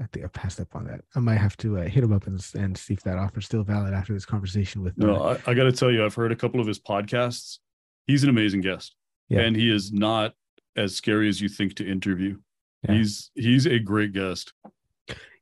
I 0.01 0.05
think 0.12 0.24
I 0.27 0.28
passed 0.28 0.60
up 0.60 0.74
on 0.74 0.85
that. 0.85 1.01
I 1.14 1.20
might 1.20 1.39
have 1.39 1.56
to 1.59 1.78
uh, 1.78 1.85
hit 1.85 2.05
him 2.05 2.12
up 2.12 2.27
and, 2.27 2.44
and 2.55 2.77
see 2.77 2.94
if 2.94 3.02
that 3.05 3.16
offer 3.16 3.39
is 3.39 3.47
still 3.47 3.62
valid 3.62 3.94
after 3.94 4.12
this 4.12 4.27
conversation 4.27 4.82
with. 4.82 4.97
No, 4.98 5.23
I, 5.23 5.39
I 5.47 5.55
got 5.55 5.64
to 5.64 5.73
tell 5.73 5.90
you, 5.90 6.05
I've 6.05 6.14
heard 6.14 6.32
a 6.32 6.36
couple 6.36 6.60
of 6.60 6.66
his 6.66 6.78
podcasts. 6.78 7.59
He's 8.06 8.23
an 8.23 8.28
amazing 8.28 8.60
guest, 8.60 8.94
yeah. 9.28 9.40
and 9.40 9.56
he 9.56 9.73
is 9.73 9.93
not 9.93 10.35
as 10.77 10.94
scary 10.94 11.28
as 11.28 11.40
you 11.40 11.48
think 11.48 11.74
to 11.77 11.90
interview. 11.90 12.36
Yeah. 12.82 12.94
He's 12.94 13.31
he's 13.35 13.66
a 13.66 13.78
great 13.78 14.12
guest. 14.12 14.52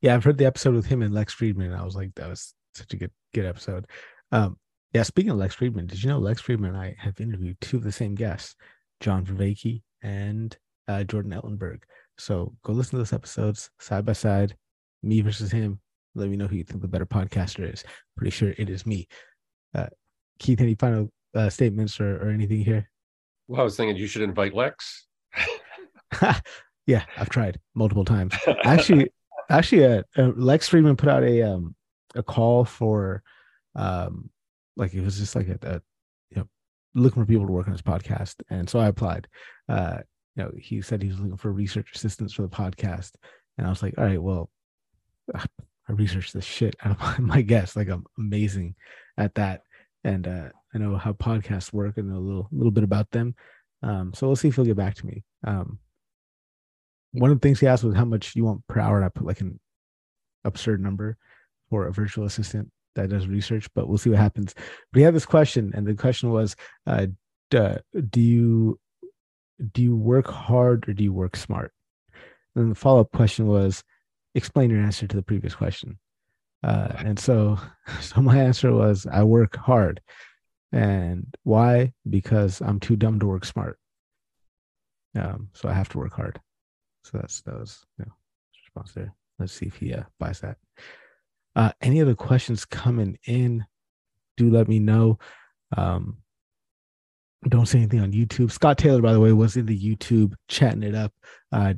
Yeah, 0.00 0.14
I've 0.14 0.24
heard 0.24 0.38
the 0.38 0.46
episode 0.46 0.74
with 0.74 0.86
him 0.86 1.02
and 1.02 1.12
Lex 1.12 1.34
Fridman. 1.34 1.66
And 1.66 1.76
I 1.76 1.84
was 1.84 1.96
like, 1.96 2.14
that 2.14 2.28
was 2.28 2.54
such 2.74 2.92
a 2.94 2.96
good 2.96 3.10
good 3.32 3.46
episode. 3.46 3.86
Um, 4.32 4.56
yeah, 4.92 5.02
speaking 5.02 5.32
of 5.32 5.38
Lex 5.38 5.56
Fridman, 5.56 5.88
did 5.88 6.02
you 6.02 6.08
know 6.08 6.18
Lex 6.18 6.40
Fridman 6.40 6.68
and 6.68 6.76
I 6.76 6.94
have 6.98 7.20
interviewed 7.20 7.60
two 7.60 7.76
of 7.76 7.82
the 7.82 7.92
same 7.92 8.14
guests, 8.14 8.54
John 9.00 9.26
Vervaeke 9.26 9.82
and 10.02 10.56
uh, 10.86 11.04
Jordan 11.04 11.32
Ellenberg. 11.32 11.80
So 12.18 12.54
go 12.62 12.72
listen 12.72 12.92
to 12.92 12.96
those 12.98 13.12
episodes 13.12 13.70
side 13.80 14.04
by 14.04 14.12
side, 14.12 14.56
me 15.02 15.20
versus 15.20 15.50
him. 15.50 15.80
Let 16.14 16.28
me 16.28 16.36
know 16.36 16.46
who 16.46 16.56
you 16.56 16.64
think 16.64 16.80
the 16.80 16.88
better 16.88 17.06
podcaster 17.06 17.72
is. 17.72 17.84
Pretty 18.16 18.30
sure 18.30 18.54
it 18.56 18.70
is 18.70 18.86
me. 18.86 19.08
Uh, 19.74 19.88
Keith, 20.38 20.60
any 20.60 20.74
final 20.74 21.10
uh, 21.34 21.50
statements 21.50 22.00
or, 22.00 22.16
or 22.22 22.30
anything 22.30 22.64
here? 22.64 22.88
Well, 23.48 23.60
I 23.60 23.64
was 23.64 23.76
thinking 23.76 23.96
you 23.96 24.06
should 24.06 24.22
invite 24.22 24.54
Lex. 24.54 25.06
yeah, 26.86 27.04
I've 27.16 27.28
tried 27.28 27.58
multiple 27.74 28.04
times. 28.04 28.34
Actually, 28.62 29.10
actually, 29.50 29.84
uh, 29.84 30.02
uh, 30.16 30.32
Lex 30.36 30.68
Fridman 30.68 30.96
put 30.96 31.08
out 31.08 31.24
a 31.24 31.42
um 31.42 31.74
a 32.14 32.22
call 32.22 32.64
for 32.64 33.22
um 33.74 34.30
like 34.76 34.94
it 34.94 35.02
was 35.02 35.18
just 35.18 35.34
like 35.34 35.48
a, 35.48 35.58
a 35.62 35.74
you 36.30 36.36
know 36.36 36.48
looking 36.94 37.22
for 37.22 37.26
people 37.26 37.46
to 37.46 37.52
work 37.52 37.66
on 37.66 37.72
his 37.72 37.82
podcast, 37.82 38.36
and 38.50 38.68
so 38.68 38.78
I 38.78 38.86
applied. 38.86 39.28
Uh, 39.68 39.98
you 40.36 40.42
know, 40.42 40.50
he 40.56 40.80
said 40.80 41.02
he 41.02 41.08
was 41.08 41.20
looking 41.20 41.36
for 41.36 41.52
research 41.52 41.90
assistance 41.94 42.32
for 42.32 42.42
the 42.42 42.48
podcast. 42.48 43.12
And 43.56 43.66
I 43.66 43.70
was 43.70 43.82
like, 43.82 43.94
all 43.98 44.04
right, 44.04 44.22
well, 44.22 44.50
I 45.34 45.92
researched 45.92 46.32
the 46.32 46.40
shit 46.40 46.76
out 46.82 46.98
of 47.00 47.18
my, 47.18 47.42
guests. 47.42 47.76
Like 47.76 47.88
I'm 47.88 48.04
amazing 48.18 48.74
at 49.16 49.34
that. 49.34 49.62
And 50.02 50.26
uh, 50.26 50.48
I 50.74 50.78
know 50.78 50.96
how 50.96 51.12
podcasts 51.12 51.72
work 51.72 51.98
and 51.98 52.12
a 52.12 52.18
little 52.18 52.48
little 52.52 52.70
bit 52.70 52.84
about 52.84 53.10
them. 53.10 53.34
Um, 53.82 54.12
so 54.14 54.26
we'll 54.26 54.36
see 54.36 54.48
if 54.48 54.56
he'll 54.56 54.64
get 54.64 54.76
back 54.76 54.94
to 54.96 55.06
me. 55.06 55.24
Um, 55.46 55.78
one 57.12 57.30
of 57.30 57.40
the 57.40 57.46
things 57.46 57.60
he 57.60 57.66
asked 57.66 57.84
was 57.84 57.94
how 57.94 58.04
much 58.04 58.34
you 58.34 58.44
want 58.44 58.66
per 58.66 58.80
hour. 58.80 59.02
I 59.02 59.08
put 59.08 59.26
like 59.26 59.40
an 59.40 59.60
absurd 60.44 60.82
number 60.82 61.16
for 61.70 61.86
a 61.86 61.92
virtual 61.92 62.24
assistant 62.24 62.70
that 62.96 63.08
does 63.08 63.26
research, 63.26 63.68
but 63.74 63.88
we'll 63.88 63.98
see 63.98 64.10
what 64.10 64.18
happens. 64.18 64.54
But 64.92 64.98
he 64.98 65.02
had 65.02 65.14
this 65.14 65.26
question, 65.26 65.72
and 65.74 65.86
the 65.86 65.94
question 65.94 66.30
was, 66.30 66.56
uh, 66.86 67.06
do 67.50 68.20
you 68.20 68.78
do 69.72 69.82
you 69.82 69.96
work 69.96 70.28
hard 70.28 70.88
or 70.88 70.92
do 70.92 71.04
you 71.04 71.12
work 71.12 71.36
smart? 71.36 71.72
And 72.56 72.70
the 72.70 72.74
follow 72.74 73.00
up 73.00 73.12
question 73.12 73.46
was, 73.46 73.82
explain 74.34 74.70
your 74.70 74.80
answer 74.80 75.06
to 75.06 75.16
the 75.16 75.22
previous 75.22 75.54
question. 75.54 75.98
Uh, 76.62 76.88
and 76.98 77.18
so, 77.18 77.58
so 78.00 78.20
my 78.20 78.38
answer 78.38 78.72
was, 78.72 79.06
I 79.10 79.22
work 79.22 79.56
hard. 79.56 80.00
And 80.72 81.32
why? 81.44 81.92
Because 82.08 82.60
I'm 82.60 82.80
too 82.80 82.96
dumb 82.96 83.20
to 83.20 83.26
work 83.26 83.44
smart. 83.44 83.78
Um, 85.16 85.50
so 85.52 85.68
I 85.68 85.72
have 85.72 85.88
to 85.90 85.98
work 85.98 86.14
hard. 86.14 86.40
So 87.04 87.18
that's 87.18 87.42
that 87.42 87.54
was 87.54 87.84
you 87.98 88.06
know, 88.06 88.12
response 88.64 88.92
there. 88.92 89.14
Let's 89.38 89.52
see 89.52 89.66
if 89.66 89.76
he 89.76 89.94
uh, 89.94 90.04
buys 90.18 90.40
that. 90.40 90.56
Uh, 91.54 91.70
any 91.80 92.02
other 92.02 92.16
questions 92.16 92.64
coming 92.64 93.18
in? 93.24 93.64
Do 94.36 94.50
let 94.50 94.66
me 94.66 94.80
know. 94.80 95.18
Um, 95.76 96.18
don't 97.50 97.66
say 97.66 97.78
anything 97.78 98.00
on 98.00 98.12
YouTube. 98.12 98.50
Scott 98.50 98.78
Taylor, 98.78 99.02
by 99.02 99.12
the 99.12 99.20
way, 99.20 99.32
was 99.32 99.56
in 99.56 99.66
the 99.66 99.78
YouTube 99.78 100.34
chatting 100.48 100.82
it 100.82 100.94
up. 100.94 101.12
Uh, 101.52 101.74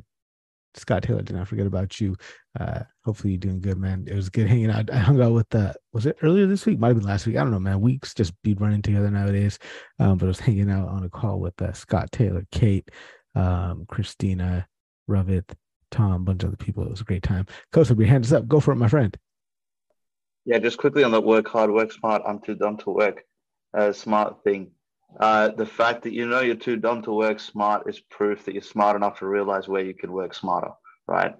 Scott 0.75 1.03
Taylor, 1.03 1.21
did 1.21 1.35
not 1.35 1.47
forget 1.47 1.65
about 1.65 1.99
you. 1.99 2.15
Uh, 2.59 2.81
hopefully 3.03 3.33
you're 3.33 3.39
doing 3.39 3.59
good, 3.59 3.77
man. 3.77 4.05
It 4.07 4.15
was 4.15 4.29
good 4.29 4.47
hanging 4.47 4.69
out. 4.69 4.91
I 4.91 4.97
hung 4.97 5.21
out 5.21 5.33
with 5.33 5.53
uh 5.55 5.73
was 5.91 6.05
it 6.05 6.17
earlier 6.21 6.45
this 6.45 6.65
week? 6.65 6.79
Might 6.79 6.89
have 6.89 6.97
been 6.97 7.07
last 7.07 7.25
week. 7.25 7.35
I 7.35 7.41
don't 7.41 7.51
know, 7.51 7.59
man. 7.59 7.81
Weeks 7.81 8.13
just 8.13 8.33
be 8.43 8.53
running 8.53 8.81
together 8.81 9.09
nowadays. 9.09 9.57
Um, 9.99 10.17
but 10.17 10.25
I 10.25 10.27
was 10.27 10.39
hanging 10.47 10.69
out 10.69 10.87
on 10.87 11.03
a 11.03 11.09
call 11.09 11.39
with 11.39 11.59
uh, 11.61 11.73
Scott 11.73 12.11
Taylor, 12.11 12.45
Kate, 12.51 12.89
um, 13.35 13.85
Christina, 13.87 14.67
Ravit, 15.09 15.51
Tom, 15.89 16.23
bunch 16.25 16.43
of 16.43 16.49
other 16.49 16.57
people. 16.57 16.83
It 16.83 16.91
was 16.91 17.01
a 17.01 17.05
great 17.05 17.23
time. 17.23 17.47
Coach, 17.71 17.89
your 17.89 18.07
hands 18.07 18.31
up. 18.31 18.47
Go 18.47 18.59
for 18.59 18.71
it, 18.71 18.77
my 18.77 18.87
friend. 18.87 19.17
Yeah, 20.45 20.59
just 20.59 20.77
quickly 20.77 21.03
on 21.03 21.11
that 21.11 21.21
work 21.21 21.47
hard, 21.47 21.71
work 21.71 21.91
smart, 21.91 22.21
I'm 22.25 22.39
too 22.39 22.55
dumb 22.55 22.77
to 22.77 22.91
work 22.91 23.23
uh, 23.73 23.91
smart 23.91 24.43
thing. 24.43 24.71
Uh, 25.19 25.49
the 25.49 25.65
fact 25.65 26.03
that 26.03 26.13
you 26.13 26.27
know 26.27 26.41
you're 26.41 26.55
too 26.55 26.75
dumb 26.77 27.01
to 27.01 27.11
work 27.11 27.39
smart 27.39 27.89
is 27.89 27.99
proof 27.99 28.45
that 28.45 28.53
you're 28.53 28.61
smart 28.61 28.95
enough 28.95 29.19
to 29.19 29.27
realize 29.27 29.67
where 29.67 29.83
you 29.83 29.93
can 29.93 30.11
work 30.11 30.33
smarter, 30.33 30.71
right? 31.07 31.35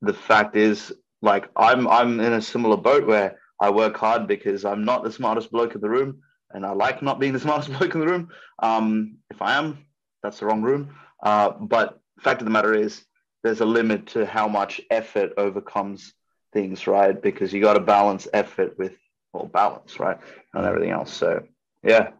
The 0.00 0.14
fact 0.14 0.56
is, 0.56 0.92
like 1.20 1.48
I'm 1.56 1.86
I'm 1.88 2.20
in 2.20 2.32
a 2.32 2.42
similar 2.42 2.76
boat 2.76 3.06
where 3.06 3.38
I 3.60 3.70
work 3.70 3.96
hard 3.96 4.26
because 4.26 4.64
I'm 4.64 4.84
not 4.84 5.04
the 5.04 5.12
smartest 5.12 5.50
bloke 5.50 5.74
in 5.74 5.80
the 5.80 5.90
room, 5.90 6.20
and 6.52 6.64
I 6.64 6.72
like 6.72 7.02
not 7.02 7.20
being 7.20 7.32
the 7.32 7.40
smartest 7.46 7.70
bloke 7.70 7.94
in 7.94 8.00
the 8.00 8.06
room. 8.06 8.28
Um, 8.60 9.18
if 9.30 9.42
I 9.42 9.54
am, 9.58 9.84
that's 10.22 10.40
the 10.40 10.46
wrong 10.46 10.62
room. 10.62 10.94
Uh, 11.22 11.50
but 11.50 12.00
fact 12.20 12.40
of 12.40 12.46
the 12.46 12.50
matter 12.50 12.74
is, 12.74 13.04
there's 13.42 13.60
a 13.60 13.66
limit 13.66 14.06
to 14.08 14.24
how 14.24 14.48
much 14.48 14.80
effort 14.90 15.32
overcomes 15.36 16.14
things, 16.52 16.86
right? 16.86 17.20
Because 17.20 17.52
you 17.52 17.60
got 17.60 17.74
to 17.74 17.80
balance 17.80 18.26
effort 18.32 18.78
with 18.78 18.96
well 19.32 19.46
balance, 19.46 19.98
right, 19.98 20.18
and 20.54 20.64
everything 20.64 20.90
else. 20.90 21.12
So 21.12 21.44
yeah, 21.82 22.10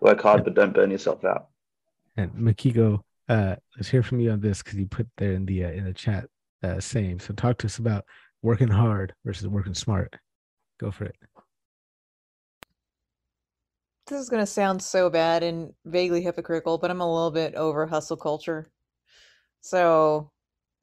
Work 0.00 0.20
hard, 0.22 0.44
but 0.44 0.54
don't 0.54 0.74
burn 0.74 0.90
yourself 0.90 1.24
out. 1.24 1.48
And 2.16 2.32
Mikiko, 2.32 3.00
uh, 3.28 3.56
let's 3.76 3.88
hear 3.88 4.02
from 4.02 4.20
you 4.20 4.30
on 4.30 4.40
this 4.40 4.62
because 4.62 4.78
you 4.78 4.86
put 4.86 5.08
there 5.16 5.32
in 5.32 5.44
the 5.46 5.64
uh, 5.64 5.70
in 5.70 5.84
the 5.84 5.92
chat 5.92 6.26
uh, 6.62 6.80
same. 6.80 7.18
So 7.18 7.34
talk 7.34 7.58
to 7.58 7.66
us 7.66 7.78
about 7.78 8.04
working 8.42 8.68
hard 8.68 9.14
versus 9.24 9.48
working 9.48 9.74
smart. 9.74 10.16
Go 10.78 10.90
for 10.90 11.04
it. 11.04 11.16
This 14.06 14.20
is 14.20 14.30
going 14.30 14.42
to 14.42 14.46
sound 14.46 14.82
so 14.82 15.10
bad 15.10 15.42
and 15.42 15.72
vaguely 15.84 16.22
hypocritical, 16.22 16.78
but 16.78 16.90
I'm 16.90 17.02
a 17.02 17.14
little 17.14 17.30
bit 17.30 17.54
over 17.54 17.86
hustle 17.86 18.16
culture. 18.16 18.66
So 19.60 20.30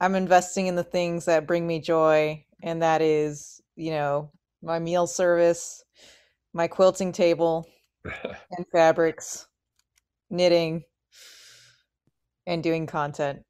I'm 0.00 0.14
investing 0.14 0.68
in 0.68 0.76
the 0.76 0.84
things 0.84 1.24
that 1.24 1.46
bring 1.46 1.66
me 1.66 1.80
joy, 1.80 2.44
and 2.62 2.82
that 2.82 3.02
is, 3.02 3.60
you 3.74 3.90
know, 3.90 4.30
my 4.62 4.78
meal 4.78 5.06
service, 5.06 5.82
my 6.52 6.68
quilting 6.68 7.10
table, 7.10 7.66
and 8.50 8.66
fabrics, 8.72 9.46
knitting, 10.30 10.84
and 12.46 12.62
doing 12.62 12.86
content. 12.86 13.40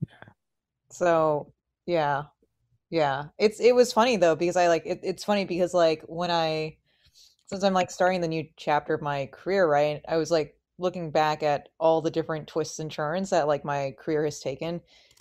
Yeah. 0.00 0.32
So 0.90 1.52
yeah, 1.86 2.24
yeah. 2.90 3.24
It's 3.38 3.60
it 3.60 3.74
was 3.74 3.92
funny 3.92 4.16
though 4.16 4.36
because 4.36 4.56
I 4.56 4.68
like 4.68 4.84
it, 4.86 5.00
it's 5.02 5.24
funny 5.24 5.44
because 5.44 5.74
like 5.74 6.02
when 6.06 6.30
I 6.30 6.76
since 7.46 7.62
I'm 7.62 7.74
like 7.74 7.90
starting 7.90 8.20
the 8.20 8.28
new 8.28 8.46
chapter 8.56 8.94
of 8.94 9.02
my 9.02 9.26
career, 9.32 9.68
right? 9.68 10.02
I 10.08 10.16
was 10.16 10.30
like 10.30 10.56
looking 10.78 11.10
back 11.10 11.42
at 11.42 11.68
all 11.78 12.00
the 12.00 12.10
different 12.10 12.48
twists 12.48 12.78
and 12.78 12.90
turns 12.90 13.30
that 13.30 13.46
like 13.46 13.64
my 13.64 13.94
career 13.98 14.24
has 14.24 14.40
taken. 14.40 14.80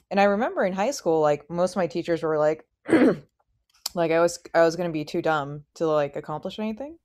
And 0.10 0.20
I 0.20 0.24
remember 0.26 0.66
in 0.66 0.74
high 0.74 0.92
school, 0.92 1.22
like 1.22 1.50
most 1.50 1.72
of 1.72 1.78
my 1.78 1.88
teachers 1.88 2.24
were 2.24 2.38
like, 2.38 2.66
like 3.96 4.12
I 4.12 4.20
was 4.20 4.40
I 4.54 4.62
was 4.62 4.76
gonna 4.76 4.90
be 4.90 5.06
too 5.06 5.22
dumb 5.22 5.64
to 5.76 5.88
like 5.88 6.16
accomplish 6.16 6.60
anything 6.60 6.98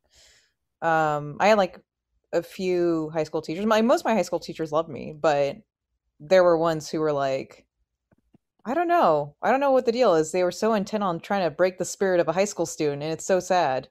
um 0.82 1.36
i 1.40 1.48
had 1.48 1.59
like 1.59 1.80
a 2.32 2.42
few 2.42 3.10
high 3.12 3.24
school 3.24 3.42
teachers 3.42 3.66
my 3.66 3.80
most 3.80 4.00
of 4.00 4.05
my 4.05 4.14
high 4.14 4.22
school 4.22 4.40
teachers 4.40 4.72
loved 4.72 4.88
me 4.88 5.14
but 5.18 5.56
there 6.20 6.44
were 6.44 6.59
ones 6.59 6.88
who 6.88 7.00
were 7.00 7.12
like 7.12 7.66
I 8.68 8.74
don't 8.74 8.88
know. 8.88 9.34
I 9.40 9.50
don't 9.50 9.60
know 9.60 9.70
what 9.70 9.86
the 9.86 9.92
deal 9.92 10.14
is. 10.14 10.30
They 10.30 10.44
were 10.44 10.52
so 10.52 10.74
intent 10.74 11.02
on 11.02 11.20
trying 11.20 11.42
to 11.42 11.50
break 11.50 11.78
the 11.78 11.86
spirit 11.86 12.20
of 12.20 12.28
a 12.28 12.34
high 12.34 12.44
school 12.44 12.66
student, 12.66 13.02
and 13.02 13.10
it's 13.10 13.24
so 13.24 13.40
sad 13.40 13.88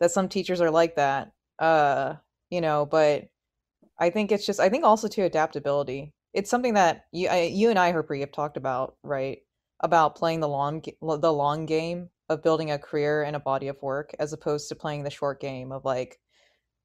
that 0.00 0.12
some 0.12 0.30
teachers 0.30 0.62
are 0.62 0.70
like 0.70 0.96
that. 0.96 1.32
Uh, 1.58 2.14
you 2.48 2.62
know, 2.62 2.86
but 2.86 3.24
I 3.98 4.08
think 4.08 4.32
it's 4.32 4.46
just 4.46 4.60
I 4.60 4.70
think 4.70 4.84
also 4.84 5.08
to 5.08 5.22
adaptability. 5.22 6.14
It's 6.32 6.50
something 6.50 6.72
that 6.74 7.04
you 7.12 7.28
I, 7.28 7.42
you 7.42 7.68
and 7.68 7.78
I, 7.78 7.92
Harpreet, 7.92 8.20
have 8.20 8.32
talked 8.32 8.56
about, 8.56 8.96
right? 9.02 9.40
About 9.80 10.16
playing 10.16 10.40
the 10.40 10.48
long 10.48 10.82
the 11.02 11.32
long 11.32 11.66
game 11.66 12.08
of 12.30 12.42
building 12.42 12.70
a 12.70 12.78
career 12.78 13.24
and 13.24 13.36
a 13.36 13.40
body 13.40 13.68
of 13.68 13.82
work, 13.82 14.14
as 14.18 14.32
opposed 14.32 14.70
to 14.70 14.74
playing 14.74 15.02
the 15.04 15.10
short 15.10 15.40
game 15.40 15.70
of 15.70 15.84
like. 15.84 16.18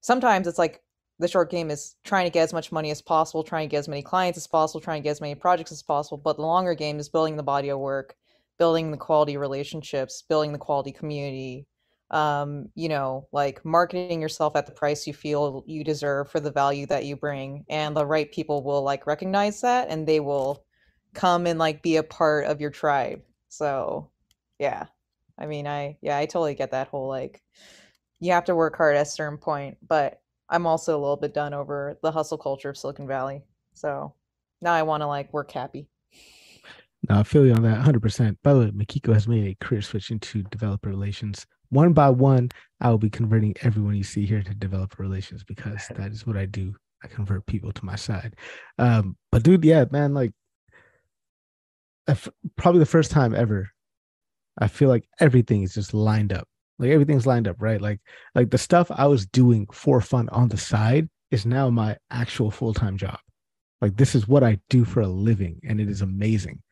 Sometimes 0.00 0.46
it's 0.46 0.58
like 0.58 0.82
the 1.18 1.28
short 1.28 1.50
game 1.50 1.70
is 1.70 1.96
trying 2.04 2.24
to 2.24 2.30
get 2.30 2.44
as 2.44 2.52
much 2.52 2.72
money 2.72 2.90
as 2.90 3.02
possible, 3.02 3.44
trying 3.44 3.68
to 3.68 3.70
get 3.70 3.80
as 3.80 3.88
many 3.88 4.02
clients 4.02 4.38
as 4.38 4.46
possible, 4.46 4.80
trying 4.80 5.02
to 5.02 5.04
get 5.04 5.10
as 5.10 5.20
many 5.20 5.34
projects 5.34 5.72
as 5.72 5.82
possible. 5.82 6.16
But 6.16 6.36
the 6.36 6.42
longer 6.42 6.74
game 6.74 6.98
is 6.98 7.08
building 7.08 7.36
the 7.36 7.42
body 7.42 7.68
of 7.68 7.78
work, 7.78 8.16
building 8.58 8.90
the 8.90 8.96
quality 8.96 9.36
relationships, 9.36 10.22
building 10.22 10.52
the 10.52 10.58
quality 10.58 10.92
community, 10.92 11.66
um, 12.10 12.68
you 12.74 12.88
know, 12.88 13.28
like 13.32 13.64
marketing 13.64 14.20
yourself 14.20 14.56
at 14.56 14.66
the 14.66 14.72
price 14.72 15.06
you 15.06 15.12
feel 15.12 15.62
you 15.66 15.84
deserve 15.84 16.30
for 16.30 16.40
the 16.40 16.50
value 16.50 16.86
that 16.86 17.04
you 17.04 17.16
bring. 17.16 17.64
And 17.68 17.96
the 17.96 18.06
right 18.06 18.30
people 18.32 18.64
will 18.64 18.82
like 18.82 19.06
recognize 19.06 19.60
that 19.60 19.88
and 19.88 20.06
they 20.06 20.20
will 20.20 20.64
come 21.14 21.46
and 21.46 21.58
like 21.58 21.82
be 21.82 21.96
a 21.96 22.02
part 22.02 22.46
of 22.46 22.60
your 22.60 22.70
tribe. 22.70 23.22
So 23.48 24.10
yeah. 24.58 24.86
I 25.38 25.46
mean 25.46 25.66
I 25.66 25.98
yeah, 26.02 26.18
I 26.18 26.26
totally 26.26 26.54
get 26.54 26.72
that 26.72 26.88
whole 26.88 27.08
like 27.08 27.42
you 28.20 28.32
have 28.32 28.44
to 28.44 28.54
work 28.54 28.76
hard 28.76 28.96
at 28.96 29.06
a 29.06 29.10
certain 29.10 29.38
point, 29.38 29.78
but 29.86 30.20
I'm 30.48 30.66
also 30.66 30.96
a 30.96 31.00
little 31.00 31.16
bit 31.16 31.34
done 31.34 31.54
over 31.54 31.98
the 32.02 32.12
hustle 32.12 32.38
culture 32.38 32.68
of 32.68 32.76
Silicon 32.76 33.06
Valley. 33.06 33.42
So 33.72 34.14
now 34.60 34.72
I 34.72 34.82
want 34.82 35.02
to 35.02 35.06
like 35.06 35.32
work 35.32 35.50
happy. 35.50 35.88
No, 37.08 37.18
I 37.18 37.22
feel 37.22 37.46
you 37.46 37.54
on 37.54 37.62
that 37.62 37.82
100%. 37.82 38.36
By 38.42 38.52
the 38.52 38.60
way, 38.60 38.70
Mikiko 38.72 39.14
has 39.14 39.26
made 39.26 39.46
a 39.46 39.64
career 39.64 39.80
switch 39.80 40.10
into 40.10 40.42
developer 40.44 40.90
relations. 40.90 41.46
One 41.70 41.94
by 41.94 42.10
one, 42.10 42.50
I 42.80 42.90
will 42.90 42.98
be 42.98 43.08
converting 43.08 43.54
everyone 43.62 43.94
you 43.94 44.02
see 44.02 44.26
here 44.26 44.42
to 44.42 44.54
developer 44.54 45.02
relations 45.02 45.42
because 45.42 45.86
that 45.96 46.12
is 46.12 46.26
what 46.26 46.36
I 46.36 46.44
do. 46.46 46.74
I 47.02 47.08
convert 47.08 47.46
people 47.46 47.72
to 47.72 47.84
my 47.84 47.96
side. 47.96 48.36
Um, 48.78 49.16
but 49.32 49.42
dude, 49.42 49.64
yeah, 49.64 49.86
man, 49.90 50.12
like 50.12 50.32
probably 52.56 52.80
the 52.80 52.86
first 52.86 53.10
time 53.10 53.34
ever, 53.34 53.70
I 54.58 54.68
feel 54.68 54.90
like 54.90 55.04
everything 55.20 55.62
is 55.62 55.72
just 55.72 55.94
lined 55.94 56.34
up. 56.34 56.46
Like 56.80 56.90
everything's 56.90 57.26
lined 57.26 57.46
up, 57.46 57.56
right? 57.60 57.80
Like 57.80 58.00
like 58.34 58.50
the 58.50 58.58
stuff 58.58 58.90
I 58.90 59.06
was 59.06 59.26
doing 59.26 59.66
for 59.72 60.00
fun 60.00 60.28
on 60.30 60.48
the 60.48 60.56
side 60.56 61.08
is 61.30 61.46
now 61.46 61.70
my 61.70 61.96
actual 62.10 62.50
full-time 62.50 62.96
job. 62.96 63.18
Like 63.80 63.96
this 63.96 64.14
is 64.14 64.26
what 64.26 64.42
I 64.42 64.58
do 64.70 64.84
for 64.84 65.02
a 65.02 65.06
living 65.06 65.60
and 65.62 65.80
it 65.80 65.88
is 65.88 66.00
amazing. 66.00 66.62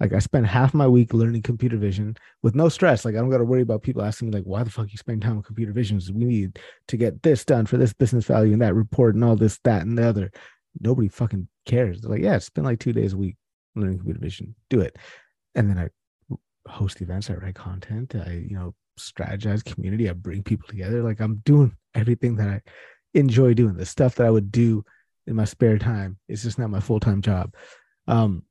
Like 0.00 0.12
I 0.12 0.20
spend 0.20 0.46
half 0.46 0.74
my 0.74 0.86
week 0.86 1.12
learning 1.12 1.42
computer 1.42 1.76
vision 1.76 2.16
with 2.42 2.54
no 2.54 2.68
stress. 2.68 3.04
Like 3.04 3.14
I 3.14 3.18
don't 3.18 3.30
got 3.30 3.38
to 3.38 3.44
worry 3.44 3.62
about 3.62 3.82
people 3.82 4.02
asking 4.02 4.28
me 4.28 4.36
like, 4.36 4.44
why 4.44 4.62
the 4.62 4.70
fuck 4.70 4.92
you 4.92 4.98
spend 4.98 5.22
time 5.22 5.38
on 5.38 5.42
computer 5.42 5.72
vision? 5.72 6.00
We 6.14 6.24
need 6.24 6.58
to 6.88 6.96
get 6.96 7.22
this 7.22 7.44
done 7.44 7.66
for 7.66 7.78
this 7.78 7.92
business 7.92 8.26
value 8.26 8.52
and 8.52 8.62
that 8.62 8.74
report 8.74 9.14
and 9.14 9.24
all 9.24 9.34
this, 9.34 9.58
that, 9.64 9.82
and 9.82 9.98
the 9.98 10.06
other. 10.06 10.30
Nobody 10.80 11.08
fucking 11.08 11.48
cares. 11.66 12.00
They're 12.00 12.10
like, 12.10 12.22
yeah, 12.22 12.38
spend 12.38 12.66
like 12.66 12.78
two 12.78 12.92
days 12.92 13.14
a 13.14 13.16
week 13.16 13.36
learning 13.74 13.98
computer 13.98 14.20
vision. 14.20 14.54
Do 14.70 14.80
it. 14.80 14.96
And 15.56 15.68
then 15.68 15.78
I 15.78 15.88
host 16.70 17.00
events, 17.00 17.30
I 17.30 17.34
write 17.34 17.54
content, 17.54 18.14
I, 18.14 18.44
you 18.48 18.54
know, 18.54 18.74
strategize 18.98 19.64
community, 19.64 20.08
I 20.08 20.12
bring 20.12 20.42
people 20.42 20.68
together. 20.68 21.02
Like 21.02 21.20
I'm 21.20 21.36
doing 21.44 21.74
everything 21.94 22.36
that 22.36 22.48
I 22.48 22.60
enjoy 23.14 23.54
doing. 23.54 23.76
The 23.76 23.86
stuff 23.86 24.16
that 24.16 24.26
I 24.26 24.30
would 24.30 24.52
do 24.52 24.84
in 25.26 25.34
my 25.36 25.44
spare 25.44 25.78
time. 25.78 26.18
It's 26.28 26.42
just 26.42 26.58
not 26.58 26.70
my 26.70 26.80
full-time 26.80 27.22
job. 27.22 27.54
Um, 28.06 28.44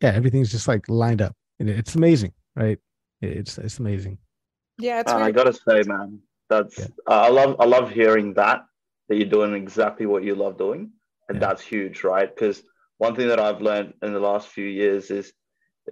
yeah, 0.00 0.10
everything's 0.10 0.50
just 0.50 0.68
like 0.68 0.88
lined 0.88 1.22
up, 1.22 1.34
and 1.60 1.68
it's 1.70 1.94
amazing, 1.94 2.32
right? 2.56 2.78
It's 3.20 3.58
it's 3.58 3.78
amazing. 3.78 4.18
Yeah, 4.78 5.00
it's. 5.00 5.12
Uh, 5.12 5.16
Really- 5.16 5.28
I 5.28 5.32
gotta 5.32 5.52
say, 5.52 5.82
man, 5.86 6.20
that's 6.48 6.78
Yeah. 6.78 6.86
uh, 7.06 7.20
I 7.22 7.28
love 7.28 7.56
I 7.60 7.64
love 7.66 7.90
hearing 7.90 8.34
that 8.34 8.64
that 9.08 9.16
you're 9.16 9.28
doing 9.28 9.54
exactly 9.54 10.06
what 10.06 10.24
you 10.24 10.34
love 10.34 10.58
doing, 10.58 10.90
and 11.28 11.36
Yeah. 11.36 11.40
that's 11.46 11.62
huge, 11.62 12.02
right? 12.02 12.32
Because 12.34 12.62
one 12.98 13.14
thing 13.14 13.28
that 13.28 13.38
I've 13.40 13.60
learned 13.60 13.94
in 14.02 14.12
the 14.12 14.20
last 14.20 14.48
few 14.48 14.64
years 14.66 15.10
is 15.10 15.32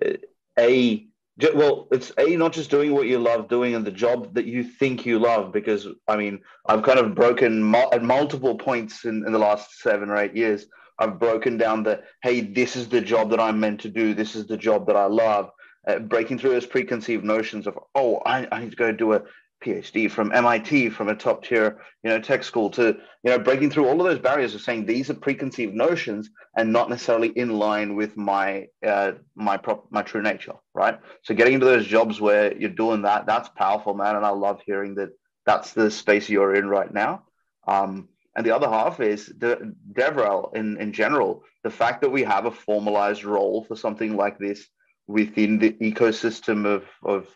uh, 0.05 0.15
a 0.59 0.97
ju- 0.99 1.10
well, 1.55 1.89
it's 1.91 2.13
a 2.19 2.37
not 2.37 2.53
just 2.53 2.71
doing 2.71 2.93
what 2.93 3.07
you 3.07 3.19
love 3.19 3.49
doing 3.49 3.75
and 3.75 3.87
the 3.87 3.91
job 3.91 4.35
that 4.35 4.47
you 4.47 4.63
think 4.65 5.07
you 5.07 5.19
love. 5.19 5.53
Because 5.53 5.87
I 6.09 6.17
mean, 6.17 6.41
I've 6.67 6.83
kind 6.83 6.99
of 6.99 7.15
broken 7.15 7.75
at 7.75 8.03
multiple 8.03 8.57
points 8.57 9.05
in, 9.05 9.25
in 9.27 9.33
the 9.33 9.39
last 9.39 9.81
seven 9.81 10.11
or 10.11 10.17
eight 10.17 10.37
years. 10.37 10.67
I've 10.99 11.19
broken 11.19 11.57
down 11.57 11.83
the 11.83 12.03
hey, 12.23 12.41
this 12.41 12.77
is 12.77 12.89
the 12.89 13.01
job 13.01 13.31
that 13.31 13.41
I'm 13.41 13.59
meant 13.61 13.81
to 13.81 13.89
do. 13.89 14.15
This 14.15 14.35
is 14.35 14.47
the 14.47 14.57
job 14.57 14.87
that 14.87 14.97
I 14.97 15.07
love. 15.07 15.51
Uh, 15.89 15.99
breaking 15.99 16.39
through 16.39 16.51
those 16.51 16.67
preconceived 16.67 17.25
notions 17.25 17.67
of 17.67 17.79
oh, 17.95 18.17
I, 18.27 18.47
I 18.53 18.61
need 18.61 18.71
to 18.71 18.77
go 18.77 18.93
do 18.93 19.15
a 19.15 19.23
PhD 19.61 20.11
from 20.11 20.33
MIT, 20.33 20.91
from 20.91 21.09
a 21.09 21.15
top 21.15 21.45
tier, 21.45 21.81
you 22.03 22.11
know, 22.11 22.21
tech 22.21 22.43
school 22.43 22.71
to, 22.71 22.97
you 23.23 23.31
know, 23.31 23.39
breaking 23.39 23.71
through 23.71 23.87
all 23.87 24.01
of 24.01 24.07
those 24.07 24.19
barriers 24.19 24.55
of 24.55 24.63
saying 24.63 24.87
these 24.87 25.11
are 25.11 25.15
preconceived 25.15 25.75
notions 25.75 26.31
and 26.57 26.73
not 26.73 26.89
necessarily 26.89 27.29
in 27.29 27.51
line 27.51 27.95
with 27.95 28.17
my 28.17 28.67
uh, 28.87 29.13
my 29.35 29.57
prop, 29.57 29.87
my 29.91 30.03
true 30.03 30.23
nature, 30.23 30.55
right? 30.75 30.99
So 31.23 31.35
getting 31.35 31.55
into 31.55 31.67
those 31.67 31.87
jobs 31.87 32.21
where 32.21 32.57
you're 32.57 32.71
doing 32.71 33.03
that, 33.03 33.27
that's 33.27 33.49
powerful, 33.51 33.95
man, 33.95 34.17
and 34.17 34.25
I 34.25 34.31
love 34.31 34.61
hearing 34.65 34.95
that 34.97 35.11
that's 35.45 35.73
the 35.73 35.91
space 35.91 36.29
you're 36.29 36.55
in 36.55 36.69
right 36.69 36.93
now. 36.93 37.25
Um, 37.67 38.09
and 38.37 38.47
the 38.47 38.55
other 38.55 38.69
half 38.69 39.01
is 39.01 39.27
the 39.27 39.75
DevRel 39.93 40.55
in 40.55 40.81
in 40.81 40.93
general. 40.93 41.45
The 41.65 41.71
fact 41.71 42.01
that 42.01 42.11
we 42.11 42.23
have 42.23 42.47
a 42.47 42.51
formalized 42.51 43.25
role 43.25 43.65
for 43.65 43.77
something 43.77 44.17
like 44.17 44.39
this 44.39 44.67
within 45.07 45.59
the 45.59 45.73
ecosystem 45.73 46.65
of 46.67 46.85
of 47.03 47.29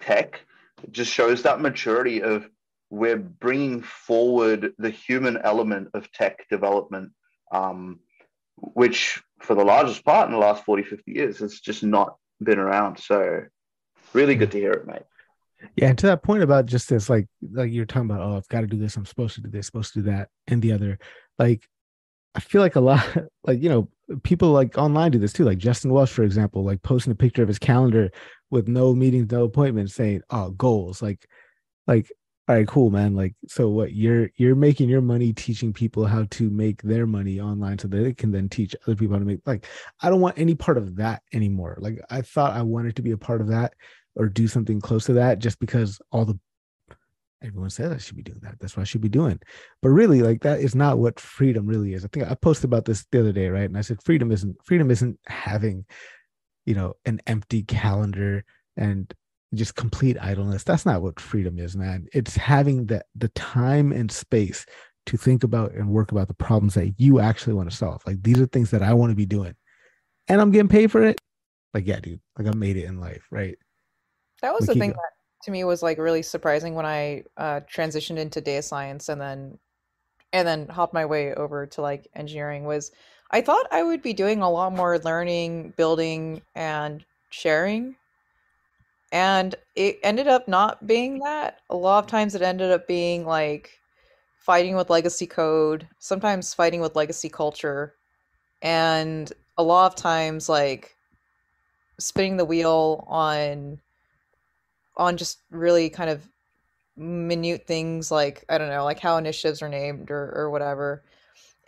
tech 0.00 0.40
just 0.90 1.12
shows 1.12 1.42
that 1.42 1.60
maturity 1.60 2.22
of 2.22 2.48
we're 2.90 3.18
bringing 3.18 3.82
forward 3.82 4.72
the 4.78 4.90
human 4.90 5.36
element 5.38 5.88
of 5.94 6.10
tech 6.12 6.48
development 6.48 7.12
um, 7.52 8.00
which 8.56 9.22
for 9.40 9.54
the 9.54 9.64
largest 9.64 10.04
part 10.04 10.26
in 10.26 10.32
the 10.32 10.38
last 10.38 10.64
40 10.64 10.82
50 10.82 11.12
years 11.12 11.38
has 11.38 11.60
just 11.60 11.82
not 11.82 12.16
been 12.42 12.58
around 12.58 12.98
so 12.98 13.42
really 14.12 14.34
good 14.34 14.50
to 14.52 14.58
hear 14.58 14.72
it 14.72 14.86
mate 14.86 15.02
Yeah, 15.76 15.88
and 15.88 15.98
to 15.98 16.06
that 16.06 16.22
point 16.22 16.42
about 16.42 16.66
just 16.66 16.88
this, 16.88 17.10
like 17.10 17.26
like 17.52 17.72
you're 17.72 17.84
talking 17.84 18.10
about, 18.10 18.22
oh, 18.22 18.36
I've 18.36 18.48
got 18.48 18.60
to 18.62 18.66
do 18.66 18.78
this, 18.78 18.96
I'm 18.96 19.06
supposed 19.06 19.34
to 19.36 19.40
do 19.40 19.50
this, 19.50 19.66
supposed 19.66 19.92
to 19.94 20.02
do 20.02 20.10
that, 20.10 20.28
and 20.46 20.62
the 20.62 20.72
other. 20.72 20.98
Like, 21.38 21.62
I 22.34 22.40
feel 22.40 22.60
like 22.60 22.76
a 22.76 22.80
lot, 22.80 23.04
like 23.44 23.62
you 23.62 23.68
know, 23.68 23.88
people 24.22 24.50
like 24.50 24.78
online 24.78 25.10
do 25.10 25.18
this 25.18 25.32
too. 25.32 25.44
Like 25.44 25.58
Justin 25.58 25.92
Welsh, 25.92 26.10
for 26.10 26.22
example, 26.22 26.64
like 26.64 26.82
posting 26.82 27.12
a 27.12 27.16
picture 27.16 27.42
of 27.42 27.48
his 27.48 27.58
calendar 27.58 28.10
with 28.50 28.68
no 28.68 28.94
meetings, 28.94 29.30
no 29.30 29.44
appointments, 29.44 29.94
saying, 29.94 30.22
"Oh, 30.30 30.50
goals." 30.50 31.02
Like, 31.02 31.26
like, 31.86 32.10
all 32.48 32.56
right, 32.56 32.66
cool, 32.66 32.90
man. 32.90 33.14
Like, 33.14 33.34
so 33.46 33.68
what? 33.68 33.92
You're 33.92 34.30
you're 34.36 34.54
making 34.54 34.88
your 34.88 35.02
money 35.02 35.32
teaching 35.32 35.72
people 35.72 36.06
how 36.06 36.24
to 36.30 36.50
make 36.50 36.82
their 36.82 37.06
money 37.06 37.40
online, 37.40 37.78
so 37.78 37.88
that 37.88 37.96
they 37.96 38.14
can 38.14 38.32
then 38.32 38.48
teach 38.48 38.74
other 38.86 38.96
people 38.96 39.14
how 39.14 39.20
to 39.20 39.24
make. 39.26 39.40
Like, 39.46 39.66
I 40.00 40.10
don't 40.10 40.20
want 40.20 40.38
any 40.38 40.54
part 40.54 40.78
of 40.78 40.96
that 40.96 41.22
anymore. 41.32 41.78
Like, 41.80 42.00
I 42.10 42.22
thought 42.22 42.56
I 42.56 42.62
wanted 42.62 42.96
to 42.96 43.02
be 43.02 43.12
a 43.12 43.18
part 43.18 43.40
of 43.40 43.48
that 43.48 43.74
or 44.16 44.28
do 44.28 44.48
something 44.48 44.80
close 44.80 45.06
to 45.06 45.14
that 45.14 45.38
just 45.38 45.58
because 45.60 46.00
all 46.10 46.24
the 46.24 46.38
everyone 47.42 47.70
says 47.70 47.92
I 47.92 47.98
should 47.98 48.16
be 48.16 48.22
doing 48.22 48.40
that. 48.42 48.58
That's 48.58 48.76
what 48.76 48.82
I 48.82 48.84
should 48.84 49.00
be 49.00 49.08
doing. 49.08 49.38
But 49.80 49.90
really, 49.90 50.22
like 50.22 50.42
that 50.42 50.60
is 50.60 50.74
not 50.74 50.98
what 50.98 51.20
freedom 51.20 51.66
really 51.66 51.94
is. 51.94 52.04
I 52.04 52.08
think 52.08 52.30
I 52.30 52.34
posted 52.34 52.64
about 52.64 52.84
this 52.84 53.06
the 53.10 53.20
other 53.20 53.32
day, 53.32 53.48
right? 53.48 53.68
And 53.68 53.78
I 53.78 53.82
said 53.82 54.02
freedom 54.04 54.32
isn't 54.32 54.56
freedom 54.64 54.90
isn't 54.90 55.18
having, 55.26 55.84
you 56.68 56.74
know, 56.74 56.94
an 57.06 57.18
empty 57.26 57.62
calendar 57.62 58.44
and 58.76 59.14
just 59.54 59.74
complete 59.74 60.18
idleness. 60.20 60.64
That's 60.64 60.84
not 60.84 61.00
what 61.00 61.18
freedom 61.18 61.58
is, 61.58 61.74
man. 61.74 62.06
It's 62.12 62.36
having 62.36 62.84
the 62.84 63.02
the 63.14 63.28
time 63.30 63.90
and 63.90 64.12
space 64.12 64.66
to 65.06 65.16
think 65.16 65.44
about 65.44 65.72
and 65.72 65.88
work 65.88 66.12
about 66.12 66.28
the 66.28 66.34
problems 66.34 66.74
that 66.74 66.92
you 66.98 67.20
actually 67.20 67.54
want 67.54 67.70
to 67.70 67.76
solve. 67.76 68.02
Like 68.06 68.22
these 68.22 68.38
are 68.38 68.46
things 68.46 68.70
that 68.72 68.82
I 68.82 68.92
want 68.92 69.10
to 69.10 69.16
be 69.16 69.24
doing. 69.24 69.54
And 70.28 70.42
I'm 70.42 70.50
getting 70.50 70.68
paid 70.68 70.92
for 70.92 71.02
it. 71.02 71.18
Like, 71.72 71.86
yeah, 71.86 72.00
dude, 72.00 72.20
like 72.38 72.46
I 72.46 72.54
made 72.54 72.76
it 72.76 72.84
in 72.84 73.00
life, 73.00 73.26
right? 73.30 73.56
That 74.42 74.52
was 74.52 74.68
We 74.68 74.74
the 74.74 74.80
thing 74.80 74.90
that 74.90 75.12
to 75.44 75.50
me 75.50 75.64
was 75.64 75.82
like 75.82 75.96
really 75.96 76.22
surprising 76.22 76.74
when 76.74 76.84
I 76.84 77.24
uh, 77.38 77.60
transitioned 77.74 78.18
into 78.18 78.42
data 78.42 78.60
science 78.60 79.08
and 79.08 79.18
then 79.18 79.58
and 80.34 80.46
then 80.46 80.68
hopped 80.68 80.92
my 80.92 81.06
way 81.06 81.32
over 81.32 81.66
to 81.66 81.80
like 81.80 82.08
engineering 82.14 82.64
was 82.64 82.92
I 83.30 83.40
thought 83.40 83.66
I 83.70 83.82
would 83.82 84.02
be 84.02 84.12
doing 84.14 84.40
a 84.40 84.50
lot 84.50 84.72
more 84.72 84.98
learning, 84.98 85.74
building, 85.76 86.42
and 86.54 87.04
sharing. 87.30 87.96
And 89.12 89.54
it 89.74 89.98
ended 90.02 90.28
up 90.28 90.48
not 90.48 90.86
being 90.86 91.18
that. 91.20 91.60
A 91.70 91.76
lot 91.76 92.04
of 92.04 92.10
times 92.10 92.34
it 92.34 92.42
ended 92.42 92.70
up 92.70 92.86
being 92.86 93.24
like 93.26 93.78
fighting 94.38 94.76
with 94.76 94.90
legacy 94.90 95.26
code, 95.26 95.86
sometimes 95.98 96.54
fighting 96.54 96.80
with 96.80 96.96
legacy 96.96 97.28
culture, 97.28 97.94
and 98.62 99.32
a 99.58 99.62
lot 99.62 99.92
of 99.92 99.96
times 99.96 100.48
like 100.48 100.94
spinning 101.98 102.36
the 102.36 102.44
wheel 102.44 103.04
on 103.08 103.78
on 104.96 105.16
just 105.16 105.38
really 105.50 105.88
kind 105.88 106.10
of 106.10 106.28
minute 106.96 107.66
things 107.66 108.10
like 108.10 108.44
I 108.48 108.58
don't 108.58 108.70
know, 108.70 108.84
like 108.84 109.00
how 109.00 109.16
initiatives 109.16 109.62
are 109.62 109.68
named 109.68 110.10
or 110.10 110.32
or 110.34 110.50
whatever. 110.50 111.02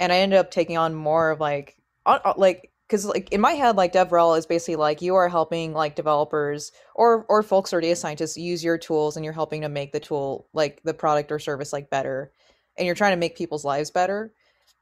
And 0.00 0.12
I 0.12 0.16
ended 0.18 0.40
up 0.40 0.50
taking 0.50 0.76
on 0.76 0.94
more 0.94 1.30
of 1.30 1.38
like 1.38 1.76
on, 2.06 2.18
on- 2.24 2.34
like 2.36 2.72
because 2.90 3.04
like 3.04 3.30
in 3.30 3.40
my 3.40 3.52
head 3.52 3.76
like 3.76 3.92
devrel 3.92 4.36
is 4.36 4.46
basically 4.46 4.74
like 4.76 5.00
you 5.00 5.14
are 5.14 5.28
helping 5.28 5.72
like 5.72 5.94
developers 5.94 6.72
or 6.96 7.24
or 7.28 7.42
folks 7.42 7.72
or 7.72 7.80
data 7.80 7.94
scientists 7.94 8.36
use 8.36 8.64
your 8.64 8.76
tools 8.76 9.16
and 9.16 9.24
you're 9.24 9.32
helping 9.32 9.62
to 9.62 9.68
make 9.68 9.92
the 9.92 10.00
tool 10.00 10.48
like 10.52 10.82
the 10.82 10.92
product 10.92 11.30
or 11.30 11.38
service 11.38 11.72
like 11.72 11.88
better 11.88 12.32
and 12.76 12.86
you're 12.86 12.96
trying 12.96 13.12
to 13.12 13.16
make 13.16 13.36
people's 13.36 13.64
lives 13.64 13.92
better 13.92 14.32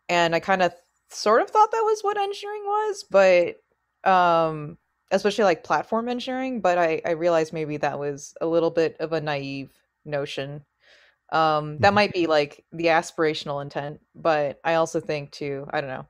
and 0.08 0.34
i 0.34 0.40
kind 0.40 0.62
of 0.62 0.72
sort 1.10 1.42
of 1.42 1.50
thought 1.50 1.70
that 1.70 1.82
was 1.84 2.00
what 2.00 2.16
engineering 2.16 2.62
was 2.64 3.04
but 3.10 4.10
um 4.10 4.78
especially 5.10 5.44
like 5.44 5.62
platform 5.64 6.08
engineering 6.08 6.60
but 6.60 6.78
i 6.78 7.02
i 7.04 7.10
realized 7.10 7.52
maybe 7.52 7.76
that 7.76 7.98
was 7.98 8.34
a 8.40 8.46
little 8.46 8.70
bit 8.70 8.96
of 9.00 9.12
a 9.12 9.20
naive 9.20 9.70
notion 10.06 10.64
um 11.32 11.78
that 11.78 11.90
Mhm. 11.92 11.94
might 11.94 12.12
be 12.12 12.26
like 12.26 12.64
the 12.72 12.86
aspirational 12.86 13.60
intent 13.62 14.00
but 14.14 14.58
i 14.64 14.74
also 14.74 15.00
think 15.00 15.30
too 15.30 15.66
i 15.70 15.80
don't 15.80 15.90
know 15.90 16.06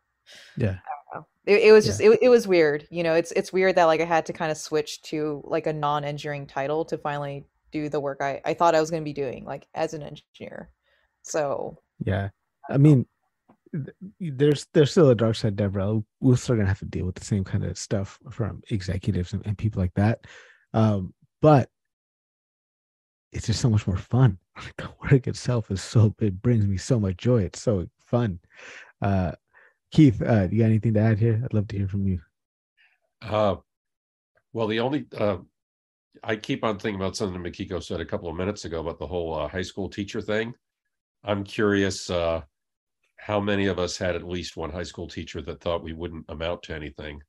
Yeah. 0.57 0.77
know. 1.15 1.27
It, 1.47 1.63
it 1.69 1.73
was 1.73 1.85
Yeah. 1.87 1.91
just 1.91 2.01
it, 2.01 2.19
it 2.23 2.29
was 2.29 2.47
weird 2.47 2.87
you 2.91 3.03
know 3.03 3.15
it's 3.15 3.33
it's 3.33 3.53
weird 3.53 3.75
that 3.77 3.85
like 3.85 4.01
i 4.01 4.05
had 4.05 4.27
to 4.27 4.33
kind 4.33 4.51
of 4.53 4.57
switch 4.59 5.03
to 5.03 5.43
like 5.45 5.67
a 5.67 5.73
non-engineering 5.73 6.47
title 6.47 6.85
to 6.87 6.99
finally 6.99 7.47
do 7.73 7.89
the 7.89 7.99
work 8.01 8.19
i 8.21 8.41
i 8.45 8.55
thought 8.55 8.75
i 8.75 8.81
was 8.81 8.91
going 8.91 9.03
to 9.03 9.05
be 9.05 9.13
doing 9.13 9.45
like 9.45 9.67
as 9.75 9.93
an 9.95 10.03
engineer 10.03 10.71
so 11.23 11.79
Yeah. 12.05 12.31
I 12.71 12.77
mean, 12.79 13.07
there's 14.21 14.67
there's 14.73 14.91
still 14.91 15.11
a 15.11 15.15
dark 15.15 15.37
side, 15.37 15.57
Devrel. 15.57 16.05
We're 16.21 16.37
still 16.37 16.57
gonna 16.57 16.69
have 16.69 16.79
to 16.79 16.85
deal 16.85 17.05
with 17.07 17.15
the 17.17 17.25
same 17.25 17.45
kind 17.45 17.65
of 17.65 17.77
stuff 17.79 18.19
from 18.31 18.63
executives 18.71 19.33
and, 19.33 19.45
and 19.47 19.57
people 19.59 19.81
like 19.83 19.93
that. 19.95 20.27
Um, 20.75 21.13
but 21.43 21.69
it's 23.33 23.47
just 23.47 23.61
so 23.61 23.69
much 23.71 23.87
more 23.87 23.97
fun. 23.97 24.39
the 24.77 24.91
work 25.11 25.27
itself 25.27 25.71
is 25.71 25.83
so 25.83 26.15
it 26.21 26.43
brings 26.43 26.67
me 26.67 26.77
so 26.77 26.99
much 26.99 27.17
joy. 27.17 27.43
It's 27.43 27.61
so 27.61 27.87
fun. 27.99 28.41
Uh, 29.01 29.33
Keith, 29.91 30.21
uh, 30.23 30.49
you 30.51 30.59
got 30.59 30.67
anything 30.67 30.95
to 30.95 31.01
add 31.01 31.19
here? 31.19 31.41
I'd 31.45 31.55
love 31.55 31.69
to 31.69 31.79
hear 31.79 31.89
from 31.89 32.07
you. 32.07 32.21
Uh, 33.23 33.57
well, 34.53 34.67
the 34.67 34.81
only 34.81 35.07
uh, 35.17 35.39
I 36.23 36.37
keep 36.37 36.65
on 36.65 36.79
thinking 36.79 37.01
about 37.01 37.17
something 37.17 37.41
Mikiko 37.41 37.83
said 37.83 38.01
a 38.01 38.05
couple 38.05 38.29
of 38.29 38.37
minutes 38.37 38.65
ago 38.65 38.81
about 38.81 38.99
the 38.99 39.07
whole 39.07 39.35
uh, 39.35 39.49
high 39.49 39.63
school 39.63 39.89
teacher 39.89 40.21
thing. 40.21 40.55
I'm 41.25 41.45
curious 41.45 42.11
uh, 42.11 42.43
how 43.19 43.41
many 43.41 43.67
of 43.67 43.79
us 43.79 43.97
had 43.97 44.15
at 44.15 44.27
least 44.27 44.57
one 44.57 44.71
high 44.71 44.85
school 44.85 45.09
teacher 45.09 45.43
that 45.43 45.61
thought 45.61 45.83
we 45.83 45.93
wouldn't 45.93 46.27
amount 46.29 46.63
to 46.65 46.75
anything. 46.75 47.21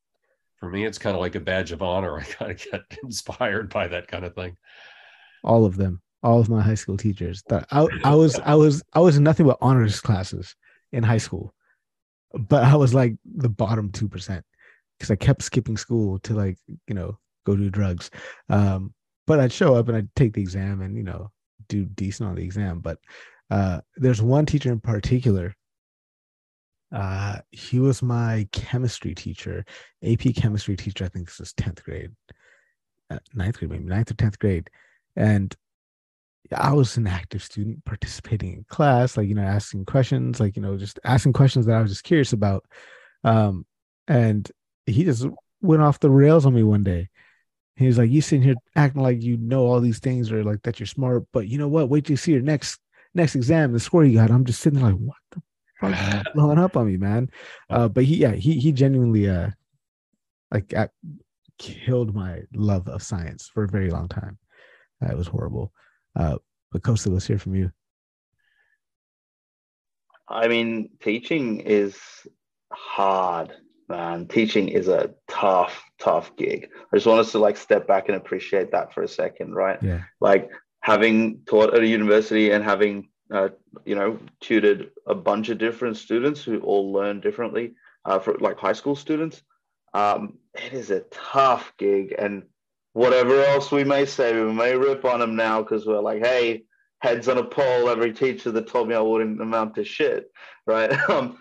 For 0.57 0.69
me, 0.69 0.85
it's 0.85 0.97
kind 0.97 1.15
of 1.15 1.21
like 1.21 1.35
a 1.35 1.39
badge 1.39 1.71
of 1.71 1.81
honor. 1.81 2.19
I 2.19 2.23
kind 2.23 2.51
of 2.51 2.57
get 2.57 2.81
inspired 3.03 3.71
by 3.71 3.87
that 3.87 4.07
kind 4.07 4.25
of 4.25 4.35
thing. 4.35 4.57
All 5.43 5.65
of 5.65 5.77
them, 5.77 6.01
all 6.23 6.39
of 6.39 6.49
my 6.49 6.61
high 6.61 6.75
school 6.75 6.97
teachers. 6.97 7.43
That 7.49 7.67
I, 7.71 7.87
I 8.03 8.15
was 8.15 8.39
I 8.39 8.55
was 8.55 8.83
I 8.93 8.99
was 8.99 9.17
in 9.17 9.23
nothing 9.23 9.45
but 9.45 9.57
honors 9.61 10.01
classes 10.01 10.55
in 10.91 11.03
high 11.03 11.17
school, 11.17 11.53
but 12.33 12.63
I 12.63 12.75
was 12.75 12.93
like 12.93 13.15
the 13.25 13.49
bottom 13.49 13.91
two 13.91 14.07
percent 14.07 14.45
because 14.97 15.11
I 15.11 15.15
kept 15.15 15.41
skipping 15.41 15.77
school 15.77 16.19
to 16.19 16.33
like 16.33 16.57
you 16.87 16.95
know 16.95 17.17
go 17.45 17.55
do 17.55 17.69
drugs. 17.69 18.11
Um, 18.49 18.93
but 19.25 19.39
I'd 19.39 19.53
show 19.53 19.75
up 19.75 19.87
and 19.87 19.97
I'd 19.97 20.15
take 20.15 20.33
the 20.33 20.41
exam 20.41 20.81
and 20.81 20.97
you 20.97 21.03
know 21.03 21.31
do 21.67 21.85
decent 21.85 22.29
on 22.29 22.35
the 22.35 22.43
exam. 22.43 22.79
But 22.79 22.99
uh, 23.49 23.81
there's 23.95 24.21
one 24.21 24.45
teacher 24.45 24.71
in 24.71 24.79
particular. 24.79 25.55
Uh, 26.91 27.37
he 27.51 27.79
was 27.79 28.01
my 28.01 28.47
chemistry 28.51 29.13
teacher, 29.13 29.63
AP 30.03 30.35
chemistry 30.35 30.75
teacher. 30.75 31.05
I 31.05 31.09
think 31.09 31.27
this 31.27 31.39
was 31.39 31.53
tenth 31.53 31.83
grade, 31.83 32.11
uh, 33.11 33.19
ninth 33.35 33.59
grade, 33.59 33.69
maybe 33.69 33.85
ninth 33.85 34.09
or 34.09 34.15
tenth 34.15 34.39
grade, 34.39 34.71
and 35.15 35.55
I 36.55 36.73
was 36.73 36.97
an 36.97 37.07
active 37.07 37.43
student 37.43 37.85
participating 37.85 38.53
in 38.53 38.65
class, 38.69 39.17
like 39.17 39.27
you 39.27 39.35
know, 39.35 39.43
asking 39.43 39.85
questions, 39.85 40.39
like 40.39 40.55
you 40.55 40.61
know, 40.61 40.77
just 40.77 40.99
asking 41.03 41.33
questions 41.33 41.65
that 41.65 41.75
I 41.75 41.81
was 41.81 41.91
just 41.91 42.03
curious 42.03 42.33
about. 42.33 42.65
Um, 43.23 43.65
and 44.07 44.49
he 44.85 45.03
just 45.03 45.25
went 45.61 45.81
off 45.81 45.99
the 45.99 46.09
rails 46.09 46.45
on 46.45 46.53
me 46.53 46.63
one 46.63 46.83
day. 46.83 47.09
He 47.75 47.87
was 47.87 47.97
like, 47.97 48.09
"You 48.09 48.21
sitting 48.21 48.41
here 48.41 48.55
acting 48.75 49.01
like 49.01 49.21
you 49.21 49.37
know 49.37 49.65
all 49.65 49.79
these 49.79 49.99
things 49.99 50.31
or 50.31 50.43
like 50.43 50.63
that 50.63 50.79
you're 50.79 50.87
smart, 50.87 51.25
but 51.31 51.47
you 51.47 51.57
know 51.57 51.67
what? 51.67 51.89
Wait 51.89 52.05
till 52.05 52.13
you 52.13 52.17
see 52.17 52.33
your 52.33 52.41
next 52.41 52.79
next 53.13 53.35
exam, 53.35 53.71
the 53.71 53.79
score 53.79 54.03
you 54.03 54.17
got." 54.17 54.31
I'm 54.31 54.45
just 54.45 54.61
sitting 54.61 54.79
there 54.79 54.91
like, 54.91 54.99
"What 54.99 55.17
the 55.31 55.41
fuck 55.79 56.25
is 56.25 56.31
blowing 56.33 56.57
up 56.57 56.75
on 56.75 56.87
me, 56.87 56.97
man?" 56.97 57.29
Uh, 57.69 57.87
but 57.87 58.03
he, 58.05 58.17
yeah, 58.17 58.31
he 58.31 58.59
he 58.59 58.71
genuinely 58.71 59.29
uh, 59.29 59.51
like 60.51 60.73
uh, 60.73 60.87
killed 61.57 62.15
my 62.15 62.41
love 62.53 62.87
of 62.87 63.03
science 63.03 63.49
for 63.53 63.63
a 63.63 63.69
very 63.69 63.91
long 63.91 64.07
time. 64.07 64.39
Uh, 65.03 65.11
it 65.11 65.17
was 65.17 65.27
horrible. 65.27 65.71
Uh, 66.15 66.37
but 66.71 66.83
Costa, 66.83 67.09
let's 67.09 67.27
hear 67.27 67.39
from 67.39 67.55
you. 67.55 67.71
I 70.27 70.47
mean, 70.47 70.89
teaching 71.01 71.61
is 71.61 71.97
hard, 72.71 73.51
man. 73.87 74.27
Teaching 74.27 74.69
is 74.69 74.87
a 74.87 75.11
tough, 75.27 75.83
tough 75.99 76.35
gig. 76.35 76.69
I 76.93 76.95
just 76.95 77.07
want 77.07 77.21
us 77.21 77.31
to 77.31 77.39
like 77.39 77.57
step 77.57 77.87
back 77.87 78.07
and 78.07 78.15
appreciate 78.15 78.71
that 78.71 78.93
for 78.93 79.01
a 79.01 79.07
second, 79.07 79.55
right? 79.55 79.81
Yeah. 79.81 80.03
Like 80.21 80.51
having 80.81 81.41
taught 81.45 81.73
at 81.73 81.81
a 81.81 81.87
university 81.87 82.51
and 82.51 82.63
having, 82.63 83.09
uh, 83.33 83.49
you 83.85 83.95
know, 83.95 84.19
tutored 84.39 84.91
a 85.07 85.15
bunch 85.15 85.49
of 85.49 85.57
different 85.57 85.97
students 85.97 86.43
who 86.43 86.59
all 86.59 86.93
learn 86.93 87.21
differently, 87.21 87.73
uh, 88.05 88.19
for 88.19 88.35
like 88.39 88.57
high 88.57 88.73
school 88.73 88.95
students. 88.95 89.41
Um, 89.93 90.37
it 90.53 90.73
is 90.73 90.91
a 90.91 91.01
tough 91.11 91.73
gig, 91.77 92.13
and 92.17 92.43
whatever 92.99 93.41
else 93.45 93.71
we 93.71 93.85
may 93.85 94.05
say, 94.05 94.33
we 94.33 94.51
may 94.51 94.75
rip 94.75 95.05
on 95.05 95.21
them 95.21 95.33
now 95.33 95.61
because 95.61 95.85
we're 95.85 96.01
like, 96.01 96.21
hey, 96.21 96.63
heads 96.99 97.29
on 97.29 97.37
a 97.37 97.43
pole, 97.45 97.87
every 97.87 98.11
teacher 98.11 98.51
that 98.51 98.67
told 98.67 98.89
me 98.89 98.95
I 98.95 98.99
wouldn't 98.99 99.41
amount 99.41 99.75
to 99.75 99.85
shit, 99.85 100.29
right? 100.67 100.91
Um, 101.09 101.37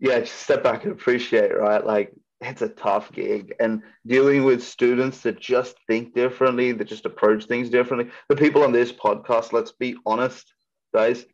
yeah, 0.00 0.18
just 0.20 0.40
step 0.40 0.64
back 0.64 0.84
and 0.84 0.92
appreciate, 0.92 1.54
right? 1.54 1.84
Like 1.84 2.12
it's 2.40 2.62
a 2.62 2.68
tough 2.68 3.12
gig, 3.12 3.54
and 3.60 3.82
dealing 4.06 4.42
with 4.42 4.64
students 4.64 5.20
that 5.20 5.38
just 5.38 5.76
think 5.86 6.14
differently, 6.14 6.72
that 6.72 6.88
just 6.88 7.04
approach 7.04 7.44
things 7.44 7.68
differently. 7.68 8.10
The 8.30 8.34
people 8.34 8.64
on 8.64 8.72
this 8.72 8.90
podcast, 8.90 9.52
let's 9.52 9.72
be 9.72 9.94
honest, 10.06 10.54
guys. 10.94 11.26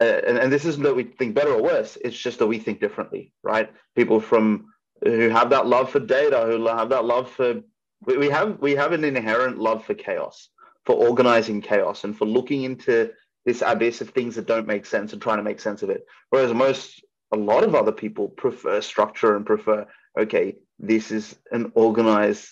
Uh, 0.00 0.20
and, 0.26 0.38
and 0.38 0.50
this 0.50 0.64
isn't 0.64 0.82
that 0.82 0.96
we 0.96 1.04
think 1.04 1.34
better 1.34 1.52
or 1.52 1.62
worse. 1.62 1.96
It's 2.02 2.16
just 2.16 2.38
that 2.38 2.46
we 2.46 2.58
think 2.58 2.80
differently, 2.80 3.32
right? 3.44 3.70
People 3.94 4.18
from 4.18 4.72
who 5.04 5.28
have 5.28 5.50
that 5.50 5.66
love 5.66 5.90
for 5.90 6.00
data, 6.00 6.46
who 6.46 6.66
have 6.66 6.88
that 6.88 7.04
love 7.04 7.30
for 7.30 7.62
we, 8.06 8.16
we 8.16 8.30
have 8.30 8.58
we 8.60 8.74
have 8.74 8.92
an 8.92 9.04
inherent 9.04 9.58
love 9.58 9.84
for 9.84 9.94
chaos, 9.94 10.48
for 10.84 10.94
organizing 10.94 11.60
chaos, 11.60 12.04
and 12.04 12.16
for 12.16 12.24
looking 12.24 12.62
into 12.62 13.10
this 13.44 13.62
abyss 13.62 14.00
of 14.00 14.10
things 14.10 14.34
that 14.36 14.46
don't 14.46 14.66
make 14.66 14.86
sense 14.86 15.12
and 15.12 15.20
trying 15.20 15.36
to 15.36 15.42
make 15.42 15.60
sense 15.60 15.82
of 15.82 15.90
it. 15.90 16.06
Whereas 16.30 16.52
most 16.54 17.04
a 17.32 17.36
lot 17.36 17.64
of 17.64 17.74
other 17.74 17.92
people 17.92 18.28
prefer 18.28 18.80
structure 18.80 19.36
and 19.36 19.44
prefer 19.44 19.86
okay, 20.18 20.56
this 20.78 21.10
is 21.10 21.36
an 21.52 21.70
organized 21.74 22.48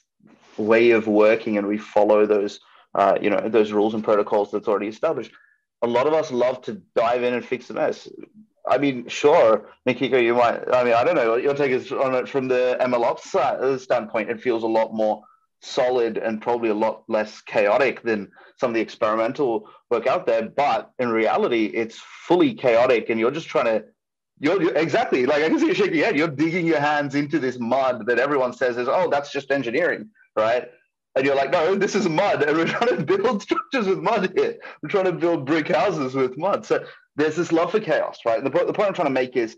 way 0.57 0.91
of 0.91 1.07
working, 1.07 1.57
and 1.57 1.67
we 1.67 1.79
follow 1.79 2.27
those 2.27 2.61
uh, 2.95 3.17
you 3.21 3.31
know 3.31 3.49
those 3.49 3.73
rules 3.73 3.95
and 3.95 4.05
protocols 4.05 4.51
that's 4.51 4.69
already 4.69 4.89
established. 4.89 5.33
A 5.83 5.87
lot 5.87 6.07
of 6.07 6.15
us 6.15 6.31
love 6.31 6.63
to 6.63 6.81
dive 6.97 7.23
in 7.23 7.35
and 7.35 7.45
fix 7.45 7.69
the 7.69 7.75
mess. 7.75 8.09
I 8.67 8.79
mean, 8.79 9.07
sure, 9.09 9.69
Mikiko, 9.87 10.23
you 10.23 10.35
might. 10.35 10.63
I 10.73 10.85
mean, 10.85 10.95
I 10.95 11.05
don't 11.05 11.17
know 11.17 11.37
your 11.37 11.55
take 11.55 11.73
is 11.73 11.93
on 11.93 12.15
it 12.15 12.29
from 12.29 12.49
the 12.49 12.79
MLOps 12.81 13.21
side, 13.21 13.81
standpoint. 13.81 14.31
It 14.31 14.41
feels 14.41 14.63
a 14.63 14.69
lot 14.69 14.95
more 14.95 15.23
solid 15.65 16.19
and 16.19 16.41
probably 16.41 16.69
a 16.69 16.75
lot 16.75 17.05
less 17.09 17.41
chaotic 17.43 18.03
than 18.03 18.31
some 18.59 18.71
of 18.71 18.75
the 18.75 18.81
experimental 18.81 19.69
work 19.91 20.07
out 20.07 20.27
there. 20.27 20.49
But 20.49 20.91
in 20.99 21.09
reality, 21.09 21.67
it's 21.67 21.99
fully 22.27 22.55
chaotic, 22.55 23.11
and 23.11 23.19
you're 23.19 23.31
just 23.31 23.49
trying 23.49 23.67
to. 23.67 23.85
You're, 24.41 24.61
you're 24.61 24.77
exactly 24.77 25.27
like 25.27 25.45
I 25.45 25.49
can 25.49 25.61
see 25.61 25.69
you 25.69 25.75
shaking 25.75 25.95
your 25.95 26.07
head. 26.07 26.17
You're 26.17 26.29
digging 26.29 26.67
your 26.67 26.81
hands 26.81 27.15
into 27.15 27.39
this 27.39 27.59
mud 27.59 28.07
that 28.07 28.19
everyone 28.19 28.53
says 28.53 28.77
is, 28.77 28.89
oh, 28.89 29.09
that's 29.09 29.31
just 29.31 29.53
engineering, 29.53 30.11
right? 30.37 30.69
And 31.15 31.25
you're 31.25 31.37
like, 31.37 31.53
no, 31.53 31.77
this 31.77 31.95
is 31.95 32.09
mud, 32.09 32.43
and 32.43 32.57
we're 32.57 32.67
trying 32.67 32.97
to 32.97 33.05
build 33.05 33.43
structures 33.49 33.87
with 33.87 34.01
mud 34.01 34.33
here. 34.37 34.57
We're 34.83 34.89
trying 34.89 35.05
to 35.05 35.13
build 35.13 35.47
brick 35.47 35.69
houses 35.69 36.15
with 36.15 36.37
mud. 36.37 36.67
So 36.67 36.85
there's 37.15 37.37
this 37.37 37.53
love 37.53 37.71
for 37.71 37.79
chaos, 37.79 38.19
right? 38.27 38.43
The, 38.43 38.51
the 38.51 38.73
point 38.73 38.89
I'm 38.89 38.95
trying 38.95 39.07
to 39.07 39.11
make 39.11 39.37
is 39.37 39.57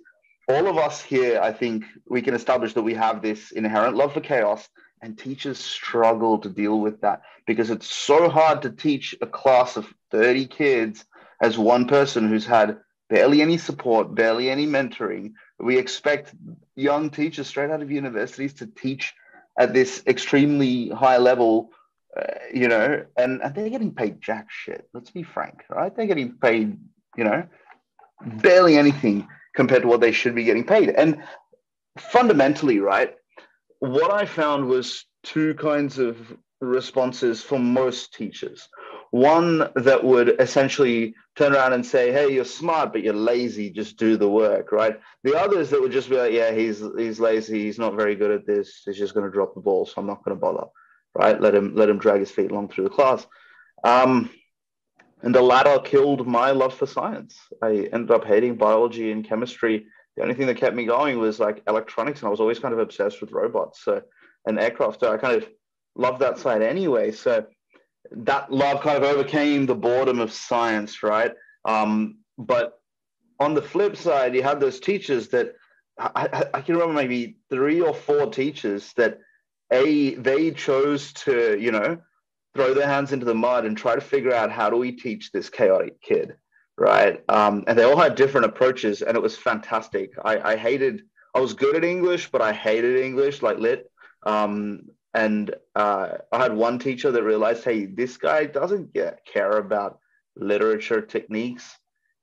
all 0.48 0.66
of 0.66 0.76
us 0.76 1.00
here, 1.02 1.40
I 1.40 1.52
think 1.52 1.84
we 2.08 2.22
can 2.22 2.34
establish 2.34 2.74
that 2.74 2.82
we 2.82 2.94
have 2.94 3.22
this 3.22 3.52
inherent 3.52 3.96
love 3.96 4.12
for 4.12 4.20
chaos, 4.20 4.68
and 5.02 5.18
teachers 5.18 5.58
struggle 5.58 6.38
to 6.38 6.48
deal 6.48 6.80
with 6.80 7.00
that 7.02 7.22
because 7.46 7.70
it's 7.70 7.86
so 7.86 8.28
hard 8.28 8.62
to 8.62 8.70
teach 8.70 9.14
a 9.20 9.26
class 9.26 9.76
of 9.76 9.92
30 10.10 10.46
kids 10.46 11.04
as 11.40 11.58
one 11.58 11.86
person 11.86 12.28
who's 12.28 12.46
had 12.46 12.78
barely 13.08 13.42
any 13.42 13.58
support, 13.58 14.14
barely 14.14 14.50
any 14.50 14.66
mentoring. 14.66 15.32
We 15.58 15.78
expect 15.78 16.34
young 16.74 17.10
teachers 17.10 17.46
straight 17.46 17.70
out 17.70 17.82
of 17.82 17.90
universities 17.90 18.54
to 18.54 18.66
teach 18.66 19.14
at 19.58 19.72
this 19.72 20.02
extremely 20.06 20.88
high 20.88 21.18
level, 21.18 21.70
uh, 22.16 22.22
you 22.52 22.68
know, 22.68 23.04
and, 23.16 23.42
and 23.42 23.54
they're 23.54 23.70
getting 23.70 23.94
paid 23.94 24.20
jack 24.20 24.46
shit. 24.50 24.88
Let's 24.92 25.10
be 25.10 25.22
frank, 25.22 25.64
right? 25.70 25.94
They're 25.94 26.06
getting 26.06 26.32
paid, 26.32 26.78
you 27.16 27.24
know, 27.24 27.46
barely 28.24 28.76
anything 28.76 29.28
compared 29.54 29.82
to 29.82 29.88
what 29.88 30.00
they 30.00 30.12
should 30.12 30.34
be 30.34 30.44
getting 30.44 30.64
paid. 30.64 30.90
And 30.90 31.22
fundamentally, 31.98 32.80
right, 32.80 33.14
what 33.80 34.12
I 34.12 34.24
found 34.26 34.66
was 34.66 35.04
two 35.22 35.54
kinds 35.54 35.98
of 35.98 36.16
responses 36.60 37.42
for 37.42 37.58
most 37.58 38.14
teachers. 38.14 38.68
one 39.12 39.70
that 39.76 40.02
would 40.02 40.40
essentially 40.40 41.14
turn 41.36 41.54
around 41.54 41.72
and 41.72 41.86
say, 41.86 42.12
"Hey, 42.12 42.32
you're 42.32 42.44
smart, 42.44 42.92
but 42.92 43.02
you're 43.02 43.14
lazy. 43.14 43.70
Just 43.70 43.96
do 43.96 44.16
the 44.16 44.28
work." 44.28 44.72
Right. 44.72 45.00
The 45.22 45.38
others 45.38 45.70
that 45.70 45.80
would 45.80 45.92
just 45.92 46.10
be 46.10 46.16
like, 46.16 46.32
"Yeah, 46.32 46.50
he's 46.52 46.82
he's 46.98 47.20
lazy. 47.20 47.64
He's 47.64 47.78
not 47.78 47.94
very 47.94 48.16
good 48.16 48.32
at 48.32 48.46
this. 48.46 48.82
He's 48.84 48.98
just 48.98 49.14
going 49.14 49.24
to 49.24 49.32
drop 49.32 49.54
the 49.54 49.60
ball, 49.60 49.86
so 49.86 49.94
I'm 49.98 50.06
not 50.06 50.24
going 50.24 50.36
to 50.36 50.40
bother." 50.40 50.66
Right. 51.14 51.40
Let 51.40 51.54
him 51.54 51.74
let 51.74 51.88
him 51.88 51.98
drag 51.98 52.20
his 52.20 52.30
feet 52.30 52.50
along 52.50 52.68
through 52.68 52.84
the 52.84 52.90
class. 52.90 53.26
Um, 53.84 54.30
and 55.22 55.34
the 55.34 55.42
latter 55.42 55.78
killed 55.78 56.26
my 56.26 56.50
love 56.50 56.74
for 56.74 56.86
science. 56.86 57.38
I 57.62 57.88
ended 57.92 58.10
up 58.10 58.24
hating 58.24 58.56
biology 58.56 59.12
and 59.12 59.24
chemistry. 59.24 59.86
The 60.16 60.22
only 60.22 60.34
thing 60.34 60.46
that 60.46 60.56
kept 60.56 60.74
me 60.74 60.84
going 60.84 61.18
was 61.18 61.38
like 61.38 61.62
electronics, 61.68 62.20
and 62.20 62.28
I 62.28 62.30
was 62.30 62.40
always 62.40 62.58
kind 62.58 62.72
of 62.72 62.80
obsessed 62.80 63.20
with 63.20 63.32
robots. 63.32 63.84
So, 63.84 64.02
and 64.46 64.58
aircraft. 64.58 65.00
So 65.00 65.12
I 65.12 65.18
kind 65.18 65.42
of 65.42 65.48
loved 65.96 66.20
that 66.20 66.38
side 66.38 66.62
anyway. 66.62 67.12
So 67.12 67.46
that 68.12 68.52
love 68.52 68.80
kind 68.80 68.96
of 68.96 69.02
overcame 69.02 69.66
the 69.66 69.74
boredom 69.74 70.20
of 70.20 70.32
science, 70.32 71.02
right? 71.02 71.32
Um, 71.64 72.18
but 72.38 72.80
on 73.40 73.54
the 73.54 73.62
flip 73.62 73.96
side, 73.96 74.34
you 74.34 74.42
had 74.42 74.60
those 74.60 74.80
teachers 74.80 75.28
that 75.28 75.54
I, 75.98 76.44
I, 76.52 76.60
can 76.60 76.74
remember 76.74 76.94
maybe 76.94 77.38
three 77.50 77.80
or 77.80 77.94
four 77.94 78.26
teachers 78.26 78.92
that 78.96 79.18
a 79.72 80.14
they 80.14 80.50
chose 80.50 81.12
to 81.14 81.58
you 81.58 81.72
know 81.72 81.98
throw 82.54 82.74
their 82.74 82.86
hands 82.86 83.12
into 83.12 83.24
the 83.24 83.34
mud 83.34 83.64
and 83.64 83.76
try 83.76 83.94
to 83.94 84.00
figure 84.00 84.32
out 84.32 84.52
how 84.52 84.68
do 84.68 84.76
we 84.76 84.92
teach 84.92 85.32
this 85.32 85.48
chaotic 85.48 86.00
kid, 86.02 86.36
right? 86.78 87.22
Um, 87.28 87.64
and 87.66 87.78
they 87.78 87.84
all 87.84 87.96
had 87.96 88.14
different 88.14 88.46
approaches, 88.46 89.02
and 89.02 89.16
it 89.16 89.22
was 89.22 89.36
fantastic. 89.36 90.12
I, 90.22 90.52
I 90.52 90.56
hated. 90.56 91.02
I 91.34 91.40
was 91.40 91.52
good 91.52 91.76
at 91.76 91.84
English, 91.84 92.30
but 92.30 92.40
I 92.40 92.52
hated 92.52 92.98
English 92.98 93.42
like 93.42 93.58
lit. 93.58 93.90
Um, 94.24 94.88
and 95.14 95.54
uh, 95.74 96.18
I 96.32 96.38
had 96.38 96.54
one 96.54 96.78
teacher 96.78 97.10
that 97.10 97.22
realized, 97.22 97.64
hey, 97.64 97.86
this 97.86 98.16
guy 98.18 98.44
doesn't 98.44 98.92
get, 98.92 99.24
care 99.24 99.52
about 99.52 99.98
literature 100.36 101.00
techniques. 101.00 101.78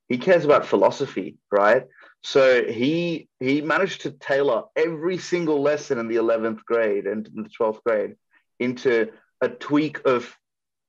He 0.08 0.18
cares 0.18 0.44
about 0.44 0.66
philosophy, 0.66 1.38
right? 1.50 1.86
So 2.22 2.64
he 2.64 3.28
he 3.40 3.60
managed 3.60 4.02
to 4.02 4.12
tailor 4.12 4.64
every 4.76 5.18
single 5.18 5.60
lesson 5.60 5.98
in 5.98 6.08
the 6.08 6.16
11th 6.16 6.64
grade 6.64 7.06
and 7.06 7.26
the 7.26 7.50
12th 7.60 7.82
grade 7.84 8.16
into 8.58 9.10
a 9.40 9.48
tweak 9.48 10.06
of 10.06 10.34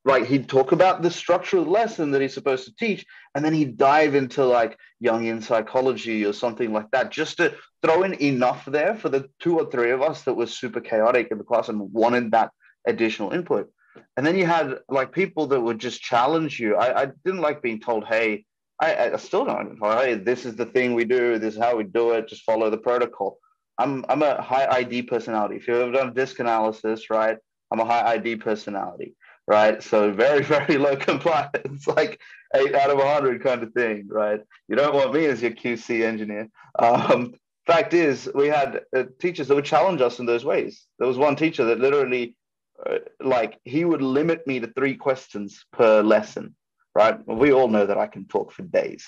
right 0.06 0.26
he'd 0.26 0.48
talk 0.48 0.72
about 0.72 1.02
the 1.02 1.12
structure 1.12 1.58
of 1.58 1.66
the 1.66 1.72
lesson 1.72 2.12
that 2.12 2.22
he's 2.22 2.34
supposed 2.34 2.66
to 2.66 2.76
teach 2.76 3.06
and 3.34 3.44
then 3.44 3.54
he'd 3.54 3.76
dive 3.76 4.16
into 4.16 4.46
like 4.46 4.78
jungian 5.04 5.44
psychology 5.44 6.24
or 6.26 6.32
something 6.32 6.72
like 6.72 6.90
that 6.92 7.12
just 7.12 7.38
to 7.38 7.54
throw 7.82 8.04
in 8.04 8.14
enough 8.22 8.66
there 8.66 8.96
for 8.96 9.10
the 9.10 9.30
two 9.40 9.60
or 9.60 9.70
three 9.70 9.92
of 9.92 10.02
us 10.02 10.24
that 10.24 10.34
were 10.34 10.48
super 10.48 10.80
chaotic 10.80 11.28
in 11.32 11.38
the 11.38 11.44
class 11.44 11.70
and 11.70 11.80
wanted 11.94 12.32
that 12.32 12.52
additional 12.88 13.32
input. 13.32 13.70
And 14.18 14.26
then 14.26 14.38
you 14.38 14.46
had 14.46 14.80
like 14.90 15.12
people 15.12 15.48
that 15.48 15.62
would 15.62 15.80
just 15.80 16.02
challenge 16.02 16.60
you. 16.60 16.76
I, 16.76 17.04
I 17.04 17.06
didn't 17.24 17.42
like 17.42 17.62
being 17.62 17.80
told 17.80 18.06
hey 18.06 18.46
I, 18.80 19.12
I 19.12 19.18
still 19.18 19.46
don't 19.46 19.78
hey 19.82 20.16
this 20.16 20.46
is 20.46 20.56
the 20.56 20.66
thing 20.66 20.94
we 20.94 21.06
do. 21.06 21.40
This 21.40 21.56
is 21.56 21.60
how 21.60 21.78
we 21.78 21.84
do 21.84 22.12
it. 22.12 22.28
Just 22.28 22.44
follow 22.44 22.70
the 22.70 22.78
protocol. 22.78 23.38
I'm 23.78 24.06
i'm 24.10 24.22
a 24.22 24.42
high 24.42 24.68
id 24.80 25.04
personality. 25.04 25.56
If 25.56 25.68
you've 25.68 25.78
ever 25.78 25.92
done 25.92 26.14
disc 26.14 26.40
analysis 26.40 27.10
right 27.10 27.38
i'm 27.72 27.80
a 27.80 27.86
high 27.86 28.16
id 28.16 28.38
personality 28.38 29.16
right? 29.48 29.82
So 29.82 30.12
very, 30.12 30.44
very 30.44 30.78
low 30.78 30.96
compliance, 30.96 31.88
like 31.88 32.20
eight 32.56 32.76
out 32.76 32.90
of 32.90 32.98
100 32.98 33.44
kind 33.44 33.64
of 33.64 33.74
thing, 33.74 34.08
right? 34.10 34.42
You 34.68 34.76
don't 34.76 34.96
want 34.96 35.14
me 35.14 35.26
as 35.26 35.42
your 35.42 35.52
QC 35.52 36.04
engineer. 36.04 36.50
Um, 36.78 37.34
fact 37.66 37.94
is, 37.94 38.30
we 38.34 38.48
had 38.48 38.82
uh, 38.96 39.04
teachers 39.20 39.48
that 39.48 39.56
would 39.56 39.66
challenge 39.66 40.02
us 40.02 40.20
in 40.20 40.26
those 40.26 40.46
ways. 40.46 40.86
There 41.00 41.08
was 41.08 41.18
one 41.18 41.36
teacher 41.36 41.66
that 41.66 41.80
literally, 41.80 42.36
uh, 42.86 43.00
like, 43.20 43.60
he 43.64 43.86
would 43.86 44.02
limit 44.02 44.46
me 44.48 44.60
to 44.60 44.68
three 44.68 44.96
questions 44.96 45.66
per 45.72 46.02
lesson, 46.02 46.56
right? 46.94 47.20
We 47.28 47.54
all 47.54 47.68
know 47.68 47.86
that 47.86 47.98
I 47.98 48.08
can 48.08 48.26
talk 48.26 48.52
for 48.52 48.64
days, 48.64 49.06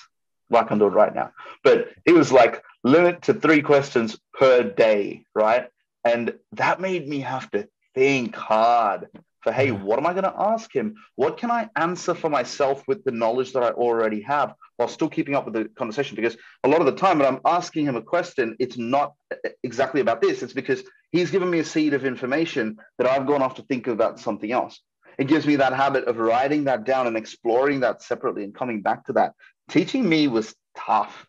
like 0.50 0.70
I'm 0.70 0.78
doing 0.78 0.92
right 0.92 1.14
now. 1.14 1.32
But 1.62 1.88
it 2.04 2.12
was 2.12 2.32
like 2.32 2.62
limit 2.84 3.22
to 3.22 3.34
three 3.34 3.62
questions 3.62 4.18
per 4.34 4.62
day, 4.62 5.24
right? 5.34 5.68
And 6.04 6.34
that 6.52 6.80
made 6.80 7.06
me 7.06 7.20
have 7.20 7.50
to 7.50 7.68
think 7.94 8.34
hard 8.34 9.08
for 9.48 9.54
hey 9.54 9.70
what 9.70 9.98
am 9.98 10.06
i 10.06 10.12
going 10.12 10.24
to 10.24 10.34
ask 10.38 10.74
him? 10.74 10.94
What 11.16 11.38
can 11.38 11.50
i 11.50 11.68
answer 11.76 12.14
for 12.14 12.28
myself 12.28 12.84
with 12.86 13.02
the 13.04 13.10
knowledge 13.10 13.52
that 13.52 13.62
i 13.62 13.70
already 13.70 14.20
have 14.22 14.54
while 14.76 14.88
still 14.88 15.08
keeping 15.08 15.34
up 15.34 15.44
with 15.46 15.54
the 15.54 15.64
conversation? 15.76 16.16
Because 16.16 16.36
a 16.64 16.68
lot 16.68 16.80
of 16.80 16.86
the 16.86 16.92
time 16.92 17.18
when 17.18 17.28
i'm 17.28 17.40
asking 17.44 17.86
him 17.86 17.96
a 17.96 18.02
question 18.02 18.56
it's 18.58 18.76
not 18.76 19.14
exactly 19.62 20.00
about 20.00 20.20
this. 20.20 20.42
It's 20.42 20.52
because 20.52 20.82
he's 21.12 21.30
given 21.30 21.50
me 21.50 21.60
a 21.60 21.64
seed 21.64 21.94
of 21.94 22.04
information 22.04 22.76
that 22.98 23.06
i've 23.06 23.26
gone 23.26 23.42
off 23.42 23.54
to 23.54 23.62
think 23.62 23.86
about 23.86 24.20
something 24.20 24.52
else. 24.52 24.80
It 25.18 25.28
gives 25.28 25.46
me 25.46 25.56
that 25.56 25.72
habit 25.72 26.04
of 26.04 26.18
writing 26.18 26.64
that 26.64 26.84
down 26.84 27.06
and 27.06 27.16
exploring 27.16 27.80
that 27.80 28.02
separately 28.02 28.44
and 28.44 28.54
coming 28.54 28.82
back 28.82 29.06
to 29.06 29.14
that. 29.14 29.32
Teaching 29.68 30.08
me 30.08 30.28
was 30.28 30.54
tough 30.76 31.26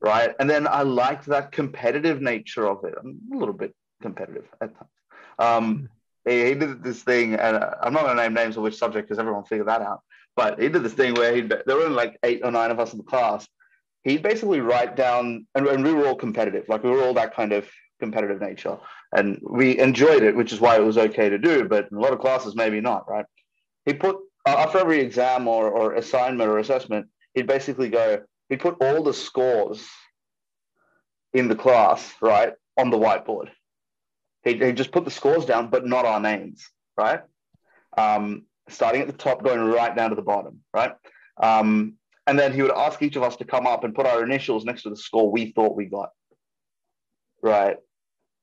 right? 0.00 0.32
And 0.38 0.48
then 0.48 0.68
i 0.68 0.82
liked 0.82 1.26
that 1.26 1.50
competitive 1.50 2.22
nature 2.22 2.68
of 2.68 2.84
it. 2.84 2.94
I'm 2.96 3.18
a 3.34 3.36
little 3.36 3.52
bit 3.52 3.74
competitive 4.00 4.46
at 4.60 4.72
times. 4.78 4.90
Um, 5.40 5.88
he, 6.28 6.44
he 6.46 6.54
did 6.54 6.82
this 6.82 7.02
thing, 7.02 7.34
and 7.34 7.56
uh, 7.56 7.74
I'm 7.82 7.92
not 7.92 8.04
going 8.04 8.16
to 8.16 8.22
name 8.22 8.34
names 8.34 8.56
of 8.56 8.62
which 8.62 8.76
subject 8.76 9.08
because 9.08 9.18
everyone 9.18 9.44
figured 9.44 9.68
that 9.68 9.82
out. 9.82 10.02
But 10.36 10.60
he 10.60 10.68
did 10.68 10.82
this 10.82 10.92
thing 10.92 11.14
where 11.14 11.34
he 11.34 11.42
there 11.42 11.76
were 11.76 11.82
only 11.82 11.96
like 11.96 12.18
eight 12.22 12.42
or 12.44 12.50
nine 12.50 12.70
of 12.70 12.78
us 12.78 12.92
in 12.92 12.98
the 12.98 13.04
class. 13.04 13.46
He'd 14.04 14.22
basically 14.22 14.60
write 14.60 14.96
down, 14.96 15.46
and, 15.54 15.66
and 15.66 15.84
we 15.84 15.92
were 15.92 16.06
all 16.06 16.14
competitive, 16.14 16.68
like 16.68 16.84
we 16.84 16.90
were 16.90 17.02
all 17.02 17.14
that 17.14 17.34
kind 17.34 17.52
of 17.52 17.68
competitive 17.98 18.40
nature, 18.40 18.78
and 19.12 19.40
we 19.42 19.78
enjoyed 19.78 20.22
it, 20.22 20.36
which 20.36 20.52
is 20.52 20.60
why 20.60 20.76
it 20.76 20.84
was 20.84 20.96
okay 20.96 21.28
to 21.28 21.38
do. 21.38 21.64
But 21.64 21.88
in 21.90 21.96
a 21.96 22.00
lot 22.00 22.12
of 22.12 22.20
classes, 22.20 22.54
maybe 22.54 22.80
not, 22.80 23.10
right? 23.10 23.26
He 23.84 23.94
put 23.94 24.16
uh, 24.46 24.54
after 24.58 24.78
every 24.78 25.00
exam 25.00 25.48
or, 25.48 25.68
or 25.68 25.94
assignment 25.94 26.48
or 26.48 26.58
assessment, 26.58 27.08
he'd 27.34 27.46
basically 27.46 27.88
go, 27.88 28.20
he'd 28.48 28.60
put 28.60 28.76
all 28.80 29.02
the 29.02 29.14
scores 29.14 29.86
in 31.34 31.48
the 31.48 31.56
class, 31.56 32.14
right, 32.22 32.52
on 32.76 32.90
the 32.90 32.98
whiteboard 32.98 33.50
he, 34.48 34.64
he 34.64 34.72
just 34.72 34.92
put 34.92 35.04
the 35.04 35.10
scores 35.10 35.44
down, 35.44 35.68
but 35.68 35.86
not 35.86 36.04
our 36.04 36.20
names, 36.20 36.68
right? 36.96 37.20
Um, 37.96 38.44
starting 38.68 39.00
at 39.00 39.06
the 39.06 39.12
top, 39.12 39.42
going 39.42 39.60
right 39.60 39.94
down 39.94 40.10
to 40.10 40.16
the 40.16 40.22
bottom, 40.22 40.60
right? 40.72 40.92
Um, 41.40 41.94
and 42.26 42.38
then 42.38 42.52
he 42.52 42.62
would 42.62 42.72
ask 42.72 43.00
each 43.02 43.16
of 43.16 43.22
us 43.22 43.36
to 43.36 43.44
come 43.44 43.66
up 43.66 43.84
and 43.84 43.94
put 43.94 44.06
our 44.06 44.22
initials 44.22 44.64
next 44.64 44.82
to 44.82 44.90
the 44.90 44.96
score 44.96 45.30
we 45.30 45.52
thought 45.52 45.76
we 45.76 45.86
got, 45.86 46.10
right? 47.42 47.78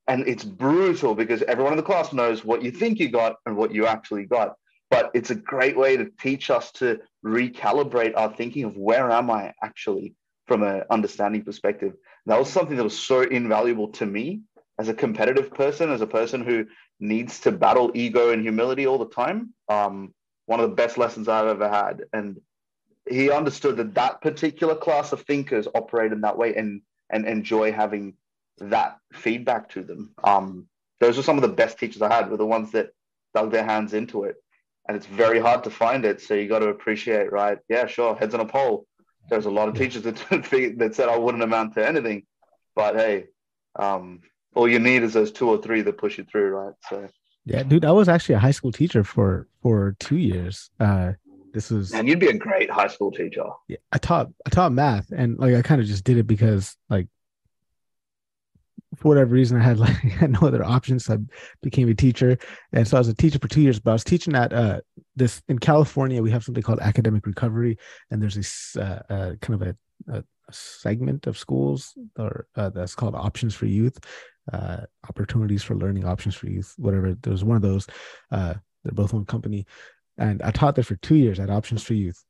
And 0.08 0.28
it's 0.28 0.44
brutal 0.44 1.16
because 1.16 1.42
everyone 1.44 1.74
in 1.74 1.78
the 1.78 1.84
class 1.84 2.14
knows 2.14 2.44
what 2.44 2.64
you 2.64 2.72
think 2.72 3.00
you 3.00 3.10
got 3.10 3.36
and 3.46 3.56
what 3.56 3.74
you 3.74 3.86
actually 3.86 4.26
got. 4.26 4.56
But 4.92 5.12
it's 5.14 5.32
a 5.32 5.36
great 5.36 5.78
way 5.78 5.98
to 5.98 6.10
teach 6.20 6.50
us 6.50 6.72
to 6.74 7.00
recalibrate 7.24 8.14
our 8.16 8.32
thinking 8.34 8.66
of 8.66 8.78
where 8.78 9.12
am 9.12 9.32
I 9.32 9.54
actually 9.64 10.16
from 10.48 10.64
an 10.64 10.84
understanding 10.92 11.44
perspective. 11.44 11.90
And 11.92 12.32
that 12.32 12.40
was 12.40 12.50
something 12.50 12.78
that 12.78 12.84
was 12.84 12.98
so 12.98 13.22
invaluable 13.22 13.90
to 13.94 14.06
me 14.06 14.42
as 14.78 14.90
a 14.90 14.94
competitive 14.94 15.54
person, 15.54 15.92
as 15.92 16.02
a 16.02 16.08
person 16.08 16.44
who 16.44 16.66
needs 17.00 17.40
to 17.42 17.52
battle 17.52 17.92
ego 17.94 18.32
and 18.32 18.42
humility 18.42 18.88
all 18.88 18.98
the 18.98 19.10
time, 19.10 19.54
um, 19.70 20.14
one 20.46 20.60
of 20.60 20.70
the 20.70 20.76
best 20.76 20.98
lessons 20.98 21.28
I've 21.28 21.48
ever 21.48 21.70
had. 21.70 22.04
And 22.14 22.40
he 23.10 23.32
understood 23.32 23.78
that 23.78 23.94
that 23.96 24.22
particular 24.22 24.76
class 24.76 25.12
of 25.12 25.22
thinkers 25.22 25.68
operate 25.74 26.12
in 26.12 26.22
that 26.22 26.38
way 26.38 26.56
and 26.56 26.82
and 27.12 27.28
enjoy 27.28 27.72
having 27.72 28.16
that 28.58 28.98
feedback 29.14 29.70
to 29.70 29.84
them. 29.84 30.12
Um, 30.24 30.68
those 31.00 31.20
are 31.20 31.24
some 31.24 31.38
of 31.38 31.44
the 31.44 31.50
best 31.50 31.78
teachers 31.78 32.02
I 32.02 32.12
had 32.12 32.32
were 32.32 32.38
the 32.38 32.46
ones 32.46 32.72
that 32.72 32.92
dug 33.34 33.52
their 33.52 33.66
hands 33.66 33.94
into 33.94 34.24
it. 34.24 34.38
And 34.88 34.96
it's 34.96 35.06
very 35.06 35.40
hard 35.40 35.64
to 35.66 35.70
find 35.70 36.06
it. 36.06 36.22
So 36.22 36.34
you 36.34 36.48
got 36.48 36.60
to 36.60 36.70
appreciate, 36.70 37.32
right? 37.32 37.60
Yeah, 37.70 37.86
sure. 37.86 38.16
Heads 38.16 38.34
on 38.34 38.40
a 38.40 38.46
pole. 38.46 38.88
There's 39.30 39.46
a 39.46 39.52
lot 39.52 39.68
of 39.68 39.76
teachers 39.76 40.04
that, 40.04 40.16
that 40.78 40.96
said 40.96 41.10
I 41.10 41.18
wouldn't 41.18 41.44
amount 41.44 41.74
to 41.76 41.88
anything. 41.88 42.24
But 42.76 42.96
hey, 42.96 43.26
um, 43.78 44.22
all 44.56 44.68
you 44.68 44.80
need 44.80 45.04
is 45.04 45.14
those 45.14 45.32
two 45.32 45.50
or 45.50 45.62
three 45.62 45.82
that 45.82 45.98
push 45.98 46.18
you 46.18 46.24
through, 46.24 46.50
right? 46.50 46.74
So 46.90 47.08
yeah, 47.46 47.62
dude, 47.62 47.86
I 47.86 47.92
was 47.92 48.10
actually 48.10 48.36
a 48.36 48.40
high 48.40 48.52
school 48.52 48.72
teacher 48.72 49.04
for 49.04 49.48
for 49.62 49.96
two 50.00 50.18
years. 50.18 50.72
Uh, 50.80 51.14
this 51.54 51.70
was 51.70 51.94
and 51.94 52.08
you'd 52.08 52.20
be 52.20 52.28
a 52.28 52.38
great 52.38 52.72
high 52.72 52.88
school 52.88 53.12
teacher. 53.12 53.46
Yeah, 53.68 53.78
I 53.92 53.98
taught 54.00 54.30
I 54.46 54.50
taught 54.50 54.72
math, 54.72 55.12
and 55.12 55.38
like 55.38 55.54
I 55.54 55.62
kind 55.62 55.80
of 55.80 55.88
just 55.88 56.04
did 56.04 56.18
it 56.18 56.26
because 56.28 56.76
like 56.90 57.08
for 58.96 59.10
whatever 59.10 59.34
reason 59.34 59.60
I 59.60 59.64
had 59.64 59.78
like 59.86 60.04
I 60.04 60.08
had 60.08 60.32
no 60.32 60.48
other 60.48 60.64
options. 60.64 61.06
So 61.06 61.14
I 61.14 61.18
became 61.62 61.88
a 61.90 61.94
teacher, 61.94 62.38
and 62.74 62.88
so 62.88 62.98
I 62.98 63.00
was 63.00 63.10
a 63.10 63.14
teacher 63.14 63.40
for 63.40 63.48
two 63.48 63.62
years. 63.62 63.80
But 63.80 63.92
I 63.92 63.94
was 63.94 64.04
teaching 64.04 64.36
at 64.36 64.52
uh 64.52 64.82
this 65.16 65.44
in 65.48 65.60
California. 65.60 66.24
We 66.24 66.32
have 66.32 66.44
something 66.44 66.64
called 66.64 66.80
academic 66.80 67.28
recovery, 67.28 67.78
and 68.10 68.22
there's 68.22 68.36
this 68.36 68.76
uh, 68.76 69.04
uh 69.10 69.36
kind 69.42 69.62
of 69.62 69.68
a, 69.68 69.76
a 70.18 70.24
segment 70.52 71.28
of 71.28 71.38
schools 71.38 71.94
or 72.18 72.48
uh, 72.56 72.70
that's 72.70 72.96
called 72.96 73.16
options 73.16 73.56
for 73.56 73.66
youth 73.66 73.98
uh, 74.54 74.82
opportunities 75.10 75.64
for 75.64 75.76
learning 75.76 76.06
options 76.06 76.36
for 76.36 76.48
youth 76.48 76.74
whatever 76.78 77.16
there 77.16 77.32
was 77.32 77.44
one 77.44 77.56
of 77.56 77.62
those 77.64 77.88
uh, 78.32 78.54
they're 78.84 78.94
both 78.94 79.14
one 79.14 79.26
company 79.26 79.66
and 80.18 80.42
i 80.44 80.52
taught 80.52 80.76
there 80.76 80.84
for 80.84 80.96
two 80.98 81.16
years 81.16 81.40
at 81.40 81.50
options 81.50 81.84
for 81.84 81.94
youth 81.94 82.24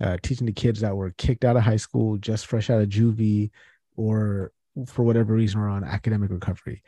uh, 0.00 0.16
teaching 0.22 0.46
the 0.46 0.52
kids 0.52 0.80
that 0.80 0.96
were 0.96 1.12
kicked 1.18 1.44
out 1.44 1.56
of 1.56 1.62
high 1.62 1.76
school 1.76 2.16
just 2.16 2.46
fresh 2.46 2.70
out 2.70 2.80
of 2.80 2.88
juvie 2.88 3.50
or 3.96 4.52
for 4.86 5.02
whatever 5.04 5.34
reason 5.34 5.60
were 5.60 5.68
on 5.68 5.84
academic 5.84 6.30
recovery 6.30 6.82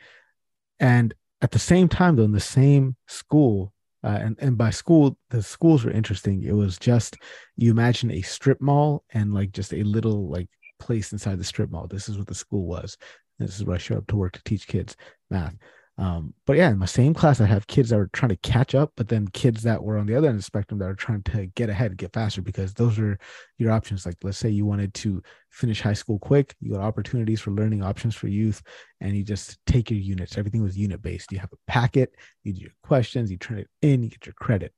and 0.79 1.13
at 1.41 1.51
the 1.51 1.59
same 1.59 1.87
time 1.87 2.15
though 2.15 2.23
in 2.23 2.31
the 2.31 2.39
same 2.39 2.95
school 3.07 3.71
Uh, 4.03 4.19
and 4.21 4.35
and 4.39 4.57
by 4.57 4.69
school, 4.71 5.15
the 5.29 5.41
schools 5.41 5.85
were 5.85 5.95
interesting. 5.95 6.43
It 6.43 6.51
was 6.55 6.77
just 6.77 7.15
you 7.55 7.71
imagine 7.71 8.11
a 8.11 8.21
strip 8.21 8.59
mall 8.59 9.03
and 9.13 9.33
like 9.33 9.51
just 9.55 9.73
a 9.73 9.83
little 9.83 10.27
like 10.29 10.49
place 10.77 11.13
inside 11.13 11.39
the 11.39 11.43
strip 11.43 11.71
mall. 11.71 11.87
This 11.87 12.09
is 12.09 12.17
what 12.17 12.27
the 12.27 12.35
school 12.35 12.65
was. 12.67 12.97
This 13.39 13.57
is 13.57 13.65
where 13.65 13.75
I 13.75 13.79
show 13.79 13.97
up 13.97 14.07
to 14.07 14.15
work 14.15 14.33
to 14.33 14.43
teach 14.43 14.67
kids 14.67 14.95
math. 15.29 15.55
Um, 15.95 16.33
but 16.47 16.57
yeah, 16.57 16.71
in 16.71 16.79
my 16.79 16.87
same 16.87 17.13
class, 17.13 17.39
I 17.39 17.45
have 17.45 17.67
kids 17.67 17.89
that 17.89 17.97
were 17.97 18.09
trying 18.13 18.29
to 18.29 18.37
catch 18.37 18.73
up, 18.73 18.91
but 18.97 19.09
then 19.09 19.27
kids 19.27 19.61
that 19.61 19.83
were 19.83 19.99
on 19.99 20.07
the 20.07 20.15
other 20.15 20.27
end 20.27 20.37
of 20.37 20.39
the 20.39 20.43
spectrum 20.43 20.79
that 20.79 20.89
are 20.89 20.95
trying 20.95 21.21
to 21.23 21.45
get 21.47 21.69
ahead, 21.69 21.97
get 21.97 22.13
faster, 22.13 22.41
because 22.41 22.73
those 22.73 22.97
are 22.97 23.19
your 23.59 23.71
options. 23.71 24.03
Like, 24.03 24.15
let's 24.23 24.39
say 24.39 24.49
you 24.49 24.65
wanted 24.65 24.95
to 24.95 25.21
finish 25.51 25.81
high 25.81 25.93
school 25.93 26.17
quick, 26.17 26.55
you 26.59 26.71
got 26.71 26.81
opportunities 26.81 27.41
for 27.41 27.51
learning 27.51 27.83
options 27.83 28.15
for 28.15 28.27
youth, 28.27 28.59
and 29.01 29.15
you 29.15 29.23
just 29.23 29.59
take 29.67 29.91
your 29.91 29.99
units. 29.99 30.35
Everything 30.35 30.63
was 30.63 30.75
unit 30.75 30.99
based. 30.99 31.31
You 31.31 31.37
have 31.37 31.53
a 31.53 31.71
packet, 31.71 32.15
you 32.43 32.53
do 32.53 32.61
your 32.61 32.73
questions, 32.81 33.29
you 33.29 33.37
turn 33.37 33.59
it 33.59 33.69
in, 33.83 34.01
you 34.01 34.09
get 34.09 34.25
your 34.25 34.33
credit. 34.33 34.73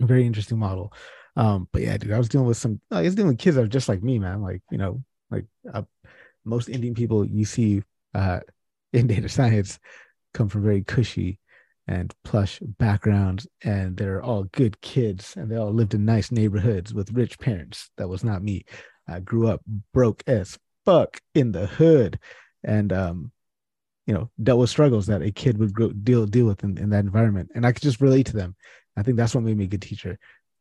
A 0.00 0.06
very 0.06 0.24
interesting 0.24 0.58
model. 0.58 0.94
Um, 1.36 1.68
but 1.72 1.82
yeah, 1.82 1.98
dude, 1.98 2.12
I 2.12 2.18
was 2.18 2.30
dealing 2.30 2.46
with 2.46 2.56
some, 2.56 2.80
I 2.90 3.02
was 3.02 3.14
dealing 3.14 3.32
with 3.32 3.38
kids 3.38 3.56
that 3.56 3.64
are 3.64 3.68
just 3.68 3.88
like 3.88 4.02
me, 4.02 4.18
man. 4.18 4.40
Like, 4.40 4.62
you 4.70 4.78
know, 4.78 5.02
like 5.30 5.44
uh, 5.70 5.82
most 6.46 6.68
Indian 6.68 6.94
people 6.94 7.26
you 7.26 7.44
see 7.44 7.82
uh, 8.14 8.40
in 8.92 9.06
data 9.14 9.28
science 9.28 9.78
come 10.34 10.48
from 10.48 10.62
very 10.62 10.82
cushy 10.82 11.38
and 11.88 12.12
plush 12.24 12.58
backgrounds 12.60 13.46
and 13.62 13.96
they're 13.96 14.22
all 14.22 14.44
good 14.44 14.80
kids 14.80 15.36
and 15.36 15.50
they 15.50 15.56
all 15.56 15.72
lived 15.72 15.94
in 15.94 16.04
nice 16.04 16.32
neighborhoods 16.32 16.92
with 16.92 17.12
rich 17.12 17.38
parents. 17.38 17.90
That 17.96 18.08
was 18.08 18.24
not 18.24 18.42
me. 18.42 18.64
I 19.08 19.20
grew 19.20 19.48
up 19.48 19.60
broke 19.92 20.24
as 20.26 20.58
fuck 20.84 21.20
in 21.34 21.52
the 21.52 21.66
hood. 21.66 22.18
And 22.64 22.92
um 22.92 23.32
you 24.06 24.14
know 24.14 24.30
dealt 24.42 24.60
with 24.60 24.70
struggles 24.70 25.06
that 25.06 25.22
a 25.22 25.30
kid 25.30 25.58
would 25.58 25.72
grow, 25.72 25.90
deal 25.90 26.26
deal 26.26 26.46
with 26.46 26.64
in, 26.64 26.76
in 26.78 26.90
that 26.90 27.04
environment. 27.04 27.50
And 27.54 27.66
i 27.66 27.72
could 27.72 27.82
just 27.82 28.00
relate 28.00 28.26
to 28.26 28.36
them. 28.36 28.56
I 28.96 29.02
think 29.02 29.16
that's 29.16 29.34
what 29.34 29.44
made 29.44 29.56
me 29.56 29.64
a 29.64 29.68
good 29.68 29.82
teacher. 29.82 30.18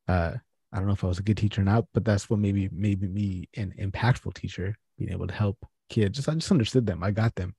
Uh 0.08 0.34
i 0.76 0.78
don't 0.78 0.88
know 0.88 0.94
if 0.94 1.04
i 1.04 1.08
was 1.08 1.20
a 1.20 1.24
good 1.24 1.38
teacher 1.38 1.62
or 1.62 1.64
not 1.64 1.86
but 1.94 2.04
that's 2.04 2.30
what 2.30 2.40
maybe 2.40 2.70
made 2.72 3.02
me 3.02 3.48
an 3.56 3.74
impactful 3.80 4.34
teacher 4.34 4.76
being 4.98 5.12
able 5.12 5.28
to 5.28 5.34
help 5.34 5.66
kids 5.90 6.18
just 6.18 6.30
i 6.30 6.34
just 6.34 6.52
understood 6.52 6.86
them 6.86 7.04
i 7.04 7.12
got 7.12 7.36
them 7.36 7.56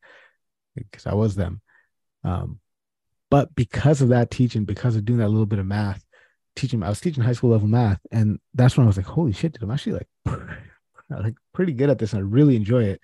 because 0.74 1.06
i 1.06 1.14
was 1.14 1.34
them 1.34 1.60
um, 2.26 2.58
but 3.30 3.54
because 3.54 4.02
of 4.02 4.08
that 4.08 4.30
teaching, 4.30 4.64
because 4.64 4.96
of 4.96 5.04
doing 5.04 5.20
that 5.20 5.28
little 5.28 5.46
bit 5.46 5.58
of 5.58 5.66
math, 5.66 6.04
teaching, 6.54 6.82
I 6.82 6.88
was 6.88 7.00
teaching 7.00 7.22
high 7.22 7.32
school 7.32 7.50
level 7.50 7.68
math, 7.68 8.00
and 8.10 8.38
that's 8.54 8.76
when 8.76 8.84
I 8.84 8.88
was 8.88 8.96
like, 8.96 9.06
holy 9.06 9.32
shit, 9.32 9.52
dude, 9.52 9.62
I'm 9.62 9.70
actually 9.70 9.92
like, 9.92 10.08
like 11.10 11.34
pretty 11.52 11.72
good 11.72 11.90
at 11.90 11.98
this. 11.98 12.12
And 12.12 12.20
I 12.20 12.22
really 12.22 12.56
enjoy 12.56 12.84
it. 12.84 13.00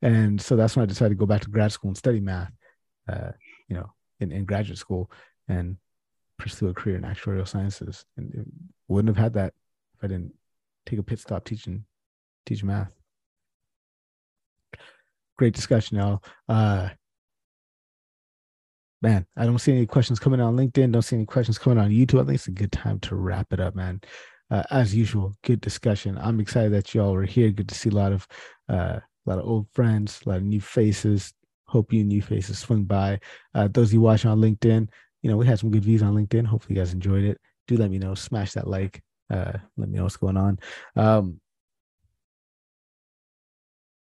And 0.00 0.40
so 0.40 0.56
that's 0.56 0.76
when 0.76 0.82
I 0.82 0.86
decided 0.86 1.10
to 1.10 1.18
go 1.18 1.26
back 1.26 1.42
to 1.42 1.50
grad 1.50 1.72
school 1.72 1.90
and 1.90 1.96
study 1.96 2.20
math, 2.20 2.52
uh, 3.08 3.32
you 3.68 3.76
know, 3.76 3.92
in, 4.20 4.32
in 4.32 4.44
graduate 4.44 4.78
school 4.78 5.10
and 5.48 5.76
pursue 6.38 6.68
a 6.68 6.74
career 6.74 6.96
in 6.96 7.02
actuarial 7.02 7.46
sciences. 7.46 8.04
And 8.16 8.50
wouldn't 8.88 9.14
have 9.14 9.22
had 9.22 9.34
that 9.34 9.54
if 9.96 10.04
I 10.04 10.08
didn't 10.08 10.34
take 10.86 10.98
a 10.98 11.04
pit 11.04 11.20
stop 11.20 11.44
teaching 11.44 11.84
teach 12.46 12.64
math. 12.64 12.92
Great 15.38 15.54
discussion, 15.54 15.98
y'all. 15.98 16.22
Uh, 16.48 16.90
man, 19.00 19.26
I 19.36 19.44
don't 19.44 19.58
see 19.58 19.72
any 19.72 19.86
questions 19.86 20.20
coming 20.20 20.40
on 20.40 20.56
LinkedIn. 20.56 20.92
Don't 20.92 21.02
see 21.02 21.16
any 21.16 21.26
questions 21.26 21.58
coming 21.58 21.78
on 21.78 21.90
YouTube. 21.90 22.20
I 22.20 22.24
think 22.24 22.36
it's 22.36 22.46
a 22.48 22.52
good 22.52 22.72
time 22.72 23.00
to 23.00 23.16
wrap 23.16 23.52
it 23.52 23.60
up, 23.60 23.74
man. 23.74 24.00
Uh, 24.50 24.62
as 24.70 24.94
usual, 24.94 25.34
good 25.42 25.60
discussion. 25.60 26.18
I'm 26.18 26.38
excited 26.38 26.72
that 26.72 26.94
y'all 26.94 27.12
were 27.12 27.24
here. 27.24 27.50
Good 27.50 27.68
to 27.70 27.74
see 27.74 27.88
a 27.88 27.94
lot 27.94 28.12
of 28.12 28.26
uh, 28.68 29.00
a 29.00 29.30
lot 29.30 29.38
of 29.38 29.46
old 29.46 29.66
friends, 29.72 30.20
a 30.24 30.28
lot 30.28 30.38
of 30.38 30.44
new 30.44 30.60
faces. 30.60 31.32
Hope 31.66 31.92
you 31.92 32.04
new 32.04 32.20
faces 32.20 32.58
swing 32.58 32.84
by. 32.84 33.18
Uh, 33.54 33.68
those 33.68 33.88
of 33.88 33.94
you 33.94 34.00
watching 34.02 34.30
on 34.30 34.40
LinkedIn, 34.40 34.88
you 35.22 35.30
know 35.30 35.38
we 35.38 35.46
had 35.46 35.58
some 35.58 35.70
good 35.70 35.84
views 35.84 36.02
on 36.02 36.14
LinkedIn. 36.14 36.44
Hopefully, 36.44 36.76
you 36.76 36.82
guys 36.82 36.92
enjoyed 36.92 37.24
it. 37.24 37.40
Do 37.66 37.76
let 37.76 37.90
me 37.90 37.98
know. 37.98 38.14
Smash 38.14 38.52
that 38.52 38.68
like. 38.68 39.02
Uh, 39.30 39.52
let 39.78 39.88
me 39.88 39.96
know 39.96 40.02
what's 40.02 40.18
going 40.18 40.36
on. 40.36 40.58
Um, 40.96 41.40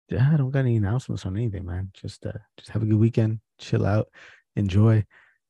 yeah, 0.09 0.31
I 0.32 0.36
don't 0.36 0.51
got 0.51 0.60
any 0.60 0.76
announcements 0.76 1.26
on 1.26 1.36
anything, 1.36 1.64
man. 1.64 1.90
Just 1.94 2.26
uh, 2.26 2.32
just 2.59 2.70
have 2.70 2.82
a 2.82 2.86
good 2.86 2.98
weekend. 2.98 3.40
Chill 3.59 3.86
out 3.86 4.09
enjoy. 4.56 5.05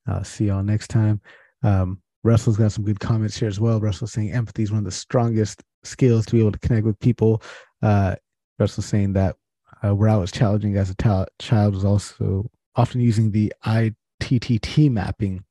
Uh, 0.08 0.22
see 0.22 0.46
y'all 0.46 0.62
next 0.62 0.88
time. 0.88 1.20
Um, 1.62 2.00
Russell's 2.22 2.56
got 2.56 2.72
some 2.72 2.84
good 2.84 3.00
comments 3.00 3.36
here 3.36 3.48
as 3.48 3.60
well. 3.60 3.80
Russell 3.80 4.06
saying 4.06 4.32
empathy 4.32 4.62
is 4.62 4.70
one 4.70 4.78
of 4.78 4.84
the 4.84 4.90
strongest 4.90 5.62
skills 5.82 6.26
to 6.26 6.32
be 6.32 6.40
able 6.40 6.52
to 6.52 6.58
connect 6.58 6.86
with 6.86 6.98
people. 7.00 7.42
Uh, 7.82 8.16
Russell's 8.58 8.86
saying 8.86 9.12
that 9.14 9.36
uh, 9.82 9.94
where 9.94 10.08
I 10.08 10.16
was 10.16 10.32
challenging 10.32 10.76
as 10.76 10.90
a 10.90 10.94
ta- 10.94 11.26
child 11.38 11.74
was 11.74 11.84
also 11.84 12.50
often 12.76 13.00
using 13.00 13.30
the 13.30 13.52
ITTT 13.66 14.90
mapping. 14.90 15.44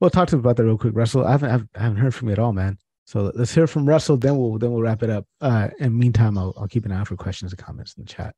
Well, 0.00 0.10
talk 0.10 0.28
to 0.28 0.36
me 0.36 0.40
about 0.40 0.56
that 0.56 0.64
real 0.64 0.78
quick, 0.78 0.94
Russell. 0.94 1.24
I 1.24 1.32
haven't, 1.32 1.70
I 1.74 1.82
haven't 1.82 1.98
heard 1.98 2.14
from 2.14 2.28
you 2.28 2.32
at 2.32 2.38
all, 2.38 2.52
man. 2.52 2.78
So 3.06 3.30
let's 3.34 3.54
hear 3.54 3.66
from 3.66 3.86
Russell. 3.86 4.16
Then 4.16 4.36
we'll 4.36 4.58
then 4.58 4.72
we'll 4.72 4.82
wrap 4.82 5.02
it 5.02 5.10
up. 5.10 5.26
Uh, 5.40 5.68
in 5.78 5.98
meantime, 5.98 6.38
I'll, 6.38 6.54
I'll 6.56 6.68
keep 6.68 6.86
an 6.86 6.92
eye 6.92 7.00
out 7.00 7.08
for 7.08 7.16
questions 7.16 7.52
and 7.52 7.58
comments 7.58 7.94
in 7.96 8.04
the 8.04 8.08
chat. 8.08 8.34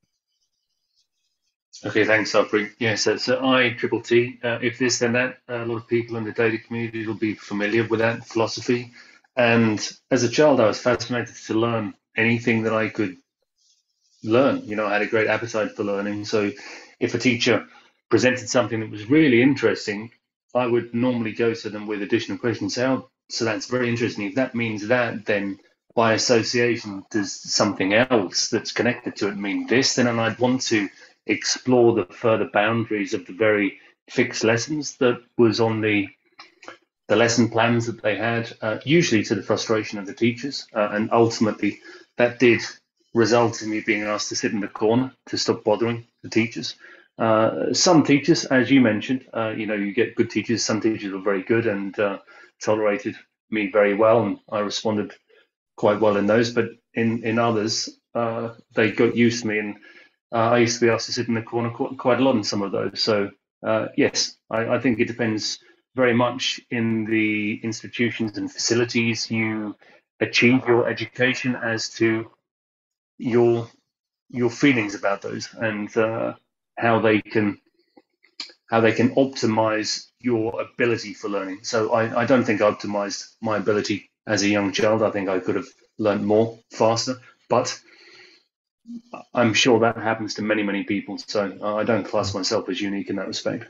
Okay, 1.85 2.05
thanks, 2.05 2.35
Aubrey. 2.35 2.71
Yeah, 2.79 2.95
so, 2.95 3.17
so 3.19 3.47
I 3.47 3.75
triple 3.79 4.01
T. 4.01 4.39
Uh, 4.43 4.59
if 4.63 4.79
this, 4.79 4.99
then 4.99 5.13
that. 5.13 5.39
A 5.49 5.65
lot 5.67 5.77
of 5.77 5.87
people 5.87 6.17
in 6.17 6.25
the 6.25 6.33
data 6.33 6.57
community 6.59 7.07
will 7.07 7.15
be 7.15 7.35
familiar 7.35 7.87
with 7.87 8.01
that 8.01 8.27
philosophy. 8.27 8.93
And 9.37 9.79
as 10.11 10.23
a 10.23 10.29
child, 10.29 10.61
I 10.61 10.67
was 10.67 10.81
fascinated 10.81 11.35
to 11.35 11.55
learn 11.55 11.95
anything 12.17 12.63
that 12.63 12.73
I 12.73 12.89
could 12.89 13.19
learn. 14.25 14.65
You 14.65 14.77
know, 14.77 14.87
I 14.87 14.95
had 14.95 15.03
a 15.03 15.07
great 15.07 15.29
appetite 15.29 15.73
for 15.77 15.85
learning. 15.85 16.25
So 16.25 16.51
if 16.99 17.15
a 17.15 17.19
teacher 17.19 17.67
presented 18.09 18.49
something 18.49 18.81
that 18.81 18.91
was 18.91 19.11
really 19.11 19.43
interesting, 19.43 20.11
I 20.55 20.67
would 20.67 20.95
normally 20.95 21.33
go 21.33 21.53
to 21.53 21.69
them 21.69 21.87
with 21.87 22.01
additional 22.01 22.39
questions. 22.39 22.79
Oh, 22.79 23.11
so 23.29 23.45
that's 23.45 23.67
very 23.67 23.89
interesting. 23.89 24.25
If 24.25 24.35
that 24.37 24.55
means 24.55 24.89
that, 24.89 25.27
then 25.27 25.59
by 25.95 26.13
association, 26.13 27.05
does 27.11 27.33
something 27.33 27.95
else 27.95 28.49
that's 28.49 28.73
connected 28.73 29.17
to 29.17 29.29
it 29.29 29.37
mean 29.37 29.67
this? 29.67 29.95
Then 29.95 30.07
and 30.07 30.21
I'd 30.21 30.39
want 30.39 30.63
to 30.63 30.89
explore 31.27 31.95
the 31.95 32.05
further 32.07 32.49
boundaries 32.53 33.15
of 33.15 33.27
the 33.27 33.33
very 33.33 33.81
fixed 34.09 34.45
lessons 34.45 34.97
that 34.99 35.21
was 35.37 35.61
on 35.61 35.81
the 35.81 36.09
the 37.09 37.17
lesson 37.17 37.49
plans 37.49 37.87
that 37.87 38.03
they 38.03 38.17
had, 38.17 38.53
uh, 38.61 38.79
usually 38.85 39.23
to 39.23 39.37
the 39.37 39.43
frustration 39.43 40.01
of 40.01 40.07
the 40.07 40.15
teachers, 40.15 40.67
uh, 40.75 40.89
and 40.91 41.09
ultimately 41.13 41.79
that 42.17 42.41
did 42.41 42.61
result 43.15 43.63
in 43.63 43.71
me 43.71 43.81
being 43.81 44.03
asked 44.03 44.29
to 44.29 44.37
sit 44.37 44.53
in 44.53 44.61
the 44.61 44.69
corner 44.69 45.13
to 45.27 45.39
stop 45.39 45.63
bothering 45.63 46.05
the 46.23 46.29
teachers. 46.29 46.75
Uh, 47.19 47.73
some 47.73 48.03
teachers, 48.03 48.45
as 48.45 48.71
you 48.71 48.81
mentioned, 48.81 49.25
uh, 49.33 49.49
you 49.49 49.67
know, 49.67 49.75
you 49.75 49.93
get 49.95 50.15
good 50.17 50.31
teachers. 50.31 50.65
Some 50.65 50.81
teachers 50.81 51.13
were 51.13 51.21
very 51.21 51.43
good 51.43 51.67
and 51.67 51.99
uh, 51.99 52.19
tolerated 52.63 53.17
me 53.51 53.71
very 53.71 53.95
well, 53.95 54.23
and 54.25 54.39
I 54.51 54.61
responded 54.61 55.13
quite 55.77 56.01
well 56.01 56.17
in 56.17 56.27
those. 56.27 56.53
But 56.53 56.67
in 56.95 57.25
in 57.25 57.39
others, 57.39 57.89
uh, 58.15 58.55
they 58.75 58.91
got 58.91 59.17
used 59.17 59.43
to 59.43 59.49
me 59.49 59.59
and 59.59 59.77
uh, 60.33 60.51
I 60.51 60.59
used 60.59 60.81
to 60.81 60.87
be 60.87 60.91
asked 60.91 61.07
to 61.07 61.13
sit 61.13 61.29
in 61.29 61.35
the 61.35 61.43
corner 61.43 61.71
quite 61.71 62.19
a 62.19 62.25
lot 62.25 62.37
in 62.37 62.43
some 62.45 62.63
of 62.63 62.73
those. 62.73 63.03
So 63.03 63.31
uh, 63.65 63.89
yes, 63.97 64.37
I, 64.51 64.69
I, 64.69 64.79
think 64.81 64.99
it 64.99 65.07
depends 65.07 65.59
very 65.95 66.15
much 66.15 66.61
in 66.71 67.05
the 67.05 67.61
institutions 67.63 68.37
and 68.37 68.51
facilities 68.51 69.31
you 69.31 69.77
achieve 70.21 70.67
your 70.67 70.89
education 70.89 71.57
as 71.57 71.91
to 71.91 72.31
your 73.19 73.69
your 74.29 74.51
feelings 74.51 74.95
about 74.95 75.23
those 75.23 75.49
and 75.55 75.95
uh, 75.97 76.35
how 76.77 77.01
they 77.01 77.21
can 77.21 77.59
how 78.69 78.81
they 78.81 78.93
can 78.93 79.15
optimize 79.15 80.07
your 80.27 80.61
ability 80.61 81.15
for 81.15 81.29
learning. 81.29 81.61
So 81.63 81.93
I, 81.93 82.23
I 82.23 82.27
don't 82.27 82.45
think 82.45 82.61
I 82.61 82.69
optimized 82.69 83.37
my 83.41 83.57
ability 83.59 84.11
as 84.27 84.43
a 84.43 84.49
young 84.49 84.73
child. 84.73 85.05
I 85.05 85.13
think 85.13 85.29
I 85.29 85.39
could 85.39 85.55
have 85.55 85.69
learned 85.99 86.27
more 86.27 86.59
faster, 86.73 87.15
but 87.49 87.81
I'm 89.33 89.55
sure 89.55 89.79
that 89.81 89.97
happens 89.97 90.35
to 90.35 90.43
many, 90.43 90.65
many 90.65 90.83
people. 90.83 91.17
So 91.19 91.57
I 91.63 91.85
don't 91.85 92.05
class 92.05 92.35
myself 92.35 92.69
as 92.69 92.81
unique 92.81 93.09
in 93.09 93.17
that 93.17 93.29
respect. 93.29 93.67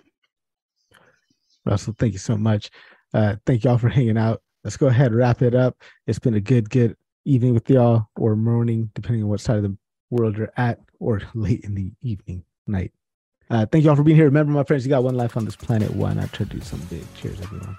Russell, 1.67 1.95
thank 1.99 2.15
you 2.15 2.19
so 2.19 2.39
much. 2.39 2.71
Uh, 3.13 3.37
thank 3.45 3.65
y'all 3.65 3.77
for 3.77 3.91
hanging 3.91 4.17
out. 4.17 4.41
Let's 4.65 4.79
go 4.79 4.87
ahead 4.87 5.09
and 5.09 5.17
wrap 5.17 5.43
it 5.43 5.55
up. 5.55 5.77
It's 6.07 6.19
been 6.19 6.35
a 6.35 6.41
good, 6.41 6.71
good 6.71 6.97
evening 7.27 7.53
with 7.53 7.69
y'all, 7.69 8.09
or 8.17 8.35
morning, 8.35 8.91
depending 8.95 9.23
on 9.25 9.29
what 9.29 9.41
side 9.41 9.59
of 9.59 9.63
the 9.65 9.77
world 10.11 10.39
you're 10.39 10.53
at, 10.57 10.81
or 11.01 11.21
late 11.35 11.65
in 11.65 11.75
the 11.75 11.93
evening, 12.01 12.45
night. 12.67 12.93
Uh, 13.49 13.65
thank 13.67 13.85
y'all 13.85 13.95
for 13.97 14.03
being 14.03 14.17
here. 14.17 14.25
Remember, 14.27 14.53
my 14.53 14.65
friends, 14.65 14.85
you 14.85 14.91
got 14.91 15.05
one 15.05 15.15
life 15.15 15.37
on 15.37 15.45
this 15.45 15.57
planet. 15.57 15.95
Why 15.95 16.15
not 16.15 16.33
try 16.33 16.47
to 16.47 16.53
do 16.53 16.61
something 16.61 16.99
big? 16.99 17.07
Cheers, 17.15 17.41
everyone. 17.41 17.77